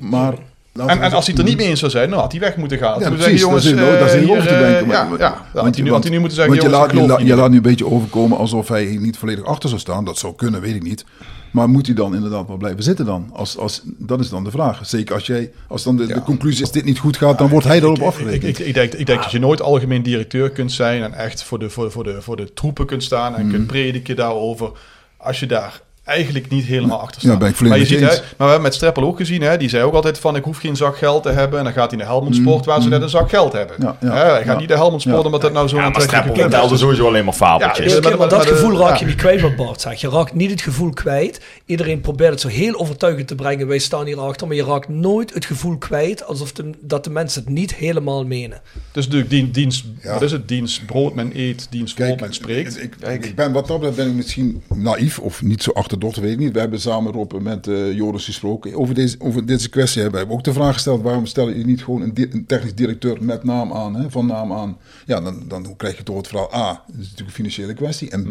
Maar, 0.00 0.34
En, 0.72 0.88
en 0.88 1.12
als 1.12 1.26
hij 1.26 1.34
het 1.34 1.38
er 1.38 1.44
niet 1.44 1.56
mee 1.56 1.66
eens 1.68 1.78
zou 1.78 1.90
zijn, 1.90 2.10
dan 2.10 2.18
had 2.18 2.30
hij 2.32 2.40
weg 2.40 2.56
moeten 2.56 2.78
gaan. 2.78 3.00
Ja, 3.00 3.10
precies, 3.10 3.40
zeggen, 3.40 3.50
dat 3.50 3.64
is, 3.64 3.70
jongens, 3.70 3.98
dat 3.98 4.14
is 4.14 4.26
logisch 4.26 4.46
te 4.46 4.58
denken. 4.58 4.86
maar- 4.86 4.96
ja, 4.96 5.16
ja, 5.18 5.46
dan 5.52 5.64
had 5.64 5.74
hij 5.74 5.84
nu, 5.84 5.90
had 5.90 6.02
hij 6.02 6.12
nu 6.12 6.18
moeten 6.18 6.36
zeggen, 6.36 6.54
want 6.56 6.66
je 6.66 6.78
laat, 7.08 7.20
je, 7.26 7.34
laat 7.36 7.50
nu 7.50 7.56
een 7.56 7.62
beetje 7.62 7.86
overkomen 7.86 8.38
alsof 8.38 8.68
hij 8.68 8.96
niet 9.00 9.18
volledig 9.18 9.44
achter 9.44 9.68
zou 9.68 9.80
staan. 9.80 10.04
Dat 10.04 10.18
zou 10.18 10.34
kunnen, 10.34 10.60
weet 10.60 10.74
ik 10.74 10.82
niet. 10.82 11.04
Maar 11.54 11.68
moet 11.68 11.86
hij 11.86 11.94
dan 11.94 12.14
inderdaad 12.14 12.46
wel 12.46 12.56
blijven 12.56 12.82
zitten 12.82 13.04
dan? 13.04 13.30
Als, 13.32 13.58
als, 13.58 13.82
dat 13.84 14.20
is 14.20 14.28
dan 14.28 14.44
de 14.44 14.50
vraag. 14.50 14.86
Zeker 14.86 15.14
als, 15.14 15.26
jij, 15.26 15.52
als 15.68 15.82
dan 15.82 15.96
de, 15.96 16.06
de 16.06 16.22
conclusie 16.22 16.62
is 16.62 16.70
dit 16.70 16.84
niet 16.84 16.98
goed 16.98 17.16
gaat, 17.16 17.38
dan 17.38 17.48
wordt 17.48 17.66
hij 17.66 17.78
erop 17.78 18.00
afgerekend. 18.02 18.58
ik, 18.58 18.66
ik 18.66 18.74
denk, 18.74 18.92
ik 18.92 19.06
denk 19.06 19.22
dat 19.22 19.30
je 19.30 19.38
nooit 19.38 19.62
algemeen 19.62 20.02
directeur 20.02 20.50
kunt 20.50 20.72
zijn 20.72 21.02
en 21.02 21.12
echt 21.12 21.42
voor 21.42 21.58
de, 21.58 21.70
voor, 21.70 21.90
voor 21.90 22.04
de, 22.04 22.22
voor 22.22 22.36
de 22.36 22.52
troepen 22.52 22.86
kunt 22.86 23.02
staan 23.02 23.34
en 23.34 23.42
Mhm. 23.46 23.50
kunt 23.54 23.66
prediken 23.66 24.16
daarover. 24.16 24.70
Als 25.16 25.40
je 25.40 25.46
daar 25.46 25.80
eigenlijk 26.04 26.48
niet 26.50 26.64
helemaal 26.64 27.00
achter 27.00 27.20
staat. 27.20 27.32
Ja, 27.32 27.38
ben 27.38 27.48
ik 27.48 27.60
maar, 27.60 27.78
je 27.78 27.86
ziet, 27.86 27.98
hè, 28.00 28.06
maar 28.06 28.16
we 28.36 28.44
hebben 28.44 28.62
met 28.62 28.74
Streppel 28.74 29.02
ook 29.02 29.16
gezien, 29.16 29.42
hè, 29.42 29.56
die 29.56 29.68
zei 29.68 29.82
ook 29.84 29.94
altijd 29.94 30.18
van 30.18 30.36
ik 30.36 30.44
hoef 30.44 30.58
geen 30.58 30.76
zak 30.76 30.96
geld 30.98 31.22
te 31.22 31.30
hebben. 31.30 31.58
En 31.58 31.64
dan 31.64 31.72
gaat 31.72 31.90
hij 31.90 31.98
naar 31.98 32.08
Helmond 32.08 32.36
Sport 32.36 32.64
waar 32.64 32.82
ze 32.82 32.88
net 32.88 33.02
een 33.02 33.08
zak 33.08 33.28
geld 33.28 33.52
hebben. 33.52 33.76
Ja, 33.80 33.96
ja, 34.00 34.08
Hè, 34.08 34.14
hij 34.30 34.36
gaat 34.36 34.44
ja. 34.44 34.58
niet 34.58 34.68
naar 34.68 34.78
Helmond 34.78 35.00
Sport 35.02 35.18
Ja. 35.18 35.24
omdat 35.24 35.40
dat 35.40 35.52
nou 35.52 35.68
zo'n 35.68 35.78
Ja, 35.78 35.84
maar 35.84 35.94
aantrekkelijke 35.94 36.28
Streppel 36.30 36.50
club 36.50 36.62
is. 36.62 36.68
vertelde 36.70 36.82
sowieso 36.96 37.06
alleen 37.08 37.24
maar 37.24 37.34
fabeltjes. 37.34 37.92
Ja, 37.94 38.00
maar- 38.00 38.18
maar 38.18 38.28
dat 38.28 38.46
gevoel 38.46 38.78
raak 38.78 38.92
ja. 38.92 38.98
je 38.98 39.04
niet 39.06 39.14
kwijt 39.14 39.40
wat 39.40 39.56
Bart 39.56 39.80
zegt. 39.80 40.00
Je 40.00 40.08
raakt 40.08 40.34
niet 40.34 40.50
het 40.50 40.62
gevoel 40.62 40.90
kwijt. 40.90 41.40
Iedereen 41.66 42.00
probeert 42.00 42.30
het 42.30 42.40
zo 42.40 42.48
heel 42.48 42.78
overtuigend 42.80 43.28
te 43.28 43.34
brengen. 43.34 43.66
Wij 43.66 43.78
staan 43.78 44.06
hier 44.06 44.20
achter. 44.20 44.46
Maar 44.46 44.56
je 44.56 44.64
raakt 44.64 44.88
nooit 44.88 45.34
het 45.34 45.44
gevoel 45.44 45.76
kwijt 45.78 46.26
alsof 46.26 46.52
de, 46.52 46.70
dat 46.80 47.04
de 47.04 47.10
mensen 47.10 47.40
het 47.44 47.50
niet 47.50 47.74
helemaal 47.74 48.24
menen. 48.24 48.60
Dus 48.92 49.04
natuurlijk 49.04 49.30
dien, 49.30 49.50
dienst, 49.50 49.84
Ja. 50.02 50.12
wat 50.12 50.22
is 50.22 50.32
het? 50.32 50.48
Dienst 50.48 50.86
brood 50.86 51.14
men 51.14 51.30
eet, 51.34 51.66
dienst 51.70 51.94
brood 51.94 52.20
men 52.20 52.34
spreekt. 52.34 52.82
Ik, 52.82 52.94
ik, 53.08 53.24
ik 53.24 53.34
ben, 53.34 53.52
wat 53.52 53.66
dat 53.66 53.76
betreft 53.76 53.96
ben 53.96 54.08
ik 54.08 54.14
misschien 54.14 54.62
naïef 54.74 55.18
of 55.18 55.42
niet 55.42 55.62
zo 55.62 55.70
achterdochtig, 55.94 56.22
weet 56.22 56.32
ik 56.32 56.38
niet. 56.38 56.52
We 56.52 56.58
hebben 56.60 56.80
samen 56.80 57.12
Rob 57.12 57.32
met 57.40 57.66
eh, 57.66 57.92
Joris 57.92 58.24
gesproken. 58.24 58.74
Over 58.74 58.94
deze, 58.94 59.16
over 59.18 59.46
deze 59.46 59.68
kwestie 59.68 60.02
hebben 60.02 60.26
we 60.26 60.32
ook 60.32 60.44
de 60.44 60.52
vraag 60.52 60.72
gesteld, 60.74 61.02
waarom 61.02 61.26
stel 61.26 61.48
je 61.48 61.64
niet 61.64 61.84
gewoon 61.84 62.02
een, 62.02 62.14
di- 62.14 62.28
een 62.30 62.46
technisch 62.46 62.74
directeur 62.74 63.16
met 63.24 63.44
naam 63.44 63.72
aan, 63.72 63.94
hè, 63.96 64.10
van 64.10 64.26
naam 64.26 64.52
aan. 64.52 64.76
Ja, 65.06 65.20
dan, 65.20 65.42
dan 65.48 65.76
krijg 65.76 65.96
je 65.96 66.02
toch 66.02 66.16
het 66.16 66.26
verhaal 66.26 66.54
A, 66.54 66.66
dat 66.86 66.94
is 67.00 67.02
natuurlijk 67.02 67.28
een 67.28 67.34
financiële 67.34 67.74
kwestie. 67.74 68.10
En 68.10 68.24
B, 68.26 68.30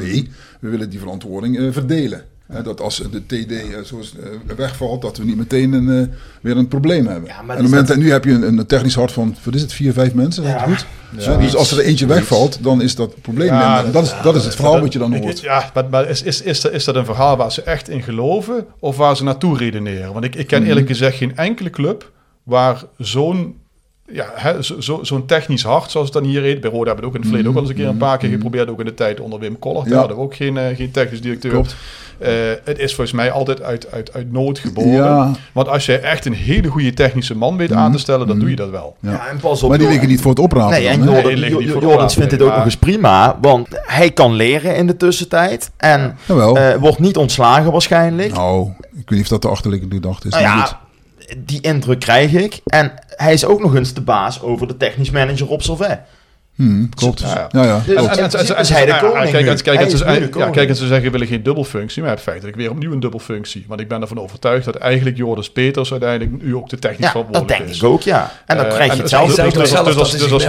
we 0.59 0.69
willen 0.69 0.89
die 0.89 0.99
verantwoording 0.99 1.57
eh, 1.59 1.67
verdelen. 1.71 2.25
Hè, 2.53 2.61
dat 2.61 2.81
als 2.81 2.97
de 3.11 3.25
TD 3.25 3.51
eh, 3.51 3.79
zo 3.85 3.97
is, 3.99 4.13
eh, 4.23 4.55
wegvalt, 4.55 5.01
dat 5.01 5.17
we 5.17 5.23
niet 5.25 5.35
meteen 5.37 5.73
een, 5.73 6.01
eh, 6.09 6.15
weer 6.41 6.57
een 6.57 6.67
probleem 6.67 7.05
hebben. 7.07 7.29
Ja, 7.29 7.41
maar 7.41 7.41
en, 7.41 7.43
is 7.43 7.49
op 7.55 7.57
het 7.61 7.69
moment, 7.69 7.87
dat- 7.87 7.97
en 7.97 8.03
nu 8.03 8.11
heb 8.11 8.23
je 8.25 8.31
een, 8.31 8.57
een 8.57 8.65
technisch 8.65 8.95
hart 8.95 9.11
van, 9.11 9.35
wat 9.43 9.55
is 9.55 9.61
het, 9.61 9.73
vier, 9.73 9.93
vijf 9.93 10.13
mensen? 10.13 10.43
Ja. 10.43 10.59
goed? 10.59 10.85
Ja. 11.17 11.37
dus 11.37 11.55
als 11.55 11.71
er 11.71 11.79
eentje 11.79 12.05
wegvalt, 12.05 12.57
dan 12.63 12.81
is 12.81 12.95
dat 12.95 13.21
probleem 13.21 13.47
Ja. 13.47 13.83
En 13.85 13.91
dat, 13.91 14.03
is, 14.03 14.13
dat 14.23 14.35
is 14.35 14.43
het 14.45 14.55
verhaal 14.55 14.79
wat 14.79 14.93
je 14.93 14.99
dan 14.99 15.13
Ik- 15.13 15.21
hoort. 15.23 15.39
Ja, 15.39 15.69
maar, 15.73 15.85
maar 15.89 16.09
is, 16.09 16.21
is, 16.21 16.41
is, 16.41 16.61
dat, 16.61 16.71
is 16.71 16.83
dat 16.83 16.95
een 16.95 17.05
verhaal 17.05 17.37
waar 17.37 17.51
ze 17.51 17.61
echt 17.61 17.89
in 17.89 18.03
geloven 18.03 18.65
of 18.79 18.97
waar 18.97 19.17
ze 19.17 19.23
naartoe 19.23 19.57
redeneren? 19.57 20.13
Want 20.13 20.25
ik, 20.25 20.35
ik 20.35 20.47
ken 20.47 20.59
Mhm. 20.59 20.69
eerlijk 20.69 20.87
gezegd 20.87 21.17
geen 21.17 21.35
enkele 21.37 21.69
club 21.69 22.11
waar 22.43 22.83
zo'n 22.97 23.55
ja, 24.13 24.25
hè, 24.33 24.61
zo, 24.63 24.81
zo, 24.81 24.99
zo'n 25.03 25.25
technisch 25.25 25.63
hart, 25.63 25.91
zoals 25.91 26.09
het 26.13 26.15
dan 26.23 26.31
hier 26.31 26.41
heet. 26.41 26.61
Bij 26.61 26.69
Roda 26.71 26.85
hebben 26.85 26.95
we 26.95 27.01
het 27.01 27.05
ook 27.05 27.13
in 27.15 27.19
het 27.19 27.27
verleden 27.29 27.49
ook 27.49 27.55
al 27.55 27.61
eens 27.61 27.69
een 27.69 27.75
keer 27.75 27.87
een 27.87 27.97
paar 27.97 28.17
keer 28.17 28.29
geprobeerd. 28.29 28.69
Ook 28.69 28.79
in 28.79 28.85
de 28.85 28.93
tijd 28.93 29.19
onder 29.19 29.39
Wim 29.39 29.59
Koller. 29.59 29.75
Daar 29.77 29.83
Mhm. 29.85 29.93
Ja. 29.93 29.99
hadden 29.99 30.17
we 30.17 30.23
ook 30.23 30.35
geen, 30.35 30.57
eh, 30.57 30.75
geen 30.75 30.91
technisch 30.91 31.21
directeur. 31.21 31.51
Klopt. 31.51 31.75
Eh, 32.17 32.31
het 32.63 32.79
is 32.79 32.93
volgens 32.95 33.15
mij 33.15 33.31
altijd 33.31 33.61
uit, 33.61 33.91
uit, 33.91 34.13
uit 34.13 34.31
nood 34.31 34.59
geboren. 34.59 34.91
Ja. 34.91 35.31
Want 35.51 35.67
als 35.67 35.85
je 35.85 35.97
echt 35.97 36.25
een 36.25 36.33
hele 36.33 36.67
goede 36.67 36.93
technische 36.93 37.35
man 37.37 37.57
weet 37.57 37.71
aan 37.71 37.91
te 37.91 37.97
stellen, 37.97 38.27
dan 38.27 38.39
doe 38.39 38.49
je 38.49 38.55
dat 38.55 38.69
wel. 38.69 38.95
Ja. 38.99 39.11
Ja, 39.11 39.27
en 39.27 39.37
pas 39.39 39.63
op, 39.63 39.69
Maar 39.69 39.77
die 39.77 39.87
liggen 39.87 40.07
niet 40.07 40.21
voor 40.21 40.31
het 40.31 40.39
oprapen. 40.39 40.71
Nee, 40.71 40.87
en 40.87 41.05
dan? 41.05 41.13
Nee, 41.23 41.63
Jordans 41.65 42.13
vindt 42.13 42.29
dit 42.29 42.41
ook 42.41 42.55
nog 42.55 42.65
eens 42.65 42.77
prima. 42.77 43.37
Want 43.41 43.67
hij 43.71 44.11
kan 44.11 44.33
leren 44.33 44.75
in 44.75 44.87
de 44.87 44.97
tussentijd. 44.97 45.71
En 45.77 46.17
eh, 46.27 46.75
wordt 46.75 46.99
niet 46.99 47.17
ontslagen 47.17 47.71
waarschijnlijk. 47.71 48.33
Nou, 48.33 48.67
ik 48.79 48.89
weet 48.93 49.09
niet 49.09 49.21
of 49.21 49.27
dat 49.27 49.41
de 49.41 49.47
achterliggende 49.47 49.95
gedachte 49.95 50.27
is. 50.27 50.33
Nou 50.33 50.45
ja, 50.45 50.61
goed. 50.61 50.75
Die 51.37 51.61
indruk 51.61 51.99
krijg 51.99 52.33
ik. 52.33 52.61
En 52.65 52.91
hij 53.07 53.33
is 53.33 53.45
ook 53.45 53.59
nog 53.59 53.75
eens 53.75 53.93
de 53.93 54.01
baas 54.01 54.41
over 54.41 54.67
de 54.67 54.77
technisch 54.77 55.11
manager 55.11 55.47
op 55.47 55.61
Solvay. 55.61 56.01
Hmm, 56.55 56.89
klopt. 56.95 57.19
Ja, 57.19 57.47
Ja, 57.51 57.81
is 58.59 58.69
hij 58.69 58.85
de 58.85 58.97
koning 59.01 59.29
Kijk, 59.31 59.47
en- 59.47 60.05
Hij 60.05 60.19
ja, 60.37 60.49
kijk, 60.49 60.69
en 60.69 60.75
ze 60.75 60.87
zeggen 60.87 61.01
we 61.05 61.09
willen 61.09 61.27
geen 61.27 61.43
dubbelfunctie, 61.43 62.03
maar 62.03 62.17
feitelijk 62.17 62.55
weer 62.57 62.69
opnieuw 62.69 62.91
een 62.91 62.99
dubbelfunctie. 62.99 63.65
Want 63.67 63.79
ik 63.79 63.87
ben 63.87 64.01
ervan 64.01 64.19
overtuigd 64.19 64.65
dat 64.65 64.75
eigenlijk 64.75 65.17
Joris 65.17 65.51
Peters 65.51 65.91
uiteindelijk 65.91 66.43
nu 66.43 66.55
ook 66.55 66.69
de 66.69 66.79
technisch 66.79 66.99
Ja, 66.99 67.03
dat 67.03 67.11
verantwoordelijk 67.11 67.65
denk 67.67 67.75
ik 67.81 67.83
ook, 67.83 68.01
ja. 68.01 68.31
En 68.45 68.57
dan 68.57 68.65
Eh, 68.65 68.73
krijg 68.73 68.95
je 68.95 69.01
dus- 69.01 69.09
zelf 69.09 69.27
dus- 69.35 69.39
ook 69.39 69.53
dus- 69.53 69.69
zelf 69.69 69.85
dus 69.85 69.93
dat 69.93 70.03
als- 70.03 70.11
hij 70.11 70.19
dus 70.19 70.31
als 70.31 70.43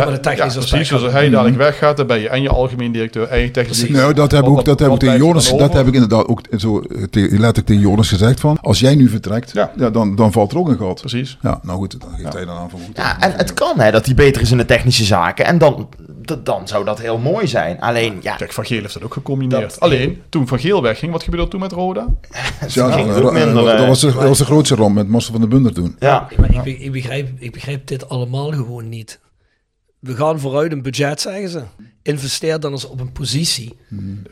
de 0.54 0.58
Precies, 0.74 0.92
als 0.92 1.12
hij 1.12 1.30
dadelijk 1.30 1.56
weggaat, 1.56 1.96
dan 1.96 2.06
ben 2.06 2.20
je 2.20 2.28
en 2.28 2.42
je 2.42 2.48
algemeen 2.48 2.92
directeur 2.92 3.28
en 3.28 3.38
je 3.40 3.50
technisch. 3.50 3.88
Nou, 3.88 4.14
dat 4.14 4.30
heb 4.30 4.40
ik 4.42 4.48
Wat- 4.48 4.58
ook, 4.58 4.64
dat 4.64 4.78
heb 4.78 4.92
ik 4.92 4.98
tegen 4.98 5.18
dan 5.18 5.58
dat 5.58 5.72
heb 5.72 5.86
ik 5.86 5.94
inderdaad 5.94 6.26
ook 6.26 6.40
zo 6.58 6.80
eh, 6.80 7.02
te- 7.10 7.20
letterlijk 7.20 7.66
tegen 7.66 7.82
Jonas 7.82 8.08
gezegd 8.08 8.40
van, 8.40 8.58
als 8.60 8.80
jij 8.80 8.94
nu 8.94 9.08
vertrekt, 9.08 9.50
Ja. 9.52 9.70
ja. 9.76 9.90
dan, 9.90 10.16
dan 10.16 10.32
valt 10.32 10.52
er 10.52 10.58
ook 10.58 10.68
een 10.68 10.78
gat. 10.78 11.00
Precies. 11.00 11.38
Ja, 11.42 11.58
nou 11.62 11.78
goed, 11.78 12.00
dan 12.00 12.10
geeft 12.16 12.32
hij 12.32 12.44
dan 12.44 12.56
aan 12.56 12.70
van 12.70 12.80
goed. 12.86 12.96
Ja, 12.96 13.20
en 13.20 13.32
het 13.36 13.54
kan 13.54 13.80
hè, 13.80 13.90
dat 13.90 14.06
hij 14.06 14.14
beter 14.14 14.42
is 14.42 14.50
in 14.50 14.56
de 14.56 14.64
technische 14.66 15.04
zaken. 15.04 15.44
En 15.44 15.58
dan, 15.58 15.88
dan 16.42 16.68
zou 16.68 16.84
dat 16.84 16.98
heel 17.00 17.18
mooi 17.18 17.46
zijn. 17.46 17.80
Alleen, 17.80 18.18
ja, 18.22 18.36
Kijk, 18.36 18.52
Van 18.52 18.64
Geel 18.66 18.80
heeft 18.80 18.94
dat 18.94 19.02
ook 19.02 19.12
gecombineerd. 19.12 19.60
Dat- 19.70 19.80
Alleen, 19.80 20.22
toen 20.28 20.46
Van 20.48 20.58
Geel 20.58 20.82
wegging, 20.82 21.12
wat 21.12 21.22
gebeurde 21.22 21.44
er 21.44 21.50
toen 21.50 21.60
met 21.60 21.72
Roda? 21.72 22.06
Ja, 22.68 22.90
ging 22.92 23.06
dan- 23.06 23.14
het 23.14 23.24
ook 23.24 23.32
minder, 23.32 23.54
dat, 23.64 23.80
eh. 23.80 23.86
was 23.86 24.00
de, 24.00 24.12
dat 24.12 24.22
was 24.28 24.38
de 24.38 24.44
grootste 24.54 24.74
ramp 24.74 24.94
met 24.94 25.08
Marcel 25.08 25.32
van 25.32 25.40
den 25.40 25.50
Bunder 25.50 25.72
toen. 25.74 25.96
ja. 25.98 26.28
Maar 26.36 26.66
ik, 26.66 26.78
ik, 26.80 26.92
begrijp, 26.92 27.28
ik 27.38 27.52
begrijp 27.52 27.86
dit 27.86 28.08
allemaal 28.08 28.50
gewoon 28.52 28.88
niet. 28.88 29.20
We 29.98 30.14
gaan 30.14 30.40
vooruit 30.40 30.72
een 30.72 30.82
budget, 30.82 31.20
zeggen 31.20 31.48
ze. 31.48 31.62
Investeer 32.06 32.60
dan 32.60 32.72
eens 32.72 32.86
op 32.88 33.00
een 33.00 33.12
positie 33.12 33.76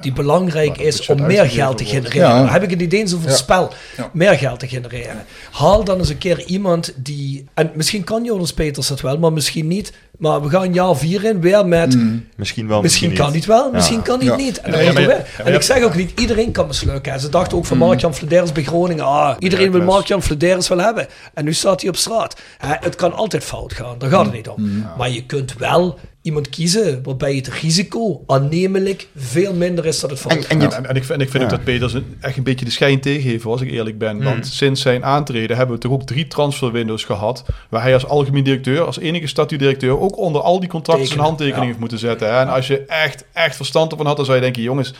die 0.00 0.12
belangrijk 0.12 0.78
is 0.78 1.06
om 1.06 1.26
meer 1.26 1.44
geld 1.50 1.78
te 1.78 1.84
genereren. 1.84 2.28
Ja. 2.28 2.38
Dan 2.38 2.48
heb 2.52 2.62
ik 2.62 2.70
het 2.70 2.78
niet 2.78 2.92
eens 2.92 3.14
over 3.14 3.26
het 3.26 3.36
Ja. 3.36 3.42
spel. 3.42 3.72
Ja. 3.96 4.10
Meer 4.12 4.38
geld 4.38 4.58
te 4.58 4.68
genereren. 4.68 5.24
Haal 5.50 5.84
dan 5.84 5.98
eens 5.98 6.08
een 6.08 6.18
keer 6.18 6.44
iemand 6.44 6.92
die... 6.96 7.44
En 7.54 7.70
misschien 7.74 8.04
kan 8.04 8.24
Jonas 8.24 8.52
Peters 8.52 8.86
dat 8.88 9.00
wel, 9.00 9.18
maar 9.18 9.32
misschien 9.32 9.66
niet. 9.66 9.92
Maar 10.18 10.42
we 10.42 10.48
gaan 10.48 10.72
jaar 10.72 10.96
vier 10.96 11.24
in 11.24 11.40
weer 11.40 11.66
met... 11.66 11.98
Misschien 12.36 12.68
wel. 12.68 12.82
Misschien 12.82 13.14
kan 13.14 13.32
niet 13.32 13.44
wel, 13.46 13.70
misschien 13.72 14.02
kan 14.02 14.18
niet 14.18 14.36
niet. 14.36 14.60
En, 14.60 14.94
maar 14.94 15.52
ik 15.52 15.62
zeg 15.62 15.82
ook 15.82 15.94
niet, 15.94 16.20
iedereen 16.20 16.52
kan 16.52 16.66
mislukken. 16.66 17.20
Ze 17.20 17.28
dachten 17.28 17.56
ook 17.58 17.66
van 17.66 17.78
Mark-Jan 17.78 18.14
Flederis 18.14 18.52
bij 18.52 18.62
Groningen. 18.62 19.04
Ah, 19.04 19.36
iedereen 19.38 19.72
wil. 19.72 19.82
Mark-Jan 19.82 20.22
Flederis 20.22 20.68
wel 20.68 20.78
hebben. 20.78 21.06
En 21.34 21.44
nu 21.44 21.52
staat 21.52 21.80
hij 21.80 21.90
op 21.90 21.96
straat. 21.96 22.40
Het 22.58 22.94
kan 22.94 23.12
altijd 23.12 23.44
fout 23.44 23.72
gaan, 23.72 23.98
daar 23.98 24.10
gaat 24.10 24.24
het 24.24 24.34
niet 24.34 24.48
om. 24.48 24.84
Maar 24.98 25.10
je 25.10 25.24
kunt 25.24 25.54
wel 25.58 25.98
iemand 26.22 26.48
kiezen 26.50 27.02
waarbij 27.02 27.34
het 27.34 27.48
risico 27.48 28.22
aannemelijk 28.26 29.06
veel 29.16 29.54
minder 29.54 29.86
is 29.86 30.00
dat 30.00 30.10
het 30.10 30.18
fout 30.18 30.32
En, 30.32 30.48
en 30.48 30.60
je, 30.60 30.68
Ja, 30.68 30.76
en, 30.76 30.86
en 30.86 30.96
ik, 30.96 31.04
vind- 31.04 31.18
en 31.18 31.24
ik 31.24 31.30
vind 31.30 31.44
ook 31.44 31.50
dat 31.50 31.64
Peters 31.64 31.92
een- 31.92 32.16
echt 32.20 32.36
een 32.36 32.42
beetje 32.42 32.64
de 32.64 32.70
schijn 32.70 33.00
tegen 33.00 33.30
heeft, 33.30 33.44
als 33.44 33.60
ik 33.60 33.70
eerlijk 33.70 33.98
ben. 33.98 34.16
Hmm. 34.16 34.24
Want 34.24 34.46
sinds 34.46 34.80
zijn 34.80 35.04
aantreden 35.04 35.56
hebben 35.56 35.74
we 35.76 35.82
toch 35.82 35.92
ook 35.92 36.02
drie 36.06 36.26
transferwindows 36.26 37.04
gehad. 37.04 37.44
Waar 37.68 37.82
hij 37.82 37.94
als 37.94 38.06
algemeen 38.06 38.44
directeur, 38.44 38.80
als 38.84 38.98
enige 38.98 39.26
statudirecteur, 39.26 39.98
ook 40.00 40.16
onder 40.18 40.42
al 40.42 40.60
die 40.60 40.68
contracten 40.68 41.06
zijn 41.06 41.18
handtekening 41.20 41.60
ja. 41.60 41.66
heeft 41.66 41.78
moeten 41.78 41.98
zetten. 41.98 42.28
Hè? 42.34 42.40
En 42.40 42.48
als 42.48 42.66
je 42.66 42.78
echt, 42.84 43.24
echt 43.32 43.56
verstand 43.56 43.90
ervan 43.90 44.06
had, 44.06 44.16
dan 44.16 44.24
zou 44.24 44.36
je 44.36 44.42
denken, 44.44 44.62
jongens, 44.62 44.92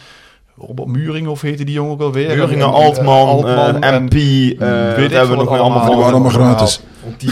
Robert 0.57 0.88
Muring 0.88 1.28
of 1.28 1.40
heette 1.40 1.64
die 1.64 1.74
jongen 1.74 1.92
ook 1.92 2.00
alweer? 2.00 2.28
Buringen, 2.28 2.66
En- 2.66 2.72
Altman, 2.72 3.28
Altman 3.28 3.82
eh, 3.82 3.98
MP, 3.98 4.12
eh, 4.12 4.68
wat 4.68 4.96
weet 4.96 5.11
ik 5.11 5.11
hebben 5.11 5.20
we 5.20 5.26
veel 5.26 5.36
nog 5.36 5.48
allemaal 5.59 5.78
Die 5.78 5.86
van. 5.88 5.96
waren 5.98 6.12
allemaal 6.12 6.30
gratis. 6.30 6.80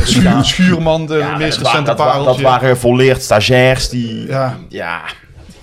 Schuur, 0.03 0.45
Schuurman, 0.45 1.07
de 1.07 1.17
Ja, 1.17 1.37
meest 1.37 1.59
recente 1.59 1.81
wa- 1.81 1.83
dat 1.83 1.97
pareltje. 1.97 2.43
waren 2.43 2.77
volleerd 2.79 3.23
stagiairs 3.23 3.89
die... 3.89 4.27
Ja. 4.27 4.57
ja. 4.69 5.01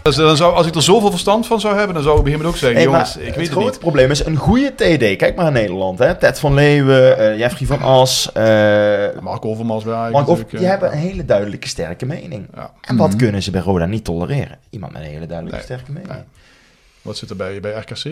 Dus 0.01 0.15
dan 0.15 0.37
zou, 0.37 0.53
als 0.55 0.67
ik 0.67 0.75
er 0.75 0.81
zoveel 0.81 1.09
verstand 1.09 1.47
van 1.47 1.59
zou 1.59 1.75
hebben, 1.75 1.93
dan 1.93 2.03
zou 2.03 2.15
ik 2.15 2.21
op 2.21 2.25
een 2.25 2.31
gegeven 2.31 2.51
moment 2.55 2.63
ook 2.63 2.75
zeggen, 2.75 2.91
Hey, 2.91 2.91
jongens, 2.91 3.15
maar 3.15 3.21
ik 3.23 3.27
het 3.27 3.35
weet 3.37 3.45
het 3.45 3.53
grote 3.55 3.69
niet. 3.71 3.79
probleem 3.79 4.11
is 4.11 4.25
een 4.25 4.35
goede 4.35 4.73
TD. 4.75 5.15
Kijk 5.15 5.35
maar 5.35 5.43
naar 5.43 5.53
Nederland. 5.61 5.99
Hè. 5.99 6.15
Ted 6.15 6.39
van 6.39 6.53
Leeuwen, 6.53 7.17
eh, 7.17 7.37
Jeffrey 7.39 7.67
van 7.67 7.81
As. 7.81 8.29
eh 8.33 8.43
Mark 9.21 9.45
Overmars 9.45 9.83
Mark 9.83 10.27
Of, 10.27 10.43
die 10.49 10.59
eh, 10.59 10.67
hebben 10.69 10.91
een 10.91 10.97
hele 10.97 11.25
duidelijke 11.25 11.67
sterke 11.67 12.05
mening. 12.05 12.47
Ja. 12.55 12.71
En 12.81 12.97
wat 12.97 13.15
kunnen 13.15 13.43
ze 13.43 13.51
bij 13.51 13.61
Roda 13.61 13.85
niet 13.85 14.03
tolereren? 14.03 14.57
Iemand 14.69 14.93
met 14.93 15.01
een 15.01 15.07
hele 15.07 15.25
duidelijke 15.25 15.57
Nee. 15.57 15.65
sterke 15.77 15.91
mening. 15.91 16.11
Nee. 16.11 16.21
Wat 17.07 17.17
zit 17.17 17.29
er 17.29 17.35
bij, 17.35 17.59
bij 17.59 17.71
RKC? 17.71 18.03
eh? 18.05 18.11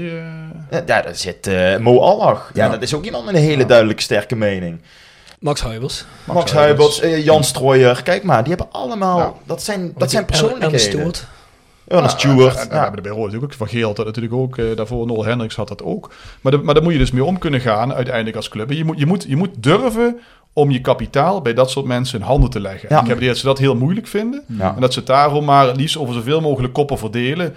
Ja, 0.72 0.82
daar 0.86 1.16
zit 1.16 1.48
eh, 1.48 1.78
Mo 1.78 2.00
Allah. 2.00 2.40
Ja, 2.54 2.66
Ja. 2.66 2.72
dat 2.72 2.82
is 2.82 2.94
ook 2.94 3.06
iemand 3.06 3.26
met 3.26 3.36
een 3.36 3.42
hele 3.42 3.66
duidelijke 3.66 4.02
sterke 4.02 4.36
mening. 4.36 4.82
Max 5.40 5.62
Huibers. 5.62 6.06
Max, 6.24 6.52
Huiberts, 6.52 7.00
eh, 7.00 7.26
Jan 7.26 7.44
Strooijer. 7.44 8.04
Kijk 8.04 8.24
maar, 8.24 8.44
die 8.44 8.54
hebben 8.56 8.72
allemaal... 8.72 9.18
Ja. 9.18 9.34
Dat 9.46 9.64
zijn, 9.64 9.94
dat 9.98 10.12
zijn 10.12 10.26
persoonlijkheden. 10.26 11.00
Ernest 11.88 12.22
Ja, 12.22 12.30
Stewart. 12.30 12.56
En, 12.56 12.62
en 12.62 12.70
we 12.70 12.76
ja. 12.76 12.82
hebben 12.84 13.04
er 13.04 13.16
bij 13.30 13.40
ook 13.42 13.54
Van 13.54 13.68
Geel 13.68 13.88
had 13.88 13.96
dat 13.96 14.06
natuurlijk 14.06 14.34
ook. 14.34 14.58
eh, 14.58 14.66
daarvoor 14.76 15.06
Noel 15.06 15.26
Hendricks 15.26 15.56
had 15.56 15.68
dat 15.68 15.84
ook. 15.84 16.14
Maar, 16.42 16.52
de, 16.52 16.58
maar 16.58 16.74
daar 16.74 16.84
moet 16.84 16.94
je 16.94 17.00
dus 17.00 17.12
mee 17.12 17.24
om 17.24 17.38
kunnen 17.38 17.60
gaan 17.62 17.94
uiteindelijk 17.94 18.36
als 18.36 18.50
club. 18.50 18.70
En 18.70 18.76
je 18.78 18.84
moet, 18.86 19.00
je 19.00 19.06
moet, 19.06 19.26
je 19.28 19.36
moet 19.36 19.50
durven 19.64 20.20
om 20.54 20.72
je 20.72 20.82
kapitaal 20.82 21.42
bij 21.42 21.54
dat 21.54 21.70
soort 21.72 21.86
mensen 21.86 22.20
in 22.20 22.26
handen 22.26 22.50
te 22.50 22.60
leggen. 22.60 22.90
Ja. 22.90 22.96
Ik 22.96 23.02
heb 23.02 23.08
het 23.08 23.16
idee 23.18 23.28
dat 23.30 23.38
ze 23.38 23.46
dat 23.46 23.58
heel 23.58 23.76
moeilijk 23.76 24.08
vinden. 24.08 24.44
Ja. 24.48 24.74
En 24.76 24.82
dat 24.82 24.94
ze 24.94 25.00
het 25.00 25.08
daarom 25.08 25.46
maar 25.46 25.68
het 25.68 25.76
liefst 25.78 25.98
over 25.98 26.14
zoveel 26.14 26.42
mogelijk 26.42 26.74
koppen 26.74 26.98
verdelen. 26.98 27.56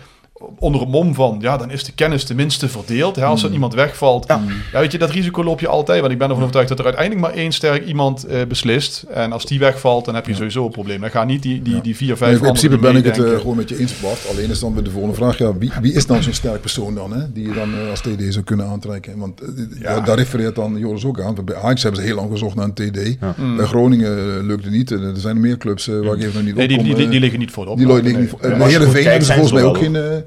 Onder 0.58 0.80
het 0.80 0.90
mom 0.90 1.14
van, 1.14 1.36
ja, 1.40 1.56
dan 1.56 1.70
is 1.70 1.84
de 1.84 1.92
kennis 1.92 2.24
tenminste 2.24 2.68
verdeeld. 2.68 3.16
Hè, 3.16 3.24
als 3.24 3.42
er 3.42 3.52
iemand 3.52 3.74
wegvalt. 3.74 4.24
Ja. 4.28 4.40
Ja. 4.72 4.80
weet 4.80 4.92
je, 4.92 4.98
dat 4.98 5.10
risico 5.10 5.44
loop 5.44 5.60
je 5.60 5.68
altijd. 5.68 6.00
Want 6.00 6.12
ik 6.12 6.18
ben 6.18 6.28
ervan 6.28 6.42
overtuigd 6.42 6.68
dat 6.68 6.78
er 6.78 6.84
uiteindelijk 6.84 7.26
maar 7.26 7.34
één 7.36 7.52
sterk 7.52 7.86
iemand 7.86 8.24
eh, 8.24 8.40
beslist. 8.48 9.04
En 9.10 9.32
als 9.32 9.44
die 9.46 9.58
wegvalt, 9.58 10.04
dan 10.04 10.14
heb 10.14 10.26
je 10.26 10.34
sowieso 10.34 10.64
een 10.64 10.70
probleem. 10.70 11.00
Dan 11.00 11.10
gaan 11.10 11.26
niet 11.26 11.42
die, 11.42 11.62
die, 11.62 11.80
die 11.80 11.96
vier, 11.96 12.16
vijf 12.16 12.30
Nee, 12.30 12.40
in 12.40 12.46
principe 12.46 12.78
ben 12.78 12.96
ik 12.96 13.04
het 13.04 13.18
eh, 13.24 13.38
gewoon 13.38 13.56
met 13.56 13.68
je 13.68 13.78
eens, 13.78 14.00
Bart. 14.00 14.18
Alleen 14.30 14.50
is 14.50 14.60
dan 14.60 14.74
weer 14.74 14.82
de 14.84 14.90
volgende 14.90 15.16
vraag, 15.16 15.38
ja, 15.38 15.56
wie, 15.56 15.72
wie 15.80 15.92
is 15.92 16.06
dan 16.06 16.22
zo'n 16.22 16.32
sterk 16.32 16.60
persoon 16.60 16.94
dan, 16.94 17.12
hè, 17.12 17.32
die 17.32 17.48
je 17.48 17.54
dan 17.54 17.74
eh, 17.74 17.90
als 17.90 18.00
TD 18.00 18.22
zou 18.32 18.44
kunnen 18.44 18.66
aantrekken? 18.66 19.18
Want 19.18 19.40
Ja. 19.80 20.00
daar 20.00 20.16
refereert 20.16 20.54
dan 20.54 20.78
Joris 20.78 21.04
ook 21.04 21.20
aan. 21.20 21.36
Bij 21.44 21.56
Ajax 21.56 21.82
hebben 21.82 22.00
ze 22.00 22.06
heel 22.06 22.16
lang 22.16 22.30
gezocht 22.30 22.54
naar 22.54 22.64
een 22.64 22.74
TD. 22.74 23.16
Mm. 23.36 23.56
Bij 23.56 23.66
Groningen 23.66 24.46
lukt 24.46 24.64
het 24.64 24.72
niet. 24.72 24.90
En 24.90 25.02
er 25.02 25.16
zijn 25.16 25.34
er 25.34 25.42
meer 25.42 25.56
clubs 25.56 25.86
waar 25.86 26.14
ik 26.14 26.22
even 26.22 26.34
nog 26.34 26.42
niet 26.42 26.54
Nee, 26.54 26.62
op 26.64 26.68
die, 26.68 26.76
kom. 26.76 26.86
die, 26.86 26.94
die, 26.94 27.08
die 27.08 27.20
liggen 27.20 27.38
niet 27.38 27.50
voor 27.50 27.64
de 27.64 27.74
die 27.76 27.86
liggen 28.02 28.20
niet 28.20 28.30
voor. 28.30 28.40
Hebben 28.40 28.92
ze 28.92 29.02
zijn 29.02 29.22
volgens 29.22 29.52
mij 29.52 29.62
ook 29.62 29.78
geen, 29.78 29.96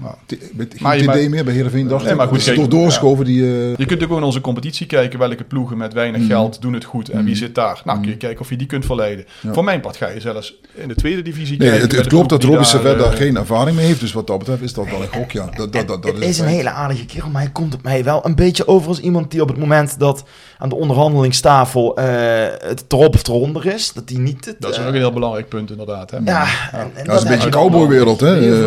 Maar 0.00 0.96
je- 0.98 1.04
geen 1.04 1.24
TD 1.26 1.28
meer 1.30 1.44
bij 1.44 1.54
Heerenveen, 1.54 1.88
dacht 1.88 2.02
Nee, 2.02 2.10
ik. 2.12 2.16
maar 2.18 2.26
goed, 2.26 2.36
Dat 2.38 2.46
is 2.46 2.52
kijk, 2.54 2.58
toch 2.68 2.78
doorgeschoven 2.78 3.24
die... 3.24 3.42
eh, 3.42 3.76
Je 3.76 3.84
kunt 3.86 4.02
ook 4.04 4.16
in 4.16 4.22
onze 4.22 4.40
competitie 4.40 4.86
kijken 4.86 5.18
welke 5.18 5.44
ploegen 5.44 5.76
met 5.76 5.92
weinig 5.92 6.26
geld 6.26 6.62
doen 6.62 6.72
het 6.72 6.84
goed 6.84 7.08
en 7.08 7.24
wie 7.24 7.36
zit 7.36 7.54
daar. 7.54 7.82
Nou, 7.84 8.00
kun 8.00 8.10
je 8.10 8.16
kijken 8.16 8.40
of 8.40 8.48
je 8.50 8.56
die 8.56 8.66
kunt 8.66 8.84
verleiden. 8.86 9.24
Ja. 9.40 9.52
Voor 9.52 9.64
mijn 9.64 9.80
part 9.80 9.96
ga 9.96 10.08
je 10.08 10.20
zelfs 10.20 10.54
in 10.74 10.88
de 10.88 10.94
tweede 10.94 11.22
divisie 11.22 11.58
Nee, 11.58 11.68
kijken. 11.68 11.88
het, 11.88 11.96
het 11.96 12.06
klopt 12.06 12.28
dat 12.28 12.40
die 12.40 12.48
Robbie 12.48 12.66
Servet 12.68 12.98
daar 12.98 13.12
eh, 13.12 13.16
geen 13.18 13.36
ervaring 13.36 13.76
mee 13.76 13.86
heeft. 13.86 14.00
Dus 14.00 14.12
wat 14.12 14.26
dat 14.26 14.38
betreft 14.38 14.62
is 14.62 14.72
dat 14.72 14.84
wel 14.90 15.02
een 15.02 15.08
gok, 15.08 15.30
ja. 15.30 15.44
Dat, 15.44 15.72
dat, 15.72 15.88
dat, 15.88 16.02
dat 16.02 16.14
het 16.14 16.24
is 16.24 16.38
een 16.38 16.46
hele 16.46 16.70
aardige 16.70 17.06
kerel, 17.06 17.28
maar 17.30 17.42
hij 17.42 17.50
komt 17.50 17.74
op 17.74 17.82
mij 17.82 18.04
wel 18.04 18.26
een 18.26 18.34
beetje 18.34 18.66
over 18.68 18.88
als 18.88 19.00
iemand 19.00 19.30
die 19.30 19.42
op 19.42 19.48
het 19.48 19.58
moment 19.58 19.98
dat 19.98 20.24
aan 20.58 20.68
de 20.68 20.74
onderhandelingstafel 20.74 21.96
eh, 21.96 22.06
het 22.68 22.84
erop 22.88 23.14
of 23.14 23.26
eronder 23.28 23.66
is, 23.66 23.92
dat 23.92 24.08
hij 24.08 24.18
niet 24.18 24.44
het... 24.44 24.56
Dat 24.58 24.70
is 24.70 24.78
ook 24.80 24.86
een 24.86 24.94
heel 24.94 25.12
belangrijk 25.12 25.48
punt 25.48 25.70
inderdaad. 25.70 26.10
Hè? 26.10 26.16
ja, 26.24 26.46
en, 26.72 26.78
en 26.80 26.90
Ja, 26.96 27.02
dat 27.04 27.16
is 27.16 27.22
een 27.22 27.28
beetje 27.34 27.48
cowboywereld, 27.48 28.20
hè. 28.20 28.58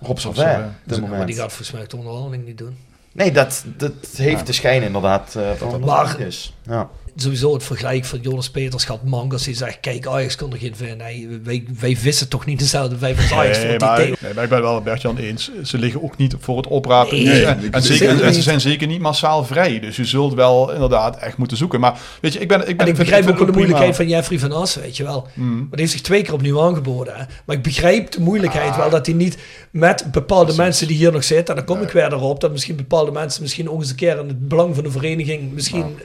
Rob 0.00 0.18
Servet. 0.18 0.58
Op 0.68 0.74
dit 0.84 1.00
Maar 1.00 1.08
die 1.08 1.18
moment. 1.18 1.34
gaat 1.38 1.48
volgens 1.52 1.70
mij 1.70 1.86
de 1.86 1.96
onderhandeling 1.96 2.44
niet 2.46 2.58
doen. 2.58 2.76
Nee, 3.12 3.32
dat, 3.32 3.64
dat 3.76 3.92
heeft 4.16 4.46
de 4.46 4.52
schijn 4.52 4.82
inderdaad 4.82 5.34
eh, 5.34 5.52
van 5.52 5.80
Maar- 5.80 6.20
is. 6.20 6.54
Ja. 6.62 6.88
Sowieso 7.22 7.52
het 7.52 7.62
vergelijk 7.62 8.04
van 8.04 8.18
Jonas 8.22 8.50
Peters 8.50 8.84
gaat 8.84 9.04
Mangas 9.04 9.44
die 9.44 9.54
zegt, 9.54 9.80
kijk 9.80 10.06
Ajax 10.06 10.34
kan 10.36 10.52
er 10.52 10.58
geen 10.58 10.76
van. 10.76 10.96
Nee, 10.96 11.28
wij, 11.42 11.64
wij 11.80 11.96
vissen 11.96 12.28
toch 12.28 12.44
niet 12.46 12.58
dezelfde 12.58 12.98
vijf 12.98 13.16
als 13.18 13.32
Ajax. 13.32 13.58
Nee, 13.62 13.78
maar, 13.78 13.96
tegen- 13.96 14.16
nee, 14.20 14.34
maar 14.34 14.44
ik 14.44 14.50
ben 14.50 14.62
wel 14.62 14.80
Bert-Jan 14.80 15.16
eens. 15.16 15.50
Ze 15.62 15.78
liggen 15.78 16.02
ook 16.02 16.16
niet 16.16 16.34
voor 16.40 16.56
het 16.56 16.66
oprapen. 16.66 17.14
Nee, 17.14 17.24
nee, 17.24 17.44
en, 17.44 17.58
nee, 17.60 17.70
en 17.70 17.82
zeker 17.82 18.08
zeker, 18.08 18.24
en 18.24 18.34
ze 18.34 18.42
zijn 18.42 18.60
zeker 18.60 18.86
niet 18.86 19.00
massaal 19.00 19.44
vrij. 19.44 19.80
Dus 19.80 19.96
je 19.96 20.04
zult 20.04 20.34
wel 20.34 20.72
inderdaad 20.72 21.16
echt 21.18 21.36
moeten 21.36 21.56
zoeken. 21.56 21.80
Maar 21.80 21.98
weet 22.20 22.32
je, 22.32 22.38
ik 22.38 22.48
ben... 22.48 22.60
Ik, 22.60 22.76
ben, 22.76 22.86
En 22.86 22.92
ik 22.92 22.98
begrijp 22.98 23.22
vind 23.24 23.32
ook 23.32 23.38
wel 23.38 23.46
de 23.46 23.52
prima. 23.52 23.66
moeilijkheid 23.68 23.96
van 23.96 24.08
Jeffrey 24.16 24.38
van 24.38 24.52
Assen, 24.52 24.82
weet 24.82 24.96
je 24.96 25.02
wel. 25.04 25.26
Mm. 25.34 25.56
Maar 25.58 25.66
die 25.70 25.80
heeft 25.80 25.92
zich 25.92 26.00
twee 26.00 26.22
keer 26.22 26.32
opnieuw 26.32 26.62
aangeboden. 26.62 27.14
Hè. 27.16 27.24
Maar 27.46 27.56
ik 27.56 27.62
begrijp 27.62 28.10
de 28.10 28.20
moeilijkheid 28.20 28.70
Ah. 28.70 28.76
wel 28.76 28.90
dat 28.90 29.06
hij 29.06 29.14
niet 29.14 29.38
met 29.70 30.04
bepaalde 30.12 30.54
mensen 30.56 30.86
die 30.86 30.96
hier 30.96 31.12
nog 31.12 31.24
zitten, 31.24 31.56
en 31.56 31.64
dan 31.64 31.76
kom 31.76 31.84
ik 31.86 31.92
weer 31.92 32.12
erop, 32.12 32.40
dat 32.40 32.50
misschien 32.52 32.76
bepaalde 32.76 33.10
mensen 33.12 33.42
misschien 33.42 33.70
ook 33.70 33.80
eens 33.80 33.90
een 33.90 33.96
keer 33.96 34.18
in 34.18 34.28
het 34.28 34.48
belang 34.48 34.74
van 34.74 34.84
de 34.84 34.90
vereniging 34.90 35.52
misschien 35.52 35.98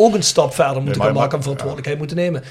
ook 0.00 0.14
een 0.14 0.22
stap 0.22 0.54
verder 0.54 0.82
moeten 0.82 0.98
maar- 0.98 1.06
gaan 1.06 1.16
maken 1.16 1.36
en 1.36 1.42
verantwoordelijkheid 1.42 1.98
moeten 1.98 2.16
nemen. 2.16 2.42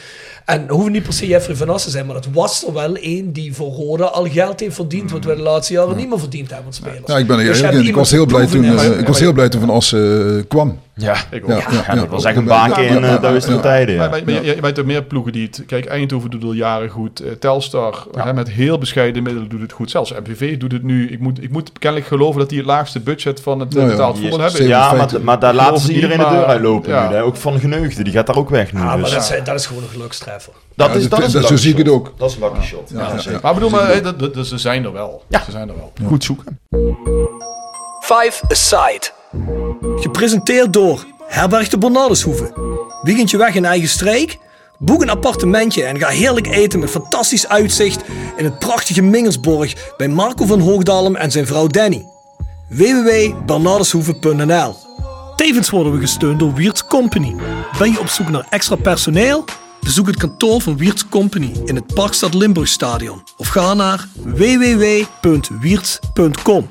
En 0.45 0.69
hoeven 0.69 0.91
niet 0.91 1.03
per 1.03 1.13
se 1.13 1.27
Jeffrey 1.27 1.55
van 1.55 1.69
Assen 1.69 1.91
te 1.91 1.95
zijn, 1.95 2.05
maar 2.05 2.15
dat 2.15 2.27
was 2.33 2.65
er 2.67 2.73
wel 2.73 2.95
één 2.95 3.31
die 3.31 3.53
voor 3.53 3.71
Rode 3.71 4.09
al 4.09 4.25
geld 4.25 4.59
heeft 4.59 4.75
verdiend, 4.75 5.11
wat 5.11 5.25
we 5.25 5.35
de 5.35 5.41
laatste 5.41 5.73
jaren 5.73 5.95
niet 5.95 6.09
meer 6.09 6.19
verdiend 6.19 6.49
hebben, 6.49 6.73
spelers. 6.73 7.01
Ja, 7.05 7.17
ik 7.17 7.27
ben 7.27 7.39
er 7.39 7.45
Dus. 7.45 7.87
Ik 7.87 7.95
was 7.95 8.11
heel 8.11 8.25
blij 8.25 8.45
toen, 8.45 8.63
eh, 8.63 8.99
ik 8.99 9.07
was 9.07 9.19
heel 9.19 9.33
blij 9.33 9.49
toen 9.49 9.59
Van 9.59 9.69
Assen 9.69 10.37
eh, 10.37 10.43
kwam. 10.47 10.79
Ja, 11.01 11.15
Ik 11.31 11.43
ook. 11.43 11.49
Ja, 11.49 11.55
ja, 11.71 11.83
ja. 11.87 11.95
dat 11.95 12.07
was 12.07 12.23
echt 12.23 12.37
een 12.37 12.45
baantje 12.45 12.85
in 12.85 13.03
eh, 13.03 13.21
duistere 13.21 13.59
tijden. 13.59 13.93
Ja. 13.95 13.99
Maar, 13.99 14.09
maar, 14.09 14.21
maar 14.25 14.33
je, 14.33 14.55
je 14.55 14.61
weet 14.61 14.77
er 14.77 14.85
meer 14.85 15.03
ploegen 15.03 15.31
die 15.31 15.45
het... 15.45 15.63
Kijk, 15.67 15.85
Eindhoven 15.85 16.29
doet 16.29 16.41
het 16.41 16.49
al 16.49 16.55
jaren 16.55 16.89
goed. 16.89 17.19
eh, 17.19 17.31
Telstar 17.31 18.05
hè, 18.17 18.33
met 18.33 18.49
heel 18.49 18.77
bescheiden 18.77 19.23
middelen 19.23 19.49
doet 19.49 19.61
het 19.61 19.71
goed. 19.71 19.91
Zelfs 19.91 20.11
MVV 20.11 20.57
doet 20.57 20.71
het 20.71 20.83
nu. 20.83 21.09
Ik 21.09 21.19
moet, 21.19 21.43
ik 21.43 21.49
moet 21.51 21.71
kennelijk 21.79 22.07
geloven 22.09 22.39
dat 22.39 22.49
die 22.49 22.57
het 22.57 22.67
laagste 22.67 22.99
budget 22.99 23.41
van 23.41 23.59
het 23.59 23.69
Nou 23.73 23.85
ja, 23.85 23.91
betaald 23.91 24.19
voetbal 24.19 24.39
hebben. 24.39 24.67
Ja, 24.67 24.93
maar, 24.93 25.09
maar 25.21 25.39
daar 25.39 25.53
laten 25.53 25.79
ze 25.81 25.93
iedereen 25.93 26.17
de 26.17 26.23
deur 26.23 26.33
maar- 26.33 26.45
uitlopen 26.45 26.89
ja. 26.91 27.07
nu. 27.09 27.15
Hè? 27.15 27.23
Ook 27.23 27.35
Van 27.35 27.59
Geneugde, 27.59 28.03
die 28.03 28.13
gaat 28.13 28.27
daar 28.27 28.35
ook 28.37 28.49
weg 28.49 28.73
nu. 28.73 28.79
Ah, 28.79 28.85
maar 28.85 28.97
dus. 28.97 29.11
dat 29.11 29.21
is, 29.37 29.43
dat 29.43 29.55
is 29.59 29.65
gewoon 29.65 29.83
een 29.83 29.89
gelukstreffer. 29.89 30.53
dat 30.75 30.87
Ja, 30.89 30.93
is, 30.95 31.01
dat- 31.09 31.19
dat 31.19 31.27
is 31.27 31.33
dat- 31.33 31.47
zo 31.47 31.55
zie 31.55 31.71
ik 31.71 31.77
het 31.77 31.89
ook. 31.89 32.13
Dat 32.17 32.29
is 32.29 32.35
een 32.35 32.41
lucky 32.41 32.61
shot. 32.65 32.89
Ja, 32.93 32.99
Ja, 32.99 33.31
ja. 33.31 33.39
Maar 33.41 33.53
bedoel, 33.53 33.69
maar, 33.69 33.89
eh, 33.89 34.03
dat, 34.03 34.19
dat, 34.19 34.33
dat- 34.33 34.47
ze 34.47 34.57
zijn 34.57 34.83
er 34.85 34.91
wel. 34.93 35.23
Ja. 35.27 35.41
Ze 35.45 35.51
zijn 35.51 35.69
er 35.69 35.75
wel. 35.75 35.93
Goed 36.07 36.23
zoeken. 36.23 36.59
Five 38.01 38.43
Aside. 38.49 39.17
Gepresenteerd 39.95 40.73
door 40.73 41.05
Herberg 41.27 41.67
de 41.67 41.77
Bernardeshoeve. 41.77 42.77
Weekendje 43.01 43.37
weg 43.37 43.55
in 43.55 43.65
eigen 43.65 43.89
streek? 43.89 44.37
Boek 44.77 45.01
een 45.01 45.09
appartementje 45.09 45.83
en 45.83 45.99
ga 45.99 46.07
heerlijk 46.07 46.47
eten 46.47 46.79
met 46.79 46.89
fantastisch 46.89 47.47
uitzicht 47.47 48.03
in 48.37 48.43
het 48.43 48.59
prachtige 48.59 49.01
Mingelsborg 49.01 49.93
bij 49.97 50.07
Marco 50.07 50.45
van 50.45 50.59
Hoogdalem 50.59 51.15
en 51.15 51.31
zijn 51.31 51.47
vrouw 51.47 51.67
Danny. 51.67 52.05
www.bernardeshoeve.nl 52.69 54.75
Tevens 55.35 55.69
worden 55.69 55.93
we 55.93 55.99
gesteund 55.99 56.39
door 56.39 56.53
Wiert's 56.53 56.85
Company. 56.85 57.35
Ben 57.77 57.91
je 57.91 57.99
op 57.99 58.07
zoek 58.07 58.29
naar 58.29 58.47
extra 58.49 58.75
personeel? 58.75 59.45
Bezoek 59.81 60.07
het 60.07 60.17
kantoor 60.17 60.61
van 60.61 60.77
Wiert's 60.77 61.09
Company 61.09 61.51
in 61.65 61.75
het 61.75 61.93
Parkstad 61.93 62.33
Limburgstadion 62.33 63.23
of 63.37 63.47
ga 63.47 63.73
naar 63.73 64.07
www.wierts.com. 64.13 66.69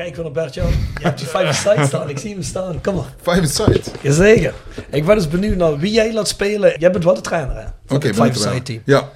Kijk 0.00 0.16
we 0.16 0.22
naar 0.22 0.32
Bert-Jan. 0.32 0.68
Je 0.68 1.02
hebt 1.02 1.18
die 1.18 1.26
vijf 1.26 1.56
site 1.56 1.84
staan. 1.86 2.08
Ik 2.08 2.18
zie 2.18 2.32
hem 2.32 2.42
staan. 2.42 2.80
Kom 2.80 2.94
maar. 2.94 3.34
Five 3.34 3.46
side. 3.46 3.80
Jazeker. 4.00 4.54
Ik 4.90 5.06
ben 5.06 5.16
dus 5.16 5.28
benieuwd 5.28 5.56
naar 5.56 5.78
wie 5.78 5.92
jij 5.92 6.12
laat 6.12 6.28
spelen. 6.28 6.74
Jij 6.78 6.90
bent 6.90 7.04
wel 7.04 7.14
de 7.14 7.20
trainer, 7.20 7.56
hè? 7.56 7.64
Van 7.86 7.96
Oké, 7.96 8.08
ik 8.08 8.14
five 8.14 8.38
side 8.38 8.62
team. 8.62 8.80
Ja. 8.84 9.08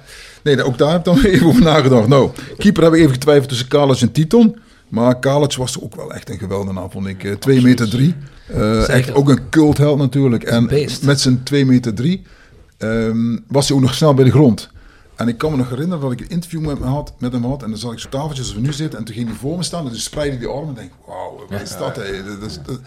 Nee, 0.43 0.63
ook 0.63 0.77
daar 0.77 0.91
heb 0.91 0.99
ik 0.99 1.05
dan 1.05 1.23
even 1.31 1.47
over 1.47 1.61
nagedacht. 1.61 2.07
Nou, 2.07 2.31
keeper 2.57 2.83
heb 2.83 2.93
ik 2.93 2.99
even 2.99 3.11
getwijfeld 3.11 3.49
tussen 3.49 3.67
Kalic 3.67 4.01
en 4.01 4.11
Titon. 4.11 4.59
Maar 4.87 5.19
Kalic 5.19 5.55
was 5.55 5.81
ook 5.81 5.95
wel 5.95 6.13
echt 6.13 6.29
een 6.29 6.37
geweldenaar, 6.37 6.89
vond 6.89 7.07
ik. 7.07 7.35
2 7.39 7.61
meter 7.61 7.89
3. 7.89 8.15
echt 8.87 9.13
ook 9.13 9.29
een 9.29 9.49
cultheld 9.49 9.97
natuurlijk. 9.97 10.43
En 10.43 10.69
met 11.01 11.19
zijn 11.19 11.43
2 11.43 11.65
meter 11.65 11.93
3 11.93 12.23
was 13.47 13.67
hij 13.67 13.77
ook 13.77 13.83
nog 13.83 13.93
snel 13.93 14.13
bij 14.13 14.25
de 14.25 14.31
grond. 14.31 14.69
En 15.15 15.27
ik 15.27 15.37
kan 15.37 15.51
me 15.51 15.57
nog 15.57 15.69
herinneren 15.69 16.01
dat 16.03 16.11
ik 16.11 16.19
een 16.19 16.29
interview 16.29 16.59
met 16.61 16.77
hem 16.79 16.87
had. 16.87 17.13
Met 17.17 17.31
hem 17.31 17.43
had 17.45 17.63
en 17.63 17.69
dan 17.69 17.79
zat 17.79 17.91
ik 17.91 17.99
zo 17.99 18.09
tafeltjes 18.09 18.45
als 18.45 18.55
we 18.55 18.61
nu 18.61 18.73
zitten. 18.73 18.99
En 18.99 19.05
toen 19.05 19.15
ging 19.15 19.27
hij 19.27 19.37
voor 19.37 19.57
me 19.57 19.63
staan 19.63 19.85
en 19.85 19.91
toen 19.91 19.99
spreidde 19.99 20.31
hij 20.37 20.45
die 20.45 20.55
armen. 20.55 20.67
En 20.69 20.75
denk 20.75 20.91
wauw, 21.05 21.45
wat 21.49 21.61
is 21.61 21.77
dat? 21.77 21.95
Dat 21.95 22.05
is- 22.51 22.59
dat- 22.65 22.79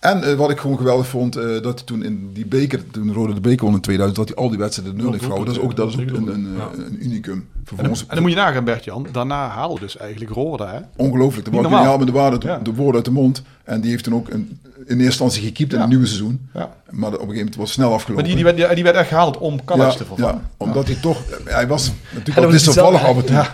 En 0.00 0.22
eh, 0.22 0.34
wat 0.34 0.50
ik 0.50 0.58
gewoon 0.58 0.76
geweldig 0.76 1.06
vond, 1.06 1.36
eh, 1.36 1.44
dat 1.44 1.64
hij 1.64 1.82
toen 1.84 2.04
in 2.04 2.30
die 2.32 2.46
beker, 2.46 2.90
toen 2.90 3.12
Rode 3.12 3.34
de 3.34 3.40
beker 3.40 3.64
won 3.64 3.74
in 3.74 3.80
2000, 3.80 4.18
dat 4.18 4.28
hij 4.28 4.44
al 4.44 4.48
die 4.50 4.58
wedstrijden 4.58 4.96
nul 4.96 5.10
heeft 5.10 5.24
gehouden. 5.24 5.54
Dat 5.54 5.56
is 5.56 5.68
ook, 5.68 5.76
dat 5.76 5.88
is 5.88 5.94
ook 5.94 6.16
een, 6.16 6.26
een, 6.26 6.56
eh, 6.56 6.84
een 6.86 7.04
unicum. 7.04 7.48
En, 7.76 7.84
en 7.84 7.94
dan 8.08 8.20
moet 8.20 8.30
je 8.30 8.36
nagaan, 8.36 8.64
Bert-Jan. 8.64 9.06
Daarna 9.12 9.48
haalde 9.48 9.80
dus 9.80 9.96
eigenlijk 9.96 10.32
Roda. 10.32 10.72
Hè? 10.72 10.80
ongelooflijk. 10.96 11.44
De 11.44 11.50
normaal. 11.50 11.98
met 11.98 12.06
de, 12.06 12.12
waarde, 12.12 12.46
Ja. 12.46 12.58
de 12.58 12.74
woorden 12.74 12.94
uit 12.94 13.04
de 13.04 13.10
mond. 13.10 13.42
En 13.64 13.80
die 13.80 13.90
heeft 13.90 14.04
toen 14.04 14.14
ook 14.14 14.28
een, 14.28 14.60
in 14.76 14.82
eerste 14.86 15.04
instantie 15.04 15.42
gekiept 15.42 15.72
in 15.72 15.80
het 15.80 15.88
nieuwe 15.88 16.06
seizoen. 16.06 16.48
Ja. 16.54 16.72
Maar 16.90 17.08
op 17.08 17.12
een 17.12 17.18
gegeven 17.18 17.36
moment 17.36 17.56
was 17.56 17.64
het 17.64 17.74
snel 17.74 17.92
afgelopen. 17.92 18.14
Maar 18.14 18.24
die, 18.24 18.34
die, 18.34 18.44
werd, 18.44 18.56
die, 18.56 18.74
die 18.74 18.84
werd 18.84 18.96
echt 18.96 19.08
gehaald 19.08 19.38
om 19.38 19.60
ja, 19.66 19.90
te 19.90 20.04
vervangen. 20.04 20.34
ja, 20.34 20.40
omdat 20.56 20.86
hij 20.86 20.96
toch... 20.96 21.22
Hij 21.44 21.66
was 21.66 21.92
natuurlijk 22.14 22.46
was 22.46 22.52
wisselvallig 22.54 23.04
af 23.04 23.16
en 23.16 23.24
toe. 23.24 23.46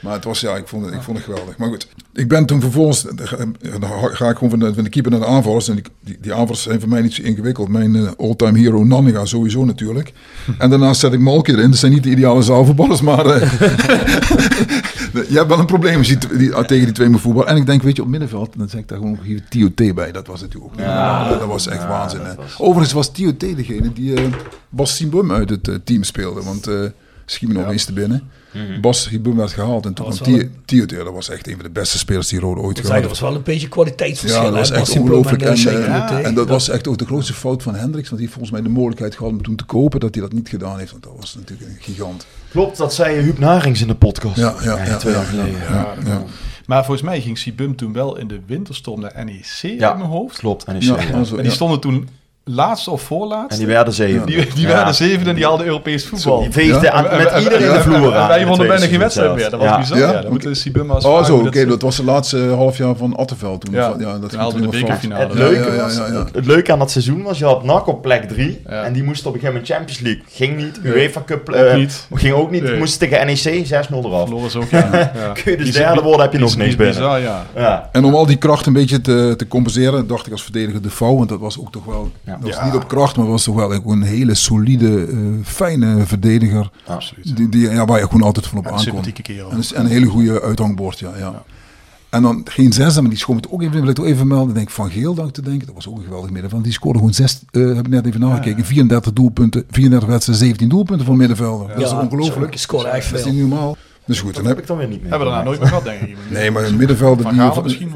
Maar 0.00 0.12
het 0.12 0.24
was, 0.24 0.40
ja, 0.40 0.56
ik 0.56 0.68
vond 0.68 0.84
het, 0.84 0.94
ik 0.94 1.02
vond 1.02 1.16
het 1.16 1.26
geweldig. 1.26 1.56
Maar 1.56 1.68
goed, 1.68 1.88
ik 2.12 2.28
ben 2.28 2.46
toen 2.46 2.60
vervolgens... 2.60 3.02
Dan 3.80 3.88
ga 4.12 4.28
ik 4.28 4.34
gewoon 4.36 4.50
van 4.50 4.58
de, 4.58 4.74
van 4.74 4.84
de 4.84 4.90
keeper 4.90 5.10
naar 5.10 5.20
de 5.20 5.26
aanvallers. 5.26 5.68
En 5.68 5.74
die, 5.74 5.84
die, 6.00 6.18
die 6.20 6.32
aanvallers 6.32 6.62
zijn 6.62 6.80
voor 6.80 6.88
mij 6.88 7.02
niet 7.02 7.12
zo 7.14 7.22
ingewikkeld. 7.22 7.68
Mijn 7.68 7.96
eh, 7.96 8.10
all-time 8.18 8.58
hero 8.58 8.84
Nanninga 8.84 9.24
sowieso 9.24 9.64
natuurlijk. 9.64 10.12
En 10.58 10.70
daarnaast 10.70 11.00
zet 11.00 11.12
ik 11.12 11.20
Malky 11.20 11.50
erin. 11.52 11.70
Dat 11.70 11.78
zijn 11.78 11.92
niet 11.92 12.02
de 12.02 12.10
ideale 12.10 12.42
zaalvoetballers, 12.42 13.00
maar... 13.00 13.26
eh, 13.26 13.40
je 15.28 15.34
hebt 15.36 15.48
wel 15.48 15.58
een 15.58 15.66
probleem 15.66 15.98
als 15.98 16.08
je 16.08 16.16
die, 16.18 16.36
die- 16.38 16.64
tegen 16.64 16.84
die 16.84 16.92
twee 16.94 17.08
moet 17.08 17.20
voetballen. 17.20 17.48
En 17.48 17.56
ik 17.56 17.66
denk, 17.66 17.82
weet 17.82 17.96
je, 17.96 18.02
op 18.02 18.08
middenveld, 18.08 18.52
dan 18.56 18.68
zeg 18.68 18.80
ik 18.80 18.88
daar 18.88 18.98
gewoon 18.98 19.18
hier 19.22 19.42
TOT 19.48 19.94
bij. 19.94 20.12
Dat 20.12 20.26
was 20.26 20.40
natuurlijk 20.40 20.72
ook. 20.72 20.78
Dat 21.38 21.46
was 21.48 21.66
echt 21.66 21.86
waanzin. 21.86 22.20
hè. 22.20 22.32
Overigens 22.58 22.92
was 22.92 23.10
TOT 23.12 23.40
degene 23.40 23.92
die 23.92 24.14
eh, 24.14 24.24
Bas 24.68 24.96
Simbum 24.96 25.32
uit 25.32 25.50
het 25.50 25.68
eh, 25.68 25.74
team 25.84 26.02
speelde. 26.02 26.42
Want 26.42 26.66
eh 26.66 26.74
schiet 27.26 27.48
me 27.48 27.54
nog 27.54 27.70
eens 27.70 27.84
te 27.84 27.92
binnen. 27.92 28.22
Bas 28.80 29.02
Simbum 29.02 29.36
werd 29.36 29.52
gehaald 29.52 29.86
en 29.86 29.94
toen 29.94 30.06
Dat 30.06 30.20
kwam 30.20 30.32
was 30.36 30.44
TOT. 30.64 30.90
Dat 30.90 31.12
was 31.12 31.28
echt 31.28 31.46
een 31.46 31.54
van 31.54 31.62
de 31.62 31.70
beste 31.70 31.98
spelers 31.98 32.28
die 32.28 32.40
Rode 32.40 32.60
ooit 32.60 32.76
Dat 32.76 32.86
gehad 32.86 33.00
was 33.00 33.08
heeft. 33.10 33.20
wel 33.20 33.34
een 33.34 33.42
beetje 33.42 33.68
kwaliteitsverschil. 33.68 34.42
Ja, 34.42 34.50
dat 34.50 34.58
was 34.58 34.70
echt 34.70 34.98
ongelooflijk. 34.98 35.42
en, 35.42 35.48
En, 35.50 35.66
eh, 35.66 36.18
eh, 36.18 36.26
en 36.26 36.34
dat 36.34 36.48
was 36.48 36.68
echt 36.68 36.88
ook 36.88 36.98
de 36.98 37.04
grootste 37.04 37.32
fout 37.34 37.62
van 37.62 37.74
Hendricks. 37.74 38.08
Want 38.08 38.20
die 38.20 38.28
heeft 38.30 38.32
volgens 38.32 38.50
mij 38.50 38.62
de 38.62 38.68
mogelijkheid 38.68 39.16
gehad 39.16 39.32
om 39.32 39.42
toen 39.42 39.56
te 39.56 39.64
kopen. 39.64 40.00
Dat 40.00 40.14
hij 40.14 40.22
dat 40.22 40.32
niet 40.32 40.48
gedaan 40.48 40.78
heeft. 40.78 40.90
Want 40.90 41.02
dat 41.02 41.12
was 41.16 41.34
natuurlijk 41.34 41.70
een 41.70 41.76
gigant. 41.80 42.26
Klopt, 42.50 42.76
dat 42.76 42.94
zei 42.94 43.20
Huub 43.20 43.38
Narings 43.38 43.80
in 43.80 43.86
de 43.86 43.94
podcast. 43.94 44.36
Ja, 44.36 44.54
ja, 44.62 44.84
ja, 44.84 44.96
twee 44.96 45.12
ja, 45.12 45.18
jaar 45.18 45.28
geleden. 45.28 45.60
ja, 45.60 45.94
ja, 46.04 46.10
ja. 46.10 46.22
Maar 46.66 46.84
volgens 46.84 47.06
mij 47.06 47.20
ging 47.20 47.38
Sibum 47.38 47.76
toen 47.76 47.92
wel 47.92 48.16
in 48.18 48.28
de 48.28 48.40
winterstorm 48.46 49.00
naar 49.00 49.24
NEC 49.24 49.44
Ja, 49.60 49.88
uit 49.88 49.98
mijn 49.98 50.10
hoofd. 50.10 50.38
Klopt, 50.38 50.66
NEC. 50.66 50.82
Ja, 50.82 51.00
ja. 51.00 51.10
also, 51.10 51.36
En 51.36 51.40
die 51.42 51.50
ja. 51.50 51.56
stonden 51.56 51.80
toen 51.80 52.08
laatste 52.50 52.90
of 52.90 53.02
voorlaatste. 53.02 53.52
En 53.52 53.58
die 53.58 53.66
werden 53.74 53.94
zeven. 53.94 54.26
Die, 54.26 54.46
die 54.54 54.66
Ja. 54.66 54.74
werden 54.74 54.94
zevende 54.94 55.30
en 55.30 55.36
die 55.36 55.44
hadden 55.44 55.66
Europees 55.66 56.06
voetbal. 56.06 56.40
Die 56.40 56.52
veegde 56.52 56.86
Ja. 56.86 57.00
met 57.02 57.26
en- 57.26 57.42
iedereen 57.42 57.66
en- 57.68 57.72
de 57.74 57.80
vloer 57.80 58.14
aan. 58.16 58.28
Wij 58.28 58.46
wonnen 58.46 58.58
het 58.66 58.68
bijna 58.76 58.86
geen 58.90 58.98
wedstrijd 58.98 59.34
meer. 59.34 59.50
Dat 59.50 59.60
was 59.60 59.78
bizar. 59.78 59.98
Ja? 59.98 60.12
Dat 60.12 60.30
moet 60.30 60.42
de 60.42 60.54
Sibum 60.54 60.90
als 60.90 61.04
Oh, 61.04 61.24
zo, 61.24 61.36
oké, 61.36 61.66
dat 61.66 61.82
was 61.82 61.96
de 61.96 62.04
laatste 62.04 62.38
halfjaar 62.38 62.96
van 62.96 63.16
Attenveld 63.16 63.60
toen. 63.64 63.74
Ja, 63.74 63.94
dat 64.20 64.34
haalden 64.34 64.62
de 64.62 64.68
bekerfinale. 64.68 65.24
Het 65.24 65.34
leuke, 65.34 65.76
was, 65.76 65.98
het 66.32 66.46
leuke 66.46 66.72
aan 66.72 66.78
dat 66.78 66.90
seizoen 66.90 67.22
was, 67.22 67.38
je 67.38 67.44
had 67.44 67.64
NAC 67.64 67.86
op 67.86 68.02
plek 68.02 68.22
3 68.28 68.60
Ja. 68.68 68.82
en 68.82 68.92
die 68.92 69.02
moest 69.02 69.26
op 69.26 69.34
een 69.34 69.40
gegeven 69.40 69.54
moment 69.54 69.72
Champions 69.74 70.00
League. 70.00 70.22
Ging 70.28 70.56
niet, 70.56 70.80
UEFA 70.84 71.22
Cup 71.26 71.48
eh, 71.50 71.74
niet. 71.76 72.06
ging 72.14 72.34
ook 72.34 72.50
niet, 72.50 72.62
Nee. 72.62 72.76
moest 72.78 72.98
tegen 72.98 73.26
NEC 73.26 73.66
6-0 73.66 74.04
eraf. 74.04 74.22
Verloren 74.28 74.56
ook, 74.60 74.70
ja. 74.70 75.12
Kun 75.42 75.52
je 75.52 75.56
dus 75.56 75.72
derde 75.72 76.00
worden, 76.02 76.20
heb 76.20 76.32
je 76.32 76.38
nog 76.38 76.56
niks 76.56 76.76
binnen. 76.76 77.22
En 77.92 78.04
om 78.04 78.14
al 78.14 78.26
die 78.26 78.36
kracht 78.36 78.66
een 78.66 78.72
beetje 78.72 79.00
te, 79.00 79.34
te 79.36 79.48
compenseren, 79.48 80.06
dacht 80.06 80.26
ik 80.26 80.32
als 80.32 80.42
verdediger 80.42 80.82
de 80.82 80.90
vouw. 80.90 81.16
Want 81.16 81.28
dat 81.28 81.38
was 81.40 81.58
ook 81.60 81.72
toch 81.72 81.84
wel, 81.84 82.10
Ja. 82.40 82.44
dat 82.44 82.54
was 82.54 82.58
Ja. 82.58 82.64
niet 82.74 82.82
op 82.82 82.88
kracht, 82.88 83.16
maar 83.16 83.26
was 83.26 83.44
toch 83.44 83.54
wel 83.54 83.72
een 83.86 84.02
hele 84.02 84.34
solide, 84.34 85.04
eh, 85.06 85.16
fijne 85.44 86.06
verdediger. 86.06 86.70
Absoluut. 86.86 87.36
Die, 87.36 87.48
die, 87.48 87.70
ja, 87.70 87.84
waar 87.84 87.98
je 87.98 88.04
gewoon 88.06 88.22
altijd 88.22 88.46
van 88.46 88.58
op 88.58 88.64
aankomt. 88.66 88.82
sympathieke 88.82 89.22
kerel. 89.22 89.50
En, 89.50 89.60
en 89.74 89.84
een 89.84 89.90
hele 89.90 90.06
goede 90.06 90.42
uithangbord, 90.42 90.98
ja. 90.98 91.10
ja. 91.18 91.42
En 92.10 92.22
dan 92.22 92.40
geen 92.44 92.72
zesde, 92.72 93.00
maar 93.00 93.10
die 93.10 93.18
schoot 93.18 93.36
het 93.36 93.50
ook 93.50 93.62
even, 93.62 93.80
wil 93.80 93.88
ik 93.88 93.94
toch 93.94 94.04
even 94.06 94.26
melden. 94.26 94.46
Dan 94.46 94.54
denk 94.54 94.68
ik 94.68 94.74
van 94.74 94.90
Geel, 94.90 95.26
ik 95.26 95.32
te 95.32 95.42
denken. 95.42 95.66
Dat 95.66 95.74
was 95.74 95.88
ook 95.88 95.96
een 95.96 96.04
geweldig 96.04 96.30
middenveld. 96.30 96.64
Die 96.64 96.72
scoorde 96.72 96.98
gewoon 96.98 97.14
zes, 97.14 97.40
eh, 97.50 97.62
heb 97.66 97.78
ik 97.86 97.88
net 97.88 98.06
even 98.06 98.20
nagekeken. 98.20 98.64
34 98.64 99.12
doelpunten, 99.12 99.64
34 99.70 100.08
wedstrijden, 100.08 100.44
17 100.46 100.68
doelpunten 100.68 101.06
voor 101.06 101.16
middenvelder. 101.16 101.68
Dat 101.68 101.86
is 101.86 101.92
ongelooflijk. 101.92 102.50
Die 102.50 102.60
scoorde 102.60 102.88
echt 102.88 103.10
Dat 103.10 103.18
is 103.18 103.24
veel. 103.24 103.32
niet 103.34 103.40
normaal. 103.48 103.76
Dus 104.08 104.20
goed, 104.20 104.34
dan 104.34 104.44
Dat 104.44 104.52
heb 104.52 104.54
heb 104.54 104.58
ik 104.58 104.66
dan 104.66 104.76
weer 104.78 104.88
niet 104.88 105.00
meer. 105.02 105.10
Hebben 105.10 105.28
we 105.28 105.34
daarna 105.34 105.48
nooit 105.48 105.60
meer 105.60 105.68
gehad, 105.68 105.84
denk 105.84 106.00
ik. 106.00 106.16
Nee, 106.30 106.50
maar 106.50 106.64
een 106.64 106.76
middenvelder 106.76 107.30
die 107.30 107.40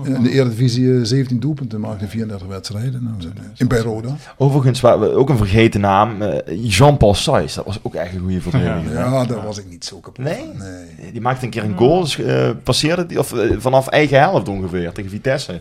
in- 0.04 0.22
de 0.22 0.30
Eredivisie 0.30 0.94
eh, 0.94 1.00
17 1.04 1.40
doelpunten 1.40 1.80
maakt 1.80 2.00
in 2.02 2.08
34 2.08 2.46
wedstrijden. 2.48 3.02
Nou, 3.02 3.32
in 3.56 3.68
bij 3.68 3.78
Roda. 3.78 4.16
Overigens, 4.36 4.80
waar 4.80 5.00
we- 5.00 5.10
ook 5.14 5.28
een 5.28 5.36
vergeten 5.36 5.80
naam, 5.80 6.22
eh, 6.22 6.38
Jean-Paul 6.68 7.14
Sayes. 7.14 7.54
Dat 7.54 7.64
was 7.66 7.78
ook 7.82 7.94
echt 7.94 8.14
een 8.14 8.20
goede 8.20 8.40
verdediger. 8.40 8.92
Ja, 8.92 9.24
daar 9.24 9.42
was 9.44 9.58
ik 9.58 9.64
niet 9.70 9.84
zo 9.84 9.96
kapot 9.96 10.24
Nee? 10.24 10.44
Nee. 10.58 11.12
Die 11.12 11.20
maakte 11.20 11.44
een 11.44 11.50
keer 11.50 11.64
een 11.64 11.76
goal, 11.76 12.00
dus, 12.00 12.18
eh, 12.18 12.50
passeerde 12.62 13.06
die, 13.06 13.18
of, 13.18 13.32
eh, 13.32 13.50
vanaf 13.58 13.88
eigen 13.88 14.18
helft 14.18 14.48
ongeveer, 14.48 14.92
tegen 14.92 15.10
Vitesse. 15.10 15.52
Ja. 15.52 15.60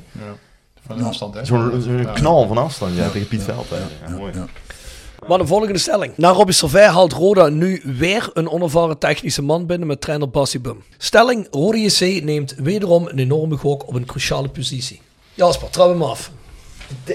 Van 0.86 0.98
een 1.00 1.06
afstand, 1.06 1.34
hè. 1.36 1.46
Zo'n 1.46 1.84
Ja. 2.02 2.12
knal 2.12 2.48
van 2.48 2.58
afstand, 2.58 2.96
ja, 2.96 3.10
tegen 3.10 3.28
Piet 3.28 3.44
Veld. 3.44 3.70
hè. 3.70 3.76
Ja, 4.12 4.18
mooi. 4.18 4.32
Maar 5.28 5.38
de 5.38 5.48
volgende 5.48 5.78
stelling. 5.78 6.14
Na 6.16 6.30
Robbie 6.30 6.56
Servet 6.56 6.90
haalt 6.90 7.14
Roda 7.14 7.48
nu 7.48 7.82
weer 7.84 8.30
een 8.34 8.50
onervaren 8.50 8.98
technische 8.98 9.42
man 9.42 9.66
binnen 9.66 9.88
met 9.88 10.02
trainer 10.02 10.30
Bassi 10.30 10.60
Bum. 10.60 10.84
Stelling, 10.98 11.48
Roda 11.52 11.78
JC 11.78 12.24
neemt 12.24 12.56
wederom 12.58 13.08
een 13.08 13.20
enorme 13.20 13.58
gok 13.58 13.88
op 13.88 13.94
een 13.94 14.06
cruciale 14.06 14.50
positie. 14.50 15.02
Jasper, 15.34 15.70
trouw 15.70 15.90
hem 15.90 16.02
af. 16.04 16.32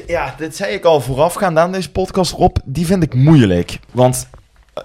Ja, 0.07 0.35
dit 0.39 0.57
zei 0.57 0.75
ik 0.75 0.85
al 0.85 1.01
voorafgaand 1.01 1.59
aan 1.59 1.73
deze 1.73 1.91
podcast, 1.91 2.33
Rob. 2.33 2.57
Die 2.65 2.87
vind 2.87 3.03
ik 3.03 3.15
moeilijk. 3.15 3.79
Want 3.91 4.29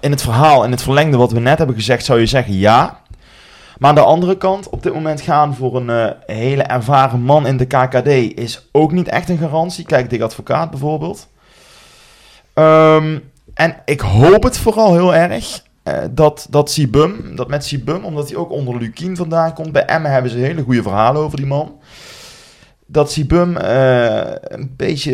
in 0.00 0.10
het 0.10 0.22
verhaal, 0.22 0.64
in 0.64 0.70
het 0.70 0.82
verlengde 0.82 1.16
wat 1.16 1.32
we 1.32 1.40
net 1.40 1.58
hebben 1.58 1.76
gezegd, 1.76 2.04
zou 2.04 2.20
je 2.20 2.26
zeggen 2.26 2.58
ja. 2.58 3.00
Maar 3.78 3.88
aan 3.88 3.94
de 3.94 4.00
andere 4.00 4.36
kant, 4.36 4.68
op 4.68 4.82
dit 4.82 4.94
moment 4.94 5.20
gaan 5.20 5.54
voor 5.54 5.76
een 5.76 5.90
eh, 5.90 6.36
hele 6.36 6.62
ervaren 6.62 7.22
man 7.22 7.46
in 7.46 7.56
de 7.56 7.66
KKD 7.66 8.38
is 8.38 8.68
ook 8.72 8.92
niet 8.92 9.08
echt 9.08 9.28
een 9.28 9.38
garantie. 9.38 9.84
Kijk, 9.84 10.10
Dick 10.10 10.20
Advocaat 10.20 10.70
bijvoorbeeld. 10.70 11.28
Ehm, 12.54 13.18
en 13.54 13.76
ik 13.84 14.00
hoop 14.00 14.42
het 14.42 14.58
vooral 14.58 14.92
heel 14.92 15.14
erg 15.14 15.62
eh, 15.82 15.98
dat, 16.10 16.46
dat 16.50 16.70
Sibum, 16.70 17.36
dat 17.36 17.48
met 17.48 17.64
Sibum, 17.64 18.04
omdat 18.04 18.28
hij 18.28 18.38
ook 18.38 18.50
onder 18.50 18.78
Lukien 18.78 19.16
vandaan 19.16 19.54
komt. 19.54 19.72
Bij 19.72 19.84
Emmen 19.84 20.10
hebben 20.10 20.30
ze 20.30 20.38
hele 20.38 20.62
goede 20.62 20.82
verhalen 20.82 21.22
over 21.22 21.36
die 21.36 21.46
man 21.46 21.80
dat 22.92 23.12
Sibum 23.12 23.56
eh, 23.56 24.32
een 24.42 24.74
beetje 24.76 25.12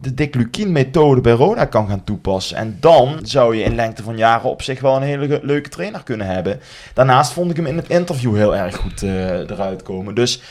de 0.00 0.14
Dick 0.14 0.34
Lukien-methode 0.34 1.20
bij 1.20 1.32
Roda 1.32 1.64
kan 1.64 1.88
gaan 1.88 2.04
toepassen. 2.04 2.56
En 2.56 2.76
dan 2.80 3.18
zou 3.22 3.56
je 3.56 3.62
in 3.62 3.74
lengte 3.74 4.02
van 4.02 4.16
jaren 4.16 4.50
op 4.50 4.62
zich 4.62 4.80
wel 4.80 4.96
een 4.96 5.02
hele 5.02 5.40
leuke 5.42 5.68
trainer 5.68 6.02
kunnen 6.02 6.26
hebben. 6.26 6.60
Daarnaast 6.94 7.32
vond 7.32 7.50
ik 7.50 7.56
hem 7.56 7.66
in 7.66 7.76
het 7.76 7.88
interview 7.88 8.36
heel 8.36 8.56
erg 8.56 8.76
goed 8.76 9.02
eh, 9.02 9.38
eruit 9.38 9.82
komen. 9.82 10.14
Dus 10.14 10.42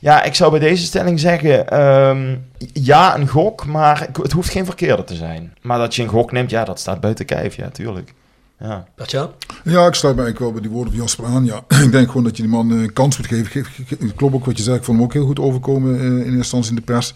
ja, 0.00 0.22
ik 0.22 0.34
zou 0.34 0.50
bij 0.50 0.60
deze 0.60 0.84
stelling 0.84 1.20
zeggen, 1.20 1.68
ehm, 1.68 2.36
ja, 2.72 3.16
een 3.18 3.28
gok, 3.28 3.66
maar 3.66 4.02
ik- 4.08 4.16
het 4.16 4.32
hoeft 4.32 4.50
geen 4.50 4.64
verkeerde 4.64 5.04
te 5.04 5.14
zijn. 5.14 5.54
Maar 5.62 5.78
dat 5.78 5.94
je 5.94 6.02
een 6.02 6.08
gok 6.08 6.32
neemt, 6.32 6.50
ja, 6.50 6.64
dat 6.64 6.80
staat 6.80 7.00
buiten 7.00 7.24
kijf, 7.26 7.56
ja, 7.56 7.68
tuurlijk. 7.68 8.14
Ja. 8.60 8.86
Bert-Jan? 8.96 9.30
Ja, 9.64 9.86
ik 9.86 9.94
sluit 9.94 10.16
me 10.16 10.22
eigenlijk 10.22 10.38
wel 10.38 10.52
bij 10.52 10.60
die 10.60 10.70
woorden 10.70 10.92
van 10.92 11.02
Jasper 11.02 11.24
aan. 11.24 11.44
Ja, 11.44 11.64
ik 11.84 11.92
denk 11.92 12.06
gewoon 12.06 12.24
dat 12.24 12.36
je 12.36 12.42
die 12.42 12.50
man 12.52 12.70
eh, 12.72 12.80
een 12.82 12.92
kans 12.92 13.16
moet 13.16 13.26
geven. 13.26 13.46
Ge- 13.46 13.64
ge- 13.64 13.84
ge- 13.86 13.96
Het 14.00 14.14
klopt 14.14 14.34
ook 14.34 14.44
wat 14.44 14.56
je 14.56 14.62
zei. 14.62 14.76
Ik 14.76 14.84
vond 14.84 14.96
hem 14.98 15.06
ook 15.06 15.12
heel 15.12 15.26
goed 15.26 15.38
overkomen 15.40 15.98
eh, 15.98 16.04
in 16.04 16.16
eerste 16.18 16.32
instantie 16.36 16.70
in 16.70 16.76
de 16.76 16.82
pers. 16.82 17.14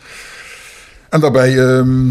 En 1.08 1.20
daarbij 1.20 1.58
ehm, 1.68 2.08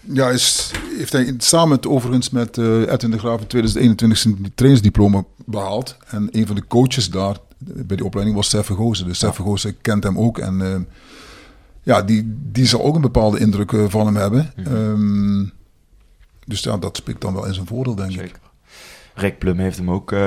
ja, 0.00 0.28
is, 0.28 0.70
heeft 0.98 1.12
hij 1.12 1.34
samen 1.38 1.68
met, 1.68 1.86
overigens 1.86 2.30
met 2.30 2.58
eh 2.58 2.80
Edwin 2.92 3.10
de 3.10 3.18
Graaf 3.18 3.40
in 3.40 3.46
2021 3.46 4.18
zijn 4.18 4.52
trainersdiploma 4.54 5.22
behaald. 5.46 5.96
En 6.08 6.28
een 6.30 6.46
van 6.46 6.56
de 6.56 6.66
coaches 6.66 7.10
daar 7.10 7.30
eh, 7.34 7.47
bij 7.58 7.96
die 7.96 8.04
opleiding 8.04 8.36
was 8.36 8.48
Sef 8.48 8.66
Vergozen. 8.66 9.06
Dus 9.06 9.18
Sef 9.18 9.34
Vergozen 9.34 9.80
kent 9.80 10.04
hem 10.04 10.18
ook. 10.18 10.38
En 10.38 10.60
ehm, 10.60 10.80
ja, 11.82 12.02
die, 12.02 12.36
die 12.52 12.66
zal 12.66 12.84
ook 12.84 12.94
een 12.94 13.00
bepaalde 13.00 13.38
indruk 13.38 13.72
eh, 13.72 13.84
van 13.88 14.06
hem 14.06 14.16
hebben. 14.16 14.52
Ehm, 14.56 15.44
dus 16.44 16.62
ja, 16.62 16.76
dat 16.76 16.96
spreekt 16.96 17.20
dan 17.20 17.34
wel 17.34 17.46
in 17.46 17.54
zijn 17.54 17.66
voordeel, 17.66 17.94
denk 17.94 18.12
ik. 18.12 18.40
Rick 19.14 19.38
Plum 19.38 19.58
heeft 19.58 19.76
hem 19.78 19.90
ook 19.90 20.12
uh, 20.12 20.20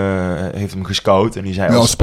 heeft 0.51 0.73
hem 0.73 0.83
gescout. 0.83 1.35
En 1.35 1.43
die 1.43 1.53
zei, 1.53 1.71
Ja, 1.71 1.77
als. 1.77 1.95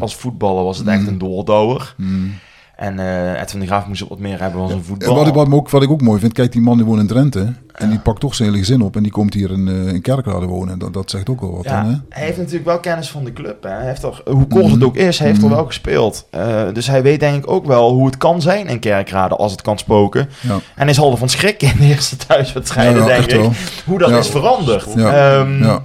Als, 0.00 0.16
voetballer 0.16 0.64
was 0.64 0.78
het 0.78 0.86
echt 0.86 1.00
Mm. 1.00 1.08
een 1.08 1.18
doordouwer. 1.18 1.94
Mm. 1.96 2.32
En 2.76 2.98
uh, 2.98 3.40
Edwin 3.40 3.60
de 3.60 3.66
Graaf 3.66 3.86
moest 3.86 4.08
wat 4.08 4.18
meer 4.18 4.40
hebben 4.40 4.60
als 4.60 4.70
een 4.70 4.76
En 4.78 4.84
voetballer. 4.84 5.14
wat, 5.18 5.26
ik, 5.26 5.34
wat, 5.34 5.52
ook, 5.52 5.70
wat 5.70 5.82
ik 5.82 5.90
ook 5.90 6.00
mooi 6.00 6.20
vind, 6.20 6.32
kijk, 6.32 6.52
die 6.52 6.60
man 6.60 6.76
die 6.76 6.86
woont 6.86 7.00
in 7.00 7.06
Drenthe. 7.06 7.52
En 7.74 7.88
die 7.90 7.98
pakt 7.98 8.20
toch 8.20 8.34
zijn 8.34 8.48
hele 8.48 8.60
gezin 8.60 8.80
op. 8.82 8.96
En 8.96 9.02
die 9.02 9.12
komt 9.12 9.34
hier 9.34 9.50
in, 9.50 9.66
uh, 9.66 9.92
in 9.92 10.00
Kerkrade 10.02 10.46
wonen. 10.46 10.78
Dat, 10.78 10.92
dat 10.92 11.10
zegt 11.10 11.28
ook 11.30 11.40
wel 11.40 11.54
wat. 11.56 11.64
Ja, 11.64 11.82
dan, 11.82 11.90
hè? 11.90 11.96
hij 12.08 12.24
heeft 12.24 12.36
natuurlijk 12.38 12.64
wel 12.64 12.80
kennis 12.80 13.10
van 13.10 13.24
de 13.24 13.32
club. 13.32 13.62
Hè. 13.62 13.70
Hij 13.70 13.86
heeft 13.86 14.02
er, 14.02 14.22
hoe 14.24 14.46
kort 14.46 14.64
het 14.64 14.74
Mhm. 14.74 14.84
ook 14.84 14.96
is, 14.96 15.18
hij 15.18 15.26
heeft 15.28 15.40
er 15.42 15.46
Mhm. 15.46 15.54
wel 15.56 15.66
gespeeld. 15.66 16.26
Uh, 16.34 16.62
dus 16.72 16.86
hij 16.86 17.02
weet 17.02 17.20
denk 17.20 17.36
ik 17.44 17.50
ook 17.50 17.66
wel 17.66 17.90
hoe 17.92 18.06
het 18.06 18.16
kan 18.16 18.42
zijn 18.42 18.66
in 18.66 18.78
Kerkrade 18.78 19.36
als 19.36 19.52
het 19.52 19.62
kan 19.62 19.78
spoken. 19.78 20.28
Ja. 20.40 20.58
En 20.74 20.88
is 20.88 20.98
al 20.98 21.16
van 21.16 21.28
schrik 21.28 21.62
in 21.62 21.72
de 21.78 21.84
eerste 21.84 22.16
thuiswedstrijden, 22.16 23.06
denk 23.06 23.24
ik. 23.24 23.40
wel. 23.40 23.52
Hoe 23.84 23.98
dat 23.98 24.10
is 24.10 24.28
veranderd. 24.28 24.86
Ehm, 24.94 25.62
Ja. 25.64 25.82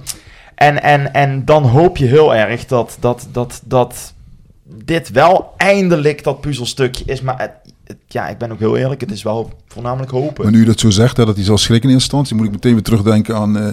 En, 0.54 0.82
en, 0.82 1.14
en 1.14 1.44
dan 1.44 1.62
hoop 1.64 1.96
je 1.96 2.06
heel 2.06 2.34
erg 2.34 2.66
dat, 2.66 2.96
dat, 3.00 3.28
dat, 3.32 3.62
dat 3.64 4.14
dit 4.84 5.10
wel 5.10 5.52
eindelijk 5.56 6.24
dat 6.24 6.40
puzzelstukje 6.40 7.04
is. 7.06 7.20
Maar 7.20 7.38
het, 7.38 7.96
ja, 8.08 8.28
ik 8.28 8.38
ben 8.38 8.52
ook 8.52 8.58
heel 8.58 8.76
eerlijk, 8.76 9.00
het 9.00 9.10
is 9.10 9.22
wel 9.22 9.52
voornamelijk 9.66 10.10
hopen. 10.10 10.42
Maar 10.42 10.52
nu 10.52 10.64
dat 10.64 10.80
zo 10.80 10.90
zegt, 10.90 11.16
dat 11.16 11.36
hij 11.36 11.44
zal 11.44 11.58
schrikken 11.58 11.88
in 11.88 11.94
instantie, 11.94 12.36
moet 12.36 12.46
ik 12.46 12.52
meteen 12.52 12.72
weer 12.72 12.82
terugdenken 12.82 13.36
aan 13.36 13.58
eh, 13.58 13.66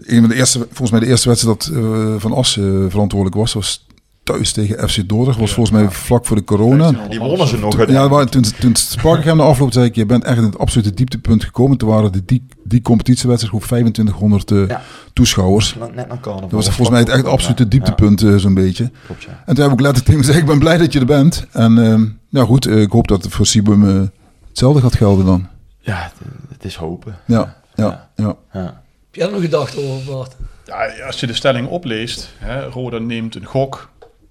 een 0.00 0.20
van 0.20 0.28
de 0.28 0.34
eerste, 0.34 0.58
volgens 0.58 0.90
mij 0.90 1.00
de 1.00 1.06
eerste 1.06 1.28
wedstrijd 1.28 1.64
dat 1.64 1.76
eh, 1.76 2.14
Van 2.18 2.32
As 2.32 2.56
eh, 2.56 2.64
verantwoordelijk 2.88 3.36
was, 3.36 3.52
was 3.52 3.86
thuis 4.32 4.52
tegen 4.52 4.88
FC 4.88 5.08
Dordrecht. 5.08 5.38
was 5.38 5.52
volgens 5.52 5.76
mij 5.80 5.90
vlak 5.90 6.26
voor 6.26 6.36
de 6.36 6.44
corona. 6.44 6.90
Die 7.08 7.18
wonnen 7.18 7.46
ze 7.48 7.58
nog. 7.58 7.74
Toen, 7.76 7.92
ja, 7.92 8.08
maar 8.08 8.26
toen, 8.26 8.44
toen 8.60 8.76
sprak 8.76 9.18
ik 9.18 9.24
hem 9.24 9.36
na 9.36 9.42
afloop, 9.42 9.72
zei 9.72 9.84
ik, 9.86 9.94
je 9.94 10.06
bent 10.06 10.24
echt 10.24 10.36
in 10.36 10.42
het 10.44 10.58
absolute 10.58 10.94
dieptepunt 10.94 11.44
gekomen. 11.44 11.76
Toen 11.78 11.88
waren 11.88 12.12
de 12.12 12.24
die, 12.24 12.46
die 12.64 12.82
competitiewedstrijd 12.82 13.52
gewoon 13.54 13.66
2500 13.66 14.50
eh, 14.50 14.68
Ja. 14.68 14.82
toeschouwers. 15.12 15.76
Net 15.94 16.06
carnaval. 16.06 16.40
Dat 16.40 16.50
was 16.50 16.64
volgens 16.66 16.88
mij 16.90 16.98
het 16.98 17.08
echt 17.08 17.24
absolute 17.24 17.62
Ja. 17.62 17.68
dieptepunt 17.68 18.22
eh, 18.22 18.36
zo'n 18.36 18.54
beetje. 18.54 18.90
Klopt, 19.06 19.22
ja. 19.22 19.42
En 19.46 19.54
toen 19.54 19.64
heb 19.64 19.72
ik 19.72 19.80
letterlijk 19.80 20.04
tegen 20.04 20.20
gezegd, 20.20 20.38
ik 20.38 20.46
ben 20.46 20.58
blij 20.58 20.76
dat 20.76 20.92
je 20.92 20.98
er 21.00 21.06
bent. 21.06 21.46
En 21.52 21.78
ehm 21.78 22.04
nou 22.28 22.46
goed, 22.46 22.66
eh, 22.66 22.80
ik 22.80 22.90
hoop 22.90 23.08
dat 23.08 23.22
het 23.22 23.32
voor 23.32 23.46
Sibum 23.46 24.10
hetzelfde 24.48 24.80
gaat 24.80 24.94
gelden 24.96 25.24
dan. 25.26 25.46
Ja, 25.80 26.10
het, 26.48 26.64
is 26.64 26.74
hopen. 26.74 27.16
Ja, 27.26 27.56
ja, 27.74 28.08
ja. 28.16 28.36
Ja. 28.52 28.60
Heb 28.62 29.14
jij 29.14 29.26
er 29.26 29.32
nog 29.32 29.40
gedachten 29.40 29.88
over, 29.88 30.12
Bart? 30.12 30.36
Ja, 30.64 31.06
als 31.06 31.20
je 31.20 31.26
de 31.26 31.34
stelling 31.34 31.68
opleest, 31.68 32.30
hè, 32.38 32.64
Roda 32.64 32.98
neemt 32.98 33.34
een 33.34 33.44
gok. 33.44 33.90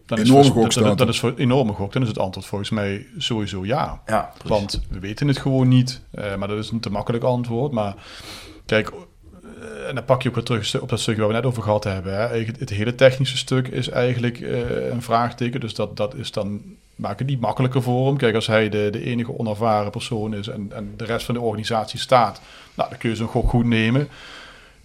Dan 0.10 0.18
is 0.20 0.30
Enorme 0.30 0.52
voor- 0.52 0.62
gok 0.62 0.74
dat, 0.74 0.98
dat, 0.98 1.08
is 1.08 1.20
voor 1.20 1.34
enorme 1.38 1.74
gok. 1.74 1.94
Dan 1.94 2.02
is 2.02 2.08
het 2.08 2.20
antwoord 2.20 2.46
volgens 2.46 2.70
mij 2.70 3.06
sowieso 3.18 3.66
ja. 3.66 4.02
Ja. 4.06 4.34
Want 4.46 4.82
we 4.90 5.00
weten 5.00 5.28
het 5.28 5.38
gewoon 5.38 5.68
niet. 5.68 6.02
Eh, 6.12 6.36
maar 6.36 6.48
dat 6.48 6.58
is 6.58 6.70
een 6.72 6.80
te 6.80 6.90
makkelijk 6.92 7.24
antwoord. 7.24 7.72
Maar 7.72 7.96
kijk, 8.66 8.90
eh, 8.90 9.88
en 9.88 9.96
dan 9.96 10.06
pak 10.06 10.22
je 10.22 10.30
ook 10.30 10.36
weer 10.36 10.44
terug 10.44 10.82
op 10.82 10.90
dat 10.90 11.00
stukje 11.00 11.20
waar 11.22 11.30
we 11.30 11.36
net 11.36 11.46
over 11.46 11.64
gehad 11.64 11.84
hebben. 11.84 12.14
Hè. 12.14 12.44
Het 12.60 12.70
hele 12.70 12.96
technische 12.96 13.38
stuk 13.38 13.68
is 13.68 13.90
eigenlijk 13.90 14.42
eh, 14.42 14.90
een 14.90 15.02
vraagteken. 15.02 15.60
Dus 15.60 15.74
dat, 15.74 15.98
dat 15.98 16.16
is 16.16 16.32
dan, 16.32 16.62
maak 16.96 17.20
het 17.20 17.28
niet 17.28 17.40
makkelijker 17.40 17.82
voor 17.82 18.08
hem. 18.08 18.18
Kijk, 18.18 18.36
als 18.36 18.48
hij 18.48 18.70
de, 18.70 18.88
de 18.92 19.04
enige 19.04 19.40
onervaren 19.40 19.92
persoon 19.92 20.34
is 20.34 20.48
en, 20.48 20.72
en 20.76 20.94
de 20.98 21.06
rest 21.06 21.26
van 21.26 21.36
de 21.36 21.42
organisatie 21.42 22.00
staat, 22.00 22.42
nou, 22.74 22.90
dan 22.90 22.98
kun 22.98 23.10
je 23.10 23.16
zo'n 23.16 23.28
gok 23.28 23.50
goed 23.50 23.66
nemen. 23.66 24.08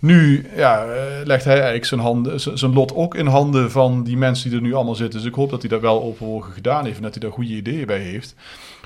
Nu 0.05 0.47
ja, 0.57 0.85
eh, 0.85 1.27
legt 1.27 1.45
hij 1.45 1.55
eigenlijk 1.55 1.85
zijn, 1.85 2.01
handen, 2.01 2.41
zijn 2.41 2.73
lot 2.73 2.95
ook 2.95 3.15
in 3.15 3.27
handen 3.27 3.71
van 3.71 4.03
die 4.03 4.17
mensen 4.17 4.49
die 4.51 4.59
er 4.59 4.65
nu 4.65 4.75
allemaal 4.75 4.95
zitten. 4.95 5.19
Dus 5.19 5.29
ik 5.29 5.35
hoop 5.35 5.51
dat 5.51 5.61
hij 5.61 5.71
dat 5.71 5.81
wel 5.81 6.03
overwogen 6.03 6.53
gedaan 6.53 6.85
heeft 6.85 6.97
en 6.97 7.03
dat 7.03 7.13
hij 7.13 7.21
daar 7.21 7.33
goede 7.33 7.51
ideeën 7.51 7.87
bij 7.87 7.99
heeft. 7.99 8.35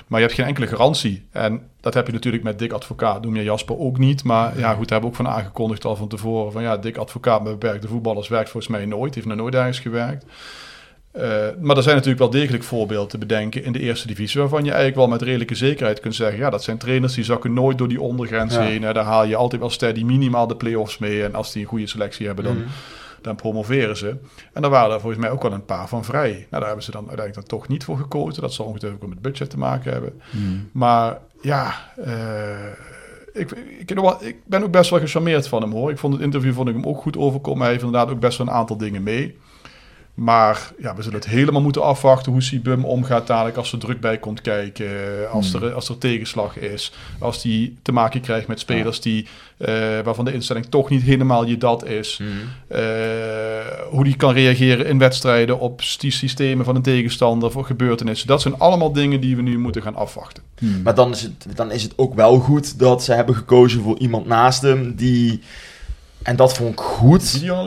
Maar 0.07 0.19
je 0.19 0.25
hebt 0.25 0.37
geen 0.37 0.47
enkele 0.47 0.67
garantie. 0.67 1.23
En 1.31 1.61
dat 1.81 1.93
heb 1.93 2.07
je 2.07 2.13
natuurlijk 2.13 2.43
met 2.43 2.59
Dick 2.59 2.71
Advocaat, 2.71 3.21
noem 3.21 3.35
je 3.35 3.43
Jasper 3.43 3.79
ook 3.79 3.97
niet. 3.97 4.23
Maar 4.23 4.59
ja, 4.59 4.73
goed, 4.73 4.87
daar 4.87 4.99
hebben 4.99 4.99
we 4.99 5.05
ook 5.05 5.25
van 5.25 5.27
aangekondigd 5.27 5.85
al 5.85 5.95
van 5.95 6.07
tevoren. 6.07 6.51
Van 6.51 6.61
ja, 6.61 6.77
Dick 6.77 6.97
Advocaat 6.97 7.43
met 7.43 7.59
beperkte 7.59 7.87
voetballers 7.87 8.27
werkt 8.27 8.49
volgens 8.49 8.71
mij 8.71 8.85
nooit. 8.85 9.15
Heeft 9.15 9.27
nog 9.27 9.37
nooit 9.37 9.55
ergens 9.55 9.79
gewerkt. 9.79 10.25
Eh, 11.11 11.21
maar 11.61 11.77
er 11.77 11.83
zijn 11.83 11.95
natuurlijk 11.95 12.21
wel 12.21 12.29
degelijk 12.41 12.63
voorbeelden 12.63 13.09
te 13.09 13.17
bedenken 13.17 13.63
in 13.63 13.71
de 13.71 13.79
eerste 13.79 14.07
divisie. 14.07 14.39
Waarvan 14.39 14.59
je 14.63 14.67
eigenlijk 14.69 14.95
wel 14.99 15.07
met 15.07 15.21
redelijke 15.21 15.55
zekerheid 15.55 15.99
kunt 15.99 16.15
zeggen. 16.15 16.37
Ja, 16.39 16.49
dat 16.49 16.63
zijn 16.63 16.77
trainers 16.77 17.13
die 17.13 17.23
zakken 17.23 17.53
nooit 17.53 17.77
door 17.77 17.87
die 17.87 18.01
ondergrens 18.01 18.53
Ja. 18.55 18.61
heen. 18.61 18.81
Hè. 18.83 18.93
Daar 18.93 19.03
haal 19.03 19.25
je 19.25 19.35
altijd 19.35 19.61
wel 19.61 19.69
steady 19.69 20.03
minimaal 20.03 20.47
de 20.47 20.55
play-offs 20.55 20.97
mee. 20.97 21.23
En 21.23 21.35
als 21.35 21.51
die 21.51 21.61
een 21.61 21.67
goede 21.67 21.87
selectie 21.87 22.25
hebben, 22.25 22.43
dan, 22.45 22.57
Mhm. 22.57 22.67
dan 23.21 23.35
promoveren 23.35 23.97
ze. 23.97 24.15
En 24.53 24.61
daar 24.61 24.71
waren 24.71 24.93
er 24.93 24.99
volgens 24.99 25.21
mij 25.21 25.31
ook 25.31 25.41
wel 25.41 25.53
een 25.53 25.65
paar 25.65 25.87
van 25.87 26.05
vrij. 26.05 26.31
Nou, 26.31 26.45
daar 26.49 26.65
hebben 26.65 26.83
ze 26.83 26.91
dan 26.91 27.07
uiteindelijk 27.07 27.47
dan 27.49 27.59
toch 27.59 27.67
niet 27.67 27.83
voor 27.83 27.97
gekozen. 27.97 28.41
Dat 28.41 28.53
zal 28.53 28.65
ongetwijfeld 28.65 29.03
ook 29.03 29.09
met 29.09 29.21
budget 29.21 29.49
te 29.49 29.57
maken 29.57 29.91
hebben. 29.91 30.21
Maar 30.71 31.17
ja, 31.41 31.73
eh, 32.05 32.67
ik, 33.33 33.51
ik, 33.51 33.91
ik, 33.91 33.99
ik 34.21 34.35
ben 34.45 34.63
ook 34.63 34.71
best 34.71 34.89
wel 34.89 34.99
gecharmeerd 34.99 35.47
van 35.47 35.61
hem 35.61 35.71
hoor. 35.71 35.91
Ik 35.91 35.97
vond 35.97 36.13
het 36.13 36.21
interview 36.23 36.53
vond 36.53 36.69
ik 36.69 36.75
hem 36.75 36.85
ook 36.85 37.01
goed 37.01 37.17
overkomen. 37.17 37.61
Hij 37.61 37.71
heeft 37.71 37.83
inderdaad 37.83 38.09
ook 38.11 38.19
best 38.19 38.37
wel 38.37 38.47
een 38.47 38.53
aantal 38.53 38.77
dingen 38.77 39.03
mee. 39.03 39.37
Maar 40.19 40.71
ja, 40.79 40.95
we 40.95 41.01
zullen 41.01 41.19
het 41.19 41.27
helemaal 41.27 41.61
moeten 41.61 41.83
afwachten 41.83 42.31
hoe 42.31 42.41
Sibum 42.41 42.85
omgaat 42.85 43.27
dadelijk 43.27 43.57
als 43.57 43.71
er 43.71 43.79
druk 43.79 43.99
bij 43.99 44.17
komt 44.17 44.41
kijken. 44.41 44.87
Als, 45.31 45.53
er, 45.53 45.73
als 45.73 45.89
er 45.89 45.97
tegenslag 45.97 46.57
is. 46.57 46.91
Als 47.19 47.43
hij 47.43 47.73
te 47.81 47.91
maken 47.91 48.21
krijgt 48.21 48.47
met 48.47 48.59
spelers 48.59 49.01
die, 49.01 49.27
eh, 49.57 49.73
waarvan 50.03 50.25
de 50.25 50.33
instelling 50.33 50.65
toch 50.65 50.89
niet 50.89 51.01
helemaal 51.01 51.45
je 51.45 51.57
dat 51.57 51.85
is. 51.85 52.21
Eh, 52.67 52.79
hoe 53.89 54.03
die 54.03 54.15
kan 54.15 54.33
reageren 54.33 54.85
in 54.85 54.97
wedstrijden 54.97 55.59
op 55.59 55.81
die 55.99 56.11
systemen 56.11 56.65
van 56.65 56.75
een 56.75 56.81
tegenstander 56.81 57.51
voor 57.51 57.65
gebeurtenissen. 57.65 58.27
Dat 58.27 58.41
zijn 58.41 58.59
allemaal 58.59 58.91
dingen 58.91 59.21
die 59.21 59.35
we 59.35 59.41
nu 59.41 59.59
moeten 59.59 59.81
gaan 59.81 59.95
afwachten. 59.95 60.43
Maar 60.83 60.95
dan 60.95 61.11
is, 61.11 61.21
het, 61.21 61.47
dan 61.55 61.71
is 61.71 61.83
het 61.83 61.93
ook 61.95 62.13
wel 62.13 62.39
goed 62.39 62.79
dat 62.79 63.03
ze 63.03 63.13
hebben 63.13 63.35
gekozen 63.35 63.81
voor 63.81 63.97
iemand 63.97 64.25
naast 64.25 64.61
hem 64.61 64.95
die... 64.95 65.41
En 66.23 66.35
dat 66.35 66.53
vond 66.53 66.71
ik 66.71 66.79
goed. 66.79 67.31
Ja, 67.41 67.63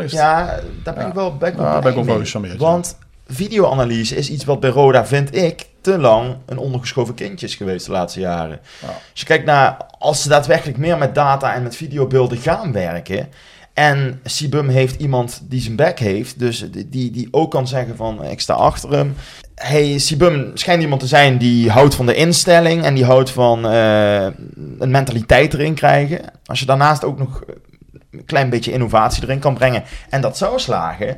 daar 0.83 0.95
ben 0.95 1.03
Ja. 1.03 1.09
ik 1.09 1.15
wel, 1.15 1.37
ben 1.37 1.49
ik 1.49 1.57
wel 1.57 1.81
ben 1.81 1.93
ik 1.93 1.99
ook 1.99 2.05
wel 2.05 2.15
mee. 2.15 2.25
gecharmeerd, 2.25 2.61
ja. 2.61 2.67
Want 2.67 2.99
videoanalyse 3.27 4.17
is 4.17 4.31
iets 4.31 4.45
wat 4.45 4.61
bij 4.61 4.71
Roda, 4.71 5.07
vind 5.07 5.37
ik, 5.37 5.67
te 5.81 5.99
lang 5.99 6.37
een 6.47 6.59
ondergeschoven 6.59 7.15
kindje 7.15 7.47
is 7.47 7.55
geweest 7.55 7.87
de 7.87 7.93
laatste 7.93 8.21
jaren. 8.21 8.61
Ja. 8.81 8.89
Als 8.89 9.21
je 9.21 9.25
kijkt 9.27 9.45
naar, 9.45 9.77
als 9.99 10.23
ze 10.23 10.29
daadwerkelijk 10.29 10.79
meer 10.79 10.99
met 10.99 11.15
data 11.15 11.55
en 11.55 11.63
met 11.63 11.77
videobeelden 11.77 12.39
gaan 12.39 12.73
werken... 12.73 13.29
En 13.75 14.21
Sibum 14.25 14.69
heeft 14.69 15.01
iemand 15.01 15.43
die 15.49 15.61
zijn 15.61 15.77
back 15.77 15.99
heeft, 15.99 16.39
dus 16.39 16.67
die, 16.71 17.11
die 17.11 17.29
ook 17.31 17.51
kan 17.51 17.69
zeggen 17.69 17.97
van 17.97 18.25
ik 18.25 18.41
sta 18.41 18.55
achter 18.55 18.91
hem. 18.91 19.15
Hey, 19.55 19.99
Sibum 19.99 20.51
schijnt 20.55 20.83
iemand 20.83 21.01
te 21.01 21.07
zijn 21.07 21.39
die 21.39 21.71
houdt 21.71 21.95
van 21.95 22.07
de 22.07 22.15
instelling 22.15 22.85
en 22.85 22.95
die 22.95 23.05
houdt 23.05 23.31
van 23.31 23.67
eh, 23.67 24.27
een 24.79 24.91
mentaliteit 24.91 25.55
erin 25.55 25.75
krijgen. 25.75 26.21
Als 26.45 26.61
je 26.61 26.67
daarnaast 26.67 27.05
ook 27.05 27.19
nog 27.19 27.43
een 28.13 28.25
klein 28.27 28.51
beetje 28.51 28.73
innovatie 28.73 29.23
erin 29.23 29.39
kan 29.39 29.55
brengen 29.55 29.83
en 30.11 30.21
dat 30.21 30.37
zou 30.37 30.59
slagen, 30.59 31.17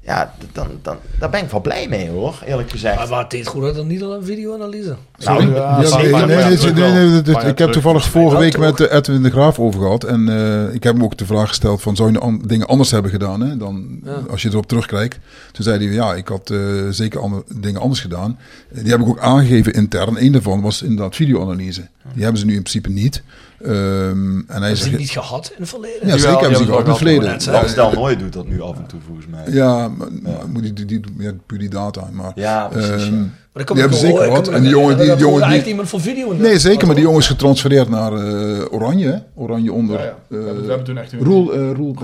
Ja, 0.00 0.34
dan, 0.52 0.66
dan, 0.82 0.96
daar 1.18 1.30
ben 1.30 1.42
ik 1.44 1.50
wel 1.50 1.60
blij 1.60 1.88
mee 1.88 2.08
hoor, 2.10 2.42
eerlijk 2.46 2.70
gezegd. 2.70 2.96
Maar, 2.98 3.08
maar 3.08 3.18
het 3.18 3.30
deed 3.30 3.46
goed 3.46 3.62
dat 3.62 3.76
er 3.76 3.84
niet 3.84 4.02
al 4.02 4.14
een 4.14 4.24
video-analyse. 4.24 4.96
Nou, 5.18 5.54
Ja, 5.54 5.78
nee, 5.78 6.12
nee, 6.12 6.72
nee, 6.72 7.22
nee, 7.22 7.46
ik 7.46 7.58
heb 7.58 7.72
toevallig 7.72 8.04
vorige 8.04 8.36
week 8.38 8.58
met 8.58 8.80
eh, 8.80 8.96
Edwin 8.96 9.22
de 9.22 9.30
Graaf 9.30 9.58
over 9.58 9.80
gehad. 9.80 10.04
En 10.04 10.28
eh, 10.28 10.74
ik 10.74 10.82
heb 10.82 10.94
hem 10.94 11.02
ook 11.04 11.16
de 11.16 11.26
vraag 11.26 11.48
gesteld 11.48 11.82
van, 11.82 11.96
zou 11.96 12.12
je 12.12 12.18
an- 12.18 12.42
dingen 12.46 12.66
anders 12.66 12.90
hebben 12.90 13.10
gedaan? 13.10 13.40
Hè? 13.40 13.56
Dan, 13.56 14.00
Ja. 14.04 14.22
Als 14.30 14.42
je 14.42 14.48
erop 14.48 14.66
terugkijkt. 14.66 15.18
Toen 15.52 15.64
zei 15.64 15.84
hij, 15.86 15.94
ja, 15.94 16.14
ik 16.14 16.28
had 16.28 16.50
eh, 16.50 16.58
zeker 16.90 17.20
andere 17.20 17.42
dingen 17.54 17.80
anders 17.80 18.00
gedaan. 18.00 18.38
Die 18.72 18.90
heb 18.90 19.00
ik 19.00 19.08
ook 19.08 19.20
aangegeven 19.20 19.72
intern. 19.72 20.16
Eén 20.24 20.32
daarvan 20.32 20.60
was 20.60 20.82
inderdaad 20.82 21.16
videoanalyse. 21.16 21.88
Die 22.12 22.22
hebben 22.22 22.40
ze 22.40 22.46
nu 22.46 22.54
in 22.54 22.62
principe 22.62 22.88
niet. 22.90 23.22
Ehm, 23.62 23.70
en 23.70 24.44
hij 24.46 24.56
Hebben 24.58 24.68
ze 24.68 24.76
zegt, 24.76 24.88
die 24.90 24.98
niet 24.98 25.10
gehad 25.10 25.52
in 25.56 25.60
het 25.60 25.68
verleden? 25.68 26.08
ja, 26.08 26.16
zeker 26.18 26.40
hebben 26.40 26.58
ze 26.58 26.64
gehad 26.64 26.80
in 26.84 26.88
het 26.88 26.96
verleden. 26.96 27.40
Stel 27.68 27.92
nooit 27.92 28.18
doet 28.18 28.32
dat 28.32 28.48
nu 28.48 28.60
af 28.60 28.76
en 28.76 28.86
toe 28.86 29.00
volgens 29.06 29.26
mij. 29.26 29.44
Ja, 29.54 29.88
maar, 29.88 30.08
maar 30.22 30.32
moet 30.48 30.62
die, 30.62 30.72
die, 30.72 30.86
die, 30.86 31.00
ja, 31.18 31.32
puur 31.46 31.58
die 31.58 31.68
data. 31.68 32.08
Maar, 32.12 32.32
Ja, 32.34 32.66
precies, 32.68 32.90
ehm, 32.90 33.14
ja. 33.14 33.26
Maar 33.52 33.66
die 33.66 33.76
hebben 33.76 34.00
wel- 34.02 34.16
zeker 34.16 34.42
kom 34.42 34.54
En 34.54 34.62
die 34.62 34.70
jongen, 34.70 34.96
die, 34.98 35.06
dat 35.06 35.18
jongen 35.18 35.48
die, 35.50 35.64
iemand 35.64 35.88
voor 35.88 36.00
video. 36.00 36.32
Nee, 36.32 36.58
zeker, 36.58 36.86
maar 36.86 36.94
die 36.94 37.04
jongen 37.04 37.20
is 37.20 37.26
getransfereerd 37.26 37.88
naar 37.88 38.12
eh, 38.12 38.72
Oranje. 38.72 39.22
Oranje 39.34 39.72
onder. 39.72 39.98
Ja, 39.98 40.04
ja. 40.04 40.14
We 40.28 40.36
eh, 40.38 40.44
hebben- 40.44 40.62
we 40.62 40.68
hebben 40.68 40.86
toen 40.86 40.98
echt 40.98 41.12
een- 41.12 41.18
Roel, 41.24 41.52
eh, 41.52 41.70
Roel, 41.72 41.94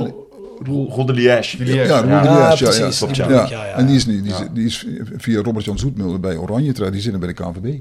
Roel, 0.64 1.06
de 1.06 1.12
Liège. 1.12 1.64
Ja, 1.64 1.74
Roel 1.74 1.86
Ja, 1.86 2.02
de 2.02 2.08
ja, 2.08 2.48
Liège, 2.48 2.64
ja, 2.64 2.70
precies, 2.70 3.16
ja. 3.16 3.28
Ja. 3.28 3.64
En 3.76 3.86
die 3.86 3.96
is, 3.96 4.06
nu, 4.06 4.22
die, 4.22 4.30
is, 4.32 4.38
die 4.52 4.64
is 4.66 4.86
via 5.16 5.42
Robert-Jan 5.42 5.78
Zoetmulder 5.78 6.20
bij 6.20 6.36
Oranje 6.36 6.72
terecht. 6.72 6.92
Die 6.92 7.00
zitten 7.00 7.20
bij 7.20 7.28
de 7.28 7.42
KNVB. 7.42 7.78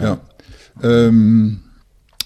Ja. 0.00 0.18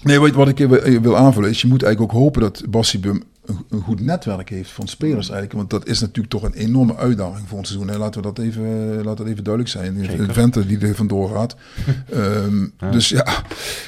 Nee, 0.03 0.19
wat, 0.19 0.31
wat 0.31 0.47
ik 0.47 0.59
even 0.59 1.01
wil 1.01 1.17
aanvullen 1.17 1.49
is, 1.49 1.61
je 1.61 1.67
moet 1.67 1.83
eigenlijk 1.83 2.13
ook 2.13 2.19
hopen 2.21 2.41
dat 2.41 2.63
Bassi 2.69 2.99
Bum 2.99 3.23
een, 3.45 3.57
een 3.69 3.81
goed 3.81 3.99
netwerk 4.01 4.49
heeft 4.49 4.69
van 4.69 4.87
spelers 4.87 5.29
eigenlijk. 5.29 5.53
Want 5.53 5.69
dat 5.69 5.87
is 5.87 5.99
natuurlijk 5.99 6.29
toch 6.29 6.43
een 6.43 6.53
enorme 6.53 6.95
uitdaging 6.95 7.47
voor 7.47 7.57
een 7.59 7.65
seizoen. 7.65 7.89
Hè. 7.89 7.97
Laten 7.97 8.21
we 8.21 8.27
dat 8.33 8.45
even, 8.45 8.63
laten 8.95 9.09
we 9.09 9.15
dat 9.15 9.27
even 9.27 9.43
duidelijk 9.43 9.73
zijn. 9.73 10.01
De 10.27 10.33
venten 10.33 10.67
die 10.67 10.77
er 10.79 10.95
vandoor 10.95 11.29
gaat. 11.29 11.55
Ehm, 12.13 12.91
Dus 12.91 13.09
ja, 13.09 13.25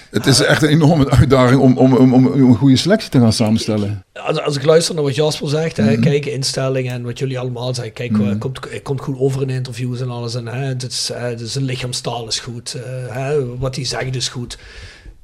het 0.09 0.25
is 0.25 0.39
echt 0.39 0.61
een 0.61 0.69
enorme 0.69 1.09
uitdaging 1.09 1.61
om, 1.61 1.77
om, 1.77 1.93
om, 1.93 2.13
om 2.13 2.25
een 2.25 2.55
goede 2.55 2.75
selectie 2.75 3.09
te 3.09 3.19
gaan 3.19 3.33
samenstellen. 3.33 4.03
Als, 4.13 4.41
als 4.41 4.55
ik 4.55 4.65
luister 4.65 4.95
naar 4.95 5.03
wat 5.03 5.15
Jasper 5.15 5.49
zegt, 5.49 5.77
Mhm. 5.77 5.87
hè, 5.87 5.97
kijk, 5.97 6.25
instellingen 6.25 6.93
en 6.93 7.03
wat 7.03 7.19
jullie 7.19 7.39
allemaal 7.39 7.73
zeggen. 7.73 7.93
Kijk, 7.93 8.17
eh, 8.19 8.39
komt, 8.39 8.59
het 8.69 8.81
komt 8.81 9.01
goed 9.01 9.19
over 9.19 9.41
in 9.41 9.49
interviews 9.49 10.01
en 10.01 10.09
alles. 10.09 10.35
En 10.35 10.47
hè, 10.47 10.65
het 10.65 10.83
is, 10.83 11.11
eh, 11.11 11.21
het 11.21 11.41
is 11.41 11.55
een 11.55 11.63
lichaamstaal 11.63 12.27
is 12.27 12.39
goed. 12.39 12.73
eh, 12.73 13.15
hè, 13.15 13.57
wat 13.57 13.75
hij 13.75 13.85
zegt 13.85 14.15
is 14.15 14.27
goed. 14.29 14.57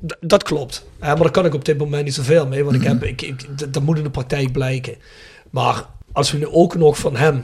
D- 0.08 0.18
dat 0.20 0.44
klopt. 0.44 0.86
Hè, 1.00 1.08
maar 1.08 1.18
daar 1.18 1.32
kan 1.32 1.46
ik 1.46 1.54
op 1.54 1.66
dit 1.66 1.78
moment 1.78 2.04
niet 2.04 2.14
zoveel 2.14 2.48
mee. 2.48 2.64
Want 2.64 2.76
ik 2.76 2.84
heb, 2.84 3.04
ik, 3.04 3.22
ik, 3.22 3.74
dat 3.74 3.84
moet 3.84 3.98
in 3.98 4.04
de 4.04 4.10
praktijk 4.10 4.52
blijken. 4.52 4.96
Maar 5.50 5.86
als 6.12 6.32
we 6.32 6.38
nu 6.38 6.48
ook 6.48 6.76
nog 6.76 6.98
van 6.98 7.16
hem 7.16 7.44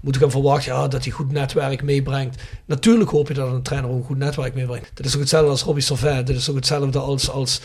moeten 0.00 0.22
gaan 0.22 0.30
verwachten 0.30 0.72
ja, 0.72 0.88
dat 0.88 1.04
hij 1.04 1.12
goed 1.12 1.32
netwerk 1.32 1.82
meebrengt. 1.82 2.42
Natuurlijk 2.64 3.10
hoop 3.10 3.28
je 3.28 3.34
dat 3.34 3.52
een 3.52 3.62
trainer 3.62 3.90
ook 3.90 3.96
een 3.96 4.04
goed 4.04 4.18
netwerk 4.18 4.54
meebrengt. 4.54 4.90
Dat 4.94 5.06
is 5.06 5.14
ook 5.14 5.20
hetzelfde 5.20 5.50
als 5.50 5.62
Robbie 5.62 5.82
Servet. 5.82 6.26
Dat 6.26 6.36
is 6.36 6.50
ook 6.50 6.56
hetzelfde 6.56 6.98
als... 6.98 7.30
als 7.30 7.60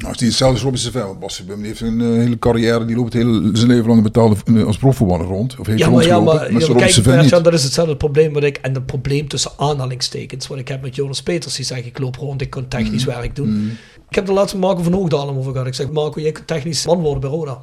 Nou, 0.00 0.12
als 0.12 0.20
die 0.20 0.28
hetzelfde 0.28 0.70
is 0.72 0.90
Robin 0.90 1.56
die 1.56 1.66
heeft 1.66 1.80
een 1.80 2.00
eh, 2.00 2.06
hele 2.06 2.38
carrière. 2.38 2.84
Die 2.84 2.96
loopt 2.96 3.12
heel, 3.12 3.50
zijn 3.52 3.68
leven 3.68 3.86
lang 3.86 4.02
betaalde 4.02 4.36
eh, 4.46 4.64
als 4.64 4.76
profvoetballer 4.76 5.26
rond. 5.26 5.56
Of 5.58 5.66
heeft 5.66 5.78
Ja, 5.78 5.90
maar, 5.90 6.06
ja, 6.06 6.20
maar, 6.20 6.52
ja, 6.52 6.68
maar 6.68 6.76
kijk. 6.76 7.02
Bert-Jan, 7.02 7.42
dat 7.42 7.52
is 7.52 7.62
hetzelfde 7.62 7.96
probleem 7.96 8.32
wat 8.32 8.42
ik, 8.42 8.56
en 8.56 8.74
het 8.74 8.86
probleem 8.86 9.28
tussen 9.28 9.50
aanhalingstekens, 9.56 10.46
wat 10.46 10.58
ik 10.58 10.68
heb 10.68 10.82
met 10.82 10.94
Jonas 10.94 11.22
Peters, 11.22 11.54
die 11.54 11.64
zegt, 11.64 11.86
ik 11.86 11.98
loop 11.98 12.16
rond, 12.16 12.40
ik 12.40 12.50
kan 12.50 12.68
technisch 12.68 13.06
Mm. 13.06 13.12
werk 13.12 13.36
doen. 13.36 13.78
Ik 14.08 14.14
heb 14.14 14.26
de 14.26 14.32
laatste 14.32 14.58
Marco 14.58 14.82
van 14.82 14.92
Hoogdalen 14.92 15.36
over 15.36 15.52
gehad. 15.52 15.66
Ik 15.66 15.74
zeg, 15.74 15.90
Marco, 15.90 16.20
jij 16.20 16.32
kunt 16.32 16.46
technisch 16.46 16.86
man 16.86 17.00
worden 17.00 17.20
bij 17.20 17.30
Roda. 17.30 17.62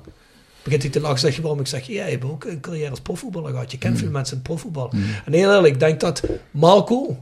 Begint 0.68 0.84
hij 0.84 0.91
te 0.91 0.99
lachen, 1.02 1.19
zeg 1.19 1.35
je 1.35 1.41
waarom? 1.41 1.60
Ik 1.60 1.68
zeg, 1.68 1.88
ja, 1.88 2.06
je 2.06 2.11
hebt 2.11 2.23
ook 2.23 2.44
een 2.44 2.60
carrière 2.60 2.89
als 2.89 2.99
profvoetballer 2.99 3.52
gehad. 3.52 3.72
Je 3.72 3.77
kent 3.77 3.94
Mm. 3.94 3.99
veel 3.99 4.10
mensen 4.10 4.35
in 4.35 4.41
profvoetbal. 4.41 4.91
En 5.26 5.34
heel 5.34 5.53
eerlijk, 5.53 5.73
ik 5.73 5.80
denk 5.80 5.99
dat 5.99 6.23
Marco 6.52 7.18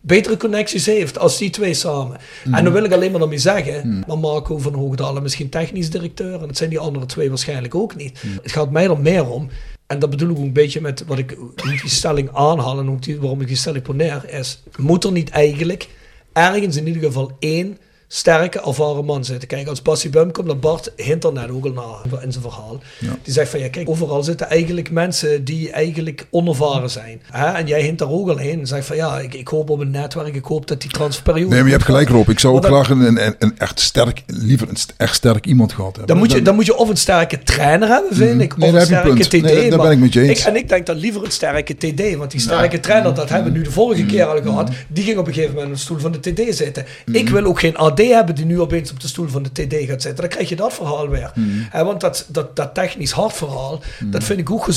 betere 0.00 0.36
connecties 0.36 0.86
heeft 0.86 1.18
als 1.18 1.38
die 1.38 1.50
twee 1.50 1.74
samen. 1.74 2.18
Mm. 2.44 2.54
En 2.54 2.64
dan 2.64 2.72
wil 2.72 2.84
ik 2.84 2.92
alleen 2.92 3.10
maar 3.10 3.20
daarmee 3.20 3.38
zeggen, 3.38 4.04
maar 4.06 4.18
Marco 4.18 4.58
van 4.58 4.74
Hoogdalen 4.74 5.22
misschien 5.22 5.48
technisch 5.48 5.90
directeur 5.90 6.40
en 6.40 6.46
dat 6.46 6.56
zijn 6.56 6.70
die 6.70 6.78
andere 6.78 7.06
twee 7.06 7.28
waarschijnlijk 7.28 7.74
ook 7.74 7.96
niet. 7.96 8.22
Mm. 8.22 8.38
Het 8.42 8.52
gaat 8.52 8.70
mij 8.70 8.84
er 8.88 9.00
meer 9.00 9.28
om, 9.30 9.48
en 9.86 9.98
dat 9.98 10.10
bedoel 10.10 10.30
ik 10.30 10.36
ook 10.36 10.42
een 10.42 10.52
beetje 10.52 10.80
met 10.80 11.04
wat 11.06 11.18
ik, 11.18 11.36
die 11.64 11.80
stelling 11.84 12.30
aanhaal 12.32 12.78
en 12.78 12.96
die, 13.00 13.20
waarom 13.20 13.40
ik 13.40 13.46
die 13.46 13.56
stelling 13.56 13.84
poneer, 13.84 14.28
is, 14.28 14.62
moet 14.76 15.04
er 15.04 15.12
niet 15.12 15.30
eigenlijk 15.30 15.88
ergens 16.32 16.76
in 16.76 16.86
ieder 16.86 17.02
geval 17.02 17.32
één 17.38 17.78
sterke, 18.12 18.60
ervaren 18.62 19.04
man 19.04 19.24
zitten. 19.24 19.48
Kijk, 19.48 19.66
als 19.68 19.82
Bassie 19.82 20.10
Bum 20.10 20.32
komt, 20.32 20.46
dan 20.46 20.60
Bart 20.60 20.92
hint 20.96 21.24
er 21.24 21.32
net 21.32 21.50
ook 21.50 21.64
al 21.64 21.72
naar 21.72 22.22
in 22.22 22.32
zijn 22.32 22.44
verhaal. 22.44 22.80
Die 23.22 23.32
zegt 23.32 23.50
van, 23.50 23.60
ja 23.60 23.68
kijk, 23.68 23.88
overal 23.88 24.22
zitten 24.22 24.48
eigenlijk 24.48 24.90
mensen 24.90 25.44
die 25.44 25.70
eigenlijk 25.70 26.26
onervaren 26.30 26.90
zijn. 26.90 27.22
Hè? 27.30 27.46
En 27.46 27.66
jij 27.66 27.82
hint 27.82 27.98
daar 27.98 28.10
ook 28.10 28.28
al 28.28 28.36
heen 28.36 28.60
en 28.60 28.66
zegt 28.66 28.86
van, 28.86 28.96
ja, 28.96 29.18
ik, 29.18 29.34
ik 29.34 29.48
hoop 29.48 29.70
op 29.70 29.80
een 29.80 29.90
netwerk, 29.90 30.34
ik 30.34 30.44
hoop 30.44 30.66
dat 30.66 30.80
die 30.80 30.90
transferperiode... 30.90 31.48
Nee, 31.50 31.58
maar 31.58 31.68
je 31.68 31.74
hebt 31.74 31.84
gelijk. 31.84 32.08
Rob. 32.08 32.28
Ik 32.28 32.38
zou 32.38 32.54
ook 32.54 32.62
dan- 32.62 32.70
graag 32.72 32.90
een, 32.90 33.00
een, 33.26 33.34
een 33.38 33.58
echt 33.58 33.80
sterk, 33.80 34.22
liever 34.26 34.68
een 34.68 34.76
st- 34.76 34.94
echt 34.96 35.14
sterk 35.14 35.46
iemand 35.46 35.72
gehad 35.72 35.96
hebben. 35.96 36.06
Dan 36.06 36.18
moet, 36.18 36.32
je, 36.32 36.42
dan 36.42 36.54
moet 36.54 36.66
je 36.66 36.76
of 36.76 36.88
een 36.88 36.96
sterke 36.96 37.38
trainer 37.38 37.88
hebben, 37.88 38.16
vind 38.16 38.40
ik. 38.40 38.56
Nee, 38.56 38.68
of 38.68 38.72
daar 38.74 38.80
een 38.80 38.86
sterke 38.86 39.08
punt. 39.08 39.30
TD. 39.30 39.42
Nee, 39.42 39.70
daar 39.70 39.78
ben 39.80 39.90
ik 39.90 39.98
met 39.98 40.12
je 40.12 40.20
eens. 40.20 40.44
en 40.44 40.56
ik 40.56 40.68
denk 40.68 40.86
dan 40.86 40.96
liever 40.96 41.24
een 41.24 41.30
sterke 41.30 41.74
TD. 41.76 42.16
Want 42.16 42.30
die 42.30 42.40
sterke 42.40 42.80
trainer, 42.80 43.14
dat 43.14 43.28
hebben 43.28 43.52
we 43.52 43.58
nu 43.58 43.64
de 43.64 43.70
vorige 43.70 44.04
keer 44.06 44.24
al 44.24 44.42
gehad. 44.42 44.70
Die 44.88 45.04
ging 45.04 45.18
op 45.18 45.26
een 45.26 45.32
gegeven 45.32 45.54
moment 45.54 45.70
op 45.72 45.76
de 45.76 45.82
stoel 45.82 45.98
van 45.98 46.12
de 46.12 46.20
TD 46.32 46.56
zitten. 46.56 46.84
Ik 47.12 47.28
wil 47.28 47.44
ook 47.44 47.60
geen 47.60 47.76
AD 47.76 47.99
hebben 48.06 48.34
die 48.34 48.44
nu 48.44 48.60
opeens 48.60 48.90
op 48.90 49.00
de 49.00 49.08
stoel 49.08 49.28
van 49.28 49.42
de 49.42 49.52
TD 49.52 49.74
gaat 49.74 50.02
zitten. 50.02 50.16
Dan 50.16 50.28
krijg 50.28 50.48
je 50.48 50.56
dat 50.56 50.72
verhaal 50.72 51.08
weer. 51.08 51.32
Hè, 51.70 51.84
want 51.84 52.00
dat, 52.00 52.26
dat, 52.28 52.56
dat 52.56 52.74
technisch 52.74 53.10
hard 53.10 53.32
verhaal, 53.32 53.80
dat 54.04 54.24
vind 54.24 54.40
ik 54.40 54.50
ook 54.50 54.68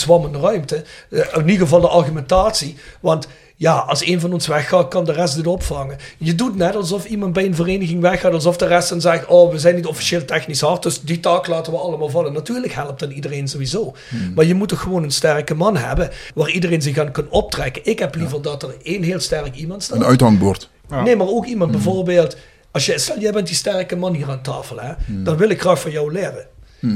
ruimte. 0.41 0.83
Eh, 1.09 1.19
in 1.33 1.49
ieder 1.49 1.67
geval 1.67 1.81
de 1.81 1.87
argumentatie. 1.87 2.75
Want 2.99 3.27
ja, 3.55 3.77
als 3.77 4.05
een 4.05 4.19
van 4.19 4.33
ons 4.33 4.47
weggaat, 4.47 4.87
kan 4.87 5.05
de 5.05 5.11
rest 5.11 5.35
het 5.35 5.47
opvangen. 5.47 5.97
Je 6.17 6.35
doet 6.35 6.55
net 6.55 6.75
alsof 6.75 7.05
iemand 7.05 7.33
bij 7.33 7.45
een 7.45 7.55
vereniging 7.55 8.01
weggaat, 8.01 8.33
alsof 8.33 8.57
de 8.57 8.67
rest 8.67 8.89
dan 8.89 9.01
zegt: 9.01 9.25
Oh, 9.25 9.51
we 9.51 9.59
zijn 9.59 9.75
niet 9.75 9.85
officieel 9.85 10.25
technisch 10.25 10.61
hard, 10.61 10.83
dus 10.83 11.01
die 11.01 11.19
taak 11.19 11.47
laten 11.47 11.73
we 11.73 11.79
allemaal 11.79 12.09
vallen. 12.09 12.33
Natuurlijk 12.33 12.73
helpt 12.73 12.99
dan 12.99 13.11
iedereen 13.11 13.47
sowieso. 13.47 13.95
Maar 14.35 14.45
je 14.45 14.53
moet 14.53 14.69
toch 14.69 14.81
gewoon 14.81 15.03
een 15.03 15.11
sterke 15.11 15.55
man 15.55 15.77
hebben 15.77 16.09
waar 16.35 16.49
iedereen 16.49 16.81
zich 16.81 16.97
aan 16.97 17.11
kan 17.11 17.29
optrekken. 17.29 17.81
Ik 17.85 17.99
heb 17.99 18.15
liever 18.15 18.41
dat 18.41 18.63
er 18.63 18.75
één 18.83 19.03
heel 19.03 19.19
sterk 19.19 19.55
iemand 19.55 19.83
staat. 19.83 19.97
Een 19.97 20.05
uithangbord. 20.05 20.69
Nee, 21.03 21.15
maar 21.15 21.27
ook 21.27 21.45
iemand 21.45 21.71
bijvoorbeeld. 21.71 22.37
Als 22.73 22.85
je, 22.85 22.97
stel, 22.99 23.19
jij 23.19 23.31
bent 23.31 23.47
die 23.47 23.55
sterke 23.55 23.95
man 23.95 24.13
hier 24.13 24.29
aan 24.29 24.41
tafel, 24.41 24.79
hè, 24.79 24.93
dan 25.07 25.37
wil 25.37 25.49
ik 25.49 25.61
graag 25.61 25.79
van 25.81 25.91
jou 25.91 26.11
leren. 26.11 26.45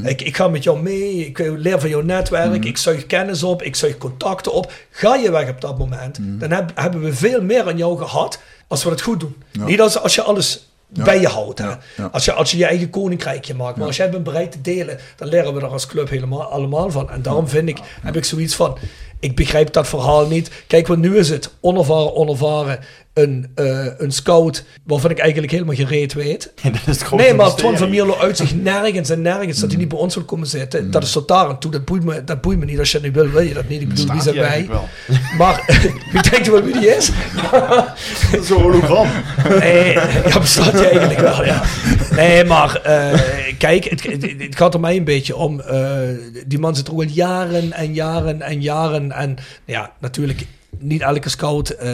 Ik, 0.04 0.22
ik 0.22 0.36
ga 0.36 0.48
met 0.48 0.64
jou 0.64 0.82
mee, 0.82 1.26
ik 1.26 1.38
leer 1.40 1.80
van 1.80 1.90
jouw 1.90 2.02
netwerk, 2.02 2.66
ik 2.66 2.78
zuig 2.78 3.06
kennis 3.06 3.44
op, 3.44 3.62
ik 3.64 3.76
zuig 3.76 3.98
contacten 3.98 4.54
op. 4.54 4.72
Ga 4.92 5.16
je 5.16 5.32
weg 5.32 5.50
op 5.50 5.62
dat 5.62 5.78
moment, 5.78 6.18
dan 6.40 6.52
heb- 6.52 6.72
hebben 6.76 7.02
we 7.02 7.14
veel 7.14 7.42
meer 7.42 7.68
aan 7.68 7.78
jou 7.78 7.98
gehad 7.98 8.40
als 8.68 8.84
we 8.84 8.90
het 8.90 9.02
goed 9.02 9.20
doen. 9.20 9.36
Niet 9.66 9.82
als, 9.82 10.00
als 10.00 10.16
je 10.16 10.22
alles 10.22 10.68
bij 10.88 11.20
je 11.22 11.28
houdt. 11.28 11.60
Hè. 11.60 11.66
Ja, 11.66 11.80
ja. 11.98 12.10
Als, 12.12 12.26
je, 12.26 12.32
als 12.34 12.52
je 12.52 12.58
je 12.58 12.66
eigen 12.66 12.90
koninkrijkje 12.90 13.54
maakt. 13.54 13.78
Maar 13.78 13.88
als 13.88 13.98
jij 13.98 14.10
bent 14.10 14.24
bereid 14.24 14.52
te 14.52 14.62
delen, 14.62 14.98
dan 15.16 15.28
leren 15.28 15.54
we 15.54 15.60
er 15.62 15.68
als 15.68 15.86
club 15.88 16.10
helemaal 16.10 16.44
allemaal 16.44 16.92
van. 16.92 17.10
En 17.10 17.22
daarom 17.22 17.48
vind 17.48 17.70
ik, 17.70 17.78
heb 18.02 18.16
ik 18.16 18.26
zoiets 18.26 18.56
van, 18.56 18.78
ik 19.20 19.36
begrijp 19.36 19.74
dat 19.74 19.88
verhaal 19.88 20.28
niet. 20.28 20.52
Kijk, 20.68 20.88
want 20.88 21.00
nu 21.00 21.18
is 21.18 21.30
het 21.30 21.54
onervaren, 21.62 22.16
onervaren, 22.16 22.80
een, 23.18 23.48
eh, 23.56 23.86
een 23.98 24.12
scout 24.12 24.64
waarvan 24.84 25.12
ik 25.12 25.18
eigenlijk 25.20 25.52
helemaal 25.52 25.76
gereed 25.76 26.14
weet. 26.14 26.52
dat 26.86 26.96
is 26.96 27.10
Nee, 27.10 27.34
maar. 27.34 27.56
Twan 27.56 27.78
van 27.78 27.90
Mierlo 27.90 28.16
uit 28.18 28.38
zich 28.38 28.56
nergens 28.56 29.10
en 29.10 29.22
nergens 29.22 29.60
dat 29.60 29.70
hij 29.70 29.80
niet 29.80 29.88
bij 29.88 29.98
ons 29.98 30.16
wil 30.16 30.24
komen 30.24 30.48
zitten. 30.48 30.92
Dat 30.92 31.04
is 31.04 31.12
tot 31.12 31.28
daar 31.28 31.50
en 31.50 31.60
toe. 31.60 31.72
Dat 31.72 31.86
boeit, 31.86 32.04
me, 32.04 32.24
dat 32.24 32.42
boeit 32.42 32.60
me 32.60 32.66
niet. 32.66 32.80
Als 32.80 32.92
je 32.92 33.00
niet 33.00 33.14
wil, 33.14 33.30
wil 33.30 33.42
je 33.42 33.54
dat 33.54 33.68
niet. 33.68 33.82
Ik 33.82 33.88
bedoel, 33.88 34.12
wie 34.12 34.22
zijn 34.22 34.36
wij? 34.36 34.68
Maar 35.38 35.64
wie 36.12 36.22
denkt 36.30 36.48
wel 36.48 36.64
wie 36.64 36.80
die 36.80 36.96
is? 36.96 37.12
Zo'n 38.42 38.62
hologram. 38.62 39.08
Nee, 39.60 39.94
ja, 40.28 40.40
bestaat 40.40 40.72
hij 40.74 40.90
eigenlijk 40.90 41.20
wel, 41.20 41.46
ja. 41.46 41.64
Nee, 42.16 42.44
maar 42.44 42.82
eh, 42.82 43.20
kijk, 43.58 43.84
het, 43.84 44.04
het, 44.04 44.22
het 44.38 44.56
gaat 44.56 44.74
er 44.74 44.80
mij 44.80 44.96
een 44.98 45.04
beetje 45.04 45.36
om. 45.36 45.60
eh, 45.60 46.00
die 46.48 46.60
man 46.60 46.76
zit 46.76 46.88
er 46.88 46.94
al 46.94 47.02
jaren 47.02 47.72
en 47.74 47.94
jaren 47.94 48.42
en 48.42 48.62
jaren. 48.62 49.12
En 49.12 49.38
ja, 49.66 49.92
natuurlijk, 50.00 50.46
niet 50.80 51.02
elke 51.02 51.30
scout 51.30 51.70
eh, 51.70 51.92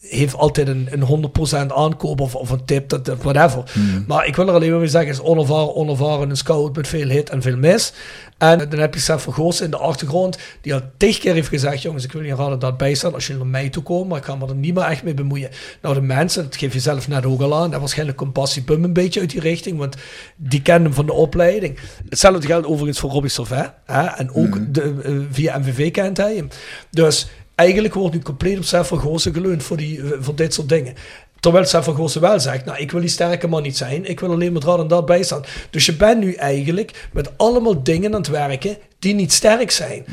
heeft 0.00 0.34
altijd 0.34 0.68
een, 0.68 0.88
een 0.90 1.30
100% 1.66 1.72
aankoop 1.72 2.20
of, 2.20 2.34
of 2.34 2.50
een 2.50 2.64
tip, 2.64 2.88
dat, 2.88 3.04
dat 3.04 3.22
whatever. 3.22 3.72
Maar 4.06 4.26
ik 4.26 4.36
wil 4.36 4.48
er 4.48 4.54
alleen 4.54 4.70
maar 4.70 4.78
mee 4.78 4.88
zeggen, 4.88 5.10
is 5.10 5.20
onervaren, 5.20 5.74
onervaren, 5.74 6.30
een 6.30 6.36
scout 6.36 6.76
met 6.76 6.88
veel 6.88 7.08
hit 7.08 7.30
en 7.30 7.42
veel 7.42 7.56
mis. 7.56 7.92
En 8.38 8.58
dan 8.58 8.78
heb 8.78 8.94
je 8.94 9.00
Sef 9.00 9.22
van 9.22 9.32
Goos 9.32 9.60
in 9.60 9.70
de 9.70 9.76
achtergrond, 9.76 10.38
die 10.60 10.74
al 10.74 10.80
tig 10.96 11.18
keer 11.18 11.34
heeft 11.34 11.48
gezegd, 11.48 11.82
jongens, 11.82 12.04
ik 12.04 12.12
wil 12.12 12.22
niet 12.22 12.34
raden 12.34 12.58
dat 12.58 13.14
als 13.14 13.26
je 13.26 13.34
naar 13.34 13.46
mij 13.46 13.68
toe 13.68 13.82
komt, 13.82 14.08
maar 14.08 14.18
ik 14.18 14.24
ga 14.24 14.34
me 14.34 14.46
er 14.46 14.54
niet 14.54 14.74
meer 14.74 14.84
echt 14.84 15.02
mee 15.02 15.14
bemoeien. 15.14 15.50
Nou, 15.82 15.94
de 15.94 16.00
mensen, 16.00 16.44
dat 16.44 16.56
geef 16.56 16.72
je 16.72 16.80
zelf 16.80 17.08
net 17.08 17.26
ook 17.26 17.40
al 17.40 17.54
aan, 17.54 17.72
en 17.72 17.78
waarschijnlijk 17.78 18.18
komt 18.18 18.32
Passie 18.32 18.62
Bum 18.62 18.84
een 18.84 18.92
beetje 18.92 19.20
uit 19.20 19.30
die 19.30 19.40
richting, 19.40 19.78
want 19.78 19.96
die 20.36 20.62
kennen 20.62 20.84
hem 20.84 20.94
van 20.94 21.06
de 21.06 21.12
opleiding. 21.12 21.78
Hetzelfde 22.08 22.46
geldt 22.46 22.66
overigens 22.66 22.98
voor 22.98 23.10
Robbie 23.10 23.30
Servet, 23.30 23.72
hè, 23.84 24.02
en 24.02 24.34
ook 24.34 24.74
de, 24.74 24.94
eh, 25.04 25.12
via 25.30 25.58
MVV 25.58 25.90
kent 25.90 26.16
hij 26.16 26.36
hem. 26.36 26.48
Dus 26.90 27.28
eigenlijk 27.60 27.94
wordt 27.94 28.14
nu 28.14 28.20
compleet 28.22 28.58
op 28.74 28.84
van 28.86 28.98
Goossen 29.00 29.32
geleund 29.34 29.62
voor, 29.62 29.76
die, 29.76 30.02
eh, 30.02 30.08
voor 30.20 30.34
dit 30.34 30.54
soort 30.54 30.68
dingen. 30.68 30.94
Terwijl 31.40 31.64
van 31.66 31.94
Goossen 31.94 32.20
wel 32.20 32.40
zegt, 32.40 32.64
nou, 32.64 32.78
ik 32.78 32.90
wil 32.90 33.00
die 33.00 33.08
sterke 33.10 33.46
man 33.48 33.62
niet 33.62 33.76
zijn. 33.76 34.08
Ik 34.10 34.20
wil 34.20 34.30
alleen 34.30 34.52
maar 34.52 34.62
dat 34.62 34.78
en 34.78 34.88
dat 34.88 35.06
bijstaan. 35.06 35.42
Dus 35.70 35.86
je 35.86 35.94
bent 35.96 36.20
nu 36.20 36.32
eigenlijk 36.32 37.08
met 37.12 37.38
allemaal 37.38 37.82
dingen 37.82 38.12
aan 38.14 38.20
het 38.20 38.28
werken 38.28 38.76
die 38.98 39.14
niet 39.14 39.32
sterk 39.32 39.70
zijn. 39.70 40.04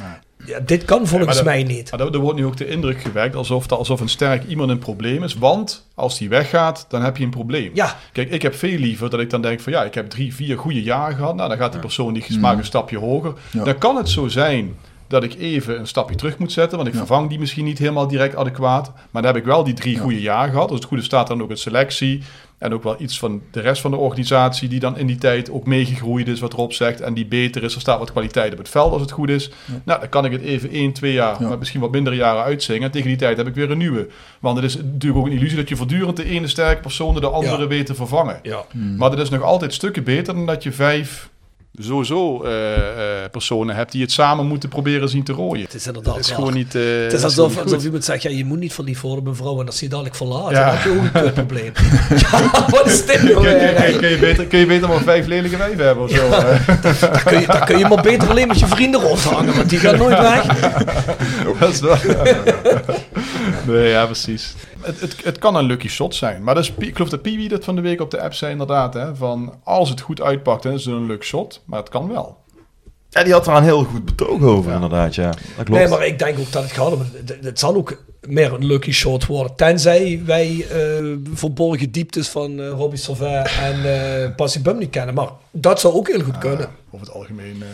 ja, 0.46 0.60
dit 0.60 0.86
kan 0.86 1.08
volgens 1.08 1.36
dat- 1.36 1.46
mij 1.46 1.64
niet. 1.64 1.92
Maar 1.92 2.00
er 2.00 2.18
wordt 2.18 2.38
nu 2.38 2.46
ook 2.46 2.58
de 2.58 2.68
indruk 2.68 3.02
gewekt 3.02 3.36
alsof, 3.36 3.68
dat- 3.68 3.78
alsof 3.80 4.00
een 4.00 4.10
sterk 4.10 4.44
iemand 4.48 4.70
een 4.70 4.80
probleem 4.80 5.24
is. 5.24 5.34
Want 5.34 5.86
als 5.96 6.18
die 6.18 6.30
weggaat, 6.30 6.86
dan 6.90 7.02
heb 7.02 7.18
je 7.18 7.24
een 7.24 7.30
probleem. 7.30 7.72
Ja. 7.74 7.96
Kijk, 8.12 8.30
ik 8.30 8.42
heb 8.42 8.56
veel 8.56 8.78
liever 8.78 9.10
dat 9.10 9.20
ik 9.20 9.30
dan 9.30 9.42
denk 9.42 9.60
van 9.60 9.72
ja, 9.74 9.84
ik 9.84 9.94
heb 9.94 10.10
drie, 10.10 10.36
vier 10.36 10.58
goede 10.58 10.82
jaren 10.84 11.16
gehad. 11.16 11.36
Nou, 11.36 11.50
dan 11.50 11.58
gaat 11.58 11.72
die 11.72 11.82
persoon 11.82 12.14
die 12.14 12.40
maakt 12.40 12.58
een 12.60 12.66
stapje 12.66 12.98
hoger. 12.98 13.34
Ja. 13.52 13.64
Dan 13.64 13.78
kan 13.78 13.96
het 13.96 14.10
zo 14.10 14.28
zijn 14.28 14.76
dat 15.08 15.24
ik 15.24 15.36
even 15.40 15.80
een 15.80 15.88
stapje 15.88 16.16
terug 16.16 16.38
moet 16.38 16.52
zetten. 16.52 16.78
Want 16.78 16.90
ik 16.90 16.96
vervang 16.96 17.30
die 17.30 17.40
misschien 17.40 17.66
niet 17.66 17.78
helemaal 17.78 18.08
direct 18.08 18.36
adequaat. 18.36 18.92
Maar 19.12 19.22
dan 19.22 19.32
heb 19.34 19.42
ik 19.42 19.48
wel 19.48 19.64
die 19.64 19.74
drie 19.74 19.98
goede 19.98 20.22
jaren 20.22 20.52
gehad. 20.52 20.70
Als 20.70 20.80
het 20.80 20.88
goede 20.88 21.04
staat 21.04 21.28
dan 21.28 21.42
ook 21.42 21.50
een 21.50 21.58
selectie. 21.58 22.22
En 22.58 22.74
ook 22.74 22.84
wel 22.84 22.96
iets 23.02 23.20
van 23.20 23.42
de 23.52 23.60
rest 23.60 23.82
van 23.82 23.92
de 23.92 23.98
organisatie 23.98 24.70
die 24.70 24.80
dan 24.80 24.98
in 24.98 25.08
die 25.08 25.16
tijd 25.18 25.52
ook 25.52 25.66
meegegroeid 25.66 26.28
is, 26.28 26.40
wat 26.40 26.54
Rob 26.54 26.72
zegt. 26.72 27.02
En 27.02 27.14
die 27.14 27.26
beter 27.26 27.64
is. 27.64 27.76
Er 27.76 27.82
staat 27.82 28.00
wat 28.00 28.12
kwaliteit 28.12 28.52
op 28.52 28.58
het 28.58 28.70
veld 28.70 28.92
als 28.92 29.02
het 29.02 29.12
goed 29.12 29.30
is. 29.30 29.50
Nou, 29.84 30.00
dan 30.00 30.10
kan 30.10 30.26
ik 30.26 30.32
het 30.32 30.42
even 30.42 30.70
één, 30.70 30.94
twee 30.94 31.14
jaar, 31.14 31.42
Ja. 31.42 31.48
maar 31.48 31.58
misschien 31.58 31.82
wat 31.82 31.92
mindere 31.92 32.16
jaren 32.16 32.44
uitzingen. 32.44 32.82
En 32.84 32.92
tegen 32.92 33.08
die 33.08 33.18
tijd 33.18 33.38
heb 33.38 33.48
ik 33.48 33.56
weer 33.56 33.72
een 33.72 33.78
nieuwe. 33.78 34.08
Want 34.40 34.56
het 34.56 34.66
is 34.66 34.76
natuurlijk 34.78 35.20
ook 35.20 35.26
een 35.32 35.38
illusie 35.38 35.58
dat 35.58 35.70
je 35.70 35.76
voortdurend 35.76 36.18
de 36.18 36.26
ene 36.26 36.48
sterke 36.48 36.82
persoon 36.82 37.14
de 37.16 37.30
andere 37.30 37.62
Ja. 37.62 37.68
weet 37.68 37.86
te 37.86 37.96
vervangen. 37.96 38.42
Maar 38.98 39.10
dat 39.10 39.20
is 39.20 39.30
nog 39.30 39.42
altijd 39.42 39.74
stukken 39.74 40.04
beter 40.04 40.34
dan 40.34 40.46
dat 40.46 40.64
je 40.64 40.72
vijf 40.72 41.30
sowieso 41.86 42.44
eh, 42.44 42.76
eh, 43.24 43.30
personen 43.32 43.76
hebt 43.76 43.92
die 43.92 44.02
het 44.02 44.12
samen 44.12 44.46
moeten 44.48 44.70
proberen 44.70 45.10
zien 45.10 45.24
te 45.24 45.32
rooien. 45.34 45.64
Het 45.64 45.74
is 45.74 45.88
inderdaad 45.88 46.14
Dat 46.14 46.24
is 46.24 46.28
raar. 46.30 46.38
gewoon 46.40 46.54
niet. 46.54 46.76
eh, 46.76 46.82
Het 47.04 47.14
is 47.14 47.24
alsof, 47.24 47.50
niet 47.56 47.64
alsof 47.64 47.84
iemand 47.84 48.06
zegt, 48.06 48.22
ja, 48.24 48.30
je 48.30 48.46
moet 48.46 48.60
niet 48.60 48.74
verliefd 48.74 49.02
worden 49.02 49.20
op 49.20 49.28
een 49.28 49.36
vrouw 49.36 49.60
en 49.60 49.66
als 49.66 49.80
je 49.80 49.88
dadelijk 49.90 50.16
verlaat, 50.16 50.52
Ja. 50.52 50.66
dan 50.66 50.76
heb 50.76 50.84
je 50.84 50.90
ook 50.90 51.04
een 51.04 51.12
kutprobleem. 51.22 51.72
ja, 52.32 52.66
wat 52.70 52.86
is 52.86 53.06
dit 53.06 53.24
nou 53.24 53.36
Kun, 53.98 54.10
je 54.10 54.18
beter, 54.20 54.46
kun 54.46 54.60
je 54.60 54.66
beter 54.66 54.88
maar 54.88 55.02
vijf 55.02 55.26
lelijke 55.26 55.58
wijven 55.58 55.86
hebben 55.86 56.04
of 56.04 56.12
zo? 56.12 56.26
eh? 56.30 56.68
Dan 57.02 57.24
kun, 57.26 57.40
je, 57.40 57.46
dan 57.48 57.66
kun 57.66 57.78
je 57.78 57.86
maar 57.88 58.02
beter 58.02 58.30
alleen 58.30 58.48
met 58.48 58.60
je 58.60 58.68
vrienden 58.68 59.02
rondhangen, 59.02 59.56
want 59.56 59.70
die 59.70 59.80
gaan 59.80 59.98
nooit 59.98 60.20
weg. 60.20 60.46
Dat 61.60 61.70
is 61.74 61.80
wel. 61.80 61.98
nee, 63.68 63.90
ja, 63.90 64.06
precies. 64.06 64.56
Het, 64.82 65.00
het, 65.00 65.24
het 65.24 65.38
kan 65.38 65.56
een 65.56 65.66
lucky 65.66 65.88
shot 65.88 66.16
zijn. 66.16 66.44
Maar 66.44 66.56
dat 66.56 66.64
is, 66.64 66.74
ik 66.78 66.96
geloof 66.96 67.10
dat 67.10 67.22
Piwi 67.22 67.48
dat 67.48 67.64
van 67.64 67.76
de 67.76 67.82
week 67.82 68.02
op 68.02 68.12
de 68.12 68.22
app 68.22 68.34
zei 68.34 68.52
inderdaad. 68.52 68.94
Hè, 68.94 69.16
van 69.16 69.54
als 69.64 69.90
het 69.90 70.02
goed 70.02 70.22
uitpakt, 70.22 70.64
dan 70.64 70.74
is 70.74 70.86
het 70.86 70.94
een 70.94 71.06
luck 71.06 71.24
shot. 71.24 71.62
Maar 71.66 71.80
het 71.80 71.90
kan 71.90 72.08
wel. 72.08 72.38
Ja, 73.10 73.24
die 73.24 73.34
had 73.34 73.48
er 73.48 73.54
een 73.54 73.64
heel 73.64 73.84
goed 73.84 74.06
betoog 74.06 74.42
over, 74.42 74.72
inderdaad. 74.74 75.16
Ja, 75.16 75.30
dat 75.30 75.40
klopt. 75.56 75.70
Nee, 75.70 75.88
maar 75.88 76.06
ik 76.06 76.20
denk 76.20 76.40
ook 76.40 76.52
dat 76.52 76.64
het 76.64 76.72
gaat 76.72 76.92
om... 76.92 77.00
Het, 77.00 77.38
het 77.42 77.60
zal 77.60 77.76
ook 77.76 78.04
meer 78.28 78.54
een 78.54 78.66
lucky 78.66 78.92
shot 78.92 79.26
worden. 79.26 79.56
Tenzij 79.56 80.22
wij 80.26 80.66
eh, 80.72 81.06
verborgen 81.34 81.92
dieptes 81.92 82.28
van 82.28 82.60
eh 82.60 82.70
Robbie 82.70 83.00
Sauvet 83.00 83.52
en 83.60 84.02
eh 84.24 84.36
Passie 84.36 84.62
Bum 84.62 84.78
niet 84.78 84.90
kennen. 84.90 85.16
Maar 85.16 85.30
dat 85.52 85.80
zou 85.80 85.94
ook 85.94 86.08
heel 86.08 86.24
goed 86.24 86.38
kunnen. 86.38 86.70
Over 86.92 87.06
het 87.06 87.16
algemeen 87.16 87.62
eh, 87.62 87.68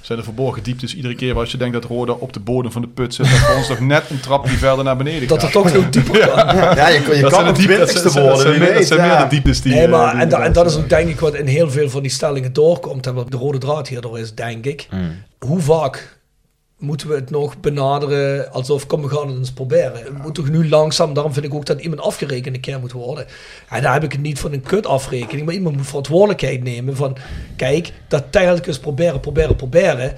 zijn 0.00 0.18
er 0.18 0.24
verborgen 0.24 0.62
dieptes. 0.62 0.94
Iedere 0.94 1.14
keer 1.14 1.36
als 1.38 1.50
je 1.50 1.56
denkt 1.56 1.72
dat 1.74 1.84
Roda 1.84 2.12
op 2.12 2.32
de 2.32 2.40
bodem 2.40 2.72
van 2.72 2.82
de 2.82 2.88
put 2.88 3.14
zit, 3.14 3.30
dat 3.30 3.38
voor 3.38 3.56
ons 3.56 3.68
nog 3.68 3.80
net 3.80 4.02
een 4.10 4.20
trapje 4.20 4.56
verder 4.56 4.84
naar 4.84 4.96
beneden 4.96 5.28
Dat 5.28 5.38
gaat. 5.38 5.46
er 5.46 5.52
toch 5.52 5.70
veel 5.70 5.90
dieper 5.90 6.18
kan. 6.28 6.56
ja, 6.56 6.88
je, 6.88 7.02
kan- 7.02 7.16
je 7.16 7.22
Dat 7.22 7.30
kan 7.30 7.40
zijn 7.40 7.48
op 7.50 7.54
de 7.60 7.66
diep- 7.66 7.78
dat 7.78 7.88
20ste 7.88 7.92
zijn- 7.92 8.02
dat 8.04 8.12
zijn- 8.12 8.24
worden, 8.24 8.74
dat 8.74 8.84
zijn- 8.86 9.00
dat 9.00 9.08
meer 9.08 9.18
de 9.18 9.26
dieptes 9.28 9.60
die... 9.62 9.72
Nee, 9.72 9.84
eh, 9.84 9.90
maar 9.90 10.12
die 10.12 10.20
en, 10.20 10.28
da- 10.28 10.42
en 10.42 10.52
dat 10.52 10.66
is 10.66 10.76
ook 10.76 10.88
denk 10.88 11.08
ik 11.08 11.20
wat 11.20 11.34
in 11.34 11.46
heel 11.46 11.70
veel 11.70 11.90
van 11.90 12.02
die 12.02 12.10
stellingen 12.10 12.52
doorkomt. 12.52 13.06
En 13.06 13.14
wat 13.14 13.30
de 13.30 13.36
rode 13.36 13.58
draad 13.58 13.88
hierdoor 13.88 14.18
is, 14.18 14.34
denk 14.34 14.64
ik. 14.66 14.86
Hmm. 14.90 15.22
Hoe 15.38 15.60
vaak 15.60 16.18
moeten 16.80 17.08
we 17.08 17.14
het 17.14 17.30
nog 17.30 17.60
benaderen 17.60 18.52
alsof, 18.52 18.86
kom, 18.86 19.02
we 19.02 19.08
gaan 19.08 19.28
het 19.28 19.36
eens 19.36 19.52
proberen. 19.52 19.92
Het 19.92 20.22
moet 20.22 20.34
toch 20.34 20.48
nu 20.48 20.68
langzaam, 20.68 21.14
daarom 21.14 21.32
vind 21.32 21.46
ik 21.46 21.54
ook 21.54 21.66
dat 21.66 21.80
iemand 21.80 22.00
afgerekend 22.00 22.54
een 22.54 22.60
keer 22.60 22.80
moet 22.80 22.92
worden. 22.92 23.26
En 23.68 23.82
daar 23.82 23.92
heb 23.92 24.04
ik 24.04 24.12
het 24.12 24.20
niet 24.20 24.38
van 24.38 24.52
een 24.52 24.62
kut 24.62 24.86
afrekening, 24.86 25.46
maar 25.46 25.54
iemand 25.54 25.76
moet 25.76 25.86
verantwoordelijkheid 25.86 26.62
nemen 26.62 26.96
van, 26.96 27.16
kijk, 27.56 27.92
dat 28.08 28.32
telkens 28.32 28.78
proberen, 28.78 29.20
proberen, 29.20 29.56
proberen. 29.56 30.16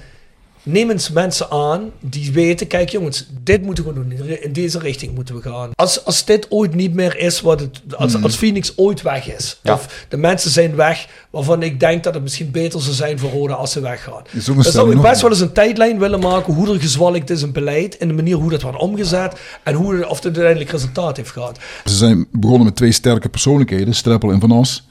Neem 0.63 0.89
eens 0.89 1.09
mensen 1.09 1.49
aan 1.49 1.91
die 1.99 2.31
weten, 2.31 2.67
kijk 2.67 2.89
jongens, 2.89 3.27
dit 3.43 3.61
moeten 3.63 3.85
we 3.85 3.93
doen, 3.93 4.11
in 4.41 4.53
deze 4.53 4.79
richting 4.79 5.15
moeten 5.15 5.35
we 5.35 5.41
gaan. 5.41 5.69
Als, 5.75 6.05
als 6.05 6.25
dit 6.25 6.45
ooit 6.49 6.75
niet 6.75 6.93
meer 6.93 7.17
is 7.17 7.41
wat 7.41 7.59
het, 7.59 7.81
als, 7.95 8.21
als 8.23 8.35
Phoenix 8.35 8.73
ooit 8.75 9.01
weg 9.01 9.35
is, 9.35 9.59
Ja. 9.63 9.73
of 9.73 10.05
de 10.09 10.17
mensen 10.17 10.51
zijn 10.51 10.75
weg 10.75 11.07
waarvan 11.29 11.63
ik 11.63 11.79
denk 11.79 12.03
dat 12.03 12.13
het 12.13 12.23
misschien 12.23 12.51
beter 12.51 12.81
zou 12.81 12.95
zijn 12.95 13.19
voor 13.19 13.29
Roda 13.29 13.53
als 13.53 13.71
ze 13.71 13.79
weggaan. 13.79 14.23
Een 14.33 14.53
Dan 14.55 14.63
zou 14.63 14.95
ik 14.95 15.01
best 15.01 15.21
wel 15.21 15.29
eens 15.31 15.39
een 15.39 15.51
tijdlijn 15.51 15.99
willen 15.99 16.19
maken 16.19 16.53
hoe 16.53 16.73
er 16.73 16.79
gezwalkt 16.79 17.29
is 17.29 17.41
in 17.41 17.51
beleid 17.51 17.97
en 17.97 18.07
de 18.07 18.13
manier 18.13 18.35
hoe 18.35 18.49
dat 18.49 18.61
wordt 18.61 18.77
omgezet 18.77 19.39
en 19.63 19.73
hoe 19.73 20.07
of 20.09 20.15
het 20.15 20.25
uiteindelijk 20.25 20.69
resultaat 20.69 21.17
heeft 21.17 21.31
gehad. 21.31 21.57
Ze 21.85 21.95
zijn 21.95 22.27
begonnen 22.31 22.65
met 22.65 22.75
twee 22.75 22.91
sterke 22.91 23.29
persoonlijkheden, 23.29 23.95
Streppel 23.95 24.31
en 24.31 24.39
Van 24.39 24.51
As. 24.51 24.83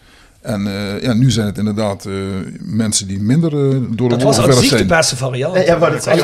En 0.43 0.66
eh, 0.66 1.02
ja, 1.02 1.12
nu 1.12 1.31
zijn 1.31 1.47
het 1.47 1.59
inderdaad 1.59 2.05
eh, 2.06 2.12
mensen 2.59 3.06
die 3.06 3.20
minder 3.20 3.52
eh, 3.52 3.59
door 3.90 4.09
de 4.09 4.16
Dat 4.16 4.23
was 4.23 4.23
wolven 4.23 4.35
verder 4.35 4.55
zich 4.55 4.70
de 4.70 4.77
zijn. 4.77 4.86
beste 4.89 5.16
variant. 5.16 5.55
Nee, 5.55 5.64
ja, 5.64 5.78
maar 5.78 5.90
dat, 5.90 6.05
Ja. 6.05 6.16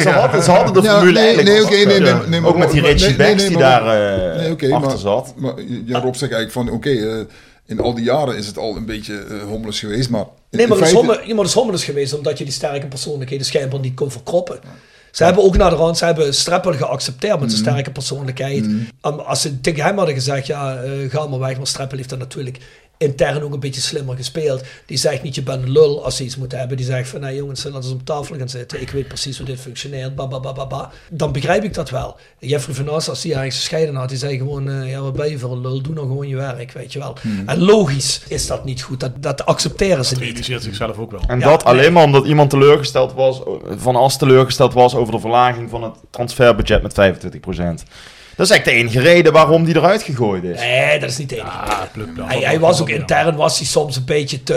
ze, 0.00 0.08
hadden, 0.10 0.42
ze 0.42 0.50
hadden 0.50 0.72
de 0.74 0.82
Ja, 0.88 0.94
formule 0.94 1.12
nee, 1.20 1.22
eigenlijk 1.26 1.48
nee, 1.48 1.58
al. 1.58 1.64
oké, 1.64 1.74
nee, 2.00 2.00
nee, 2.12 2.28
nee, 2.28 2.40
maar- 2.40 2.50
Ook 2.50 2.56
met 2.58 2.70
die 2.70 2.80
Richie 2.80 2.98
nee, 3.08 3.16
nee, 3.16 3.26
Becks 3.26 3.40
nee, 3.40 3.48
die 3.48 3.58
daar 3.58 3.82
eh, 4.34 4.36
Nee, 4.40 4.50
oké, 4.50 4.72
achter 4.72 4.88
maar, 4.88 4.98
zat. 4.98 5.34
Maar 5.36 5.52
ja, 5.84 6.00
Rob 6.00 6.14
zegt 6.14 6.32
eigenlijk 6.32 6.52
van, 6.52 6.70
oké, 6.70 6.90
eh, 6.90 7.24
in 7.66 7.80
al 7.80 7.94
die 7.94 8.04
jaren 8.04 8.36
is 8.36 8.46
het 8.46 8.58
al 8.58 8.76
een 8.76 8.86
beetje 8.86 9.14
eh 9.14 9.36
hommeles 9.48 9.78
geweest, 9.78 10.10
maar... 10.10 10.24
Nee, 10.50 10.66
maar 10.68 10.78
dat 10.78 10.86
is, 10.86 10.92
feite- 10.92 11.22
ja, 11.26 11.34
dat 11.34 11.44
is 11.46 11.52
hommeles 11.52 11.84
geweest 11.84 12.14
omdat 12.16 12.38
je 12.38 12.44
die 12.44 12.52
sterke 12.52 12.86
persoonlijkheden 12.86 13.46
schijnbaar 13.46 13.80
niet 13.80 13.94
kon 13.94 14.10
verkroppen. 14.10 14.58
Ze 15.10 15.24
hebben 15.24 15.44
ook 15.44 15.56
naar 15.56 15.70
de 15.70 15.76
rand, 15.76 15.98
ze 15.98 16.04
hebben 16.04 16.34
Streppel 16.34 16.72
geaccepteerd 16.72 17.40
met 17.40 17.50
zijn 17.52 17.62
sterke 17.64 17.90
persoonlijkheid. 17.90 18.64
En 19.00 19.26
Als 19.26 19.40
ze 19.40 19.60
tegen 19.60 19.84
hem 19.84 19.96
hadden 19.96 20.14
gezegd, 20.14 20.46
ja, 20.46 20.76
eh, 20.82 20.90
ga 21.10 21.26
maar 21.26 21.38
weg, 21.38 21.56
maar 21.56 21.66
Streppel 21.66 21.96
heeft 21.96 22.08
dat 22.10 22.18
natuurlijk 22.18 22.58
intern 23.02 23.42
ook 23.42 23.52
een 23.52 23.60
beetje 23.60 23.80
slimmer 23.80 24.16
gespeeld. 24.16 24.62
Die 24.86 24.96
zegt 24.96 25.22
niet, 25.22 25.34
je 25.34 25.42
bent 25.42 25.62
een 25.62 25.70
lul 25.70 26.04
als 26.04 26.16
ze 26.16 26.24
iets 26.24 26.36
moeten 26.36 26.58
hebben. 26.58 26.76
Die 26.76 26.86
zegt 26.86 27.08
van, 27.08 27.20
nee 27.20 27.36
jongens, 27.36 27.64
laten 27.64 27.88
we 27.88 27.94
op 27.94 28.04
tafel 28.04 28.36
gaan 28.36 28.48
zitten. 28.48 28.80
Ik 28.80 28.90
weet 28.90 29.08
precies 29.08 29.36
hoe 29.36 29.46
dit 29.46 29.60
functioneert, 29.60 30.14
ba, 30.14 30.26
ba, 30.28 30.40
ba, 30.40 30.52
ba, 30.52 30.66
ba. 30.66 30.90
Dan 31.10 31.32
begrijp 31.32 31.64
ik 31.64 31.74
dat 31.74 31.90
wel. 31.90 32.16
Jeffrey 32.38 32.74
van 32.74 32.88
As, 32.88 33.08
als 33.08 33.22
hij 33.22 33.32
eigenlijk 33.32 33.54
gescheiden 33.54 33.94
had, 33.94 34.08
die 34.08 34.18
zei 34.18 34.36
gewoon, 34.36 34.68
eh, 34.70 34.90
ja, 34.90 35.00
wat 35.00 35.12
ben 35.12 35.30
je 35.30 35.38
voor 35.38 35.52
een 35.52 35.60
lul? 35.60 35.82
Doe 35.82 35.94
nou 35.94 36.06
gewoon 36.06 36.28
je 36.28 36.36
werk, 36.36 36.72
weet 36.72 36.92
je 36.92 36.98
wel. 36.98 37.16
En 37.46 37.58
logisch 37.58 38.20
is 38.28 38.46
dat 38.46 38.64
niet 38.64 38.82
goed. 38.82 39.00
Dat, 39.00 39.22
dat 39.22 39.46
accepteren 39.46 40.04
ze 40.04 40.14
niet. 40.14 40.22
realiseert 40.22 40.62
zichzelf 40.62 40.98
ook 40.98 41.10
wel. 41.10 41.22
En 41.26 41.38
Ja, 41.38 41.44
dat 41.44 41.64
nee. 41.64 41.72
alleen 41.74 41.92
maar 41.92 42.04
omdat 42.04 42.24
iemand 42.26 42.50
teleurgesteld 42.50 43.12
was, 43.12 43.40
van 43.76 43.96
As 43.96 44.18
teleurgesteld 44.18 44.72
was 44.72 44.94
over 44.94 45.12
de 45.12 45.20
verlaging 45.20 45.70
van 45.70 45.82
het 45.82 45.94
transferbudget 46.10 46.82
met 46.82 46.92
25%. 46.92 47.82
Dat 48.42 48.50
is 48.50 48.56
echt 48.56 48.66
de 48.66 48.72
enige 48.72 49.00
reden 49.00 49.32
waarom 49.32 49.64
die 49.64 49.76
eruit 49.76 50.02
gegooid 50.02 50.44
is. 50.44 50.58
Nee, 50.58 50.98
dat 51.00 51.10
is 51.10 51.18
niet 51.18 51.28
de 51.28 51.36
enige. 51.36 51.50
Ah, 51.58 51.80
pluk, 51.92 52.08
Hij, 52.20 52.38
hij 52.38 52.60
was 52.60 52.80
ook 52.80 52.88
intern, 52.88 53.36
was 53.36 53.58
hij 53.58 53.66
soms 53.66 53.96
een 53.96 54.04
beetje 54.04 54.42
te 54.42 54.54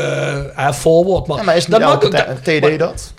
eh, 0.55 0.71
forward. 0.71 1.27
Maar, 1.27 1.37
Ja, 1.37 1.43
maar 1.43 1.55
is 1.55 1.67
niet 1.67 1.79
dat 1.79 2.01
TD 2.41 2.79
dat? 2.79 3.13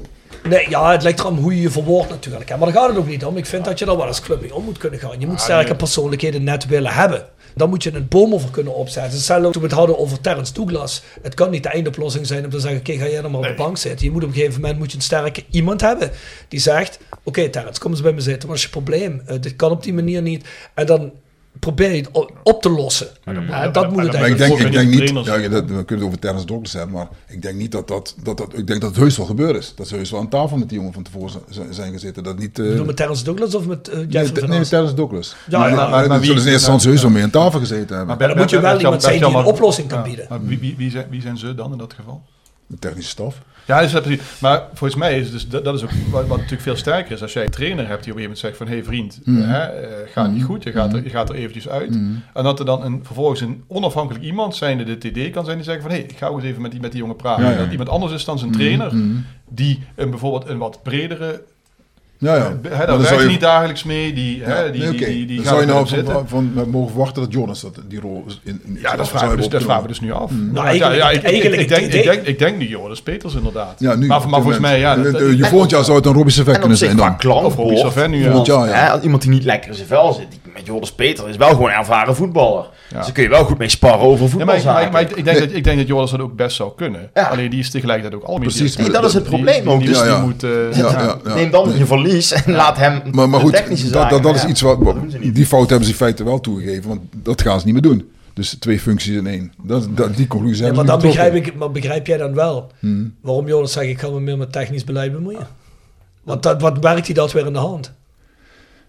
Nee, 0.48 0.70
ja, 0.70 0.90
het 0.92 1.02
lijkt 1.02 1.20
eraan 1.20 1.36
hoe 1.36 1.54
je 1.54 1.60
je 1.60 1.70
verwoordt 1.70 2.10
natuurlijk. 2.10 2.48
Hè. 2.48 2.56
Maar 2.56 2.72
daar 2.72 2.76
gaat 2.76 2.88
het 2.88 2.98
ook 2.98 3.06
niet 3.06 3.24
om. 3.24 3.36
Ik 3.36 3.46
vind 3.46 3.64
dat 3.64 3.78
je 3.78 3.84
daar 3.84 3.96
wel 3.96 4.06
als 4.06 4.20
club 4.20 4.40
mee 4.40 4.54
om 4.54 4.64
moet 4.64 4.78
kunnen 4.78 5.00
gaan. 5.00 5.20
Je 5.20 5.26
moet 5.26 5.40
sterke 5.40 5.74
persoonlijkheden 5.76 6.44
net 6.44 6.66
willen 6.66 6.92
hebben. 6.92 7.26
Dan 7.54 7.68
moet 7.68 7.82
je 7.82 7.94
een 7.94 8.08
boom 8.08 8.34
over 8.34 8.50
kunnen 8.50 8.74
opzetten. 8.74 9.12
Hetzelfde 9.12 9.50
toen 9.50 9.62
we 9.62 9.68
het 9.68 9.76
hadden 9.76 9.98
over 9.98 10.20
Terrence 10.20 10.52
Douglas. 10.52 11.02
Het 11.22 11.34
kan 11.34 11.50
niet 11.50 11.62
de 11.62 11.68
eindoplossing 11.68 12.26
zijn 12.26 12.44
om 12.44 12.50
te 12.50 12.60
zeggen, 12.60 12.80
oké, 12.80 12.92
ga 12.92 13.08
jij 13.08 13.22
dan 13.22 13.30
maar 13.30 13.40
op 13.40 13.46
de 13.46 13.54
bank 13.54 13.76
zitten. 13.76 14.06
Je 14.06 14.12
moet 14.12 14.22
op 14.22 14.28
een 14.28 14.34
gegeven 14.34 14.60
moment 14.60 14.78
moet 14.78 14.90
je 14.90 14.96
een 14.96 15.02
sterke 15.02 15.44
iemand 15.50 15.80
hebben 15.80 16.10
die 16.48 16.60
zegt, 16.60 16.98
oké 17.24 17.48
Terrence, 17.48 17.80
kom 17.80 17.90
eens 17.90 18.02
bij 18.02 18.12
me 18.12 18.20
zitten. 18.20 18.48
Wat 18.48 18.56
is 18.56 18.62
je 18.62 18.68
probleem? 18.68 19.22
Eh, 19.26 19.36
dit 19.40 19.56
kan 19.56 19.70
op 19.70 19.82
die 19.82 19.94
manier 19.94 20.22
niet. 20.22 20.46
En 20.74 20.86
dan 20.86 21.12
probeer 21.60 21.90
je 21.90 21.96
het 21.96 22.10
op, 22.42 22.62
te 22.62 22.70
lossen. 22.70 23.06
Ja, 23.24 23.68
dat 23.68 23.90
moet 23.90 24.02
het 24.02 24.12
Maar 24.12 24.28
ik 24.28 24.38
eigenlijk 24.38 24.38
denk, 24.38 24.58
ik 24.58 24.64
de 24.66 24.70
denk 24.70 24.88
niet, 24.88 24.96
trainers. 24.98 25.26
ja, 25.44 25.48
dat, 25.48 25.64
we 25.64 25.84
kunnen 25.84 25.86
het 25.96 26.02
over 26.06 26.18
Terrence 26.18 26.46
Douglas 26.46 26.72
hebben, 26.72 26.94
maar 26.94 27.08
ik 27.28 27.42
denk 27.42 27.54
niet 27.56 27.72
dat 27.72 27.88
dat, 27.88 28.14
dat, 28.22 28.36
dat, 28.36 28.58
ik 28.58 28.66
denk 28.66 28.80
dat 28.80 28.90
het 28.90 28.98
heus 28.98 29.16
wel 29.16 29.26
gebeurd 29.26 29.56
is. 29.56 29.72
Dat 29.76 29.88
ze 29.88 29.94
heus 29.96 30.10
wel 30.10 30.20
aan 30.20 30.28
tafel 30.28 30.56
met 30.56 30.68
die 30.68 30.78
jongen 30.78 30.92
van 30.92 31.02
tevoren 31.02 31.40
zijn- 31.70 31.92
gezeten. 31.92 32.22
Dat 32.22 32.38
niet, 32.38 32.58
eh, 32.58 32.80
met 32.82 32.96
Terrence 32.96 33.24
Douglas 33.24 33.54
of 33.54 33.66
met 33.66 33.88
eh, 33.88 33.96
nee, 33.96 34.06
nee? 34.08 34.32
Terrence 34.64 34.94
Douglas. 34.94 35.36
Ja, 35.48 35.58
maar, 35.58 35.68
ja, 35.68 35.74
maar, 35.76 35.90
maar 35.90 36.08
dan 36.08 36.18
wie- 36.18 36.26
zullen 36.26 36.42
ze 36.42 36.46
in 36.46 36.52
eerste 36.52 36.70
instantie 36.70 36.88
heus 36.90 37.02
wel 37.02 37.10
mee 37.10 37.22
aan 37.22 37.30
tafel 37.30 37.58
gezeten 37.58 37.96
hebben. 37.96 38.18
dan 38.18 38.36
moet 38.36 38.50
je 38.50 38.60
wel 38.60 38.78
iemand 38.78 39.02
zijn 39.02 39.18
die 39.18 39.28
een 39.28 39.44
oplossing 39.44 39.88
kan 39.88 40.02
bieden. 40.02 40.26
maar 40.28 40.44
wie, 40.44 40.58
wie, 40.58 40.74
wie, 40.76 40.90
zijn, 40.90 41.06
wie 41.10 41.20
zijn 41.20 41.38
ze 41.38 41.54
dan 41.54 41.72
in 41.72 41.78
dat 41.78 41.92
geval? 41.92 42.22
De 42.66 42.78
technische 42.78 43.10
staf. 43.10 43.42
Ja, 43.64 43.80
dus 43.80 43.92
dat 43.92 44.02
precies. 44.02 44.40
Maar 44.40 44.62
volgens 44.74 44.94
mij 45.00 45.18
is 45.20 45.30
dus, 45.30 45.48
dat, 45.48 45.64
dat 45.64 45.74
is 45.74 45.82
ook 45.82 45.90
wat, 46.10 46.26
wat 46.26 46.36
natuurlijk 46.36 46.62
veel 46.62 46.76
sterker 46.76 47.12
is. 47.12 47.22
Als 47.22 47.32
jij 47.32 47.44
een 47.44 47.50
trainer 47.50 47.88
hebt 47.88 48.04
die 48.04 48.12
op 48.12 48.18
een 48.18 48.22
gegeven 48.22 48.22
moment 48.22 48.38
zegt 48.38 48.56
van... 48.56 48.66
hé 48.66 48.72
hey 48.74 48.84
vriend, 48.84 49.20
Mhm. 49.24 49.48
hè, 49.50 49.58
eh, 49.62 50.12
gaat 50.12 50.30
niet 50.30 50.44
goed, 50.44 50.62
je 50.62 50.72
gaat, 50.72 50.92
er, 50.92 51.02
je 51.02 51.10
gaat 51.10 51.28
er 51.28 51.34
eventjes 51.34 51.68
uit. 51.68 51.94
En 52.34 52.44
dat 52.44 52.58
er 52.58 52.64
dan 52.64 52.82
een, 52.84 53.00
vervolgens 53.04 53.40
een 53.40 53.64
onafhankelijk 53.66 54.24
iemand, 54.24 54.56
zijnde 54.56 54.84
de 54.84 54.98
TD, 54.98 55.30
kan 55.30 55.44
zijn 55.44 55.56
die 55.56 55.66
zegt 55.66 55.82
van... 55.82 55.90
hé, 55.90 55.96
hey, 55.96 56.06
ik 56.06 56.16
ga 56.18 56.26
ook 56.26 56.36
eens 56.36 56.46
even 56.46 56.62
met 56.62 56.70
die, 56.70 56.80
met 56.80 56.90
die 56.90 57.00
jongen 57.00 57.16
praten. 57.16 57.44
Ja, 57.44 57.50
ja. 57.50 57.56
Dat 57.56 57.70
iemand 57.70 57.88
anders 57.88 58.12
is 58.12 58.24
dan 58.24 58.38
zijn 58.38 58.52
trainer... 58.52 58.92
die 59.48 59.82
een, 59.94 60.10
bijvoorbeeld 60.10 60.48
een 60.48 60.58
wat 60.58 60.82
bredere... 60.82 61.42
Ja, 62.18 62.36
ja. 62.36 62.52
Maar 62.76 62.86
daar 62.86 62.98
werkt 63.00 63.20
je- 63.22 63.26
niet 63.28 63.40
dagelijks 63.40 63.84
mee. 63.84 64.12
Die, 64.12 64.42
hè, 64.42 64.58
Ja, 64.64 64.68
die, 64.70 64.80
nee, 64.82 64.90
die, 64.90 65.00
oké. 65.00 65.10
die, 65.10 65.26
die 65.26 65.38
gaat 65.38 65.46
zou 65.46 65.60
je 65.60 65.66
nou 65.66 65.86
van, 65.88 66.04
van, 66.28 66.50
van 66.54 66.68
mogen 66.70 66.88
verwachten 66.90 67.22
dat 67.22 67.32
Jonas 67.32 67.60
dat, 67.60 67.78
die 67.88 68.00
rol 68.00 68.24
in, 68.42 68.60
in 68.64 68.78
Ja, 68.82 68.96
dat 68.96 69.08
vragen 69.08 69.28
we 69.28 69.34
dus, 69.36 69.42
hebben 69.44 69.50
dat 69.50 69.62
vragen 69.62 69.82
we 69.82 69.88
dus 69.88 70.00
nu 70.00 70.12
af. 70.12 70.30
Nou, 70.30 70.66
ja, 70.66 70.70
ik, 70.70 71.16
ik, 71.16 71.24
eigenlijk 71.24 71.60
ik, 71.60 71.68
denk, 71.68 71.92
ik, 71.92 72.02
denk, 72.02 72.22
ik 72.26 72.38
denk 72.38 72.58
nu 72.58 72.68
Joris 72.68 73.02
Peters 73.02 73.34
inderdaad. 73.34 73.74
Ja, 73.78 73.94
nu. 73.94 74.06
maar, 74.06 74.28
maar 74.28 74.40
volgens 74.40 74.58
mij, 74.62 74.78
ja... 74.78 74.96
dat- 74.96 75.18
Je 75.18 75.44
volgend 75.44 75.70
jaar 75.70 75.84
zou 75.84 75.96
het 75.96 76.06
een 76.06 76.12
Robbie 76.12 76.32
op 76.54 76.60
kunnen 76.60 76.78
zijn 76.78 76.96
qua 76.96 77.06
dan. 77.08 77.16
klankbord, 77.16 77.52
Of 77.52 77.56
Robbie 77.56 77.78
Savin 77.78 78.10
nu, 78.10 78.22
iemand 79.02 79.22
die 79.22 79.30
niet 79.30 79.44
lekker 79.44 79.70
in 79.70 79.76
zijn 79.76 79.88
vel 79.88 80.12
zit, 80.12 80.26
die 80.30 80.40
met 80.56 80.66
Joris 80.66 80.92
Peter 80.92 81.28
is 81.28 81.36
wel 81.36 81.48
gewoon 81.48 81.68
een 81.70 81.74
ervaren 81.76 82.16
voetballer. 82.16 82.62
Ja. 82.62 82.96
Dus 82.96 83.04
daar 83.04 83.12
kun 83.12 83.22
je 83.22 83.28
wel 83.28 83.44
goed 83.44 83.58
mee 83.58 83.68
sparren 83.68 84.00
over 84.00 84.38
Ja, 84.38 84.44
maar, 84.44 84.56
ik- 84.56 84.64
maar, 84.64 84.74
voetbalzaken. 84.74 84.86
ik- 84.86 84.92
maar 84.92 85.00
ik, 85.02 85.10
ik 85.10 85.24
denk 85.24 85.38
dat, 85.38 85.52
ik 85.52 85.64
denk 85.64 85.78
dat 85.78 85.86
Joris 85.86 86.10
dat 86.10 86.20
ook 86.20 86.36
best 86.36 86.56
zou 86.56 86.72
kunnen. 86.76 87.10
Ja. 87.14 87.22
Alleen 87.28 87.50
die 87.50 87.58
is 87.58 87.70
tegelijkertijd 87.70 88.22
ook 88.22 88.28
al 88.28 88.38
Precies. 88.38 88.76
Nee, 88.76 88.90
dat 88.90 89.04
is 89.04 89.14
het 89.14 89.22
probleem 89.24 89.68
ook. 89.70 89.78
Die, 89.78 89.88
Dus 89.88 90.02
die, 90.02 90.16
moet, 90.16 90.42
eh. 90.42 91.34
Neem 91.34 91.50
dan 91.50 91.78
je 91.78 91.86
verlies 91.86 92.32
en 92.32 92.52
laat 92.52 92.76
hem 92.76 93.02
Maar, 93.12 93.28
maar 93.28 93.38
de 93.38 93.44
goed, 93.44 93.54
technische 93.54 93.84
dat, 93.90 93.94
zaken. 94.02 94.10
dat, 94.10 94.22
dat 94.22 94.34
is 94.34 94.42
Ja, 94.42 94.48
iets 94.48 94.60
wat, 94.60 94.78
die 95.22 95.46
fout 95.46 95.68
hebben 95.68 95.86
ze 95.86 95.92
in 95.92 95.98
feite 95.98 96.24
wel 96.24 96.40
toegegeven, 96.40 96.88
want 96.88 97.00
dat 97.22 97.42
gaan 97.42 97.58
ze 97.60 97.64
niet 97.64 97.74
meer 97.74 97.82
doen. 97.82 98.10
Dus 98.34 98.56
twee 98.58 98.80
functies 98.80 99.16
in 99.16 99.26
één. 99.26 99.52
Dat, 99.62 99.86
dat, 99.96 100.16
die 100.16 100.26
conclusie 100.26 100.58
Ja, 100.58 100.64
hebben 100.64 100.84
maar 100.86 100.98
dan 100.98 101.06
begrijp, 101.08 101.34
ik, 101.34 101.54
maar 101.54 101.70
begrijp 101.70 102.06
jij 102.06 102.16
dan 102.16 102.34
wel 102.34 102.70
waarom 103.20 103.46
Jonas 103.46 103.72
zegt, 103.72 103.86
ik 103.86 104.00
ga 104.00 104.08
me 104.08 104.20
meer 104.20 104.38
met 104.38 104.52
technisch 104.52 104.84
beleid 104.84 105.12
bemoeien? 105.12 105.46
Want 106.22 106.42
dat, 106.42 106.60
wat 106.60 106.78
werkt 106.78 107.06
hij 107.06 107.14
dat 107.14 107.32
weer 107.32 107.46
in 107.46 107.52
de 107.52 107.58
hand? 107.58 107.92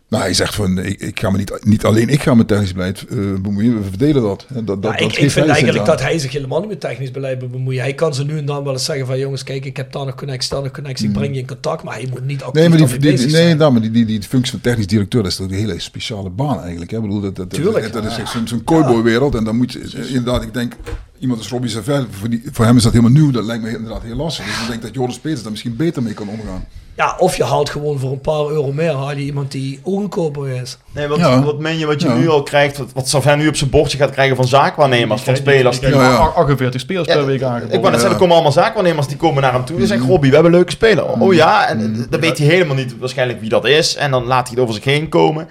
Nou, 0.09 0.23
hij 0.23 0.33
zegt 0.33 0.55
van, 0.55 0.77
ik, 0.79 0.99
ik 0.99 1.19
ga 1.19 1.29
me 1.29 1.37
niet, 1.37 1.65
niet 1.65 1.85
alleen 1.85 2.09
ik 2.09 2.21
ga 2.21 2.33
met 2.33 2.47
technisch 2.47 2.73
beleid 2.73 3.05
eh, 3.09 3.17
bemoeien, 3.41 3.77
we 3.77 3.83
verdelen 3.83 4.21
dat. 4.21 4.45
Dat, 4.63 4.81
dat, 4.81 4.93
ik, 4.99 5.15
ik 5.17 5.31
vind 5.31 5.47
eigenlijk 5.47 5.85
dat 5.85 6.01
hij 6.01 6.19
zich 6.19 6.31
helemaal 6.31 6.59
niet 6.59 6.69
met 6.69 6.79
technisch 6.79 7.11
beleid 7.11 7.41
moet 7.41 7.51
bemoeien. 7.51 7.81
Hij 7.81 7.93
kan 7.93 8.13
ze 8.13 8.25
nu 8.25 8.37
en 8.37 8.45
dan 8.45 8.63
wel 8.63 8.73
eens 8.73 8.85
zeggen 8.85 9.05
van 9.05 9.19
jongens, 9.19 9.43
kijk, 9.43 9.65
ik 9.65 9.77
heb 9.77 9.91
daar 9.91 10.05
nog 10.05 10.15
connectie, 10.15 10.49
daar 10.49 10.61
nog 10.61 10.71
connectie, 10.71 11.07
ik 11.07 11.13
breng 11.13 11.33
je 11.33 11.39
in 11.39 11.47
contact, 11.47 11.83
maar 11.83 11.93
hij 11.93 12.07
moet 12.09 12.25
niet 12.25 12.43
actief. 12.43 12.59
Nee, 12.61 12.69
maar 12.69 12.77
die, 12.77 12.87
die, 12.99 13.11
bezig 13.11 13.31
nee, 13.31 13.55
nou, 13.55 13.71
maar 13.71 13.81
die, 13.81 13.91
die, 13.91 14.05
die 14.05 14.21
functie 14.21 14.51
van 14.51 14.61
technisch 14.61 14.87
directeur, 14.87 15.21
dat 15.23 15.31
is 15.31 15.37
toch 15.37 15.47
een 15.47 15.53
hele 15.53 15.79
speciale 15.79 16.29
baan 16.29 16.59
eigenlijk. 16.61 16.91
Hè? 16.91 16.97
Ik 16.97 17.03
bedoel, 17.03 17.21
dat, 17.21 17.35
dat, 17.35 17.49
dat- 17.51 17.59
Tuurlijk. 17.59 17.93
dat, 17.93 18.05
is 18.05 18.17
echt 18.17 18.31
zo'n 18.31 18.47
zo'n 18.47 18.63
cowboywereld. 18.63 19.35
En 19.35 19.43
dan 19.43 19.55
moet 19.57 19.71
je, 19.71 19.79
eh, 19.79 20.07
inderdaad, 20.07 20.43
ik 20.43 20.53
denk, 20.53 20.73
iemand 21.19 21.39
als 21.39 21.49
Robbie 21.49 21.69
Savelle, 21.69 22.05
voor, 22.11 22.29
die, 22.29 22.43
voor 22.51 22.65
hem 22.65 22.77
is 22.77 22.83
dat 22.83 22.91
helemaal 22.91 23.13
nieuw. 23.13 23.31
Dat 23.31 23.45
lijkt 23.45 23.63
me 23.63 23.69
inderdaad 23.69 24.03
heel 24.03 24.15
lastig. 24.15 24.45
Dus 24.45 24.61
ik 24.61 24.67
denk 24.67 24.81
dat 24.81 24.93
Joris 24.93 25.19
Peters 25.19 25.41
daar 25.41 25.51
misschien 25.51 25.75
beter 25.75 26.03
mee 26.03 26.13
kan 26.13 26.29
omgaan. 26.29 26.65
Ja, 26.97 27.15
of 27.19 27.35
je 27.37 27.43
haalt 27.43 27.69
gewoon 27.69 27.99
voor 27.99 28.11
een 28.11 28.21
paar 28.21 28.45
euro 28.47 28.71
meer, 28.71 28.91
haal 28.91 29.09
je 29.11 29.15
iemand 29.23 29.51
die 29.51 29.79
cowboy 30.09 30.49
is. 30.49 30.77
Nee, 30.91 31.07
wat, 31.07 31.17
Ja. 31.17 31.43
wat 31.43 31.59
meen 31.59 31.77
je 31.77 31.85
wat 31.85 32.01
je 32.01 32.07
Ja. 32.07 32.13
nu 32.15 32.29
al 32.29 32.43
krijgt, 32.43 32.77
wat, 32.77 32.87
wat 32.93 33.07
Savin 33.09 33.37
nu 33.37 33.47
op 33.47 33.55
zijn 33.55 33.69
bordje 33.69 33.97
gaat 33.97 34.11
krijgen 34.11 34.35
van 34.35 34.47
zaakwaarnemers, 34.47 35.21
van 35.21 35.35
spelers. 35.35 35.79
Die 35.79 35.87
die- 35.89 35.97
krijgen 35.97 36.17
Ja, 36.17 36.23
ja. 36.23 36.31
48 36.35 36.81
spelers 36.81 37.07
Ja, 37.07 37.13
per 37.13 37.25
week 37.25 37.41
aangeboden. 37.43 37.73
Ik 37.75 37.79
wou 37.79 37.83
net 37.91 37.93
zeggen, 37.93 38.11
er 38.11 38.17
komen 38.17 38.33
allemaal 38.33 38.51
zaakwaarnemers 38.51 39.07
die 39.07 39.17
komen 39.17 39.41
naar 39.41 39.53
hem 39.53 39.65
toe 39.65 39.79
en 39.79 39.87
zeggen, 39.87 40.07
Robbie, 40.07 40.29
we 40.29 40.33
hebben 40.35 40.51
een 40.53 40.57
leuke 40.59 40.73
speler. 40.73 41.05
Oh 41.21 41.33
ja, 41.33 41.67
en 41.67 41.79
eh, 41.95 42.01
dan 42.09 42.19
weet 42.19 42.37
hij 42.37 42.47
helemaal 42.47 42.75
niet 42.75 42.97
waarschijnlijk 42.99 43.39
wie 43.39 43.49
dat 43.49 43.65
is. 43.65 43.95
En 43.95 44.11
dan 44.11 44.23
laat 44.25 44.41
hij 44.47 44.51
het 44.51 44.59
over 44.59 44.73
zich 44.73 44.83
heen 44.83 45.09
komen. 45.09 45.47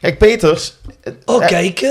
Kijk, 0.00 0.18
Peters... 0.18 0.76
eh, 1.02 1.12
Oh, 1.24 1.42
eh, 1.42 1.48
kijk, 1.48 1.80
eh, 1.80 1.90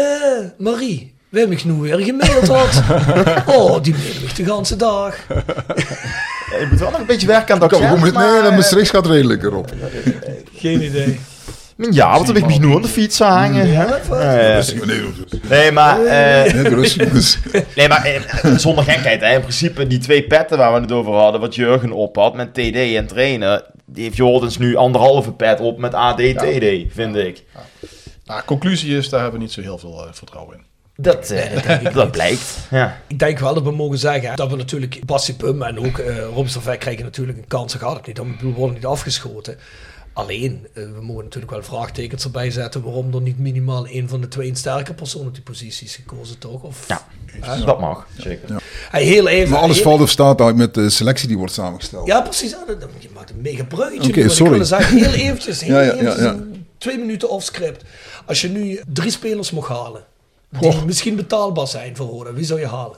Marie. 0.57 1.15
We 1.29 1.39
hebben 1.39 1.57
genoeg 1.59 1.81
weer 1.81 1.99
gemaild 1.99 2.47
had. 2.47 2.81
oh, 3.55 3.81
die 3.83 3.93
mailen 3.93 4.21
me 4.21 4.33
de 4.35 4.45
ganse 4.45 4.75
dag. 4.75 5.15
Je 6.59 6.67
moet 6.69 6.79
wel 6.79 6.91
nog 6.91 6.99
een 6.99 7.05
beetje 7.05 7.27
werken 7.27 7.55
aan 7.55 7.61
het 7.61 7.71
Kan 7.71 7.81
met, 7.81 8.01
nee, 8.01 8.11
maar, 8.11 8.41
dat 8.41 8.49
eh, 8.51 8.55
Maastricht 8.55 8.89
gaat 8.89 9.05
redelijk 9.05 9.43
erop. 9.43 9.71
Geen 10.55 10.81
idee. 10.83 11.19
Ja, 11.91 12.11
want 12.13 12.27
er 12.27 12.33
ligt 12.33 12.45
me 12.45 12.53
genoeg 12.53 12.75
aan 12.75 12.81
de 12.81 12.87
fiets 12.87 13.19
hangen. 13.19 13.65
Eh, 14.19 14.61
nee, 15.49 15.71
maar... 15.71 16.05
eh, 16.05 16.53
Nee, 17.75 17.87
maar 17.87 18.05
eh, 18.05 18.55
zonder 18.57 18.83
gekheid, 18.83 19.21
hè. 19.21 19.33
in 19.33 19.41
principe 19.41 19.87
die 19.87 19.99
twee 19.99 20.23
petten 20.23 20.57
waar 20.57 20.73
we 20.73 20.79
het 20.79 20.91
over 20.91 21.13
hadden, 21.13 21.41
wat 21.41 21.55
Jurgen 21.55 21.91
op 21.91 22.15
had 22.15 22.35
met 22.35 22.53
TD 22.53 22.75
en 22.95 23.07
trainer, 23.07 23.65
die 23.85 24.03
heeft 24.03 24.15
Jordens 24.17 24.57
nu 24.57 24.75
anderhalve 24.75 25.31
pet 25.31 25.59
op 25.59 25.77
met 25.77 25.93
AD 25.93 26.17
TD, 26.17 26.65
vind 26.93 27.15
ik. 27.15 27.43
Nou, 28.25 28.41
conclusie 28.45 28.97
is, 28.97 29.09
daar 29.09 29.21
hebben 29.21 29.39
we 29.39 29.45
niet 29.45 29.53
zo 29.53 29.61
heel 29.61 29.77
veel 29.77 30.03
eh, 30.05 30.13
vertrouwen 30.13 30.55
in. 30.55 30.65
Dat, 30.97 31.29
eh, 31.29 31.93
dat 31.93 32.11
blijkt. 32.11 32.57
Ja. 32.69 33.01
Ik 33.07 33.19
denk 33.19 33.39
wel 33.39 33.53
dat 33.53 33.63
we 33.63 33.71
mogen 33.71 33.97
zeggen 33.97 34.35
dat 34.35 34.49
we 34.49 34.55
natuurlijk 34.55 34.99
Bassi 35.05 35.35
Pum 35.35 35.61
en 35.61 35.79
ook 35.79 35.97
eh 35.97 36.17
Rob 36.33 36.47
Servet 36.47 36.77
krijgen 36.77 37.03
natuurlijk 37.03 37.37
een 37.37 37.47
kans 37.47 37.73
gehad. 37.73 38.07
Niet, 38.07 38.17
we 38.17 38.47
worden 38.55 38.75
niet 38.75 38.85
afgeschoten. 38.85 39.57
Alleen, 40.13 40.67
eh, 40.73 40.83
we 40.83 41.01
mogen 41.01 41.23
natuurlijk 41.23 41.51
wel 41.51 41.63
vraagtekens 41.63 42.23
erbij 42.23 42.51
zetten 42.51 42.81
waarom 42.83 43.13
er 43.13 43.21
niet 43.21 43.39
minimaal 43.39 43.87
een 43.87 44.09
van 44.09 44.21
de 44.21 44.27
twee 44.27 44.49
een 44.49 44.55
sterke 44.55 44.93
persoon 44.93 45.27
op 45.27 45.33
die 45.33 45.43
positie 45.43 45.87
is 45.87 45.95
gekozen, 45.95 46.37
toch? 46.37 46.61
Of, 46.63 46.85
Ja, 46.87 47.01
dat 47.65 47.79
mag, 47.79 48.07
zeker. 48.17 48.63
Hij 48.91 49.03
heel 49.03 49.27
even. 49.27 49.49
Maar 49.51 49.59
alles 49.59 49.75
heel- 49.75 49.85
valt 49.85 50.01
of 50.01 50.09
staat 50.09 50.39
eigenlijk 50.39 50.75
met 50.75 50.83
de 50.83 50.89
selectie 50.89 51.27
die 51.27 51.37
wordt 51.37 51.53
samengesteld. 51.53 52.07
Ja, 52.07 52.21
precies. 52.21 52.55
Ah, 52.55 52.67
dat- 52.67 52.81
dat- 52.81 52.89
Je 52.99 53.09
maakt 53.13 53.29
een 53.29 53.41
mega 53.41 53.63
bruggetje. 53.63 54.09
Oké, 54.09 54.29
sorry. 54.29 54.59
Ik 54.59 54.65
zeggen, 54.65 54.97
heel 54.97 55.13
eventjes, 55.13 55.61
heel 55.63 55.75
Ja, 55.75 55.81
ja, 55.81 55.91
eventjes, 55.93 56.15
ja, 56.15 56.23
ja. 56.23 56.29
een- 56.29 56.65
twee 56.77 56.97
minuten 56.97 57.29
off 57.29 57.45
script. 57.45 57.83
Als 58.25 58.41
je 58.41 58.49
nu 58.49 58.79
drie 58.93 59.11
spelers 59.11 59.51
mocht 59.51 59.69
halen, 59.69 60.01
die 60.49 60.73
misschien 60.85 61.15
betaalbaar 61.15 61.67
zijn 61.67 61.95
voor 61.95 62.07
Roda, 62.07 62.33
wie 62.33 62.45
zou 62.45 62.59
je 62.59 62.67
halen? 62.67 62.97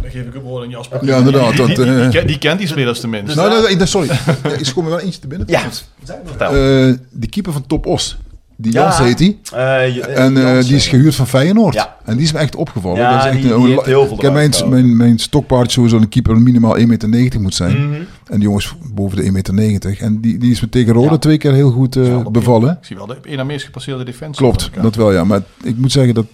Dan 0.00 0.10
geef 0.10 0.26
ik 0.26 0.32
hem 0.32 0.42
gewoon 0.42 0.62
een 0.62 0.70
Jasper. 0.70 1.04
Ja, 1.04 1.16
inderdaad, 1.18 1.48
Die, 1.48 1.56
dat, 1.56 1.66
die, 1.66 1.76
die, 1.84 2.02
eh, 2.02 2.10
ken- 2.10 2.26
die 2.26 2.38
kent 2.38 2.58
die 2.58 2.68
spelers 2.68 3.00
tenminste. 3.00 3.36
Nou, 3.36 3.62
nee, 3.66 3.76
nee, 3.76 3.86
sorry. 3.86 4.08
Ja, 4.08 4.50
ik 4.58 4.64
schoon 4.64 4.84
me 4.84 4.90
wel 4.90 4.98
eentje 5.00 5.20
te 5.20 5.26
binnen. 5.26 5.46
Ja, 5.48 5.58
trouwens. 5.58 5.84
vertel. 6.24 6.54
Eh, 6.88 6.94
die 7.10 7.28
keeper 7.28 7.52
van 7.52 7.66
Top 7.66 7.86
Os. 7.86 8.16
Die 8.56 8.72
Ja. 8.72 8.80
Jans 8.82 8.98
heet 8.98 9.18
die. 9.18 9.38
Eh, 9.52 9.84
eh, 9.96 10.18
En 10.24 10.36
eh, 10.56 10.64
die 10.64 10.74
is 10.76 10.86
gehuurd 10.88 11.14
van 11.14 11.26
Feyenoord. 11.26 11.74
Ja. 11.74 11.96
En 12.04 12.14
die 12.16 12.24
is 12.24 12.32
me 12.32 12.38
echt 12.38 12.56
opgevallen. 12.56 12.98
Ja, 12.98 13.10
dat 13.10 13.18
is 13.24 13.30
echt 13.30 13.42
die- 13.42 13.52
een- 13.52 13.60
die 13.62 13.72
heeft 13.72 13.84
heel 13.84 14.06
veel 14.06 14.16
ik 14.16 14.22
heb 14.22 14.32
mijn, 14.32 14.52
mijn, 14.68 14.96
mijn 14.96 15.18
stokpaard 15.18 15.72
sowieso 15.72 15.96
een 15.96 16.08
keeper 16.08 16.36
minimaal 16.38 16.78
1,90 16.78 17.08
meter 17.08 17.40
moet 17.40 17.54
zijn. 17.54 17.88
Mhm. 17.88 18.00
En 18.26 18.34
die 18.34 18.42
jongens 18.42 18.74
boven 18.94 19.16
de 19.16 19.22
1,90 19.24 19.54
meter. 19.54 19.96
En 20.00 20.20
die, 20.20 20.38
die 20.38 20.50
is 20.50 20.60
me 20.60 20.68
tegen 20.68 20.92
Roda 20.92 21.10
Ja. 21.10 21.18
twee 21.18 21.38
keer 21.38 21.52
heel 21.52 21.70
goed 21.70 21.98
bevallen. 22.32 22.70
Ik 22.70 22.86
zie 22.86 22.96
wel 22.96 23.06
de 23.06 23.16
een 23.22 23.36
na 23.36 23.44
meest 23.44 23.64
gepasseerde 23.64 24.04
defensie. 24.04 24.36
Klopt, 24.36 24.70
dat 24.82 24.94
wel 24.94 25.12
ja. 25.12 25.24
Maar 25.24 25.40
ik 25.62 25.76
moet 25.76 25.92
zeggen 25.92 26.14
dat 26.14 26.26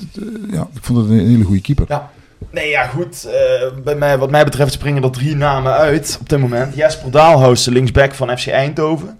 ja, 0.50 0.60
ik 0.74 0.80
vond 0.82 0.98
het 0.98 1.08
een 1.10 1.26
hele 1.28 1.44
goede 1.44 1.60
keeper. 1.60 1.84
Ja. 1.88 2.10
Nee, 2.52 2.68
ja, 2.68 2.86
goed. 2.86 3.24
eh, 3.28 3.82
bij 3.84 3.94
mij, 3.94 4.18
wat 4.18 4.30
mij 4.30 4.44
betreft 4.44 4.72
springen 4.72 5.02
er 5.02 5.10
drie 5.10 5.36
namen 5.36 5.72
uit 5.72 6.18
op 6.20 6.28
dit 6.28 6.38
moment. 6.38 6.74
Jesper 6.74 7.10
Daalhuis, 7.10 7.64
de 7.64 7.70
linksback 7.70 8.14
van 8.14 8.38
FC 8.38 8.46
Eindhoven. 8.46 9.18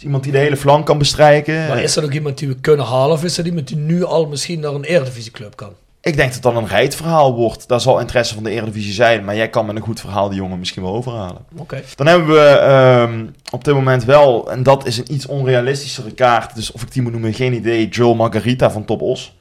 Is 0.00 0.06
iemand 0.06 0.24
die 0.24 0.32
de 0.32 0.38
hele 0.38 0.56
flank 0.56 0.86
kan 0.86 0.98
bestrijken. 0.98 1.66
Maar 1.68 1.82
is 1.82 1.96
er 1.96 2.04
ook 2.04 2.12
iemand 2.12 2.38
die 2.38 2.48
we 2.48 2.54
kunnen 2.54 2.86
halen 2.86 3.16
of 3.16 3.24
is 3.24 3.38
er 3.38 3.46
iemand 3.46 3.68
die 3.68 3.76
nu 3.76 4.04
al 4.04 4.26
misschien 4.26 4.60
naar 4.60 4.74
een 4.74 4.84
Eredivisieclub 4.84 5.56
kan? 5.56 5.72
Ik 6.00 6.16
denk 6.16 6.32
dat 6.32 6.42
dat 6.42 6.54
een 6.56 6.66
rijtverhaal 6.66 7.34
wordt. 7.34 7.68
Daar 7.68 7.80
zal 7.80 8.00
interesse 8.00 8.34
van 8.34 8.42
de 8.42 8.50
Eredivisie 8.50 8.92
zijn. 8.92 9.24
Maar 9.24 9.36
jij 9.36 9.48
kan 9.48 9.66
met 9.66 9.76
een 9.76 9.82
goed 9.82 10.00
verhaal 10.00 10.28
die 10.28 10.38
jongen 10.38 10.58
misschien 10.58 10.82
wel 10.82 10.94
overhalen. 10.94 11.44
Oké. 11.56 11.82
Dan 11.96 12.06
hebben 12.06 12.28
we 12.28 12.48
ehm, 12.48 13.26
op 13.50 13.64
dit 13.64 13.74
moment 13.74 14.04
wel, 14.04 14.50
en 14.50 14.62
dat 14.62 14.86
is 14.86 14.98
een 14.98 15.12
iets 15.12 15.26
onrealistischere 15.26 16.10
kaart. 16.10 16.54
Dus 16.54 16.72
of 16.72 16.82
ik 16.82 16.92
die 16.92 17.02
moet 17.02 17.12
noemen, 17.12 17.34
geen 17.34 17.52
idee. 17.52 17.88
Joel 17.88 18.14
Margarita 18.14 18.70
van 18.70 18.84
Top 18.84 19.02
Os. 19.02 19.36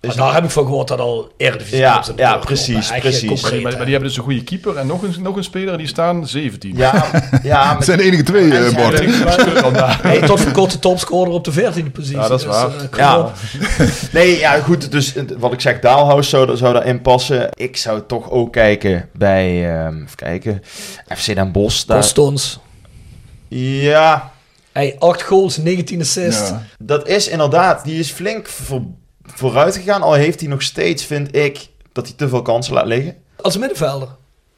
Is 0.00 0.14
daar 0.14 0.34
heb 0.34 0.44
ik 0.44 0.50
van 0.50 0.64
gehoord 0.64 0.88
dat 0.88 0.98
al 1.00 1.32
Eredivisieclubs 1.36 2.06
Ja, 2.06 2.12
ja, 2.16 2.36
precies, 2.36 2.90
precies. 3.00 3.28
concreet, 3.28 3.62
Maar, 3.62 3.72
maar 3.72 3.80
die 3.80 3.90
hebben 3.90 4.08
dus 4.08 4.16
een 4.16 4.22
goede 4.24 4.42
keeper 4.44 4.76
en 4.76 4.86
nog 4.86 5.02
een, 5.02 5.14
nog 5.22 5.36
een 5.36 5.44
speler 5.44 5.72
en 5.72 5.78
die 5.78 5.86
staan 5.86 6.26
17. 6.26 6.76
Ja, 6.76 7.04
ja 7.42 7.74
met- 7.74 7.84
zijn 7.84 7.98
de 7.98 8.04
enige 8.04 8.22
twee, 8.22 8.54
En 8.54 8.66
eh, 8.66 8.74
Bart. 8.74 10.02
Hey, 10.02 10.20
tot 10.26 10.40
voor 10.40 10.52
kort 10.52 10.70
de 10.72 10.78
topscorer 10.78 11.32
op 11.32 11.44
de 11.44 11.52
14e 11.52 11.92
positie. 11.92 12.16
Ja, 12.16 12.28
dat 12.28 12.38
is 12.40 12.46
Dus, 12.46 12.54
waar. 12.54 12.68
eh, 12.76 12.98
Ja. 12.98 13.32
Nee, 14.12 14.38
ja, 14.38 14.60
goed. 14.60 14.92
Dus 14.92 15.14
wat 15.38 15.52
ik 15.52 15.60
zeg, 15.60 15.78
Daalhuis 15.80 16.28
zou, 16.28 16.56
zou 16.56 16.72
daarin 16.72 17.00
passen. 17.02 17.48
Ik 17.54 17.76
zou 17.76 18.02
toch 18.06 18.30
ook 18.30 18.52
kijken 18.52 19.08
bij, 19.12 19.74
ehm, 19.76 19.94
even 20.02 20.16
kijken, 20.16 20.62
FC 21.16 21.34
Den 21.34 21.52
Bosch. 21.52 21.84
Daar, 21.86 21.96
Bostons. 21.96 22.60
ja, 23.48 24.32
Hey, 24.72 24.96
8 24.98 25.22
goals, 25.22 25.56
19 25.56 26.00
assists. 26.00 26.48
Ja. 26.48 26.62
dat 26.78 27.08
is 27.08 27.28
inderdaad, 27.28 27.84
die 27.84 27.98
is 27.98 28.10
flink 28.10 28.48
voor, 28.48 28.82
vooruit 29.34 29.76
gegaan. 29.76 30.02
Al 30.02 30.12
heeft 30.12 30.40
hij 30.40 30.48
nog 30.48 30.62
steeds, 30.62 31.04
vind 31.04 31.36
ik, 31.36 31.68
dat 31.92 32.06
hij 32.06 32.16
te 32.16 32.28
veel 32.28 32.42
kansen 32.42 32.74
laat 32.74 32.86
liggen. 32.86 33.16
Als 33.36 33.56
middenvelder. 33.56 34.08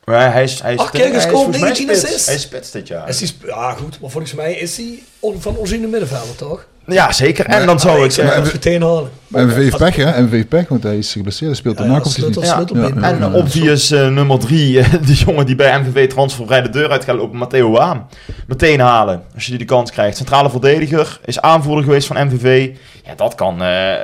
Maar 0.05 0.32
hij 0.32 0.43
is, 0.43 0.61
hij 0.61 0.73
is, 0.73 0.78
Acht 0.78 0.90
keer 0.90 1.01
hij 1.01 1.09
is 1.09 1.15
gescoord, 1.15 1.35
volgens 1.36 1.59
mij 1.59 1.69
19 1.69 1.86
spits. 1.97 2.05
assists. 2.05 2.27
Hij 2.27 2.35
is 2.35 2.43
spits 2.43 2.70
dit 2.70 2.89
jaar. 2.89 3.09
Is 3.09 3.35
ja, 3.44 3.73
goed. 3.73 4.01
Maar 4.01 4.11
volgens 4.11 4.35
mij 4.35 4.55
is 4.55 4.77
hij 4.77 5.03
on- 5.23 5.40
van 5.40 5.57
origine 5.57 5.86
middenvelder, 5.86 6.36
toch? 6.36 6.66
Ja, 6.86 7.12
zeker. 7.12 7.44
En 7.44 7.51
Maar- 7.57 7.66
dan 7.66 7.81
zou 7.81 8.05
ik... 8.05 8.12
hem 8.12 8.43
meteen 8.43 8.82
halen. 8.82 9.11
Maar 9.27 9.47
MVV 9.47 9.57
heeft 9.57 9.77
pech, 9.77 9.97
hè? 9.97 10.23
MVV 10.23 10.47
pech, 10.49 10.69
want 10.69 10.82
hij 10.82 10.99
is 10.99 11.12
geblesseerd. 11.12 11.51
Hij 11.51 11.59
speelt 11.61 11.77
Ja, 11.78 11.82
daarna 11.82 12.01
komt 12.01 12.16
hij 12.16 12.90
niet. 12.90 13.03
En 13.03 13.35
obvious 13.35 13.90
eh, 13.90 14.09
nummer 14.09 14.39
drie, 14.39 14.73
de 15.07 15.12
jongen 15.12 15.47
die 15.47 15.55
bij 15.55 15.81
MVV 15.81 16.09
transfervrij 16.09 16.62
de 16.62 16.69
deur 16.70 16.90
uit 16.90 17.05
gaat 17.05 17.16
lopen, 17.16 17.39
Matteo 17.39 17.70
Waan. 17.70 18.09
Meteen 18.47 18.81
halen, 18.81 19.23
als 19.35 19.44
je 19.44 19.51
die 19.51 19.59
de 19.59 19.65
kans 19.65 19.90
krijgt. 19.90 20.16
Centrale 20.16 20.51
verdediger, 20.51 21.20
is 21.24 21.40
aanvoerder 21.40 21.85
geweest 21.85 22.07
van 22.07 22.27
MVV. 22.27 22.70
Ja, 23.05 23.15
dat 23.15 23.35
kan, 23.35 23.62
eh, 23.62 23.94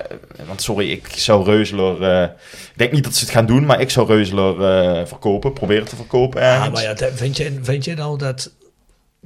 want 0.46 0.62
sorry, 0.62 0.90
ik 0.90 1.08
zou 1.16 1.44
Reuzeler, 1.44 2.02
eh, 2.02 2.22
ik 2.48 2.72
denk 2.76 2.92
niet 2.92 3.04
dat 3.04 3.14
ze 3.14 3.24
het 3.24 3.34
gaan 3.34 3.46
doen, 3.46 3.66
maar 3.66 3.80
ik 3.80 3.90
zou 3.90 4.06
Reuzeler 4.06 4.62
eh, 4.64 5.06
verkopen, 5.06 5.52
proberen 5.52 5.86
te 5.88 5.96
verkopen 5.96 6.42
Ja, 6.42 6.68
maar 6.68 6.82
ja, 6.82 6.94
vind, 7.14 7.36
je, 7.36 7.58
vind 7.62 7.84
je 7.84 7.94
nou 7.94 8.18
dat 8.18 8.50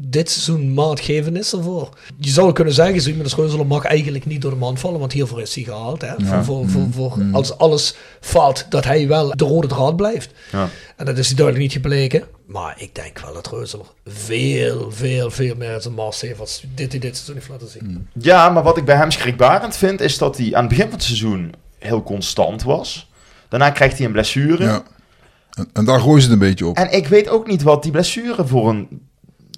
dit 0.05 0.31
seizoen 0.31 0.75
maatgevend 0.75 1.37
is 1.37 1.53
ervoor? 1.53 1.89
Je 2.17 2.31
zou 2.31 2.53
kunnen 2.53 2.75
zeggen, 2.75 3.01
zo 3.01 3.09
iemand 3.09 3.25
als 3.25 3.37
Reuzeler 3.37 3.67
mag 3.67 3.85
eigenlijk 3.85 4.27
niet 4.27 4.43
door 4.43 4.51
de 4.51 4.57
mand 4.57 4.81
vallen, 4.81 5.01
want 5.01 5.13
hiervoor 5.13 5.41
is 5.41 5.55
hij 5.55 5.65
gehaald. 5.65 6.01
Hè? 6.01 6.15
Voor, 6.19 6.45
voor, 6.45 6.69
voor, 6.69 6.89
voor 6.91 7.19
als 7.33 7.59
alles 7.59 7.95
faalt, 8.21 8.67
dat 8.69 8.85
hij 8.85 9.09
wel 9.09 9.37
de 9.37 9.45
rode 9.45 9.67
draad 9.67 9.97
blijft. 9.97 10.31
Ja. 10.53 10.69
En 10.97 11.05
dat 11.05 11.19
is 11.19 11.27
hij 11.27 11.37
duidelijk 11.37 11.65
niet 11.65 11.83
gebleken. 11.83 12.25
Maar 12.47 12.75
ik 12.79 12.95
denk 12.95 13.19
wel 13.19 13.35
dat 13.35 13.51
Reuzeler 13.51 13.87
veel, 14.07 14.91
veel, 14.91 15.31
veel 15.31 15.55
meer 15.57 15.81
zijn 15.81 15.95
mast 15.95 16.21
heeft 16.21 16.41
als 16.41 16.65
dit 16.75 16.91
hij 16.93 17.01
dit 17.01 17.15
seizoen 17.15 17.35
heeft 17.35 17.49
laten 17.49 17.69
zien. 17.69 18.09
Ja, 18.19 18.51
maar 18.51 18.63
wat 18.63 18.77
ik 18.77 18.85
bij 18.85 18.97
hem 18.97 19.11
schrikbarend 19.11 19.77
vind, 19.77 20.01
is 20.01 20.19
dat 20.19 20.37
hij 20.37 20.55
aan 20.55 20.61
het 20.61 20.69
begin 20.69 20.85
van 20.85 20.95
het 20.95 21.03
seizoen 21.03 21.55
heel 21.79 22.03
constant 22.03 22.63
was. 22.63 23.11
Daarna 23.49 23.71
krijgt 23.71 23.97
hij 23.97 24.07
een 24.07 24.13
blessure. 24.13 24.65
Ja. 24.65 24.83
En, 25.51 25.69
en 25.73 25.85
daar 25.85 26.01
gooien 26.01 26.23
ze 26.23 26.31
het 26.31 26.41
een 26.41 26.49
beetje 26.49 26.67
op. 26.67 26.77
En 26.77 26.93
ik 26.93 27.07
weet 27.07 27.29
ook 27.29 27.47
niet 27.47 27.63
wat 27.63 27.83
die 27.83 27.93
blessure 27.93 28.47
voor 28.47 28.69
een 28.69 29.11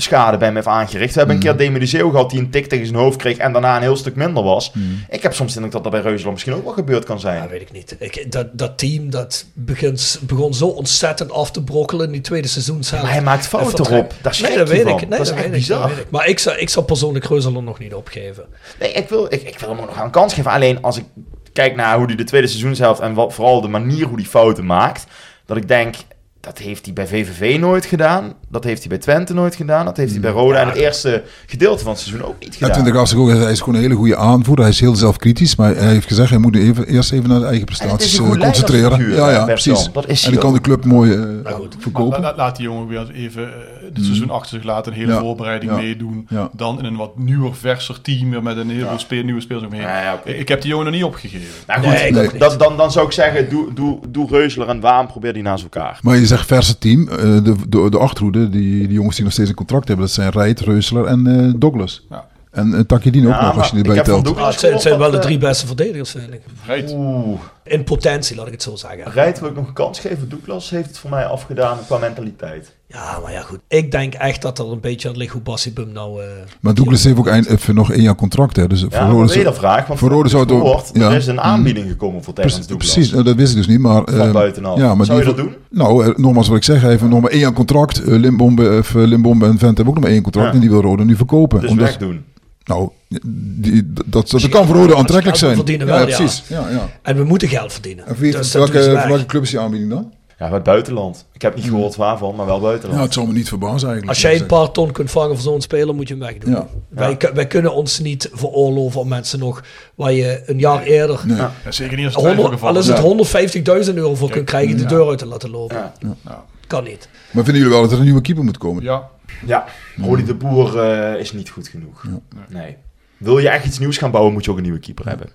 schade 0.02 0.36
bij 0.36 0.46
hem 0.46 0.56
heeft 0.56 0.66
aangericht. 0.68 1.12
We 1.12 1.18
hebben 1.18 1.36
een 1.36 1.42
keer 1.42 1.56
Demi 1.56 1.78
de 1.78 1.86
Zeeuw 1.86 2.10
gehad 2.10 2.30
die 2.30 2.40
een 2.40 2.50
tik 2.50 2.66
tegen 2.66 2.86
zijn 2.86 2.98
hoofd 2.98 3.16
kreeg 3.18 3.36
en 3.36 3.52
daarna 3.52 3.76
een 3.76 3.82
heel 3.82 3.96
stuk 3.96 4.16
minder 4.16 4.42
was. 4.42 4.72
Ik 5.08 5.22
heb 5.22 5.34
soms 5.34 5.50
de 5.50 5.54
indruk 5.54 5.72
dat 5.72 5.82
dat 5.82 5.92
bij 5.92 6.00
Reuzeland 6.00 6.32
misschien 6.32 6.54
ook 6.54 6.64
wel 6.64 6.72
gebeurd 6.72 7.04
kan 7.04 7.20
zijn. 7.20 7.42
Ja, 7.42 7.48
weet 7.48 7.60
ik 7.60 7.72
niet. 7.72 7.96
Ik, 7.98 8.32
dat, 8.32 8.46
dat 8.52 8.78
team 8.78 9.10
dat 9.10 9.44
begint, 9.52 10.18
begon 10.22 10.54
zo 10.54 10.66
ontzettend 10.66 11.32
af 11.32 11.50
te 11.50 11.62
brokkelen 11.62 12.06
in 12.06 12.12
die 12.12 12.20
tweede 12.20 12.48
seizoen 12.48 12.84
zelf. 12.84 13.02
Maar 13.02 13.12
hij 13.12 13.22
maakt 13.22 13.46
fouten 13.46 13.86
erop. 13.86 14.14
Daar 14.22 14.34
schrik 14.34 14.48
nee, 14.48 14.58
dat 14.58 14.68
weet 14.68 14.82
van. 14.82 14.90
ik. 15.00 15.08
Nee, 15.08 15.18
Dat 15.18 15.20
is 15.20 15.28
dat, 15.28 15.38
echt 15.38 15.50
weet 15.50 15.60
ik, 15.60 15.66
dat 15.68 15.78
bizar. 15.78 15.88
weet 15.88 16.04
ik. 16.04 16.10
Maar 16.10 16.26
ik 16.28 16.38
zou, 16.38 16.56
ik 16.58 16.68
zou 16.68 16.86
persoonlijk 16.86 17.24
Reuzeland 17.24 17.64
nog 17.64 17.78
niet 17.78 17.94
opgeven. 17.94 18.44
Nee, 18.80 18.92
ik 18.92 19.08
wil, 19.08 19.24
ik, 19.24 19.42
ik 19.42 19.58
wil 19.58 19.68
hem 19.68 19.78
ook 19.78 19.86
nog 19.86 20.00
een 20.00 20.10
kans 20.10 20.34
geven. 20.34 20.50
Alleen 20.50 20.82
als 20.82 20.96
ik 20.98 21.04
kijk 21.52 21.76
naar 21.76 21.96
hoe 21.96 22.06
hij 22.06 22.16
de 22.16 22.24
tweede 22.24 22.46
seizoenshelft 22.46 23.00
en 23.00 23.14
wat, 23.14 23.34
vooral 23.34 23.60
de 23.60 23.68
manier 23.68 24.06
hoe 24.06 24.16
hij 24.16 24.26
fouten 24.26 24.66
maakt, 24.66 25.04
dat 25.46 25.56
ik 25.56 25.68
denk, 25.68 25.94
dat 26.40 26.58
heeft 26.58 26.84
hij 26.84 26.94
bij 26.94 27.06
VVV 27.06 27.58
nooit 27.58 27.86
gedaan. 27.86 28.34
Dat 28.54 28.64
heeft 28.64 28.80
hij 28.80 28.88
bij 28.88 28.98
Twente 28.98 29.34
nooit 29.34 29.54
gedaan. 29.56 29.84
Dat 29.84 29.96
heeft 29.96 30.12
hij 30.12 30.20
bij 30.20 30.30
Roda 30.30 30.58
en 30.60 30.66
het 30.68 30.76
eerste 30.76 31.22
gedeelte 31.46 31.82
van 31.84 31.92
het 31.92 32.00
seizoen 32.00 32.26
ook 32.26 32.34
niet 32.40 32.48
Ja, 32.48 32.54
gedaan. 32.54 32.72
Twente 32.72 32.90
Graafschap 32.90 33.20
ook, 33.20 33.28
hij 33.30 33.50
is 33.52 33.58
gewoon 33.60 33.74
een 33.74 33.80
hele 33.80 33.94
goede 33.94 34.16
aanvoerder. 34.16 34.64
Hij 34.64 34.74
is 34.74 34.80
heel 34.80 34.94
zelfkritisch, 34.96 35.56
maar 35.56 35.74
hij 35.76 35.88
heeft 35.88 36.06
gezegd 36.06 36.30
hij 36.30 36.38
moet 36.38 36.56
even, 36.56 36.86
eerst 36.86 37.12
even 37.12 37.28
naar 37.28 37.38
de 37.40 37.46
eigen 37.46 37.64
prestaties 37.64 38.18
eh, 38.18 38.24
goed 38.26 38.38
concentreren. 38.38 39.00
Ja, 39.00 39.16
ja, 39.16 39.24
Bertrand. 39.24 39.46
precies. 39.46 39.88
Dat 39.92 40.08
is 40.08 40.24
en 40.24 40.30
dan 40.32 40.40
kan 40.40 40.52
de 40.52 40.60
club 40.60 40.84
mooi 40.84 41.12
eh, 41.12 41.18
Maar 41.42 41.54
verkopen. 41.78 42.20
la- 42.20 42.34
laat 42.36 42.56
die 42.56 42.64
jongen 42.66 42.86
weer 42.88 43.10
even 43.14 43.42
eh, 43.42 43.50
het 43.94 44.04
seizoen 44.04 44.30
achter 44.30 44.48
zich 44.56 44.64
laten, 44.64 44.92
een 44.92 44.98
hele 44.98 45.12
Ja. 45.12 45.18
voorbereiding 45.20 45.70
Ja. 45.72 45.76
meedoen. 45.78 46.26
Ja. 46.28 46.48
Dan 46.52 46.78
in 46.78 46.84
een 46.84 46.96
wat 46.96 47.18
nieuwer, 47.18 47.54
verser 47.54 48.00
team 48.00 48.30
weer 48.30 48.42
met 48.42 48.56
een 48.56 48.70
heel 48.70 48.88
veel 48.88 48.98
spe- 48.98 49.14
nieuwe 49.14 49.40
spelers 49.40 49.64
omheen. 49.66 49.80
Ja, 49.80 50.00
ja. 50.02 50.20
Ik 50.24 50.48
heb 50.48 50.60
die 50.60 50.70
jongen 50.70 50.84
nog 50.86 50.94
niet 50.94 51.04
opgegeven. 51.04 51.46
Nou 51.66 51.80
goed, 51.80 51.90
Nee, 52.12 52.38
dat, 52.38 52.58
dan, 52.58 52.76
dan 52.76 52.92
zou 52.92 53.06
ik 53.06 53.12
zeggen, 53.12 53.48
doe, 53.50 53.72
doe, 53.74 53.98
doe 54.08 54.28
Reuzeler 54.30 54.68
en 54.68 54.80
Waan, 54.80 55.06
probeer 55.06 55.32
die 55.32 55.42
naast 55.42 55.62
elkaar. 55.62 55.98
Maar 56.02 56.16
je 56.16 56.26
zegt 56.26 56.46
verse 56.46 56.78
team. 56.78 57.08
eh, 57.08 57.16
de, 57.18 57.54
de, 57.68 57.86
de 57.90 57.98
achterhoede, 57.98 58.43
die, 58.50 58.86
die 58.86 58.92
jongens 58.92 59.14
die 59.16 59.24
nog 59.24 59.32
steeds 59.32 59.48
een 59.48 59.54
contract 59.54 59.88
hebben, 59.88 60.06
dat 60.06 60.14
zijn 60.14 60.30
Rijt, 60.30 60.60
Reusler 60.60 61.04
en 61.04 61.26
eh, 61.26 61.52
Douglas. 61.56 62.06
Ja. 62.10 62.26
En 62.50 62.68
uh, 62.68 62.80
ook 63.26 63.40
nog, 63.40 63.56
als 63.58 63.68
je 63.68 63.74
die 63.74 63.84
van 63.84 64.04
telt. 64.04 64.24
Douglas 64.24 64.44
Ah, 64.46 64.50
het 64.50 64.60
zijn, 64.60 64.72
het 64.72 64.82
zijn 64.82 64.98
wel 64.98 65.10
de 65.10 65.18
drie 65.18 65.38
dat, 65.38 65.48
beste 65.48 65.66
verdedigers, 65.66 66.10
vind 66.10 66.32
ik. 66.32 66.40
Rijt. 66.66 66.90
eh, 66.90 66.98
Oeh. 66.98 67.40
In 67.66 67.84
potentie, 67.84 68.36
laat 68.36 68.46
ik 68.46 68.52
het 68.52 68.62
zo 68.62 68.76
zeggen. 68.76 69.12
Rijt 69.12 69.40
wil 69.40 69.48
ik 69.48 69.54
nog 69.54 69.66
een 69.66 69.72
kans 69.72 70.00
geven. 70.00 70.28
Douglas 70.28 70.70
heeft 70.70 70.86
het 70.88 70.98
voor 70.98 71.10
mij 71.10 71.24
afgedaan 71.24 71.78
qua 71.86 71.98
mentaliteit. 71.98 72.74
Ja, 72.86 73.18
maar 73.22 73.32
ja, 73.32 73.40
goed. 73.40 73.58
Ik 73.68 73.90
denk 73.90 74.14
echt 74.14 74.42
dat 74.42 74.58
er 74.58 74.72
een 74.72 74.80
beetje 74.80 75.08
aan 75.08 75.16
ligt 75.16 75.32
hoe 75.32 75.40
Bassibum 75.42 75.92
nou... 75.92 76.22
eh, 76.22 76.28
Maar 76.60 76.74
Douglas 76.74 77.04
heeft 77.04 77.18
ook 77.18 77.26
eind, 77.26 77.46
even 77.46 77.74
nog 77.74 77.92
één 77.92 78.02
jaar 78.02 78.14
contract. 78.14 78.56
Hè, 78.56 78.66
dus 78.66 78.80
voor 78.80 78.90
Ja, 78.92 79.00
maar 79.06 79.10
Rode 79.26 79.42
dat 79.42 79.56
vraag? 79.58 79.86
Want 79.86 79.98
voor 79.98 80.10
Rode 80.10 80.28
zou 80.28 80.42
het 80.42 80.52
ook- 80.52 80.84
ja. 80.92 81.10
er 81.10 81.16
is 81.16 81.26
een 81.26 81.40
aanbieding 81.40 81.88
gekomen 81.88 82.24
voor 82.24 82.34
Terrence 82.34 82.58
Precies, 82.58 82.76
Douglas. 82.76 82.94
precies, 82.94 83.18
eh, 83.18 83.24
dat 83.24 83.36
wist 83.36 83.50
ik 83.50 83.56
dus 83.56 83.66
niet. 83.66 83.78
Maar, 83.80 84.02
Van 84.04 84.20
eh, 84.20 84.32
buitenaf. 84.32 84.78
Ja, 84.78 84.94
maar 84.94 85.06
Zou 85.06 85.18
je 85.18 85.24
dat 85.24 85.36
doen? 85.36 85.54
Nou, 85.70 86.04
eh, 86.06 86.16
nogmaals 86.16 86.48
wat 86.48 86.56
ik 86.56 86.64
zeg, 86.64 86.80
hij 86.80 86.90
heeft 86.90 87.02
nog 87.02 87.20
maar 87.20 87.30
één 87.30 87.40
jaar 87.40 87.52
contract. 87.52 87.98
Eh, 88.04 88.18
Limbombe, 88.18 88.76
of, 88.78 88.94
Limbombe 88.94 89.44
en 89.46 89.58
Vent 89.58 89.76
hebben 89.76 89.86
ook 89.86 89.94
nog 89.94 90.02
maar 90.02 90.12
één 90.12 90.22
contract. 90.22 90.48
Ja. 90.48 90.54
En 90.54 90.60
die 90.60 90.70
wil 90.70 90.80
Rode 90.80 91.04
nu 91.04 91.16
verkopen. 91.16 91.60
Dus 91.60 91.70
Omdat- 91.70 91.86
wegdoen. 91.86 92.24
Nou, 92.64 92.88
die, 93.26 93.92
dat, 94.06 94.30
dat, 94.30 94.48
kan 94.48 94.66
voor 94.66 94.76
je 94.76 94.82
aantrekkelijk 94.82 95.22
geld 95.24 95.38
zijn. 95.38 95.54
verdienen 95.54 95.86
wel, 95.86 95.98
ja. 96.08 96.16
precies. 96.16 96.42
Ja, 96.46 96.68
ja. 96.70 96.88
En 97.02 97.16
we 97.16 97.24
moeten 97.24 97.48
geld 97.48 97.72
verdienen. 97.72 98.06
En 98.06 98.14
wie- 98.16 98.32
Dus 98.32 98.52
welke, 98.52 99.24
club 99.26 99.42
is 99.42 99.50
die 99.50 99.58
aanbieding 99.60 99.90
dan? 99.90 100.12
Ja, 100.38 100.52
het 100.52 100.62
buitenland. 100.62 101.26
Ik 101.32 101.42
heb 101.42 101.54
niet 101.54 101.64
gehoord 101.64 101.96
waarvan, 101.96 102.34
maar 102.34 102.46
wel 102.46 102.60
buitenland. 102.60 102.98
Ja, 102.98 103.04
het 103.04 103.14
zal 103.14 103.26
me 103.26 103.32
niet 103.32 103.48
verbazen 103.48 103.88
eigenlijk. 103.88 104.08
Als 104.08 104.20
jij 104.20 104.40
een 104.40 104.46
paar 104.46 104.70
ton 104.70 104.92
kunt 104.92 105.10
vangen 105.10 105.34
voor 105.34 105.42
zo'n 105.52 105.60
speler, 105.60 105.94
moet 105.94 106.08
je 106.08 106.14
hem 106.14 106.22
wegdoen. 106.22 106.50
Ja. 106.52 106.66
Wij, 106.88 107.16
wij 107.34 107.46
kunnen 107.46 107.74
ons 107.74 107.98
niet 107.98 108.30
veroorloven 108.32 109.00
om 109.00 109.08
mensen 109.08 109.38
nog, 109.38 109.62
waar 109.94 110.12
je 110.12 110.42
een 110.46 110.58
jaar 110.58 110.82
eerder, 110.82 111.20
Nee. 111.24 111.36
Ja, 111.36 111.52
zeker 111.68 111.96
niet 111.96 112.04
als 112.06 112.14
het 112.14 112.24
100, 112.24 112.58
twijfelgeval 112.58 112.68
al 112.68 112.78
is 112.78 112.86
het 112.86 113.88
150.000 113.90 113.94
euro 113.94 114.14
voor 114.14 114.30
kunt 114.30 114.44
krijgen, 114.44 114.76
de 114.76 114.84
deur 114.84 115.08
uit 115.08 115.18
te 115.18 115.26
laten 115.26 115.50
lopen. 115.50 115.76
Ja. 115.76 115.92
Ja. 116.24 116.44
Kan 116.66 116.84
niet. 116.84 117.08
Maar 117.30 117.44
vinden 117.44 117.62
jullie 117.62 117.76
wel 117.78 117.82
dat 117.82 117.92
er 117.92 117.98
een 117.98 118.04
nieuwe 118.04 118.20
keeper 118.20 118.44
moet 118.44 118.58
komen? 118.58 118.82
Ja, 118.82 119.08
Ja, 119.46 119.64
Rodi 120.02 120.24
de 120.24 120.34
Boer 120.34 120.78
eh, 120.80 121.20
is 121.20 121.32
niet 121.32 121.48
goed 121.48 121.68
genoeg. 121.68 122.04
Nee. 122.48 122.76
Wil 123.24 123.38
je 123.38 123.48
echt 123.48 123.64
iets 123.64 123.78
nieuws 123.78 123.96
gaan 123.96 124.10
bouwen, 124.10 124.32
moet 124.32 124.44
je 124.44 124.50
ook 124.50 124.56
een 124.56 124.62
nieuwe 124.62 124.78
keeper 124.78 125.06
hebben. 125.08 125.32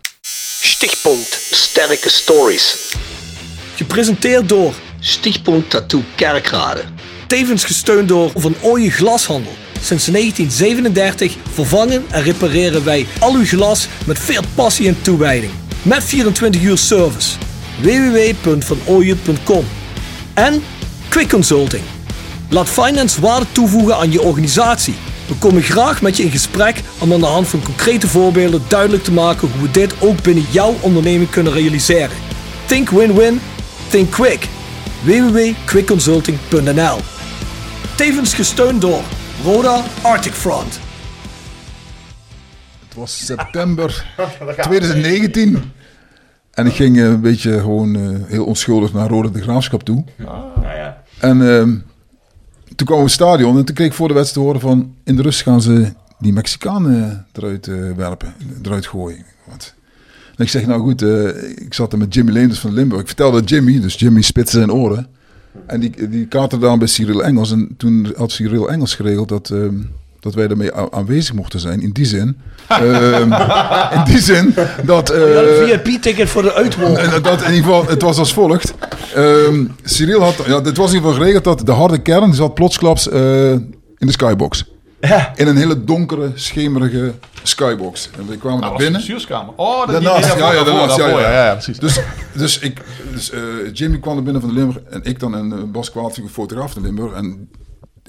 Stichtpunt 0.61 1.39
Sterke 1.51 2.09
Stories. 2.09 2.95
Gepresenteerd 3.75 4.49
door, 4.49 4.73
Stichtpunt 4.99 5.69
Tattoo 5.69 6.03
Kerkrade. 6.15 6.83
tevens 7.27 7.63
gesteund 7.65 8.07
door 8.07 8.31
Van 8.35 8.55
Ooyen 8.61 8.91
Glashandel. 8.91 9.51
Sinds 9.81 10.05
1937 10.05 11.35
vervangen 11.53 12.05
en 12.09 12.23
repareren 12.23 12.83
wij 12.83 13.05
al 13.19 13.33
uw 13.33 13.45
glas 13.45 13.87
met 14.05 14.19
veel 14.19 14.43
passie 14.55 14.87
en 14.87 15.01
toewijding. 15.01 15.51
Met 15.81 16.03
24 16.03 16.61
uur 16.61 16.77
service. 16.77 17.37
www.vanooyen.com 17.81 19.65
En 20.33 20.63
Quick 21.09 21.29
Consulting. 21.29 21.83
Laat 22.51 22.69
finance 22.69 23.21
waarde 23.21 23.45
toevoegen 23.51 23.95
aan 23.95 24.11
je 24.11 24.21
organisatie. 24.21 24.95
We 25.27 25.35
komen 25.35 25.61
graag 25.61 26.01
met 26.01 26.17
je 26.17 26.23
in 26.23 26.31
gesprek 26.31 26.81
om 26.99 27.13
aan 27.13 27.19
de 27.19 27.25
hand 27.25 27.47
van 27.47 27.63
concrete 27.63 28.07
voorbeelden 28.07 28.61
duidelijk 28.67 29.03
te 29.03 29.11
maken 29.11 29.51
hoe 29.51 29.61
we 29.61 29.71
dit 29.71 30.01
ook 30.01 30.23
binnen 30.23 30.45
jouw 30.49 30.75
onderneming 30.81 31.29
kunnen 31.29 31.53
realiseren. 31.53 32.15
Think 32.65 32.89
win-win, 32.89 33.41
think 33.89 34.11
quick. 34.11 34.47
www.quickconsulting.nl 35.03 36.97
Tevens 37.95 38.33
gesteund 38.33 38.81
door 38.81 39.01
Roda 39.43 39.83
Arctic 40.01 40.33
Front. 40.33 40.79
Het 42.87 42.93
was 42.95 43.25
september 43.25 44.05
2019. 44.61 45.71
En 46.51 46.65
ik 46.65 46.73
ging 46.73 46.97
eh, 46.97 47.03
een 47.03 47.21
beetje 47.21 47.59
gewoon 47.59 47.95
eh, 47.95 48.01
heel 48.25 48.45
onschuldig 48.45 48.93
naar 48.93 49.07
Rode 49.07 49.31
de 49.31 49.41
Graafschap 49.41 49.83
toe. 49.83 50.03
Nou 50.17 50.61
ja. 50.63 51.03
En 51.19 51.49
ehm, 51.49 51.75
toen 52.75 52.87
kwam 52.87 52.97
we 52.97 53.03
het 53.03 53.13
stadion 53.13 53.57
en 53.57 53.65
toen 53.65 53.75
kreeg 53.75 53.87
ik 53.87 53.93
voor 53.93 54.07
de 54.07 54.13
wedstrijd 54.13 54.45
te 54.45 54.51
horen 54.51 54.69
van... 54.69 54.93
In 55.03 55.15
de 55.15 55.21
rust 55.21 55.41
gaan 55.41 55.61
ze 55.61 55.93
die 56.19 56.33
Mexicanen 56.33 57.25
eruit 57.31 57.67
eh, 57.67 57.91
werpen, 57.95 58.33
eruit 58.63 58.87
gooien. 58.87 59.25
Wat? 59.49 59.73
En 60.35 60.45
ik 60.45 60.51
zeg, 60.51 60.65
nou 60.65 60.81
goed, 60.81 61.01
eh, 61.01 61.27
ik 61.55 61.73
zat 61.73 61.91
er 61.91 61.97
met 61.97 62.13
Jimmy 62.13 62.31
Leenders 62.31 62.59
van 62.59 62.73
Limburg. 62.73 63.01
Ik 63.01 63.07
vertelde 63.07 63.41
Jimmy, 63.41 63.79
dus 63.79 63.95
Jimmy 63.95 64.21
spitste 64.21 64.57
zijn 64.57 64.71
oren. 64.71 65.07
En 65.65 65.79
die, 65.79 66.09
die 66.09 66.27
katerde 66.27 66.65
dan 66.65 66.79
bij 66.79 66.87
Cyril 66.87 67.23
Engels. 67.23 67.51
En 67.51 67.69
toen 67.77 68.13
had 68.15 68.31
Cyril 68.31 68.69
Engels 68.69 68.95
geregeld 68.95 69.29
dat, 69.29 69.49
ehm, 69.49 69.77
dat 70.19 70.33
wij 70.33 70.47
daarmee 70.47 70.75
a- 70.75 70.87
aanwezig 70.91 71.33
mochten 71.33 71.59
zijn. 71.59 71.81
In 71.81 71.91
die 71.91 72.05
zin. 72.05 72.37
Ehm, 72.67 73.31
in 73.97 74.03
die 74.05 74.19
zin 74.19 74.53
dat... 74.85 75.09
eh, 75.09 75.21
een 75.35 75.67
VIP-ticket 75.83 76.29
voor 76.29 76.41
de 76.41 76.53
uitwolk. 76.53 76.97
en 76.97 77.21
dat 77.21 77.41
in 77.41 77.53
ieder 77.53 77.63
geval, 77.71 77.85
het 77.87 78.01
was 78.01 78.17
als 78.17 78.33
volgt. 78.33 78.73
Ehm 79.15 79.65
Cyril 79.83 80.21
had, 80.21 80.35
ja, 80.47 80.61
het 80.61 80.77
was 80.77 80.89
in 80.89 80.95
ieder 80.95 81.09
geval 81.09 81.13
geregeld 81.13 81.43
dat 81.43 81.65
de 81.65 81.71
harde 81.71 81.97
kern 82.01 82.33
zat 82.33 82.53
plotsklaps 82.53 83.09
eh, 83.09 83.51
in 83.51 83.71
de 83.97 84.11
skybox. 84.11 84.65
Ja. 85.01 85.31
In 85.35 85.47
een 85.47 85.57
hele 85.57 85.83
donkere, 85.83 86.31
schemerige 86.35 87.13
skybox. 87.43 88.09
En 88.17 88.27
we 88.27 88.37
kwamen 88.37 88.59
was 88.59 88.71
de 88.71 88.75
binnen. 88.77 88.93
bestuurskamer. 88.93 89.53
Oh, 89.55 89.79
dat 89.79 90.03
Daarnaast, 90.03 90.37
ja, 90.37 90.53
ja, 90.53 90.63
daarnaast, 90.63 90.97
ja, 90.97 91.07
ja. 91.07 91.19
ja, 91.19 91.45
ja, 91.45 91.51
precies. 91.53 91.79
Dus, 91.79 91.99
dus, 92.33 92.59
ik, 92.59 92.81
dus 93.13 93.31
eh, 93.31 93.39
Jimmy 93.73 93.99
kwam 93.99 94.17
er 94.17 94.23
binnen 94.23 94.41
van 94.41 94.49
de 94.49 94.55
Limburg 94.55 94.83
en 94.89 95.03
ik 95.03 95.19
dan 95.19 95.35
en 95.35 95.51
eh, 95.51 95.63
Bas 95.63 95.91
een 95.95 96.29
fotograaf 96.31 96.73
van 96.73 96.81
Limburg. 96.81 97.13
En 97.13 97.49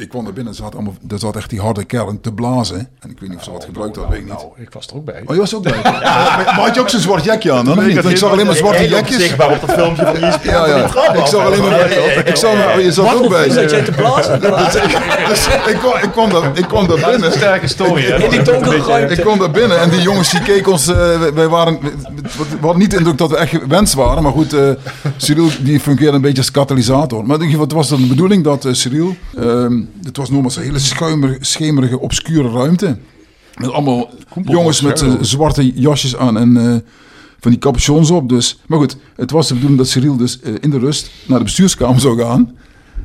ik 0.01 0.09
kwam 0.09 0.27
er 0.27 0.33
binnen 0.33 0.53
en 0.53 0.59
zat 0.59 0.75
allemaal, 0.75 0.95
er 1.09 1.19
zat 1.19 1.37
echt 1.37 1.51
die 1.51 1.61
harde 1.61 1.85
kern 1.85 2.21
te 2.21 2.33
blazen. 2.33 2.79
En 3.01 3.11
ik 3.11 3.21
weet 3.21 3.29
niet 3.29 3.39
of 3.39 3.45
ze 3.45 3.51
wat 3.53 3.65
gebruikt 3.65 3.97
had, 3.97 4.09
weet 4.09 4.19
ik 4.19 4.25
niet. 4.25 4.33
Nou, 4.35 4.47
ik 4.57 4.73
was 4.73 4.87
er 4.87 4.95
ook 4.97 5.05
bij. 5.05 5.23
Oh, 5.27 5.35
je 5.35 5.41
was 5.41 5.55
ook 5.55 5.63
bij? 5.63 5.73
maar, 5.83 6.01
maar 6.45 6.55
had 6.61 6.75
je 6.75 6.81
ook 6.81 6.89
zo'n 6.89 7.01
zwart 7.01 7.25
jekje 7.25 7.53
aan 7.53 7.65
dan? 7.65 7.85
ik 7.89 8.17
zag 8.17 8.31
alleen 8.31 8.47
maar 8.47 8.55
zwarte 8.55 8.89
jekjes. 8.89 9.17
zichtbaar 9.23 9.51
op 9.51 9.61
dat 9.61 9.71
filmpje 9.73 10.05
van 10.05 10.17
ESPN. 10.17 10.49
Ja, 10.49 10.77
Ik 11.15 11.27
zag 11.27 11.45
alleen 11.47 11.63
maar. 11.63 11.91
Ik 12.27 12.37
zag. 12.37 12.83
Je 12.83 12.93
zat 12.93 13.15
ook 13.15 13.29
bij. 13.29 13.51
Zat 13.51 13.71
jij 13.71 13.83
te 13.83 13.93
blazen? 13.93 14.41
Dus 15.29 15.47
ik 15.47 15.77
kwam, 15.79 15.93
ik 16.03 16.11
kwam 16.13 16.31
daar, 16.31 16.51
ik 16.59 16.65
kwam 16.69 16.87
daar 16.89 16.97
Dat 17.01 17.07
is 17.07 17.13
binnen. 17.13 17.33
sterke 17.33 17.67
story, 17.69 18.03
hè? 18.03 18.17
In 18.25 18.31
die 18.31 18.43
donkere. 18.43 19.07
Ik 19.09 19.21
kwam 19.21 19.39
daar 19.39 19.51
binnen 19.51 19.81
en 19.81 19.91
die 19.91 20.01
jongens 20.01 20.31
die 20.31 20.41
keken 20.43 20.73
ons. 20.73 20.89
eh, 20.89 21.21
wij- 21.35 21.49
waren, 21.49 21.79
we 21.81 22.57
hadden 22.61 22.79
niet 22.79 22.91
de 22.91 22.97
indruk 22.97 23.19
dat 23.19 23.31
we 23.31 23.37
echt 23.37 23.51
gewenst 23.51 23.95
waren. 23.95 24.23
Maar 24.23 24.33
goed, 24.33 24.53
eh 24.53 24.71
Cyril 25.17 25.49
die 25.61 25.81
fungeerde 25.81 26.15
een 26.17 26.21
beetje 26.23 26.39
als 26.39 26.51
katalysator. 26.51 27.19
Maar 27.27 27.37
in 27.37 27.43
ieder 27.43 27.47
geval, 27.51 27.65
het 27.65 27.73
was 27.73 27.89
dan 27.89 28.01
de 28.01 28.07
bedoeling 28.07 28.45
dat 28.45 28.65
eh, 28.65 28.73
Cyril. 28.73 29.17
Het 30.03 30.17
was 30.17 30.31
nogmaals 30.31 30.57
een 30.57 30.63
hele 30.63 30.79
schuimer, 30.79 31.37
schemerige, 31.41 32.01
obscure 32.01 32.51
ruimte. 32.51 32.99
Met 33.55 33.73
allemaal 33.73 34.11
jongens 34.45 34.81
met 34.81 35.03
eh, 35.03 35.13
zwarte 35.21 35.73
jasjes 35.73 36.17
aan 36.17 36.39
en 36.39 36.57
eh, 36.57 36.77
van 37.41 37.51
die 37.51 37.61
capuchons 37.61 38.11
op. 38.11 38.29
Dus. 38.29 38.61
Maar 38.67 38.79
goed, 38.79 38.97
het 39.17 39.31
was 39.31 39.49
de 39.49 39.55
bedoeling 39.55 39.81
dat 39.81 39.89
Cyril 39.89 40.17
dus 40.17 40.41
eh, 40.41 40.53
in 40.61 40.71
de 40.71 40.79
rust 40.79 41.11
naar 41.27 41.39
de 41.39 41.45
bestuurskamer 41.45 42.01
zou 42.01 42.21
gaan. 42.21 42.57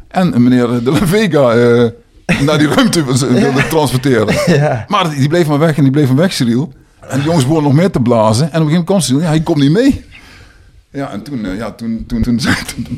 En 0.07 0.43
meneer 0.43 0.83
De 0.83 0.91
La 0.91 1.07
Vega 1.07 1.53
naar 2.41 2.57
die 2.57 2.67
ruimte 2.67 3.03
wilde 3.03 3.67
transporteren. 3.69 4.35
Maar 4.87 5.09
die, 5.09 5.19
die 5.19 5.27
bleef 5.27 5.47
maar 5.47 5.59
weg 5.59 5.77
en 5.77 5.83
die 5.83 5.91
bleef 5.91 6.07
maar 6.07 6.15
weg, 6.15 6.33
Cyril. 6.33 6.73
En 6.99 7.17
de 7.17 7.25
jongens 7.25 7.43
begonnen 7.43 7.71
nog 7.71 7.79
meer 7.81 7.91
te 7.91 7.99
blazen. 7.99 8.51
En 8.51 8.61
op 8.61 8.67
een 8.67 8.71
gegeven 8.71 8.71
moment 8.71 8.85
kwam 8.85 8.99
Cyril, 8.99 9.21
ja, 9.21 9.27
hij 9.27 9.41
komt 9.41 9.59
niet 9.59 9.71
mee. 9.71 10.05
Ja, 10.95 11.11
en 11.11 11.21
toen, 11.21 11.45
eh, 11.45 11.57
ja, 11.57 11.71
toen, 11.71 12.03
toen, 12.07 12.21
toen, 12.21 12.39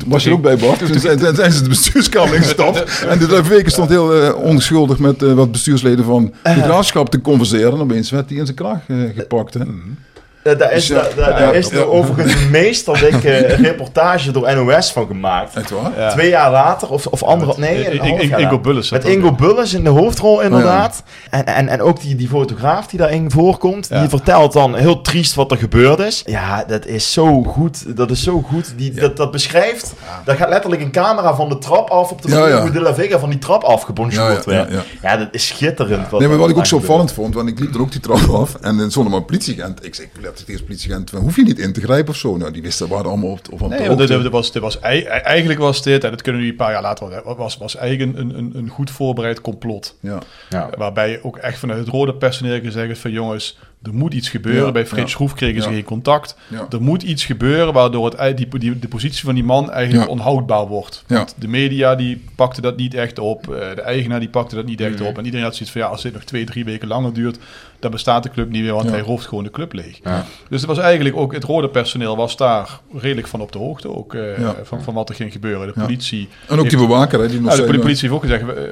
was 0.06 0.24
je 0.24 0.32
ook 0.32 0.42
bij, 0.42 0.56
Bart. 0.56 0.78
Toen 0.78 1.00
zijn, 1.00 1.52
ze 1.52 1.62
de 1.62 1.68
bestuurskamer 1.68 2.34
ingestapt. 2.34 2.84
En 3.08 3.18
de 3.18 3.44
Vega 3.44 3.68
stond 3.68 3.88
heel 3.88 4.22
eh, 4.22 4.34
onschuldig 4.34 4.98
met 4.98 5.22
eh, 5.22 5.32
wat 5.32 5.52
bestuursleden 5.52 6.04
van 6.04 6.34
de 6.42 6.50
graafschap 6.50 7.10
te 7.10 7.20
converseren. 7.20 7.72
En 7.72 7.80
opeens 7.80 8.10
werd 8.10 8.28
hij 8.28 8.38
in 8.38 8.44
zijn 8.44 8.56
kraag 8.56 8.80
gepakt. 9.14 9.54
Hè. 9.54 9.60
Daar, 10.48 10.56
daar 10.58 10.72
is, 10.72 10.86
daar- 10.86 11.08
ja, 11.16 11.38
daar 11.38 11.54
is 11.54 11.68
ja. 11.68 11.76
er 11.76 11.88
overigens 11.88 12.48
meestal 12.50 12.96
ik, 12.96 13.24
eh, 13.24 13.50
een 13.50 13.56
reportage 13.64 14.30
door 14.30 14.54
NOS 14.54 14.92
van 14.92 15.06
gemaakt. 15.06 15.56
Echt 15.56 15.70
waar? 15.70 15.90
Ja. 15.96 16.10
Twee 16.10 16.28
jaar 16.28 16.50
later, 16.50 16.88
of, 16.90 17.06
of 17.06 17.22
andere... 17.22 17.54
Nee, 17.56 17.90
een 17.90 18.08
half 18.08 18.22
jaar 18.22 18.40
Ingo 18.40 18.60
Met 18.90 19.04
Ingo 19.04 19.28
in. 19.28 19.36
Bullis 19.36 19.74
in 19.74 19.84
de 19.84 19.90
hoofdrol 19.90 20.40
inderdaad. 20.40 21.02
En, 21.30 21.46
en, 21.46 21.68
en 21.68 21.82
ook 21.82 22.00
die, 22.00 22.16
die 22.16 22.28
fotograaf 22.28 22.86
die 22.86 22.98
daarin 22.98 23.30
voorkomt. 23.30 23.86
Ja. 23.90 24.00
Die 24.00 24.08
vertelt 24.08 24.52
dan 24.52 24.74
heel 24.74 25.00
triest 25.00 25.34
wat 25.34 25.50
er 25.50 25.56
gebeurd 25.56 25.98
is. 25.98 26.22
Ja, 26.26 26.64
dat 26.64 26.86
is 26.86 27.12
zo 27.12 27.42
goed. 27.42 27.96
Dat 27.96 28.10
is 28.10 28.22
zo 28.22 28.42
goed. 28.48 28.72
Die, 28.76 28.92
dat, 28.92 29.16
dat 29.16 29.30
beschrijft... 29.30 29.92
Daar 30.24 30.36
gaat 30.36 30.48
letterlijk 30.48 30.82
een 30.82 30.90
camera 30.90 31.34
van 31.34 31.48
de 31.48 31.58
trap 31.58 31.90
af 31.90 32.10
op 32.10 32.22
de 32.22 32.28
Ja, 32.28 32.70
de 32.70 32.80
La 32.80 32.94
Vega 32.94 33.18
van 33.18 33.30
die 33.30 33.38
trap 33.38 33.62
afgebonjourd 33.64 34.44
Ja, 34.46 34.52
ja, 34.52 34.64
werd. 34.64 34.70
ja, 34.70 34.82
Ja, 35.02 35.16
dat 35.16 35.28
is 35.30 35.46
schitterend. 35.46 36.10
wat 36.10 36.20
Nee, 36.20 36.28
maar 36.28 36.38
wat 36.38 36.50
ik 36.50 36.56
ook 36.56 36.66
zo 36.66 36.76
opvallend 36.76 37.12
vond, 37.12 37.34
want 37.34 37.48
ik 37.48 37.58
liep 37.60 37.74
er 37.74 37.80
ook 37.80 37.92
die 37.92 38.00
trap 38.00 38.28
af 38.34 38.54
en 38.60 38.78
er 38.78 38.90
stond 38.90 39.04
er 39.06 39.10
maar 39.12 39.20
een 39.20 39.26
politieagent. 39.26 39.84
Ik 39.84 39.94
zei, 39.94 40.08
tegen 40.44 40.60
de 40.60 40.66
politieagent, 40.66 41.10
van, 41.10 41.20
hoef 41.20 41.36
je 41.36 41.42
niet 41.42 41.58
in 41.58 41.72
te 41.72 41.80
grijpen 41.80 42.08
of 42.12 42.16
zo? 42.16 42.36
Nou, 42.36 42.52
die 42.52 42.62
wisten, 42.62 42.88
waren 42.88 43.06
allemaal 43.06 43.30
op, 43.30 43.40
op, 43.50 43.62
op 43.62 43.68
Nee, 43.68 43.78
de 43.82 43.86
want 43.86 44.08
dit, 44.08 44.28
was, 44.28 44.52
dit 44.52 44.62
was, 44.62 44.80
ei- 44.80 45.02
eigenlijk 45.04 45.58
was 45.60 45.82
dit, 45.82 46.04
en 46.04 46.10
dat 46.10 46.22
kunnen 46.22 46.42
we 46.42 46.48
een 46.48 46.56
paar 46.56 46.72
jaar 46.72 46.82
later 46.82 47.08
wel, 47.08 47.36
was, 47.36 47.56
was 47.56 47.76
eigenlijk 47.76 48.18
een, 48.18 48.38
een, 48.38 48.50
een 48.54 48.68
goed 48.68 48.90
voorbereid 48.90 49.40
complot. 49.40 49.96
Ja. 50.00 50.18
Ja. 50.48 50.70
Waarbij 50.78 51.22
ook 51.22 51.36
echt 51.36 51.58
vanuit 51.58 51.78
het 51.78 51.88
rode 51.88 52.14
personeel 52.14 52.60
gezegd 52.60 52.90
is 52.90 52.98
van 52.98 53.10
jongens, 53.10 53.58
er 53.82 53.94
moet 53.94 54.14
iets 54.14 54.28
gebeuren. 54.28 54.64
Ja, 54.64 54.72
Bij 54.72 54.86
Frits 54.86 55.02
ja. 55.02 55.08
Schroef 55.16 55.34
kregen 55.34 55.62
ze 55.62 55.68
Ja. 55.68 55.74
geen 55.74 55.84
contact. 55.84 56.36
Er 56.70 56.82
moet 56.82 57.02
iets 57.02 57.24
gebeuren 57.24 57.72
waardoor 57.72 58.14
het, 58.18 58.36
die, 58.36 58.58
die, 58.58 58.78
de 58.78 58.88
positie 58.88 59.24
van 59.24 59.34
die 59.34 59.44
man 59.44 59.70
eigenlijk 59.70 60.10
onhoudbaar 60.10 60.66
wordt. 60.66 61.04
Want 61.06 61.34
de 61.38 61.48
media 61.48 61.94
die 61.94 62.24
pakte 62.34 62.60
dat 62.60 62.76
niet 62.76 62.94
echt 62.94 63.18
op. 63.18 63.54
eh, 63.54 63.74
De 63.74 63.82
eigenaar 63.82 64.20
die 64.20 64.28
pakte 64.28 64.54
dat 64.54 64.64
niet 64.64 64.80
echt 64.80 64.98
Mhm. 64.98 65.04
op. 65.08 65.18
En 65.18 65.24
iedereen 65.24 65.44
had 65.44 65.54
zoiets 65.54 65.72
van 65.72 65.80
ja, 65.80 65.86
als 65.88 66.02
dit 66.02 66.12
nog 66.12 66.22
twee, 66.22 66.44
drie 66.44 66.64
weken 66.64 66.88
langer 66.88 67.12
duurt, 67.12 67.38
dan 67.78 67.90
bestaat 67.90 68.22
de 68.22 68.30
club 68.30 68.50
niet 68.50 68.62
meer, 68.62 68.72
want 68.72 68.90
hij 68.90 69.00
rooft 69.00 69.26
gewoon 69.26 69.44
de 69.44 69.50
club 69.50 69.72
leeg. 69.72 69.98
Dus 70.48 70.60
het 70.60 70.64
was 70.64 70.78
eigenlijk 70.78 71.16
ook, 71.16 71.32
het 71.32 71.44
rode 71.44 71.68
personeel 71.68 72.16
was 72.16 72.36
daar 72.36 72.80
redelijk 72.94 73.26
van 73.26 73.40
op 73.40 73.52
de 73.52 73.58
hoogte 73.58 73.88
ook 73.96 74.14
eh, 74.14 74.48
van, 74.62 74.82
van 74.82 74.94
wat 74.94 75.08
er 75.08 75.14
ging 75.14 75.32
gebeuren. 75.32 75.66
De 75.66 75.80
politie. 75.80 76.28
En 76.48 76.58
ook 76.58 76.68
die 76.68 76.78
bewaker, 76.78 77.20
hè, 77.20 77.28
die 77.28 77.40
nog 77.40 77.56
nou, 77.56 77.72
de 77.72 77.78
politie 77.78 78.00
heeft 78.08 78.12
ook 78.12 78.30
gezegd, 78.30 78.42
eh, 78.42 78.62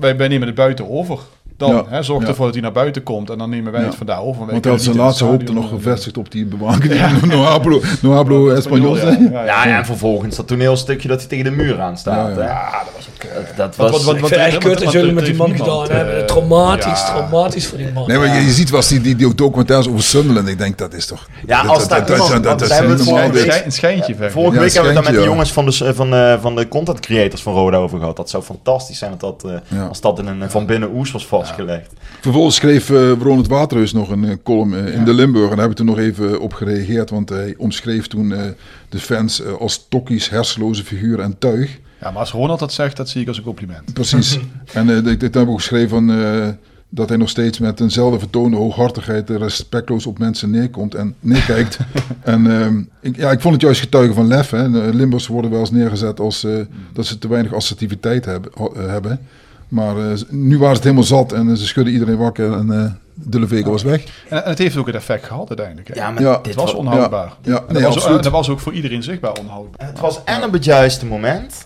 wij, 0.00 0.16
wij 0.16 0.28
nemen 0.28 0.46
het 0.46 0.56
buiten 0.56 0.90
over. 0.90 1.18
Dan 1.56 1.70
Ja. 1.74 1.84
hè, 1.88 2.02
zorg 2.02 2.22
Ja. 2.22 2.28
ervoor 2.28 2.44
dat 2.44 2.54
hij 2.54 2.62
naar 2.62 2.72
buiten 2.72 3.02
komt 3.02 3.30
en 3.30 3.38
dan 3.38 3.50
nemen 3.50 3.72
wij 3.72 3.80
Ja. 3.80 3.86
het 3.86 3.96
vandaar 3.96 4.20
over. 4.20 4.46
Want 4.46 4.64
hij 4.64 4.72
had 4.72 4.82
zijn 4.82 4.96
laatste 4.96 5.24
hoop 5.24 5.42
er 5.48 5.54
nog 5.54 5.68
gevestigd 5.68 6.18
op 6.18 6.30
die 6.30 6.44
bewaker 6.46 6.88
die 6.88 7.26
no 7.26 7.42
Hablo, 7.42 7.80
no 8.02 8.12
Hablo 8.12 8.48
Espanol 8.48 8.96
Ja, 8.96 9.00
zei. 9.12 9.22
ja, 9.32 9.44
Ja, 9.44 9.66
ja, 9.66 9.78
en 9.78 9.84
vervolgens 9.86 10.36
dat 10.36 10.46
toneelstukje 10.48 11.08
dat 11.08 11.18
hij 11.20 11.28
tegen 11.28 11.44
de 11.44 11.50
muur 11.50 11.80
aan 11.80 11.98
staat. 11.98 12.36
Ja, 12.36 12.42
ja. 12.42 12.48
Ja, 12.48 12.70
dat 12.84 12.92
was 12.96 13.08
ook... 13.08 13.15
Dat, 13.34 13.56
dat 13.56 13.76
Wat- 13.76 13.90
was... 13.90 14.04
wat- 14.04 14.14
Ik 14.14 14.20
wat- 14.20 14.30
kut 14.30 14.62
dat 14.62 14.78
want 14.80 14.92
jullie 14.92 15.12
met 15.12 15.24
die 15.24 15.34
man 15.34 15.56
gedaan 15.56 15.90
hebben. 15.90 16.18
eh, 16.18 16.24
Traumatisch, 16.24 17.00
ja. 17.00 17.12
traumatisch 17.14 17.66
voor 17.66 17.78
die 17.78 17.92
man. 17.92 18.08
Nee, 18.08 18.18
maar 18.18 18.34
je, 18.36 18.44
je 18.44 18.50
ziet 18.52 18.70
was 18.70 18.88
die, 18.88 19.00
die, 19.00 19.16
die 19.16 19.34
documentaires 19.34 19.88
over 19.88 20.02
Sunderland. 20.02 20.48
Ik 20.48 20.58
denk, 20.58 20.78
dat 20.78 20.94
is 20.94 21.06
toch... 21.06 21.26
Ja, 21.46 21.62
dat, 21.62 21.70
als 21.70 21.88
dat, 21.88 21.88
daar 22.08 22.42
dat, 22.42 22.62
is 22.62 23.62
Een 23.64 23.72
schijntje 23.72 24.14
ver. 24.14 24.30
Vorige 24.30 24.54
Ja, 24.54 24.60
week 24.60 24.72
hebben 24.72 24.90
we 24.92 24.96
het 24.96 25.04
daar 25.04 25.12
met 25.14 25.22
de 25.22 25.28
jongens 25.28 25.52
van 25.52 25.66
de, 25.66 25.94
van, 25.94 26.14
eh, 26.14 26.40
van 26.40 26.56
de 26.56 26.68
content 26.68 27.00
creators 27.00 27.42
van 27.42 27.52
Roda 27.54 27.76
over 27.76 27.98
gehad. 27.98 28.16
Dat 28.16 28.30
zou 28.30 28.42
fantastisch 28.42 28.98
zijn 28.98 29.10
dat 29.18 29.20
dat, 29.40 29.50
eh, 29.52 29.58
Ja. 29.78 29.86
als 29.86 30.00
dat 30.00 30.18
in 30.18 30.26
een 30.26 30.50
van 30.50 30.66
binnen 30.66 30.90
oes 30.94 31.10
was 31.12 31.26
vastgelegd. 31.26 31.92
Vervolgens 32.20 32.56
schreef 32.56 32.88
Ronald 33.22 33.48
Waterhuis 33.48 33.92
nog 33.92 34.10
een 34.10 34.40
column 34.42 34.74
in 34.86 35.04
de 35.04 35.12
Limburg. 35.14 35.50
En 35.50 35.56
daar 35.56 35.66
hebben 35.66 35.68
we 35.68 35.84
toen 35.84 35.86
nog 35.86 35.98
even 35.98 36.40
op 36.40 36.52
gereageerd. 36.54 37.10
Want 37.10 37.28
hij 37.28 37.54
omschreef 37.58 38.06
toen 38.06 38.32
eh, 38.32 38.40
de 38.88 38.98
fans 38.98 39.42
als 39.58 39.86
tokkies, 39.88 40.30
hersenloze 40.30 40.84
figuren 40.84 41.24
en 41.24 41.38
tuig. 41.38 41.78
Ja, 42.06 42.12
maar 42.12 42.20
als 42.20 42.30
Ronald 42.32 42.58
dat 42.58 42.72
zegt, 42.72 42.96
dat 42.96 43.08
zie 43.08 43.20
ik 43.20 43.28
als 43.28 43.36
een 43.36 43.42
compliment. 43.42 43.92
Precies. 43.94 44.38
en 44.72 44.88
eh, 44.88 45.04
hebben 45.04 45.30
we 45.32 45.48
ook 45.50 45.58
geschreven 45.58 45.88
van, 45.88 46.10
eh, 46.10 46.48
dat 46.88 47.08
hij 47.08 47.18
nog 47.18 47.28
steeds 47.28 47.58
met 47.58 47.80
eenzelfde 47.80 48.18
vertoonde 48.18 48.56
hooghartigheid 48.56 49.30
eh, 49.30 49.36
respectloos 49.36 50.06
op 50.06 50.18
mensen 50.18 50.50
neerkomt 50.50 50.94
en 50.94 51.14
neerkijkt. 51.20 51.78
en 52.22 52.60
ehm, 52.60 52.78
ik, 53.00 53.16
ja, 53.16 53.30
ik 53.30 53.40
vond 53.40 53.54
het 53.54 53.62
juist 53.62 53.80
getuigen 53.80 54.14
van 54.14 54.26
lef. 54.26 54.50
Hè. 54.50 54.70
De 54.70 54.78
Limburgers 54.94 55.26
worden 55.26 55.50
wel 55.50 55.60
eens 55.60 55.70
neergezet 55.70 56.20
als 56.20 56.44
eh, 56.44 56.52
dat 56.92 57.06
ze 57.06 57.18
te 57.18 57.28
weinig 57.28 57.54
assertiviteit 57.54 58.24
hebben. 58.24 58.50
hebben. 58.76 59.20
Maar 59.68 59.96
eh, 60.10 60.18
nu 60.28 60.58
waren 60.58 60.68
ze 60.76 60.82
het 60.82 60.82
helemaal 60.82 61.02
zat 61.04 61.32
en 61.32 61.56
ze 61.56 61.66
schudden 61.66 61.92
iedereen 61.92 62.16
wakker 62.16 62.52
en 62.52 62.70
eh 62.72 62.90
de 63.18 63.40
Levega 63.40 63.70
was 63.70 63.82
weg. 63.82 64.04
En, 64.28 64.44
en 64.44 64.50
het 64.50 64.58
heeft 64.58 64.76
ook 64.76 64.86
het 64.86 64.94
effect 64.94 65.24
gehad 65.24 65.48
uiteindelijk. 65.48 65.88
Hè. 65.88 65.94
Ja, 65.94 66.10
maar 66.10 66.22
Ja. 66.22 66.36
dit 66.36 66.46
het 66.46 66.54
was 66.54 66.72
wa- 66.72 66.78
onhoudbaar. 66.78 67.32
Ja, 67.42 67.52
ja, 67.52 67.58
En 67.58 67.64
nee, 67.72 67.82
dat, 67.82 67.82
was, 67.82 68.02
absoluut. 68.02 68.22
dat 68.22 68.32
was 68.32 68.48
ook 68.48 68.60
voor 68.60 68.72
iedereen 68.72 69.02
zichtbaar 69.02 69.32
onhoudbaar. 69.40 69.86
Het 69.88 70.00
was 70.00 70.24
en 70.24 70.44
op 70.44 70.52
het 70.52 70.64
juiste 70.64 71.06
moment. 71.06 71.65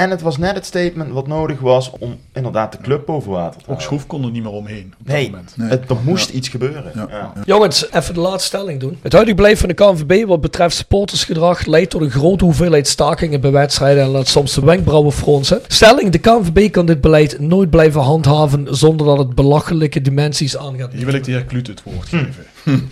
En 0.00 0.10
het 0.10 0.20
was 0.20 0.38
net 0.38 0.54
het 0.54 0.66
statement 0.66 1.12
wat 1.12 1.26
nodig 1.26 1.60
was 1.60 1.90
om 1.98 2.16
inderdaad 2.32 2.72
de 2.72 2.78
club 2.82 3.06
boven 3.06 3.30
water 3.30 3.52
te 3.52 3.58
Ook 3.58 3.64
houden. 3.66 3.84
Schroef 3.86 4.06
kon 4.06 4.24
er 4.24 4.30
niet 4.30 4.42
meer 4.42 4.52
omheen 4.52 4.94
op 5.00 5.06
dat 5.06 5.16
Nee, 5.16 5.30
moment. 5.30 5.52
Nee. 5.56 5.68
het, 5.68 5.90
er 5.90 5.96
moest 6.04 6.30
iets 6.30 6.48
gebeuren. 6.48 6.92
Ja. 6.94 7.06
Ja. 7.10 7.32
Jongens, 7.44 7.92
even 7.92 8.14
de 8.14 8.20
laatste 8.20 8.46
stelling 8.46 8.80
doen. 8.80 8.98
Het 9.02 9.12
huidige 9.12 9.36
beleid 9.36 9.58
van 9.58 9.68
de 9.68 9.74
KNVB 9.74 10.26
wat 10.26 10.40
betreft 10.40 10.76
supportersgedrag 10.76 11.64
leidt 11.66 11.90
tot 11.90 12.00
een 12.00 12.10
grote 12.10 12.44
hoeveelheid 12.44 12.88
stakingen 12.88 13.40
bij 13.40 13.50
wedstrijden 13.50 14.02
en 14.02 14.08
laat 14.08 14.28
soms 14.28 14.54
de 14.54 14.64
wenkbrauwen 14.64 15.12
fronsen. 15.12 15.60
Stelling, 15.68 16.10
de 16.10 16.18
KNVB 16.18 16.70
kan 16.70 16.86
dit 16.86 17.00
beleid 17.00 17.40
nooit 17.40 17.70
blijven 17.70 18.00
handhaven 18.00 18.66
zonder 18.76 19.06
dat 19.06 19.18
het 19.18 19.34
belachelijke 19.34 20.00
dimensies 20.00 20.56
aangaat. 20.56 20.92
Hier 20.92 21.04
wil 21.04 21.14
ik 21.14 21.24
de 21.24 21.30
heer 21.30 21.44
Kluut 21.44 21.66
het 21.66 21.82
woord 21.82 22.08
geven. 22.08 22.44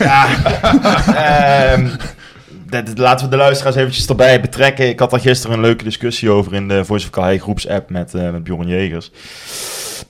Ehm, 1.14 1.84
dat- 1.84 1.98
dat- 2.70 2.98
laten 2.98 3.24
we 3.24 3.30
de 3.30 3.36
luisteraars 3.36 3.76
eventjes 3.76 4.06
erbij 4.06 4.40
betrekken. 4.40 4.88
Ik 4.88 4.98
had 4.98 5.10
daar 5.10 5.20
gisteren 5.20 5.56
een 5.56 5.62
leuke 5.62 5.84
discussie 5.84 6.30
over 6.30 6.54
in 6.54 6.68
de 6.68 6.84
Voice 6.84 7.04
of 7.06 7.10
Calais 7.12 7.42
groepsapp 7.42 7.90
met, 7.90 8.14
eh 8.14 8.30
met 8.30 8.44
Bjorn 8.44 8.68
Jegers. 8.68 9.10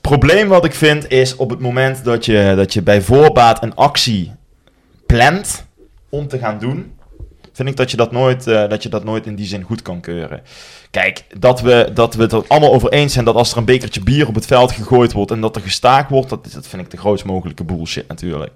Probleem 0.01 0.47
wat 0.47 0.65
ik 0.65 0.73
vind 0.73 1.09
is 1.11 1.35
op 1.35 1.49
het 1.49 1.59
moment 1.59 2.03
dat 2.03 2.25
je, 2.25 2.53
dat 2.55 2.73
je 2.73 2.81
bij 2.81 3.01
voorbaat 3.01 3.63
een 3.63 3.75
actie 3.75 4.31
plant 5.05 5.65
om 6.09 6.27
te 6.27 6.37
gaan 6.37 6.59
doen, 6.59 6.93
vind 7.61 7.73
ik 7.73 7.79
dat 7.79 7.91
je 7.91 7.97
dat 7.97 8.11
nooit, 8.11 8.47
eh, 8.47 8.69
dat 8.69 8.83
je 8.83 8.89
dat 8.89 9.03
nooit 9.03 9.25
in 9.25 9.35
die 9.35 9.45
zin 9.45 9.63
goed 9.63 9.81
kan 9.81 9.99
keuren. 9.99 10.41
Kijk, 10.91 11.23
dat 11.39 11.61
we, 11.61 11.89
dat 11.93 12.15
we 12.15 12.21
het 12.21 12.31
er 12.31 12.43
allemaal 12.47 12.73
over 12.73 12.91
eens 12.91 13.13
zijn 13.13 13.25
dat 13.25 13.35
als 13.35 13.51
er 13.51 13.57
een 13.57 13.65
bekertje 13.65 14.03
bier 14.03 14.27
op 14.27 14.35
het 14.35 14.45
veld 14.45 14.71
gegooid 14.71 15.11
wordt 15.11 15.31
en 15.31 15.41
dat 15.41 15.55
er 15.55 15.61
gestaakt 15.61 16.09
wordt, 16.09 16.29
dat, 16.29 16.51
dat 16.53 16.67
vind 16.67 16.81
ik 16.81 16.91
de 16.91 16.97
grootst 16.97 17.25
mogelijke 17.25 17.63
bullshit 17.63 18.07
natuurlijk. 18.07 18.51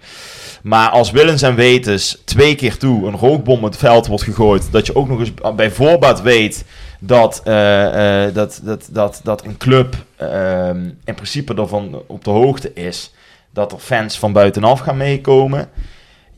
Maar 0.64 0.90
als 0.90 1.12
willens 1.12 1.42
en 1.42 1.56
wetens 1.56 2.22
twee 2.26 2.56
keer 2.56 2.78
toe 2.78 3.08
een 3.08 3.16
rookbom 3.16 3.64
het 3.64 3.78
veld 3.78 4.08
wordt 4.08 4.24
gegooid, 4.24 4.72
dat 4.72 4.86
je 4.86 4.96
ook 4.96 5.08
nog 5.08 5.20
eens 5.20 5.34
bij 5.56 5.72
voorbaat 5.72 6.22
weet 6.22 6.66
dat, 7.00 7.42
eh, 7.44 8.26
eh, 8.26 8.34
dat, 8.34 8.62
dat, 8.64 8.90
dat, 8.92 9.20
dat 9.24 9.46
een 9.46 9.58
club 9.58 9.96
ehm, 10.16 10.90
in 11.04 11.16
principe 11.16 11.56
ervan 11.56 12.02
op 12.08 12.24
de 12.24 12.30
hoogte 12.30 12.74
is 12.74 13.14
dat 13.54 13.72
er 13.72 13.80
fans 13.80 14.20
van 14.20 14.34
buitenaf 14.34 14.80
gaan 14.80 14.98
meekomen. 14.98 15.70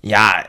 Ja, 0.07 0.45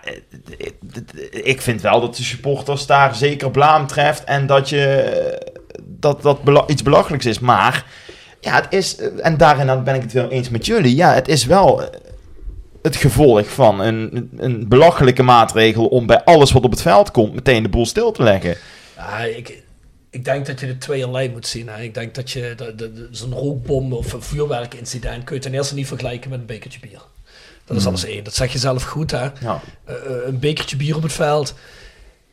ik 1.31 1.61
vind 1.61 1.81
wel 1.81 2.01
dat 2.01 2.17
de 2.17 2.23
supporters 2.23 2.87
daar 2.87 3.15
zeker 3.15 3.51
blaam 3.51 3.87
treft 3.87 4.25
en 4.25 4.47
dat 4.47 4.69
je 4.69 5.57
dat, 5.85 6.23
dat 6.23 6.39
iets 6.67 6.83
belachelijks 6.83 7.27
is. 7.27 7.39
Maar 7.39 7.85
ja, 8.41 8.55
het 8.55 8.67
is, 8.71 8.97
en 9.21 9.37
daarin 9.37 9.85
ben 9.85 9.95
ik 9.95 10.03
het 10.03 10.13
wel 10.13 10.29
eens 10.29 10.49
met 10.49 10.67
jullie, 10.67 10.97
ja, 10.97 11.15
het 11.15 11.29
is 11.29 11.45
wel 11.45 11.83
eh, 11.83 11.89
het 12.83 12.97
gevolg 12.97 13.49
van 13.49 13.81
een, 13.81 14.31
een 14.37 14.69
belachelijke 14.69 15.23
maatregel 15.23 15.87
om 15.87 16.07
bij 16.07 16.25
alles 16.25 16.53
wat 16.53 16.65
op 16.65 16.71
het 16.71 16.83
veld 16.83 17.11
komt 17.11 17.35
meteen 17.35 17.63
de 17.63 17.69
boel 17.69 17.87
stil 17.87 18.13
te 18.13 18.23
leggen. 18.23 18.57
Ja, 18.97 19.19
ik, 19.19 19.63
ik 20.11 20.25
denk 20.25 20.47
dat 20.47 20.61
je 20.61 20.67
de 20.67 20.79
tweeërlei 20.79 21.31
moet 21.31 21.47
zien. 21.47 21.69
Ik 21.81 21.95
denk 21.95 22.15
dat 22.15 22.31
je 22.31 22.55
zo'n 23.11 23.33
rookbom 23.33 23.93
of 23.93 24.13
een 24.13 24.23
vuurwerkincident 24.23 25.25
kun 25.25 25.35
je 25.35 25.43
ten 25.43 25.55
eerste 25.55 25.75
niet 25.75 25.87
vergelijken 25.87 26.31
met 26.31 26.39
een 26.39 26.47
bekertje 26.47 26.81
bier. 26.81 27.03
Dat 27.69 27.77
is 27.77 27.83
Hmm. 27.83 27.93
alles 27.93 28.05
één. 28.05 28.25
Dat 28.25 28.35
zeg 28.35 28.53
je 28.53 28.59
zelf 28.59 28.83
goed, 28.83 29.11
hè. 29.11 29.25
Ja. 29.41 29.61
Eh, 29.85 29.95
een 30.27 30.39
bekertje 30.39 30.77
bier 30.77 30.97
op 30.97 31.03
het 31.03 31.13
veld. 31.13 31.55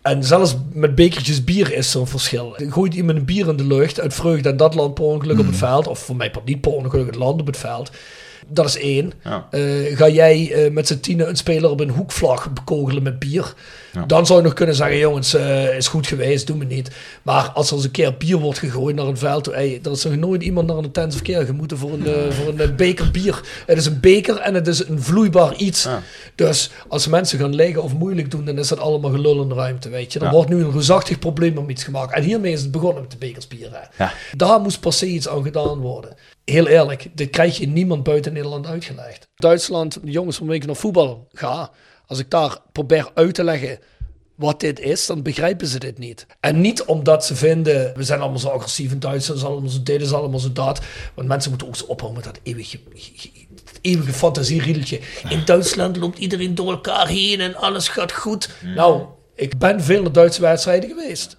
En 0.02 0.24
zelfs 0.24 0.56
met 0.74 0.95
bekertjes 0.95 1.44
bier 1.44 1.74
is 1.74 1.94
er 1.94 1.99
een 1.99 2.07
verschil. 2.07 2.56
Gooit 2.70 2.94
iemand 2.94 3.18
een 3.18 3.26
bier 3.26 3.48
in 3.48 3.56
de 3.56 3.68
lucht 3.68 3.99
uit 3.99 4.14
vreugde 4.14 4.49
en 4.49 4.57
dat 4.57 4.74
land 4.76 4.94
per 4.94 5.03
ongeluk 5.03 5.40
op 5.40 5.45
het 5.45 5.56
veld, 5.57 5.88
of 5.88 5.99
voor 5.99 6.16
mij 6.16 6.32
niet 6.45 6.62
per 6.62 6.72
ongeluk 6.72 7.06
het 7.06 7.16
land 7.16 7.40
op 7.41 7.48
het 7.48 7.57
veld. 7.57 7.91
Dat 8.48 8.66
is 8.66 8.78
één. 8.78 9.12
Ja. 9.24 9.48
Eh, 9.52 9.98
ga 9.98 10.10
jij 10.10 10.70
met 10.72 10.88
z'n 10.88 10.99
tienen 10.99 11.30
een 11.30 11.36
speler 11.36 11.70
op 11.70 11.80
een 11.80 11.90
hoekvlag 11.90 12.53
bekogelen 12.53 13.03
met 13.03 13.20
bier? 13.20 13.53
Ja. 13.96 14.06
Dan 14.06 14.26
zou 14.26 14.40
je 14.40 14.46
nog 14.46 14.54
kunnen 14.54 14.76
zeggen, 14.76 14.98
jongens, 14.98 15.34
eh, 15.34 15.78
is 15.78 15.88
goed 15.88 16.08
geweest, 16.08 16.48
doe 16.48 16.58
me 16.58 16.66
niet. 16.66 16.92
Maar 17.24 17.50
als 17.50 17.70
er 17.70 17.76
eens 17.76 17.84
een 17.86 17.92
keer 17.92 18.18
bier 18.18 18.38
wordt 18.38 18.60
gegooid 18.60 18.96
naar 18.96 19.06
een 19.06 19.18
veld, 19.18 19.44
toe, 19.44 19.54
er 19.54 19.92
is 19.92 20.04
nog 20.04 20.16
nooit 20.16 20.44
iemand 20.44 20.68
naar 20.68 20.78
een 20.78 20.84
intensive 20.84 21.24
care 21.24 21.46
gemoeten 21.46 21.78
voor 21.78 21.94
een, 21.94 22.08
eh, 22.08 22.32
voor 22.32 22.48
een 22.48 22.60
eh, 22.60 22.76
beker 22.76 23.12
bier. 23.12 23.42
Het 23.66 23.78
is 23.78 23.86
een 23.86 24.00
beker 24.00 24.38
en 24.40 24.54
het 24.54 24.68
is 24.68 24.88
een 24.88 25.02
vloeibaar 25.02 25.56
iets. 25.56 25.84
Ja. 25.84 26.02
Dus 26.36 26.72
als 26.88 27.08
mensen 27.08 27.40
gaan 27.40 27.56
liggen 27.56 27.84
of 27.84 27.94
moeilijk 27.94 28.32
doen, 28.32 28.46
dan 28.46 28.58
is 28.58 28.68
dat 28.68 28.80
allemaal 28.80 29.12
gelul 29.12 29.42
in 29.42 29.50
de 29.50 29.56
ruimte, 29.56 29.90
weet 29.90 30.14
je. 30.14 30.20
Er 30.20 30.26
Ja. 30.26 30.32
wordt 30.32 30.50
nu 30.50 30.64
een 30.64 30.72
reusachtig 30.72 31.20
probleem 31.20 31.58
om 31.58 31.70
iets 31.70 31.84
gemaakt. 31.84 32.14
En 32.14 32.24
hiermee 32.24 32.52
is 32.52 32.62
het 32.62 32.72
begonnen 32.72 33.02
met 33.02 33.12
de. 33.20 33.34
Ja. 33.98 34.14
Daar 34.38 34.60
moest 34.62 34.80
per 34.80 34.94
se 34.94 35.06
iets 35.06 35.28
aan 35.28 35.44
gedaan 35.44 35.80
worden. 35.80 36.16
Heel 36.46 36.68
eerlijk, 36.68 37.08
dit 37.14 37.30
krijg 37.30 37.58
je 37.58 37.68
niemand 37.68 38.04
buiten 38.04 38.34
Nederland 38.34 38.68
uitgelegd. 38.68 39.28
Duitsland, 39.36 39.98
de 40.04 40.12
jongens 40.12 40.38
van 40.38 40.48
weken 40.48 40.68
naar 40.68 40.76
voetbal 40.76 41.28
ga. 41.34 41.72
Als 42.07 42.19
ik 42.19 42.30
daar 42.30 42.57
probeer 42.72 43.11
uit 43.14 43.34
te 43.34 43.44
leggen 43.44 43.80
wat 44.36 44.60
dit 44.60 44.80
is, 44.80 45.06
dan 45.06 45.22
begrijpen 45.22 45.68
ze 45.68 45.80
dit 45.80 45.98
niet. 45.98 46.26
En 46.40 46.61
niet 46.61 46.84
omdat 46.84 47.26
ze 47.26 47.36
vinden, 47.36 47.94
we 47.95 48.03
zijn 48.03 48.19
allemaal 48.19 48.40
zo 48.40 48.48
agressief 48.48 48.91
in 48.91 48.99
Duitsland, 48.99 49.40
is 49.40 49.45
allemaal 49.45 49.69
zo 49.69 49.84
dit, 49.84 50.02
is 50.02 50.14
allemaal 50.14 50.40
zo 50.40 50.52
dat. 50.52 50.82
Want 51.14 51.27
mensen 51.27 51.49
moeten 51.49 51.68
ook 51.68 51.76
zo 51.76 51.86
ophouden 51.86 52.23
met 52.23 52.34
dat 52.34 52.44
eeuwige, 52.44 52.80
dat 53.64 53.80
eeuwige 53.82 54.14
fantasieriedeltje. 54.14 54.99
In 55.30 55.45
Duitsland 55.45 55.98
loopt 55.98 56.18
iedereen 56.18 56.56
door 56.56 56.72
elkaar 56.72 57.07
heen 57.07 57.41
en 57.41 57.56
alles 57.56 57.88
gaat 57.88 58.11
goed. 58.11 58.49
Nou, 58.76 59.06
ik 59.36 59.57
ben 59.57 59.84
veel 59.84 60.02
naar 60.02 60.11
Duitse 60.11 60.41
wedstrijden 60.41 60.90
geweest. 60.90 61.38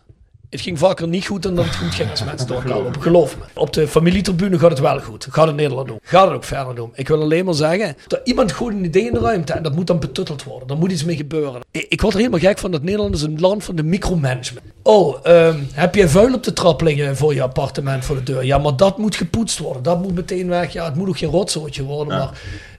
Het 0.50 0.60
ging 0.60 0.78
vaker 0.78 1.08
niet 1.08 1.26
goed 1.26 1.42
dan 1.42 1.54
dat 1.54 1.64
het 1.64 1.76
goed 1.76 1.94
ging 1.94 2.10
als 2.10 2.24
mensen 2.24 2.46
door 2.46 2.56
elkaar 2.62 2.82
lopen. 2.82 3.02
Geloof 3.02 3.36
me. 3.38 3.44
Op 3.54 3.72
de 3.72 3.88
familietribune 3.88 4.58
gaat 4.58 4.70
het 4.70 4.78
wel 4.78 5.00
goed. 5.00 5.26
Gaat 5.30 5.46
het 5.46 5.56
Nederland 5.56 5.88
doen. 5.88 5.98
Gaat 6.02 6.26
het 6.26 6.34
ook 6.34 6.44
verder 6.44 6.74
doen. 6.74 6.90
Ik 6.94 7.08
wil 7.08 7.20
alleen 7.20 7.44
maar 7.44 7.54
zeggen, 7.54 7.96
dat 8.06 8.20
iemand 8.24 8.52
gooit 8.52 8.76
een 8.76 8.84
idee 8.84 9.06
in 9.06 9.12
de 9.12 9.20
ruimte 9.20 9.52
en 9.52 9.62
dat 9.62 9.74
moet 9.74 9.86
dan 9.86 9.98
betutteld 9.98 10.42
worden. 10.44 10.68
Daar 10.68 10.76
moet 10.76 10.92
iets 10.92 11.04
mee 11.04 11.16
gebeuren. 11.16 11.60
Ik, 11.70 11.86
ik 11.88 12.00
word 12.00 12.12
er 12.12 12.18
helemaal 12.18 12.40
gek 12.40 12.58
van 12.58 12.70
dat 12.70 12.82
Nederland 12.82 13.14
is 13.14 13.22
een 13.22 13.40
land 13.40 13.64
van 13.64 13.76
de 13.76 13.82
micromanagement. 13.82 14.66
Oh, 14.82 15.16
ehm, 15.22 15.58
heb 15.72 15.94
je 15.94 16.08
vuil 16.08 16.34
op 16.34 16.42
de 16.42 16.52
trap 16.52 16.80
liggen 16.80 17.16
voor 17.16 17.34
je 17.34 17.42
appartement 17.42 18.04
voor 18.04 18.16
de 18.16 18.22
deur? 18.22 18.44
Ja, 18.44 18.58
maar 18.58 18.76
dat 18.76 18.98
moet 18.98 19.16
gepoetst 19.16 19.58
worden. 19.58 19.82
Dat 19.82 20.02
moet 20.02 20.14
meteen 20.14 20.48
weg. 20.48 20.72
Ja, 20.72 20.84
het 20.84 20.94
moet 20.94 21.08
ook 21.08 21.18
geen 21.18 21.30
rotzootje 21.30 21.82
worden, 21.82 22.18
maar... 22.18 22.30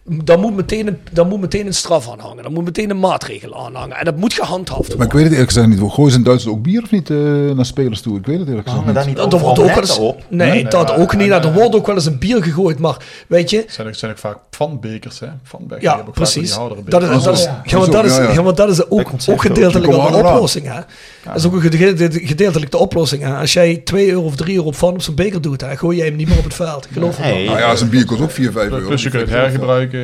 Dan 0.09 0.39
moet, 0.39 0.55
meteen 0.55 0.87
een, 0.87 0.97
dan 1.11 1.27
moet 1.27 1.39
meteen 1.39 1.67
een 1.67 1.73
straf 1.73 2.11
aanhangen. 2.11 2.43
Dan 2.43 2.53
moet 2.53 2.63
meteen 2.63 2.89
een 2.89 2.99
maatregel 2.99 3.65
aanhangen. 3.65 3.97
En 3.97 4.05
dat 4.05 4.15
moet 4.17 4.33
gehandhaafd 4.33 4.79
worden. 4.79 4.97
Maar 4.97 5.05
ik 5.07 5.13
weet 5.13 5.23
het 5.23 5.31
eerlijk 5.31 5.51
gezegd 5.51 5.67
niet. 5.67 5.91
Gooien 5.91 6.11
ze 6.11 6.17
in 6.17 6.23
Duitsland 6.23 6.57
ook 6.57 6.63
bier 6.63 6.81
of 6.83 6.91
niet 6.91 7.09
eh, 7.09 7.17
naar 7.55 7.65
spelers 7.65 8.01
toe? 8.01 8.17
Ik 8.17 8.25
weet 8.25 8.39
het 8.39 8.47
eerlijk 8.47 8.67
gezegd 8.67 8.85
Hangen 8.85 9.05
niet. 9.05 9.15
daar 9.15 9.25
niet 9.25 9.33
Er 9.33 9.39
wordt 9.39 9.59
ook 9.59 9.65
wel 9.67 9.77
eens, 9.77 9.97
op? 9.97 10.23
nee, 10.29 10.49
Nee, 10.51 10.63
dat 10.67 10.87
maar- 10.87 10.97
ook 10.99 11.15
niet. 11.15 11.31
en- 11.31 11.43
er 11.43 11.53
wordt 11.53 11.75
ook 11.75 11.85
wel 11.85 11.95
eens 11.95 12.05
een 12.05 12.17
bier 12.19 12.43
gegooid. 12.43 12.79
Maar 12.79 12.97
weet 13.27 13.49
je, 13.49 13.65
zijn, 13.67 13.87
ook- 13.87 13.95
zijn 13.95 14.11
ook 14.11 14.17
vaak 14.17 14.37
vanbekers, 14.51 15.19
hè? 15.19 15.27
Ja, 15.79 15.95
precies. 16.13 16.55
Dat 16.85 17.01
is, 17.03 17.23
dat 17.23 17.33
is, 17.37 17.43
ja, 17.63 17.77
maar 17.79 17.89
dat 17.89 18.05
is, 18.05 18.15
ja, 18.17 18.51
dat 18.51 18.69
is 18.69 18.89
ook, 18.89 19.11
ook 19.29 19.41
gedeeltelijk 19.41 19.93
een 19.93 20.13
oplossing. 20.15 20.65
Hè? 20.65 20.79
Dat 21.23 21.35
is 21.35 21.45
ook 21.45 21.53
een 21.53 21.61
gede- 21.71 22.09
gedeeltelijk 22.25 22.71
de 22.71 22.77
oplossing. 22.77 23.23
Hè? 23.23 23.35
Als 23.35 23.53
jij 23.53 23.81
2 23.83 24.09
euro 24.09 24.21
of 24.23 24.35
3 24.35 24.55
euro 24.55 24.67
op 24.67 24.75
van 24.75 24.93
op 24.93 25.01
zo'n 25.01 25.15
beker 25.15 25.41
doet, 25.41 25.61
hè, 25.61 25.77
gooi 25.77 25.97
jij 25.97 26.05
hem 26.05 26.15
niet 26.15 26.27
meer 26.27 26.37
op 26.37 26.43
het 26.43 26.53
veld. 26.53 26.87
Geloof 26.91 27.19
me. 27.19 27.25
Nee. 27.25 27.45
Nou 27.45 27.59
ja, 27.59 27.75
zijn 27.75 27.89
bier 27.89 28.05
kost 28.05 28.21
ook 28.21 28.31
4, 28.31 28.51
5 28.51 28.69
euro. 28.71 28.87
Plus 28.87 29.03
je 29.03 29.09
kunt 29.09 29.21
het 29.21 29.31
ik 29.31 29.35
hergebruiken. 29.37 29.95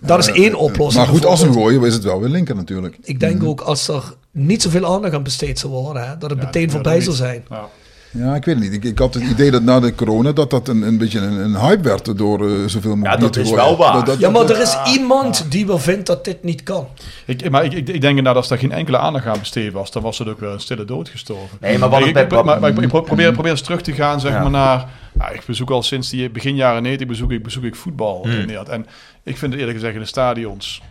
Dat 0.00 0.18
is 0.18 0.28
één 0.30 0.54
oplossing. 0.54 1.04
Maar 1.04 1.14
goed, 1.14 1.24
als 1.24 1.38
ze 1.38 1.44
hem 1.44 1.54
bijvoorbeeld. 1.54 1.80
gooien, 1.82 1.88
is 1.88 1.94
het 1.94 2.04
wel 2.12 2.20
weer 2.20 2.30
linker 2.30 2.54
natuurlijk. 2.54 2.98
Ik 3.02 3.20
denk 3.20 3.44
ook 3.44 3.60
als 3.60 3.88
er 3.88 4.02
niet 4.30 4.62
zoveel 4.62 4.86
aandacht 4.94 5.14
aan 5.14 5.22
besteed 5.22 5.58
zou 5.58 5.72
worden, 5.72 6.08
hè, 6.08 6.18
dat 6.18 6.30
het 6.30 6.38
Ja, 6.38 6.44
meteen 6.44 6.70
voorbij 6.70 6.96
zou 7.00 7.08
niet. 7.08 7.16
zijn. 7.18 7.44
Ja. 7.50 7.68
Ja, 8.16 8.34
ik 8.34 8.44
weet 8.44 8.54
het 8.54 8.64
niet. 8.64 8.72
Ik, 8.72 8.84
ik 8.84 8.98
had 8.98 9.14
het 9.14 9.22
idee 9.22 9.50
dat 9.50 9.62
na 9.62 9.80
de 9.80 9.94
corona 9.94 10.32
dat 10.32 10.50
dat 10.50 10.68
een, 10.68 10.82
een 10.82 10.98
beetje 10.98 11.18
een, 11.18 11.32
een 11.32 11.56
hype 11.60 11.82
werd 11.82 12.18
door 12.18 12.48
eh, 12.48 12.54
zoveel 12.66 12.96
mogelijk 12.96 13.14
Ja, 13.14 13.20
dat 13.20 13.32
te 13.32 13.40
is 13.40 13.50
wel 13.50 13.76
waar. 13.76 13.92
Dat- 13.92 14.06
dat- 14.06 14.18
Ja, 14.18 14.30
maar 14.30 14.46
dat- 14.46 14.50
er 14.56 14.62
is 14.62 14.76
iemand 14.94 15.46
die 15.50 15.66
wel 15.66 15.78
vindt 15.78 16.06
dat 16.06 16.24
dit 16.24 16.42
niet 16.42 16.62
kan. 16.62 16.86
Ik, 17.26 17.50
maar 17.50 17.64
ik, 17.64 17.72
ik, 17.72 17.88
ik 17.88 18.00
denk 18.00 18.04
inderdaad, 18.04 18.36
als 18.36 18.48
daar 18.48 18.58
geen 18.58 18.72
enkele 18.72 18.98
aandacht 18.98 19.26
aan 19.26 19.38
besteed 19.38 19.72
was, 19.72 19.90
dan 19.90 20.02
was 20.02 20.18
het 20.18 20.28
ook 20.28 20.40
wel 20.40 20.52
een 20.52 20.60
stille 20.60 20.84
dood 20.84 21.08
gestorven. 21.08 21.58
Nee, 21.60 21.78
maar 21.78 21.88
wat 21.90 22.00
ik, 22.00 22.06
ik, 22.06 22.28
bij- 22.28 22.42
maar, 22.42 22.60
maar 22.60 22.82
ik, 22.82 22.88
probeer, 22.88 23.32
probeer 23.32 23.50
eens 23.50 23.60
terug 23.62 23.80
te 23.82 23.92
gaan, 23.92 24.20
zeg 24.20 24.32
Ja. 24.32 24.40
maar, 24.42 24.50
naar... 24.50 24.88
Ja, 25.18 25.28
ik 25.30 25.42
bezoek 25.46 25.70
al 25.70 25.82
sinds 25.82 26.10
die 26.10 26.30
begin 26.30 26.54
jaren 26.56 26.82
90 26.82 27.06
bezoek 27.06 27.32
ik, 27.32 27.42
bezoek 27.42 27.64
ik 27.64 27.74
voetbal 27.74 28.20
Hmm. 28.22 28.30
in 28.32 28.38
Nederland. 28.38 28.68
En 28.68 28.86
ik 29.22 29.36
vind 29.38 29.50
het 29.52 29.60
eerlijk 29.60 29.78
gezegd 29.78 29.94
in 29.94 30.00
de 30.00 30.06
stadions 30.06 30.82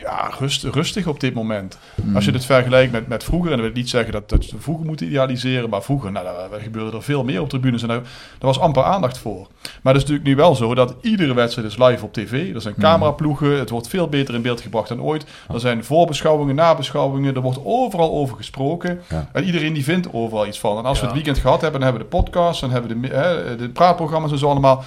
ja, 0.00 0.30
rust, 0.38 0.64
rustig 0.64 1.06
op 1.06 1.20
dit 1.20 1.34
moment. 1.34 1.78
Als 2.14 2.24
je 2.24 2.32
het 2.32 2.44
vergelijkt 2.44 2.92
met, 2.92 3.08
met 3.08 3.24
vroeger, 3.24 3.50
en 3.50 3.56
dat 3.56 3.66
wil 3.66 3.74
niet 3.74 3.88
zeggen 3.88 4.12
dat, 4.12 4.28
dat 4.28 4.50
we 4.50 4.56
vroeger 4.58 4.86
moeten 4.86 5.06
idealiseren, 5.06 5.68
maar 5.68 5.82
vroeger 5.82 6.12
nou, 6.12 6.24
daar, 6.50 6.60
gebeurde 6.60 6.96
er 6.96 7.02
veel 7.02 7.24
meer 7.24 7.40
op 7.40 7.48
tribunes 7.48 7.82
en 7.82 7.88
daar, 7.88 8.00
daar 8.00 8.06
was 8.38 8.60
amper 8.60 8.82
aandacht 8.82 9.18
voor. 9.18 9.46
Maar 9.82 9.94
het 9.94 10.02
is 10.02 10.08
natuurlijk 10.08 10.28
nu 10.28 10.36
wel 10.36 10.54
zo 10.54 10.74
dat 10.74 10.94
iedere 11.00 11.34
wedstrijd 11.34 11.68
is 11.68 11.78
live 11.78 12.04
op 12.04 12.12
tv. 12.12 12.54
Er 12.54 12.60
zijn 12.60 12.74
cameraploegen, 12.78 13.58
het 13.58 13.70
wordt 13.70 13.88
veel 13.88 14.08
beter 14.08 14.34
in 14.34 14.42
beeld 14.42 14.60
gebracht 14.60 14.88
dan 14.88 15.02
ooit. 15.02 15.26
Er 15.52 15.60
zijn 15.60 15.84
voorbeschouwingen, 15.84 16.54
nabeschouwingen, 16.54 17.34
er 17.34 17.40
wordt 17.40 17.64
overal 17.64 18.12
over 18.12 18.36
gesproken. 18.36 19.00
Ja. 19.08 19.28
En 19.32 19.44
iedereen 19.44 19.72
die 19.72 19.84
vindt 19.84 20.12
overal 20.12 20.46
iets 20.46 20.58
van. 20.58 20.78
En 20.78 20.84
als 20.84 21.00
we 21.00 21.06
het 21.06 21.14
weekend 21.14 21.38
gehad 21.38 21.60
hebben, 21.60 21.80
dan 21.80 21.88
hebben 21.88 22.08
we 22.08 22.10
de 22.10 22.22
podcast, 22.22 22.60
dan 22.60 22.70
hebben 22.70 23.00
we 23.00 23.08
de, 23.08 23.14
hè, 23.14 23.56
de 23.56 23.68
praatprogramma's 23.68 24.30
en 24.32 24.38
zo 24.38 24.48
allemaal. 24.48 24.84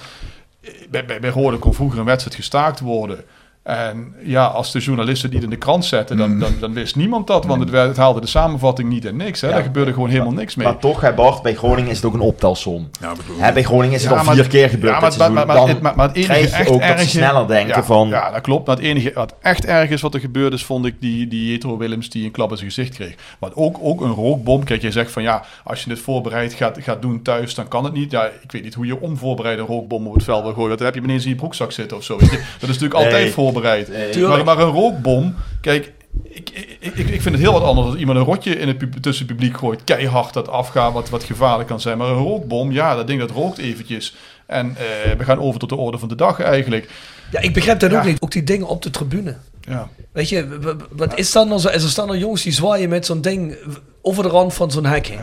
Bij, 0.90 1.04
bij, 1.04 1.20
bij 1.20 1.30
Rode 1.30 1.58
kon 1.58 1.74
vroeger 1.74 1.98
een 1.98 2.04
wedstrijd 2.04 2.36
gestaakt 2.36 2.80
worden. 2.80 3.24
En 3.62 4.14
ja, 4.24 4.44
als 4.46 4.72
de 4.72 4.78
journalisten 4.78 5.24
het 5.24 5.34
niet 5.34 5.44
in 5.44 5.50
de 5.50 5.56
krant 5.56 5.84
zetten, 5.84 6.16
dan, 6.16 6.38
dan, 6.38 6.52
dan 6.60 6.72
wist 6.72 6.96
niemand 6.96 7.26
dat. 7.26 7.44
Want 7.46 7.60
het, 7.60 7.70
werd- 7.70 7.88
het 7.88 7.96
haalde 7.96 8.20
de 8.20 8.26
samenvatting 8.26 8.88
niet 8.88 9.04
en 9.04 9.16
niks. 9.16 9.40
Hè. 9.40 9.48
Ja. 9.48 9.54
Daar 9.54 9.62
gebeurde 9.62 9.92
gewoon 9.92 10.08
helemaal 10.08 10.32
niks 10.32 10.54
mee. 10.54 10.66
Maar 10.66 10.76
toch, 10.78 11.00
hè 11.00 11.12
Bart, 11.12 11.42
bij 11.42 11.54
Groningen 11.54 11.90
is 11.90 11.96
het 11.96 12.06
ook 12.06 12.14
een 12.14 12.20
optelsom. 12.20 12.88
Ja, 13.00 13.12
bedoel- 13.14 13.38
Hè, 13.38 13.52
bij 13.52 13.62
Groningen 13.62 13.94
is 13.96 14.02
het 14.02 14.10
Ja, 14.12 14.18
al 14.18 14.24
maar- 14.24 14.34
vier 14.34 14.46
keer 14.48 14.68
gebeurd 14.68 15.00
Ja, 15.00 15.08
dit 15.08 15.18
maar, 15.18 15.32
maar, 15.32 15.36
seizoen. 15.36 15.46
maar, 15.46 15.46
Dan 15.56 15.56
maar, 15.64 15.74
het- 15.74 15.82
maar, 15.82 15.96
maar 15.96 16.06
het 16.06 16.16
enige 16.16 16.32
krijg 16.32 16.50
je 16.50 16.56
echt 16.56 16.68
ook 16.70 16.80
dat 16.86 17.00
ze 17.00 17.08
sneller 17.08 17.46
denken 17.46 17.76
ja, 17.76 17.82
van... 17.84 18.08
Ja, 18.08 18.30
dat 18.30 18.40
klopt. 18.40 18.66
Maar 18.66 18.76
het 18.76 18.84
enige 18.84 19.10
wat 19.14 19.34
echt 19.40 19.64
erg 19.64 19.90
is 19.90 20.00
wat 20.00 20.14
er 20.14 20.20
gebeurd 20.20 20.52
is, 20.52 20.64
vond 20.64 20.86
ik 20.86 20.94
die, 21.00 21.28
die 21.28 21.50
Jetro 21.50 21.76
Willems 21.76 22.10
die 22.10 22.24
een 22.24 22.30
klap 22.30 22.50
in 22.50 22.56
zijn 22.56 22.68
gezicht 22.70 22.94
kreeg. 22.94 23.14
Want 23.38 23.54
ook, 23.56 23.76
ook 23.80 24.00
een 24.00 24.12
rookbom. 24.12 24.64
Kijk, 24.64 24.82
jij 24.82 24.90
zegt 24.90 25.12
van 25.12 25.22
ja, 25.22 25.44
als 25.64 25.82
je 25.82 25.88
dit 25.88 25.98
voorbereid 25.98 26.52
gaat, 26.52 26.78
gaat 26.80 27.02
doen 27.02 27.22
thuis, 27.22 27.54
dan 27.54 27.68
kan 27.68 27.84
het 27.84 27.92
niet. 27.92 28.10
Ja, 28.10 28.24
ik 28.42 28.52
weet 28.52 28.62
niet 28.62 28.74
hoe 28.74 28.86
je 28.86 29.00
onvoorbereid 29.00 29.58
een 29.58 29.66
rookbom 29.66 30.06
op 30.06 30.14
het 30.14 30.24
veld 30.24 30.42
wil 30.42 30.52
gooien. 30.52 30.76
Dan 30.76 30.86
heb 30.86 30.94
je 30.94 31.00
ineens 31.02 31.24
in 31.24 31.30
je 31.30 31.36
broekzak 31.36 31.72
zitten 31.72 31.96
of 31.96 32.04
zo. 32.04 32.18
Weet 32.18 32.30
je. 32.30 32.36
Dat 32.36 32.68
is 32.68 32.78
natuurlijk 32.78 32.94
altijd 32.94 33.22
Nee. 33.22 33.32
Voorbereid. 33.52 33.88
Nee. 33.88 34.26
Maar, 34.26 34.44
maar 34.44 34.58
een 34.58 34.70
rookbom, 34.72 35.34
kijk... 35.60 35.92
Ik, 36.22 36.50
ik, 36.80 36.94
ik, 36.96 37.08
ik 37.08 37.22
vind 37.22 37.34
het 37.34 37.38
heel 37.44 37.52
wat 37.52 37.62
anders 37.62 37.86
als 37.86 37.96
iemand 37.96 38.18
een 38.18 38.24
rotje 38.24 38.58
in 38.58 38.68
het 38.68 38.78
pub- 38.78 38.96
tussen 39.02 39.26
het 39.26 39.36
publiek 39.36 39.56
gooit. 39.58 39.84
Keihard 39.84 40.32
dat 40.32 40.48
afgaat, 40.48 40.92
wat, 40.92 41.08
wat 41.10 41.24
gevaarlijk 41.24 41.68
kan 41.68 41.80
zijn. 41.80 41.98
Maar 41.98 42.08
een 42.08 42.14
rookbom, 42.14 42.72
ja, 42.72 42.94
dat 42.94 43.06
ding 43.06 43.20
dat 43.20 43.30
rookt 43.30 43.58
eventjes. 43.58 44.14
En 44.46 44.76
eh, 44.76 45.16
we 45.18 45.24
gaan 45.24 45.40
over 45.40 45.60
tot 45.60 45.68
de 45.68 45.76
orde 45.76 45.98
van 45.98 46.08
de 46.08 46.14
dag 46.14 46.40
eigenlijk. 46.40 46.90
Ja, 47.30 47.40
ik 47.40 47.54
begrijp 47.54 47.80
dat 47.80 47.90
Ja. 47.90 47.98
ook 47.98 48.04
niet. 48.04 48.20
Ook 48.20 48.30
die 48.30 48.44
dingen 48.44 48.66
op 48.66 48.82
de 48.82 48.90
tribune. 48.90 49.36
Ja. 49.60 49.88
Weet 50.12 50.28
je, 50.28 50.58
wat 50.90 51.18
is 51.18 51.32
dat 51.32 51.48
nou 51.48 51.60
zo? 51.60 51.68
Er 51.68 51.80
staan 51.80 52.08
er 52.10 52.18
jongens 52.18 52.42
die 52.42 52.52
zwaaien 52.52 52.88
met 52.88 53.06
zo'n 53.06 53.20
ding 53.20 53.56
over 54.02 54.22
de 54.22 54.28
rand 54.28 54.54
van 54.54 54.70
zo'n 54.70 54.86
hek 54.86 55.06
heen. 55.06 55.20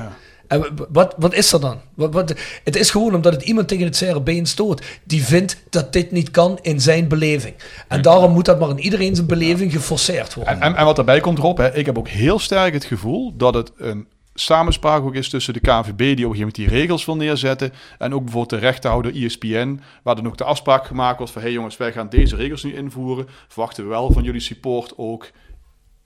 En 0.47 0.65
wat, 0.89 1.15
wat 1.17 1.33
is 1.33 1.53
er 1.53 1.59
dan? 1.59 1.79
Wat, 1.93 2.13
wat, 2.13 2.35
het 2.63 2.75
is 2.75 2.89
gewoon 2.89 3.15
omdat 3.15 3.33
het 3.33 3.43
iemand 3.43 3.67
tegen 3.67 3.85
het 3.85 3.97
zere 3.97 4.21
been 4.21 4.45
stoot. 4.45 4.85
Die 5.03 5.23
vindt 5.23 5.63
dat 5.69 5.93
dit 5.93 6.11
niet 6.11 6.31
kan 6.31 6.59
in 6.61 6.81
zijn 6.81 7.07
beleving. 7.07 7.55
En 7.87 8.01
daarom 8.01 8.31
moet 8.31 8.45
dat 8.45 8.59
maar 8.59 8.69
in 8.69 8.79
iedereen 8.79 9.15
zijn 9.15 9.27
beleving 9.27 9.71
geforceerd 9.71 10.33
worden. 10.33 10.53
En, 10.53 10.61
en, 10.61 10.75
en 10.75 10.85
wat 10.85 10.95
daarbij 10.95 11.19
komt 11.19 11.37
erop, 11.37 11.57
hè, 11.57 11.75
ik 11.75 11.85
heb 11.85 11.97
ook 11.97 12.07
heel 12.07 12.39
sterk 12.39 12.73
het 12.73 12.85
gevoel 12.85 13.33
dat 13.37 13.53
het 13.53 13.71
een 13.77 14.07
samenspraak 14.39 15.03
ook 15.03 15.15
is 15.15 15.29
tussen 15.29 15.53
de 15.53 15.59
KNVB, 15.59 15.97
die 15.97 16.07
op 16.07 16.09
een 16.09 16.17
gegeven 16.17 16.37
moment 16.37 16.55
die 16.55 16.67
regels 16.67 17.05
wil 17.05 17.15
neerzetten, 17.15 17.73
en 17.97 18.13
ook 18.13 18.23
bijvoorbeeld 18.23 18.61
de 18.61 18.67
rechterhouder 18.67 19.15
E 19.15 19.25
ESPN, 19.25 19.79
waar 20.03 20.15
dan 20.15 20.27
ook 20.27 20.37
de 20.37 20.43
afspraak 20.43 20.85
gemaakt 20.85 21.19
was 21.19 21.31
van, 21.31 21.41
hé 21.41 21.47
hey 21.47 21.55
jongens, 21.55 21.77
wij 21.77 21.91
gaan 21.91 22.09
deze 22.09 22.35
regels 22.35 22.63
nu 22.63 22.75
invoeren, 22.75 23.27
verwachten 23.47 23.83
we 23.83 23.89
wel 23.89 24.11
van 24.11 24.23
jullie 24.23 24.41
support 24.41 24.93
ook 24.97 25.29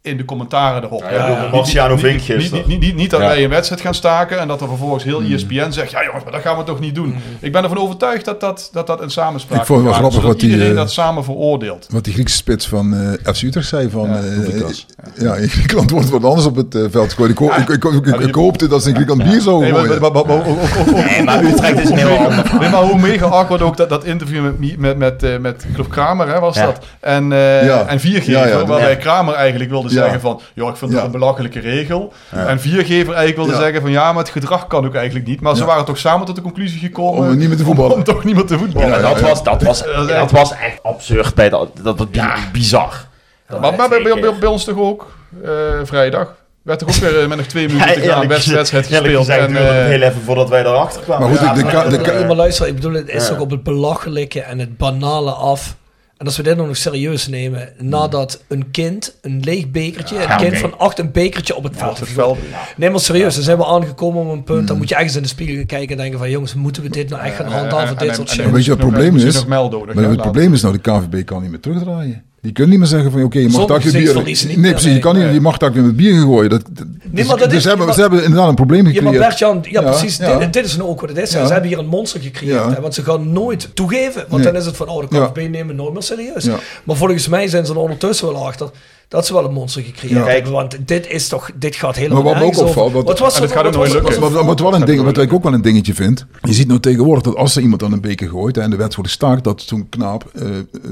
in 0.04 0.18
de 0.18 0.26
commentaren 0.26 0.84
erop. 0.84 1.02
Ja, 1.02 1.08
Hè? 1.08 1.16
ja, 1.28 1.50
Marciano 1.52 1.92
niet- 1.94 2.00
Vink 2.04 2.14
niet, 2.14 2.24
gisteren. 2.24 2.58
niet, 2.60 2.68
niet, 2.68 2.80
niet, 2.80 2.96
niet 2.96 3.10
dat 3.10 3.20
Ja. 3.22 3.28
wij 3.28 3.44
een 3.44 3.50
wedstrijd 3.50 3.82
gaan 3.82 3.94
staken 3.94 4.40
en 4.40 4.48
dat 4.48 4.62
er 4.62 4.68
vervolgens 4.68 5.04
heel 5.04 5.22
E 5.22 5.34
ESPN 5.34 5.72
zegt, 5.72 5.92
ja 5.92 6.04
jongens, 6.06 6.24
maar 6.24 6.34
dat 6.34 6.42
gaan 6.42 6.58
we 6.58 6.64
toch 6.64 6.80
niet 6.80 6.96
doen. 6.96 7.16
Ik 7.40 7.52
ben 7.52 7.64
ervan 7.64 7.78
overtuigd 7.78 8.26
dat 8.26 8.40
dat, 8.40 8.70
dat, 8.74 8.88
dat 8.88 9.02
een 9.02 9.10
samenspraak 9.12 9.60
Ik 9.60 9.66
vond 9.66 9.80
het 9.80 9.88
wel 9.90 9.98
grappig 9.98 10.22
wordt, 10.22 10.32
wat 10.34 10.40
die, 10.40 10.50
iedereen 10.52 10.72
eh, 10.72 10.78
dat 10.78 10.92
samen 10.92 11.24
veroordeelt. 11.24 11.88
Wat 11.92 12.04
die 12.04 12.14
Griekse 12.14 12.36
spits 12.36 12.68
van 12.68 12.94
eh 13.24 13.34
FC 13.34 13.42
Utrecht 13.42 13.68
zei 13.68 13.90
van... 13.90 14.10
Ja, 14.10 14.16
eh, 14.22 14.70
ja, 15.16 15.34
in 15.44 15.50
Griekenland 15.50 15.90
wordt 15.92 16.10
wat 16.10 16.24
anders 16.24 16.46
op 16.46 16.56
het 16.56 16.78
veld 16.92 17.10
gegooid. 17.10 17.32
Ik, 17.32 17.38
ho- 17.38 17.52
ik, 17.58 17.70
ik, 17.70 17.84
ik, 17.84 18.06
ik, 18.06 18.20
ik 18.20 18.36
hoopte 18.36 18.68
dat 18.68 18.82
ze 18.84 18.90
in 18.90 18.96
Griekenland 18.96 19.30
bier 19.30 19.42
zouden 19.42 19.64
Nee, 19.64 19.72
maar, 19.72 19.86
gooien. 19.86 20.02
maar- 20.02 20.12
maar- 20.12 20.26
maar- 20.26 20.36
ook- 20.48 20.48
ook- 20.48 20.88
ook- 20.88 20.96
Nee, 21.10 21.24
maar 21.24 21.44
Utrecht 21.44 21.80
is 21.80 21.90
een 21.90 21.98
heel 21.98 22.18
ander. 22.18 22.52
Nee, 22.60 22.70
maar 22.70 22.82
hoe 22.84 23.00
mega 23.00 23.26
awkward 23.26 23.62
ook 23.62 23.78
dat, 23.78 23.90
dat 23.90 24.04
interview 24.04 24.44
met, 24.44 24.78
met, 24.78 24.98
met, 24.98 25.24
eh, 25.24 25.38
met 25.38 25.66
Kramer 25.90 26.28
hè, 26.34 26.40
was 26.40 26.56
Ja. 26.56 26.66
dat. 26.66 26.80
En, 27.00 27.32
eh 27.32 27.66
Ja. 27.66 27.86
en 27.88 28.00
Viergever, 28.00 28.66
waarbij. 28.66 28.98
Kramer 28.98 29.34
eigenlijk 29.34 29.70
wilde 29.70 29.90
Ja. 29.94 30.02
zeggen 30.02 30.22
van... 30.22 30.42
joh, 30.54 30.70
ik 30.70 30.76
vind 30.76 30.92
het 30.92 31.00
Ja. 31.00 31.06
een 31.06 31.12
belachelijke 31.12 31.60
regel. 31.60 32.14
En 32.30 32.60
Viergever 32.60 33.14
eigenlijk 33.14 33.36
wilde 33.36 33.52
Ja. 33.52 33.60
zeggen 33.60 33.82
van... 33.82 33.92
ja, 33.92 34.12
maar 34.14 34.24
het 34.24 34.32
gedrag 34.32 34.68
kan 34.68 34.86
ook 34.86 34.96
eigenlijk 34.96 35.28
niet. 35.28 35.42
Maar 35.42 35.54
ze 35.56 35.62
Ja. 35.62 35.68
waren 35.68 35.86
toch 35.86 35.98
samen 35.98 36.26
tot 36.26 36.36
de 36.36 36.42
conclusie 36.42 36.80
gekomen... 36.80 37.30
Om 37.30 37.38
niet 37.38 37.48
meer 37.48 37.58
te 37.58 37.64
voetballen. 37.64 37.96
Om 37.98 38.04
toch 38.04 38.24
niet 38.24 38.36
meer 38.36 38.46
te 38.46 38.58
voetballen. 38.58 38.90
Ja, 38.90 39.00
dat, 39.02 39.20
was, 39.22 39.44
dat, 39.44 39.62
was, 39.64 39.84
Dat 39.84 40.08
dat 40.08 40.32
was 40.32 40.52
echt 40.52 40.84
absurd. 40.84 41.36
Bij 41.36 41.50
dat, 41.50 41.70
dat 41.84 41.98
was 41.98 42.08
bi- 42.10 42.20
bizar. 42.52 43.06
Maar, 43.50 43.60
maar 43.76 43.90
bij, 43.90 44.02
bij, 44.04 44.20
bij, 44.20 44.34
bij 44.40 44.50
ons 44.50 44.64
toch 44.64 44.78
ook, 44.78 45.12
eh 45.44 45.50
vrijdag... 45.84 46.36
werd 46.62 46.80
toch 46.80 46.90
ook 46.90 46.96
weer 46.96 47.22
eh, 47.22 47.28
met 47.28 47.38
nog 47.38 47.46
twee 47.46 47.68
minuten 47.74 47.94
te 47.94 48.02
gaan 48.10 48.28
wedstrijd, 48.28 48.58
wedstrijd 48.58 48.86
gespeeld. 48.88 49.26
gezegd 49.26 49.48
En, 49.48 49.56
eh, 49.58 49.86
heel 49.86 50.02
even 50.02 50.22
voordat 50.26 50.50
wij 50.50 50.66
erachter 50.66 51.02
kwamen. 51.02 51.30
Maar 51.30 51.38
goed, 51.38 51.48
Ja, 51.48 51.54
de- 51.54 51.90
de 51.98 52.04
de 52.04 52.12
Ja, 52.20 52.26
maar 52.28 52.36
luister, 52.36 52.68
ik 52.68 52.76
bedoel, 52.76 52.94
het 52.94 53.10
is 53.10 53.24
Ja. 53.24 53.30
toch 53.30 53.40
op 53.40 53.50
het 53.52 53.64
belachelijke 53.64 54.42
en 54.42 54.60
het 54.60 54.78
banale 54.78 55.32
af. 55.32 55.76
En 56.22 56.28
als 56.28 56.38
we 56.38 56.44
dit 56.44 56.58
nog 56.58 56.78
serieus 56.78 57.28
nemen, 57.28 57.70
nadat 57.78 58.44
een 58.48 58.72
kind, 58.72 59.16
een 59.22 59.40
leeg 59.40 59.72
bekertje, 59.72 60.24
een 60.24 60.38
kind 60.38 60.58
van 60.58 60.80
acht 60.80 61.00
een 61.00 61.12
bekertje 61.12 61.56
op 61.56 61.64
het 61.64 61.78
veld 61.78 62.00
heeft 62.00 62.12
veld. 62.12 62.38
Nee, 62.78 62.90
maar 62.90 63.00
serieus, 63.00 63.36
dan 63.36 63.44
zijn 63.44 63.58
we 63.58 63.66
aangekomen 63.66 64.26
op 64.26 64.32
een 64.32 64.44
punt. 64.44 64.68
Dan 64.68 64.78
moet 64.78 64.90
je 64.90 64.96
ergens 64.96 65.16
in 65.16 65.22
de 65.22 65.28
spiegel 65.28 65.56
gaan 65.56 65.66
kijken 65.66 65.90
en 65.90 65.98
denken 66.02 66.20
van... 66.20 66.30
jongens, 66.30 66.54
moeten 66.54 66.84
we 66.84 66.90
dit 66.90 67.10
nou 67.10 67.22
echt 67.22 67.36
gaan 67.36 67.46
en- 67.46 67.52
handhaven, 67.52 67.98
en- 67.98 68.06
dit 68.06 68.16
soort 68.16 68.30
en- 68.30 68.36
shit? 68.36 68.52
Weet 68.52 68.66
je 68.66 68.70
wat 68.70 68.80
het 68.80 68.90
probleem 68.90 69.16
is? 69.16 69.36
nog 69.36 69.48
melden, 69.48 69.86
Maar 69.94 70.04
het 70.04 70.22
probleem 70.22 70.54
is 70.54 70.62
nou, 70.62 70.74
de 70.74 70.82
KNVB 70.82 71.26
kan 71.26 71.42
niet 71.42 71.52
meer 71.52 71.60
terugdraaien. 71.60 72.24
Die 72.42 72.52
kunnen 72.52 72.72
niet 72.72 72.80
meer 72.80 72.88
zeggen 72.90 73.12
van, 73.12 73.24
oké, 73.24 73.40
je 73.40 73.50
mag 73.50 73.66
daar 73.66 73.84
je 73.84 73.92
bier... 73.92 74.24
niet 74.24 74.46
Nee, 74.46 74.58
meer, 74.58 74.70
precies, 74.72 74.84
je, 74.88 74.90
nee. 74.94 75.00
kan 75.00 75.18
niet, 75.20 75.34
je 75.34 75.42
mag 75.42 75.58
daar 75.58 75.72
weer 75.74 75.84
met 75.84 75.96
bier 75.96 76.22
gooien. 76.22 76.50
Dat, 76.50 76.62
dus 77.06 77.28
maar 77.28 77.38
dat 77.38 77.48
dus 77.48 77.56
is- 77.58 77.62
ze, 77.62 77.68
hebben, 77.68 77.86
maar- 77.86 77.96
ze 77.96 78.02
hebben 78.02 78.24
inderdaad 78.24 78.50
een 78.50 78.56
probleem 78.56 78.80
Ja, 78.80 78.84
maar 78.86 78.94
gecreëerd. 78.94 79.20
Bert-Jan, 79.28 79.60
ja, 79.64 79.82
Ja, 79.82 79.90
precies, 79.90 80.18
ja. 80.18 80.38
Dit, 80.38 80.54
dit 80.54 80.66
is 80.66 80.78
nou 80.78 80.90
ook 80.90 81.02
wat 81.02 81.10
het 81.10 81.18
is. 81.18 81.32
Ja. 81.32 81.46
Ze 81.46 81.52
hebben 81.52 81.70
hier 81.70 81.80
een 81.80 81.88
monster 81.88 82.22
gecreëerd. 82.22 82.76
Hè, 82.76 82.82
want 82.82 82.94
ze 82.94 83.04
gaan 83.04 83.32
nooit 83.32 83.70
toegeven. 83.74 84.26
Want 84.30 84.44
Nee. 84.44 84.52
dan 84.52 84.62
is 84.62 84.66
het 84.68 84.76
van, 84.78 84.88
oh, 84.88 85.10
de. 85.10 85.30
KVB 85.32 85.50
nemen 85.50 85.76
nooit 85.76 85.94
meer 85.94 86.02
serieus. 86.04 86.46
Maar 86.84 86.96
volgens 86.96 87.28
mij 87.28 87.48
zijn 87.48 87.66
ze 87.66 87.72
er 87.72 87.78
ondertussen 87.80 88.28
wel 88.28 88.46
achter 88.48 88.70
dat 89.12 89.26
ze 89.26 89.34
wel 89.34 89.46
een 89.46 89.54
monster 89.54 89.82
gecreëerd 89.84 90.26
Ja. 90.26 90.32
hebben. 90.32 90.52
Want 90.52 90.78
dit 90.88 91.08
is 91.08 91.28
toch, 91.28 91.50
dit 91.56 91.76
gaat 91.76 91.96
helemaal 91.96 92.24
Maar 92.24 92.32
wat 92.34 92.42
me 92.42 92.48
ook 92.48 92.58
opvalt, 92.68 92.92
wat- 92.94 93.06
Wat 93.06 93.20
was 93.20 93.36
En 93.36 93.42
het 93.42 93.52
er- 93.52 93.58
gaat 93.58 93.66
ook 93.68 93.74
nooit 93.74 93.94
lukken. 93.94 94.20
Wat, 94.20 94.32
wat, 94.46 94.60
wel 94.60 94.74
een 94.76 94.86
ding, 94.86 95.02
wat 95.04 95.18
ik 95.18 95.34
ook 95.34 95.44
wel 95.44 95.54
een 95.54 95.62
dingetje 95.62 95.94
vind. 95.94 96.26
Je 96.42 96.54
ziet 96.54 96.68
nou 96.68 96.80
tegenwoordig 96.80 97.24
dat 97.24 97.36
als 97.36 97.56
er 97.56 97.62
iemand 97.62 97.84
aan 97.84 97.92
een 97.92 98.02
beker 98.02 98.30
gooit 98.30 98.56
hè, 98.56 98.62
en 98.62 98.70
de 98.70 98.76
wet 98.76 98.96
wordt 98.96 99.10
gestaakt, 99.10 99.44
dat 99.44 99.62
zo'n 99.62 99.90
knaap 99.90 100.26
eh, 100.36 100.46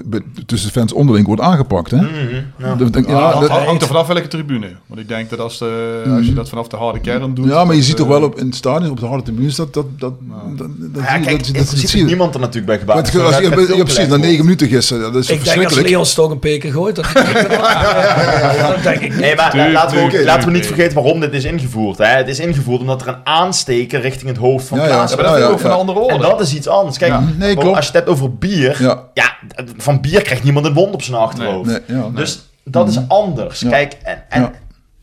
be- 0.05 0.21
tussen 0.45 0.71
fans 0.71 0.93
onderling 0.93 1.25
wordt 1.27 1.41
aangepakt. 1.41 1.91
Hè? 1.91 1.97
ja. 1.97 2.75
Dat- 2.75 2.93
dat- 2.93 3.05
Ja, 3.07 3.39
dat- 3.39 3.49
hangt 3.49 3.81
er 3.81 3.87
vanaf 3.87 4.07
welke 4.07 4.27
tribune. 4.27 4.67
Want 4.85 4.99
ik 5.01 5.07
denk 5.07 5.29
dat 5.29 5.39
als, 5.39 5.57
de, 5.57 6.03
als 6.17 6.25
je 6.25 6.33
dat 6.33 6.49
vanaf 6.49 6.67
de 6.67 6.75
harde 6.77 6.99
kern 6.99 7.33
doet... 7.33 7.47
ja, 7.47 7.63
maar 7.65 7.75
je 7.75 7.83
ziet 7.83 7.95
toch 7.95 8.05
eh, 8.07 8.11
wel 8.13 8.23
op, 8.23 8.39
in 8.39 8.45
het 8.45 8.55
stadion, 8.55 8.91
op 8.91 8.99
de 8.99 9.05
harde 9.05 9.23
tribunes, 9.23 9.55
dat, 9.55 9.73
dat, 9.73 9.85
dat, 9.99 10.13
dat, 10.57 10.57
dat, 10.57 11.03
Ja, 11.03 11.17
kijk, 11.17 11.45
dat- 11.53 11.55
dat- 11.55 11.81
dat 11.81 11.93
niemand 11.93 12.33
er 12.33 12.39
natuurlijk 12.39 12.65
bij 12.67 12.79
gebaat. 12.79 13.11
het- 13.11 13.21
als 13.21 13.37
je- 13.37 13.73
ja, 13.77 13.83
precies, 13.83 14.07
na 14.07 14.15
negen 14.17 14.43
minuten 14.43 14.67
gisteren, 14.67 15.01
dat 15.13 15.15
is 15.15 15.21
Ik 15.21 15.27
denk 15.27 15.39
als 15.39 15.49
verschrikkelijk. 15.49 15.89
Leon 15.89 16.03
toch 16.15 16.31
een 16.31 16.39
peker 16.39 16.71
gooit, 16.71 16.95
dat, 16.95 17.05
dat 18.67 18.83
denk 18.83 19.01
ik 19.01 19.09
niet. 19.09 19.19
Nee, 19.19 19.35
maar 19.35 19.51
Tuurlijk, 19.51 19.73
laten, 19.73 19.97
we 19.97 20.03
ook, 20.03 20.09
tuurlijk, 20.09 20.29
laten 20.29 20.45
we 20.47 20.51
niet 20.53 20.61
tuurlijk. 20.63 20.81
vergeten 20.81 21.03
waarom 21.03 21.19
dit 21.19 21.33
is 21.33 21.43
ingevoerd. 21.43 21.97
Hè. 21.97 22.05
Het 22.05 22.27
is 22.27 22.39
ingevoerd 22.39 22.81
omdat 22.81 23.01
er 23.01 23.07
een 23.07 23.19
aansteker 23.23 24.01
richting 24.01 24.29
het 24.29 24.37
hoofd 24.39 24.67
van 24.67 24.77
Ja, 24.77 24.83
ja. 24.83 24.89
Klaas 24.89 25.09
Ja, 25.11 25.15
was. 25.15 25.25
maar 25.25 25.33
dat 25.33 25.41
Ja, 25.41 25.47
vind 25.47 25.49
ik 25.49 25.53
ook 25.53 25.59
van 25.61 25.69
ja. 25.69 25.75
een 25.75 25.81
andere 25.81 25.99
orde. 25.99 26.13
En 26.25 26.29
dat 26.29 26.41
is 26.41 26.53
iets 26.55 26.67
anders. 26.67 26.97
Kijk, 26.97 27.11
Ja. 27.11 27.19
Nee, 27.19 27.53
maar 27.55 27.63
klopt. 27.63 27.75
als 27.75 27.85
je 27.85 27.91
het 27.91 27.99
hebt 28.05 28.09
over 28.09 28.35
bier, 28.37 28.81
Ja. 28.81 29.03
ja. 29.13 29.35
van 29.77 30.01
bier 30.01 30.21
krijgt 30.21 30.43
niemand 30.43 30.65
een 30.65 30.73
wond 30.73 30.93
op 30.93 31.01
zijn 31.01 31.17
achterhoofd. 31.17 31.69
Nee, 31.69 31.97
ja. 31.99 32.09
Dus 32.15 32.39
dat 32.63 32.89
is 32.89 32.97
anders. 33.07 33.59
Ja. 33.59 33.69
Kijk, 33.69 33.95
en, 34.03 34.23
en 34.29 34.41
Ja. 34.41 34.51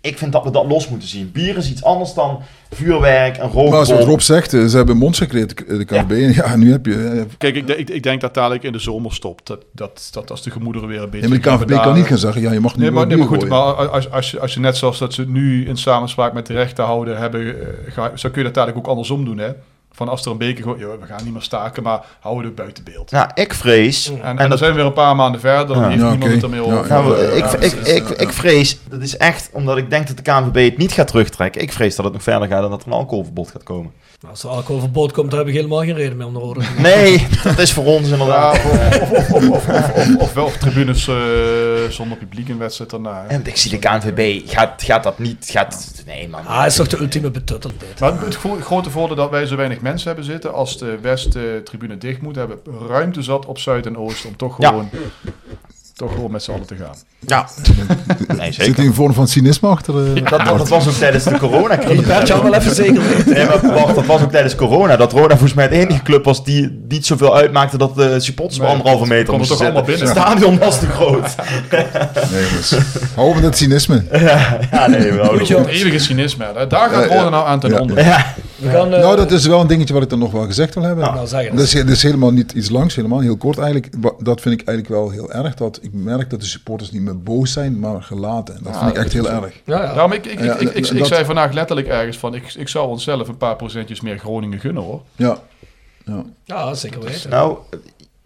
ik 0.00 0.18
vind 0.18 0.32
dat 0.32 0.44
we 0.44 0.50
dat 0.50 0.66
los 0.66 0.88
moeten 0.88 1.08
zien. 1.08 1.32
Bier 1.32 1.56
is 1.56 1.70
iets 1.70 1.84
anders 1.84 2.14
dan 2.14 2.42
vuurwerk, 2.70 3.36
een 3.38 3.50
Maar 3.70 3.86
zoals. 3.86 4.04
Rob 4.04 4.20
zegt, 4.20 4.54
eh, 4.54 4.64
ze 4.64 4.76
hebben 4.76 4.96
gecreëerd, 5.18 5.54
de. 5.66 6.24
En 6.24 6.32
ja, 6.32 6.56
nu 6.56 6.70
heb 6.70 6.86
je... 6.86 6.94
eh, 6.94 7.22
Kijk, 7.38 7.56
ik, 7.56 7.68
ik, 7.68 7.90
ik 7.90 8.02
denk 8.02 8.20
dat 8.20 8.34
dadelijk 8.34 8.62
in 8.62 8.72
de 8.72 8.78
zomer 8.78 9.12
stopt. 9.12 9.46
Dat, 9.46 9.64
dat, 9.72 10.08
dat 10.12 10.30
als 10.30 10.42
de 10.42 10.50
gemoederen 10.50 10.88
weer 10.88 11.02
een 11.02 11.10
beetje... 11.10 11.20
Ja, 11.20 11.28
maar 11.28 11.42
de 11.42 11.48
hebben 11.58 11.80
kan 11.80 11.94
niet 11.94 12.06
gaan 12.06 12.18
zeggen, 12.18 12.42
ja, 12.42 12.52
je 12.52 12.60
mag 12.60 12.72
niet 12.72 12.80
Nee, 12.80 12.90
maar, 12.90 13.06
nee, 13.06 13.16
maar 13.16 13.26
goed, 13.26 13.48
maar 13.48 13.58
als, 13.88 14.10
als, 14.10 14.30
je, 14.30 14.40
als 14.40 14.54
je 14.54 14.60
net 14.60 14.76
zoals 14.76 14.98
dat 14.98 15.14
ze 15.14 15.28
nu 15.28 15.66
in 15.66 15.76
samenspraak 15.76 16.32
met 16.32 16.46
de 16.46 16.52
rechten 16.52 16.84
houden 16.84 17.18
hebben, 17.18 17.60
eh, 17.60 17.92
ga, 17.92 18.10
zo 18.14 18.28
kun 18.28 18.38
je 18.38 18.44
dat 18.44 18.54
dadelijk 18.54 18.78
ook 18.78 18.86
andersom 18.90 19.24
doen, 19.24 19.38
hè? 19.38 19.48
Van 19.96 20.08
als 20.08 20.24
er 20.24 20.30
een 20.30 20.38
beker 20.38 20.64
gooit, 20.64 20.78
we 20.80 21.06
gaan 21.06 21.24
niet 21.24 21.32
meer 21.32 21.42
staken, 21.42 21.82
maar 21.82 22.00
houden 22.20 22.44
het 22.44 22.54
buiten 22.54 22.84
beeld. 22.84 23.10
Nou, 23.10 23.30
ik 23.34 23.54
vrees... 23.54 24.12
En, 24.22 24.38
en, 24.38 24.48
dan 24.48 24.58
zijn 24.58 24.70
we 24.70 24.76
weer 24.76 24.86
een 24.86 24.92
paar 24.92 25.16
maanden 25.16 25.40
verder, 25.40 25.66
dan 25.66 25.82
Ja. 25.82 25.88
heeft 25.88 26.00
Ja, 26.02 26.10
niemand 26.10 26.32
het 26.32 26.42
er 26.42 26.48
meer 26.50 26.66
Ja, 26.66 26.72
over. 26.74 26.88
Nou, 26.88 27.16
Ja, 27.22 27.28
ik, 27.32 27.44
ja, 27.44 27.58
ik, 27.58 27.72
ik, 27.72 28.08
ik, 28.08 28.32
vrees, 28.32 28.78
dat 28.88 29.00
is 29.02 29.16
echt 29.16 29.48
omdat 29.52 29.76
ik 29.76 29.90
denk 29.90 30.06
dat 30.06 30.16
de 30.16 30.22
KNVB 30.22 30.64
het 30.70 30.78
niet 30.78 30.92
gaat 30.92 31.06
terugtrekken. 31.08 31.62
Ik 31.62 31.72
vrees 31.72 31.96
dat 31.96 32.04
het 32.04 32.14
nog 32.14 32.22
verder 32.22 32.48
gaat 32.48 32.64
en 32.64 32.70
dat 32.70 32.80
er 32.80 32.86
een 32.86 32.92
alcoholverbod 32.92 33.50
gaat 33.50 33.62
komen. 33.62 33.92
Als 34.30 34.42
er 34.42 34.48
alcoholverbod 34.48 35.12
komt, 35.12 35.30
dan 35.30 35.38
heb 35.38 35.48
ik 35.48 35.54
helemaal 35.54 35.80
geen 35.80 35.94
reden 35.94 36.16
meer 36.16 36.26
om 36.26 36.32
de 36.32 36.38
rode. 36.38 36.60
Nee, 36.78 37.26
dat 37.44 37.58
is 37.58 37.72
voor 37.72 37.84
ons 37.84 38.06
Ja, 38.06 38.12
inderdaad. 38.12 38.54
of, 39.00 39.10
of, 39.10 39.32
of, 39.32 39.48
of, 39.50 39.68
of, 39.68 39.90
of, 39.94 40.16
of 40.18 40.32
wel 40.34 40.44
of 40.44 40.56
tribunes 40.56 41.08
eh, 41.08 41.14
zonder 41.88 42.18
publiek 42.18 42.48
in 42.48 42.58
wedstrijd 42.58 42.90
daarna. 42.90 43.24
En 43.28 43.40
ik 43.46 43.56
zie 43.56 43.70
de 43.70 43.78
KNVB, 43.78 44.48
gaat, 44.48 44.82
gaat 44.82 45.02
dat 45.02 45.18
niet, 45.18 45.48
gaat... 45.50 45.92
Nee 46.06 46.28
man. 46.28 46.46
Ah, 46.46 46.66
is 46.66 46.74
toch 46.74 46.86
de 46.88 46.98
ultieme 47.00 47.30
betuttel 47.30 47.70
dit. 47.78 48.00
Maar 48.00 48.20
het 48.24 48.36
gro- 48.36 48.58
grote 48.60 48.90
voordeel 48.90 49.16
dat 49.16 49.30
wij 49.30 49.46
zo 49.46 49.56
weinig 49.56 49.80
mensen 49.86 50.06
hebben 50.06 50.24
zitten, 50.24 50.52
als 50.52 50.78
de 50.78 50.98
West-tribune 51.00 51.98
dicht 51.98 52.20
moet, 52.20 52.36
hebben 52.36 52.58
ruimte 52.88 53.22
zat 53.22 53.46
op 53.46 53.58
Zuid 53.58 53.86
en 53.86 53.98
Oost 53.98 54.24
om 54.24 54.36
toch 54.36 54.54
gewoon, 54.54 54.90
toch 55.96 56.12
gewoon 56.12 56.30
met 56.30 56.42
z'n 56.42 56.50
allen 56.50 56.66
te 56.66 56.74
gaan. 56.76 56.94
Ja. 57.26 57.46
Nee, 58.36 58.52
Zit 58.52 58.54
zeker. 58.64 58.76
hier 58.76 58.86
een 58.86 58.94
vorm 58.94 59.12
van 59.12 59.28
cynisme 59.28 59.68
achter? 59.68 59.94
eh? 60.16 60.30
Dat, 60.30 60.44
dat 60.58 60.68
was 60.68 60.88
ook 60.88 60.94
tijdens 60.94 61.24
de 61.24 61.38
coronacrisis. 61.38 62.06
Bert 62.06 62.28
Jan 62.28 62.42
wel 62.42 62.54
even 62.54 62.74
zeker 62.74 63.02
weten. 63.08 63.32
Nee, 63.32 63.44
maar 63.46 63.72
wacht, 63.74 63.94
dat 63.94 64.06
was 64.06 64.22
ook 64.22 64.30
tijdens 64.30 64.54
corona. 64.54 64.96
Dat 64.96 65.12
Roda 65.12 65.28
volgens 65.28 65.54
mij 65.54 65.68
de 65.68 65.74
enige 65.76 66.02
club 66.02 66.24
was 66.24 66.44
die 66.44 66.84
niet 66.88 67.06
zoveel 67.06 67.36
uitmaakte 67.36 67.78
dat 67.78 67.94
de 67.94 68.20
supporters 68.20 68.58
op 68.60 68.66
anderhalve 68.66 69.06
meter 69.06 69.24
konden 69.24 69.38
moesten 69.48 69.56
toch 69.56 69.66
allemaal 69.66 69.84
zitten. 69.84 70.06
Het 70.06 70.14
binnen. 70.14 70.32
stadion 70.48 70.58
was 70.58 70.78
te 70.78 70.86
groot. 70.86 71.34
Nee, 72.32 72.44
jongens. 72.48 72.74
Hou 73.14 73.28
op 73.28 73.34
met 73.34 73.42
dat 73.42 73.56
cynisme. 73.56 74.04
Ja, 74.70 74.86
nee, 74.86 75.12
we 75.12 75.18
houden. 75.20 75.56
Het 75.56 75.66
eeuwige 75.66 75.98
cynisme, 75.98 76.44
hè. 76.54 76.66
daar 76.66 76.90
gaat 76.90 77.02
Ja, 77.02 77.08
Roda 77.08 77.22
ja. 77.22 77.28
nou 77.28 77.46
aan 77.46 77.60
ten 77.60 77.70
Ja. 77.70 77.78
onder. 77.80 78.04
Ja, 78.04 78.34
We 78.56 78.68
gaan, 78.70 78.92
eh, 78.94 79.00
Nou, 79.00 79.16
dat 79.16 79.30
is 79.30 79.46
wel 79.46 79.60
een 79.60 79.66
dingetje 79.66 79.94
wat 79.94 80.02
ik 80.02 80.08
dan 80.10 80.18
nog 80.18 80.32
wel 80.32 80.46
gezegd 80.46 80.74
wil 80.74 80.82
hebben. 80.82 81.04
nou, 81.04 81.26
zeg 81.26 81.42
het. 81.44 81.56
Dat 81.56 81.64
is, 81.66 81.72
dat 81.72 81.88
is 81.88 82.02
helemaal 82.02 82.32
niet 82.32 82.52
iets 82.52 82.70
langs, 82.70 82.94
helemaal 82.94 83.20
heel 83.20 83.36
kort 83.36 83.58
eigenlijk. 83.58 83.92
Dat 84.18 84.40
vind 84.40 84.60
ik 84.60 84.68
eigenlijk 84.68 84.98
wel 84.98 85.10
heel 85.10 85.32
erg. 85.32 85.54
Dat 85.54 85.80
ik 85.86 85.92
merk 85.92 86.30
dat 86.30 86.40
de 86.40 86.46
supporters 86.46 86.90
niet 86.90 87.02
meer 87.02 87.22
boos 87.22 87.52
zijn, 87.52 87.78
maar 87.78 88.02
gelaten. 88.02 88.58
Dat 88.62 88.78
vind 88.78 88.90
ik 88.90 88.96
echt 88.96 89.12
heel 89.12 89.30
erg. 89.30 89.60
Ja, 89.64 89.82
ja. 89.82 89.94
Ja, 89.94 90.06
maar 90.06 90.16
ik, 90.16 90.26
ik, 90.26 90.40
ik, 90.40 90.54
ik, 90.60 90.70
ik, 90.74 90.82
dat- 90.88 90.96
ik 90.96 91.04
zei 91.04 91.24
vandaag 91.24 91.52
letterlijk 91.52 91.88
ergens 91.88 92.16
van, 92.16 92.34
ik, 92.34 92.54
ik 92.54 92.68
zou 92.68 92.88
onszelf 92.88 93.28
een 93.28 93.36
paar 93.36 93.56
procentjes 93.56 94.00
meer 94.00 94.18
Groningen 94.18 94.60
gunnen 94.60 94.82
hoor. 94.82 95.02
Ja. 95.16 95.38
ja. 96.04 96.24
ja, 96.44 96.74
zeker 96.74 97.00
weten. 97.00 97.30
nou, 97.30 97.58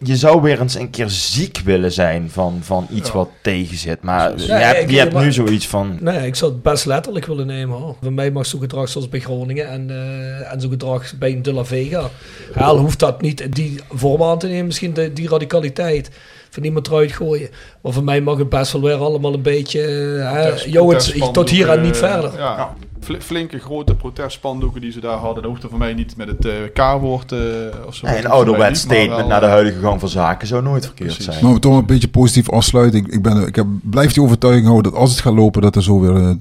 je 0.03 0.15
zou 0.15 0.41
weer 0.41 0.61
eens 0.61 0.75
een 0.75 0.89
keer 0.89 1.09
ziek 1.09 1.61
willen 1.65 1.91
zijn 1.91 2.29
van, 2.29 2.59
van 2.61 2.87
iets 2.91 3.07
Ja. 3.07 3.13
wat 3.15 3.29
tegen 3.41 3.77
zit. 3.77 4.01
Maar 4.01 4.37
je 4.39 4.45
Ja, 4.45 4.57
hebt, 4.57 4.89
je 4.89 4.97
hebt 4.97 5.13
maar- 5.13 5.23
nu 5.23 5.31
zoiets 5.33 5.67
van... 5.67 5.97
Nee, 5.99 6.25
ik 6.27 6.35
zou 6.35 6.51
het 6.51 6.61
best 6.61 6.85
letterlijk 6.85 7.25
willen 7.25 7.47
nemen 7.47 7.77
hoor. 7.77 7.95
Voor 8.01 8.13
mij 8.13 8.31
mag 8.31 8.45
zo'n 8.45 8.59
gedrag 8.59 8.89
zoals 8.89 9.09
bij 9.09 9.19
Groningen 9.19 9.69
en, 9.69 9.89
eh, 9.89 10.51
en 10.53 10.61
zo'n 10.61 10.69
gedrag 10.71 11.13
bij 11.19 11.31
een 11.31 11.41
De 11.41 11.53
La 11.53 11.63
Vega. 11.65 12.09
Al 12.55 12.77
hoeft 12.77 12.99
dat 12.99 13.21
niet 13.21 13.55
die 13.55 13.79
vorm 13.89 14.23
aan 14.23 14.39
te 14.39 14.47
nemen, 14.47 14.65
misschien 14.65 14.93
de, 14.93 15.13
die 15.13 15.29
radicaliteit. 15.29 16.09
Van 16.51 16.63
iemand 16.63 16.87
eruit 16.87 17.11
gooien. 17.11 17.49
Maar 17.81 17.93
voor 17.93 18.03
mij 18.03 18.21
mag 18.21 18.37
het 18.37 18.49
best 18.49 18.71
wel 18.71 18.81
weer 18.81 18.95
allemaal 18.95 19.33
een 19.33 19.41
beetje. 19.41 19.81
eh, 19.81 20.31
hè, 20.31 20.41
het, 20.41 21.33
tot 21.33 21.49
hier 21.49 21.69
en 21.69 21.81
niet 21.81 22.01
eh, 22.01 22.09
verder. 22.11 22.31
Ja, 22.37 22.73
fl- 23.01 23.13
flinke 23.19 23.59
grote 23.59 23.95
protestspandoeken 23.95 24.81
die 24.81 24.91
ze 24.91 24.99
daar 24.99 25.17
hadden. 25.17 25.43
Dat 25.43 25.51
hoefde 25.51 25.67
voor 25.69 25.77
mij 25.77 25.93
niet 25.93 26.17
met 26.17 26.27
het 26.27 26.45
eh, 26.45 26.53
K-woord 26.73 27.31
eh, 27.31 27.39
of 27.87 27.95
zo. 27.95 28.05
Nee, 28.07 28.17
een 28.17 28.27
ouderwets 28.29 28.79
statement 28.79 29.15
wel, 29.15 29.27
naar 29.27 29.39
de 29.39 29.45
huidige 29.45 29.79
gang 29.79 29.99
van 29.99 30.09
zaken 30.09 30.47
zou 30.47 30.63
nooit 30.63 30.85
verkeerd 30.85 31.07
Precies. 31.13 31.25
zijn. 31.33 31.43
Maar 31.45 31.53
we 31.53 31.59
toch 31.59 31.77
een 31.77 31.85
beetje 31.85 32.07
positief 32.07 32.49
afsluiten. 32.49 32.99
Ik, 32.99 33.07
ik, 33.07 33.21
ben, 33.21 33.47
ik 33.47 33.55
heb, 33.55 33.65
blijf 33.81 34.13
die 34.13 34.23
overtuiging 34.23 34.65
houden 34.67 34.91
dat 34.91 35.01
als 35.01 35.09
het 35.11 35.19
gaat 35.19 35.33
lopen, 35.33 35.61
dat 35.61 35.75
er 35.75 35.83
zo 35.83 35.99
weer 35.99 36.15
eh, 36.15 36.29
12.000, 36.29 36.37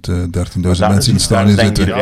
eh 0.00 0.14
13.000 0.14 0.60
mensen 0.62 0.82
in 0.88 1.12
het 1.12 1.20
stadion 1.20 1.58
zitten. 1.58 1.86
ja, 1.86 1.96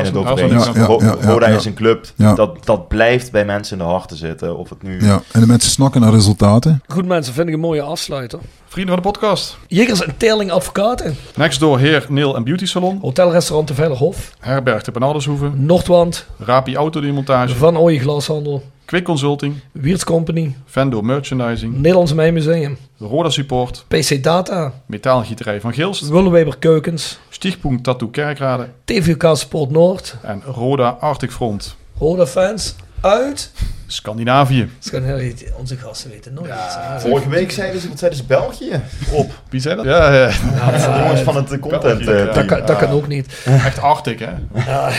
ja, 0.74 1.16
Roda 1.20 1.46
is 1.46 1.64
een 1.64 1.74
club, 1.74 2.06
Ja. 2.16 2.34
dat, 2.34 2.64
dat 2.66 2.88
blijft 2.88 3.30
bij 3.32 3.44
mensen 3.44 3.78
in 3.78 3.84
de 3.84 3.90
harten 3.90 4.16
zitten. 4.16 4.56
Of 4.58 4.68
het 4.68 4.82
nu... 4.82 5.04
Ja, 5.04 5.22
en 5.32 5.40
de 5.40 5.46
mensen 5.46 5.70
snakken 5.70 6.00
naar 6.00 6.12
resultaten. 6.12 6.82
Goed 6.86 7.06
mensen, 7.06 7.34
vind 7.34 7.48
ik 7.48 7.54
een 7.54 7.60
mooie 7.60 7.82
afsluiter. 7.82 8.38
Vrienden 8.66 8.94
van 8.94 9.02
de 9.02 9.10
podcast. 9.10 9.56
Jiggers 9.68 10.02
en 10.02 10.16
Teerling 10.16 10.50
Advocaten. 10.50 11.16
Next 11.36 11.60
door 11.60 11.78
Heer 11.78 12.06
Neil 12.08 12.36
en 12.36 12.44
Beauty 12.44 12.66
Salon. 12.66 12.98
Hotelrestaurant 13.02 13.68
de 13.68 13.74
Veilerhof. 13.74 14.34
Herberg 14.40 14.82
de 14.82 14.90
Benaldershoeve. 14.90 15.50
Noordwand. 15.54 16.26
Rapi 16.38 16.76
Autodemontage. 16.76 17.54
Van 17.54 17.76
Ooyen 17.78 18.00
Glashandel. 18.00 18.62
Quick 18.84 19.04
Consulting. 19.04 19.54
Wiertz 19.72 20.04
Company. 20.04 20.56
Vendo 20.64 21.02
Merchandising. 21.02 21.76
Nederlands 21.76 22.12
Mijnmuseum. 22.12 22.76
Roda 22.98 23.30
Support. 23.30 23.84
PC 23.88 24.22
Data. 24.22 24.72
Metaalgieterij 24.86 25.60
van 25.60 25.72
Gilst. 25.72 26.08
Willeweber 26.08 26.58
Keukens. 26.58 27.18
Stichtpunt 27.28 27.84
Tattoo 27.84 28.08
Kerkrade. 28.08 28.68
TVK 28.84 29.30
Sport 29.32 29.70
Noord. 29.70 30.16
En 30.22 30.42
Roda 30.46 30.96
Arctic 31.00 31.30
Front. 31.30 31.76
Roda 31.98 32.26
fans 32.26 32.74
uit. 33.00 33.52
Scandinavië. 33.92 34.68
Scandinavië. 34.78 35.34
Onze 35.58 35.76
gasten 35.76 36.10
weten 36.10 36.34
nooit 36.34 36.50
iets. 36.50 36.74
hè. 36.78 37.00
Vorige 37.00 37.28
week 37.28 37.50
zeiden 37.50 37.80
ze, 37.80 37.88
wat 37.88 37.98
zeiden 37.98 38.18
ze, 38.20 38.26
België? 38.26 38.80
Op. 39.10 39.42
Wie 39.48 39.60
zei 39.60 39.76
dat? 39.76 39.84
Ja, 39.84 40.14
ja. 40.14 40.26
de 40.28 41.02
jongens 41.02 41.20
van 41.20 41.36
het 41.36 41.52
eh, 41.52 41.58
content. 41.58 42.04
België, 42.04 42.20
eh, 42.20 42.26
ja. 42.26 42.32
Dat 42.32 42.44
kan, 42.44 42.66
dat 42.66 42.76
kan 42.76 42.88
ook 42.90 43.08
niet. 43.08 43.26
echt 43.44 43.78
Arctic, 43.80 44.18
hè? 44.18 44.30
Ah, 44.72 44.94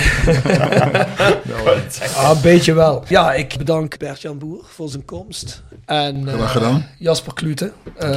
een 2.35 2.41
beetje 2.41 2.73
wel. 2.73 3.03
Ja, 3.07 3.33
ik 3.33 3.55
bedank 3.57 3.97
Bert-Jan 3.97 4.37
Boer 4.37 4.63
voor 4.67 4.89
zijn 4.89 5.05
komst. 5.05 5.61
En 5.85 6.27
eh, 6.27 6.33
Graag 6.33 6.51
gedaan. 6.51 6.85
Jasper 6.97 7.33
Klute. 7.33 7.71
Eh, 7.97 8.09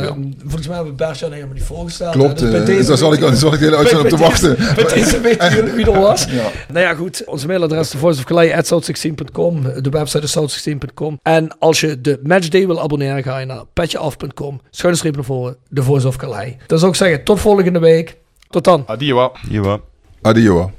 volgens 0.43 0.67
mij 0.67 0.77
hebben 0.77 0.97
we 0.97 1.05
Bert-Jan 1.05 1.33
helemaal 1.33 1.55
niet 1.55 1.63
voorgesteld. 1.65 2.13
Klopt. 2.13 2.39
Dus 2.39 2.51
bij 2.51 2.61
eh, 2.61 2.67
deze 2.67 2.89
daar 2.89 2.97
zal 2.97 3.13
ik, 3.13 3.21
daar 3.21 3.37
zal 3.37 3.53
ik 3.53 3.59
de 3.59 3.65
hele 3.65 3.77
uitzending 3.77 4.13
op 4.13 4.19
te 4.19 4.25
wachten. 4.25 4.57
Bij 4.75 4.85
deze 4.95 5.21
weten 5.27 5.55
jullie 5.55 5.73
wie 5.73 5.87
er 5.91 6.01
was. 6.01 6.25
Ja. 6.25 6.51
Nou 6.73 6.87
ja, 6.87 6.95
goed. 6.95 7.25
Onze 7.25 7.47
mailadres 7.47 7.95
is 7.95 8.01
voiceofkalei.south16.com. 8.01 9.63
De 9.63 9.91
website 9.91 10.25
is 10.25 10.33
south16.com. 10.67 11.19
En 11.23 11.59
als 11.59 11.81
je 11.81 12.01
de 12.01 12.21
matchday 12.23 12.67
wil 12.67 12.81
abonneren, 12.81 13.23
ga 13.23 13.39
je 13.39 13.47
naar 13.47 13.65
petjeaf.com. 13.73 14.61
Schuine 14.71 14.99
streep 14.99 15.15
naar 15.15 15.25
voren. 15.25 15.57
De 15.69 15.83
Voice 15.83 16.07
of 16.07 16.17
Kalei. 16.17 16.57
Dan 16.67 16.79
zou 16.79 16.91
ik 16.91 16.97
zeggen, 16.97 17.25
tot 17.25 17.41
volgende 17.41 17.79
week. 17.79 18.17
Tot 18.49 18.65
dan. 18.65 18.83
Adieu. 18.87 19.29
Jawel. 19.49 19.81
Adio. 20.23 20.71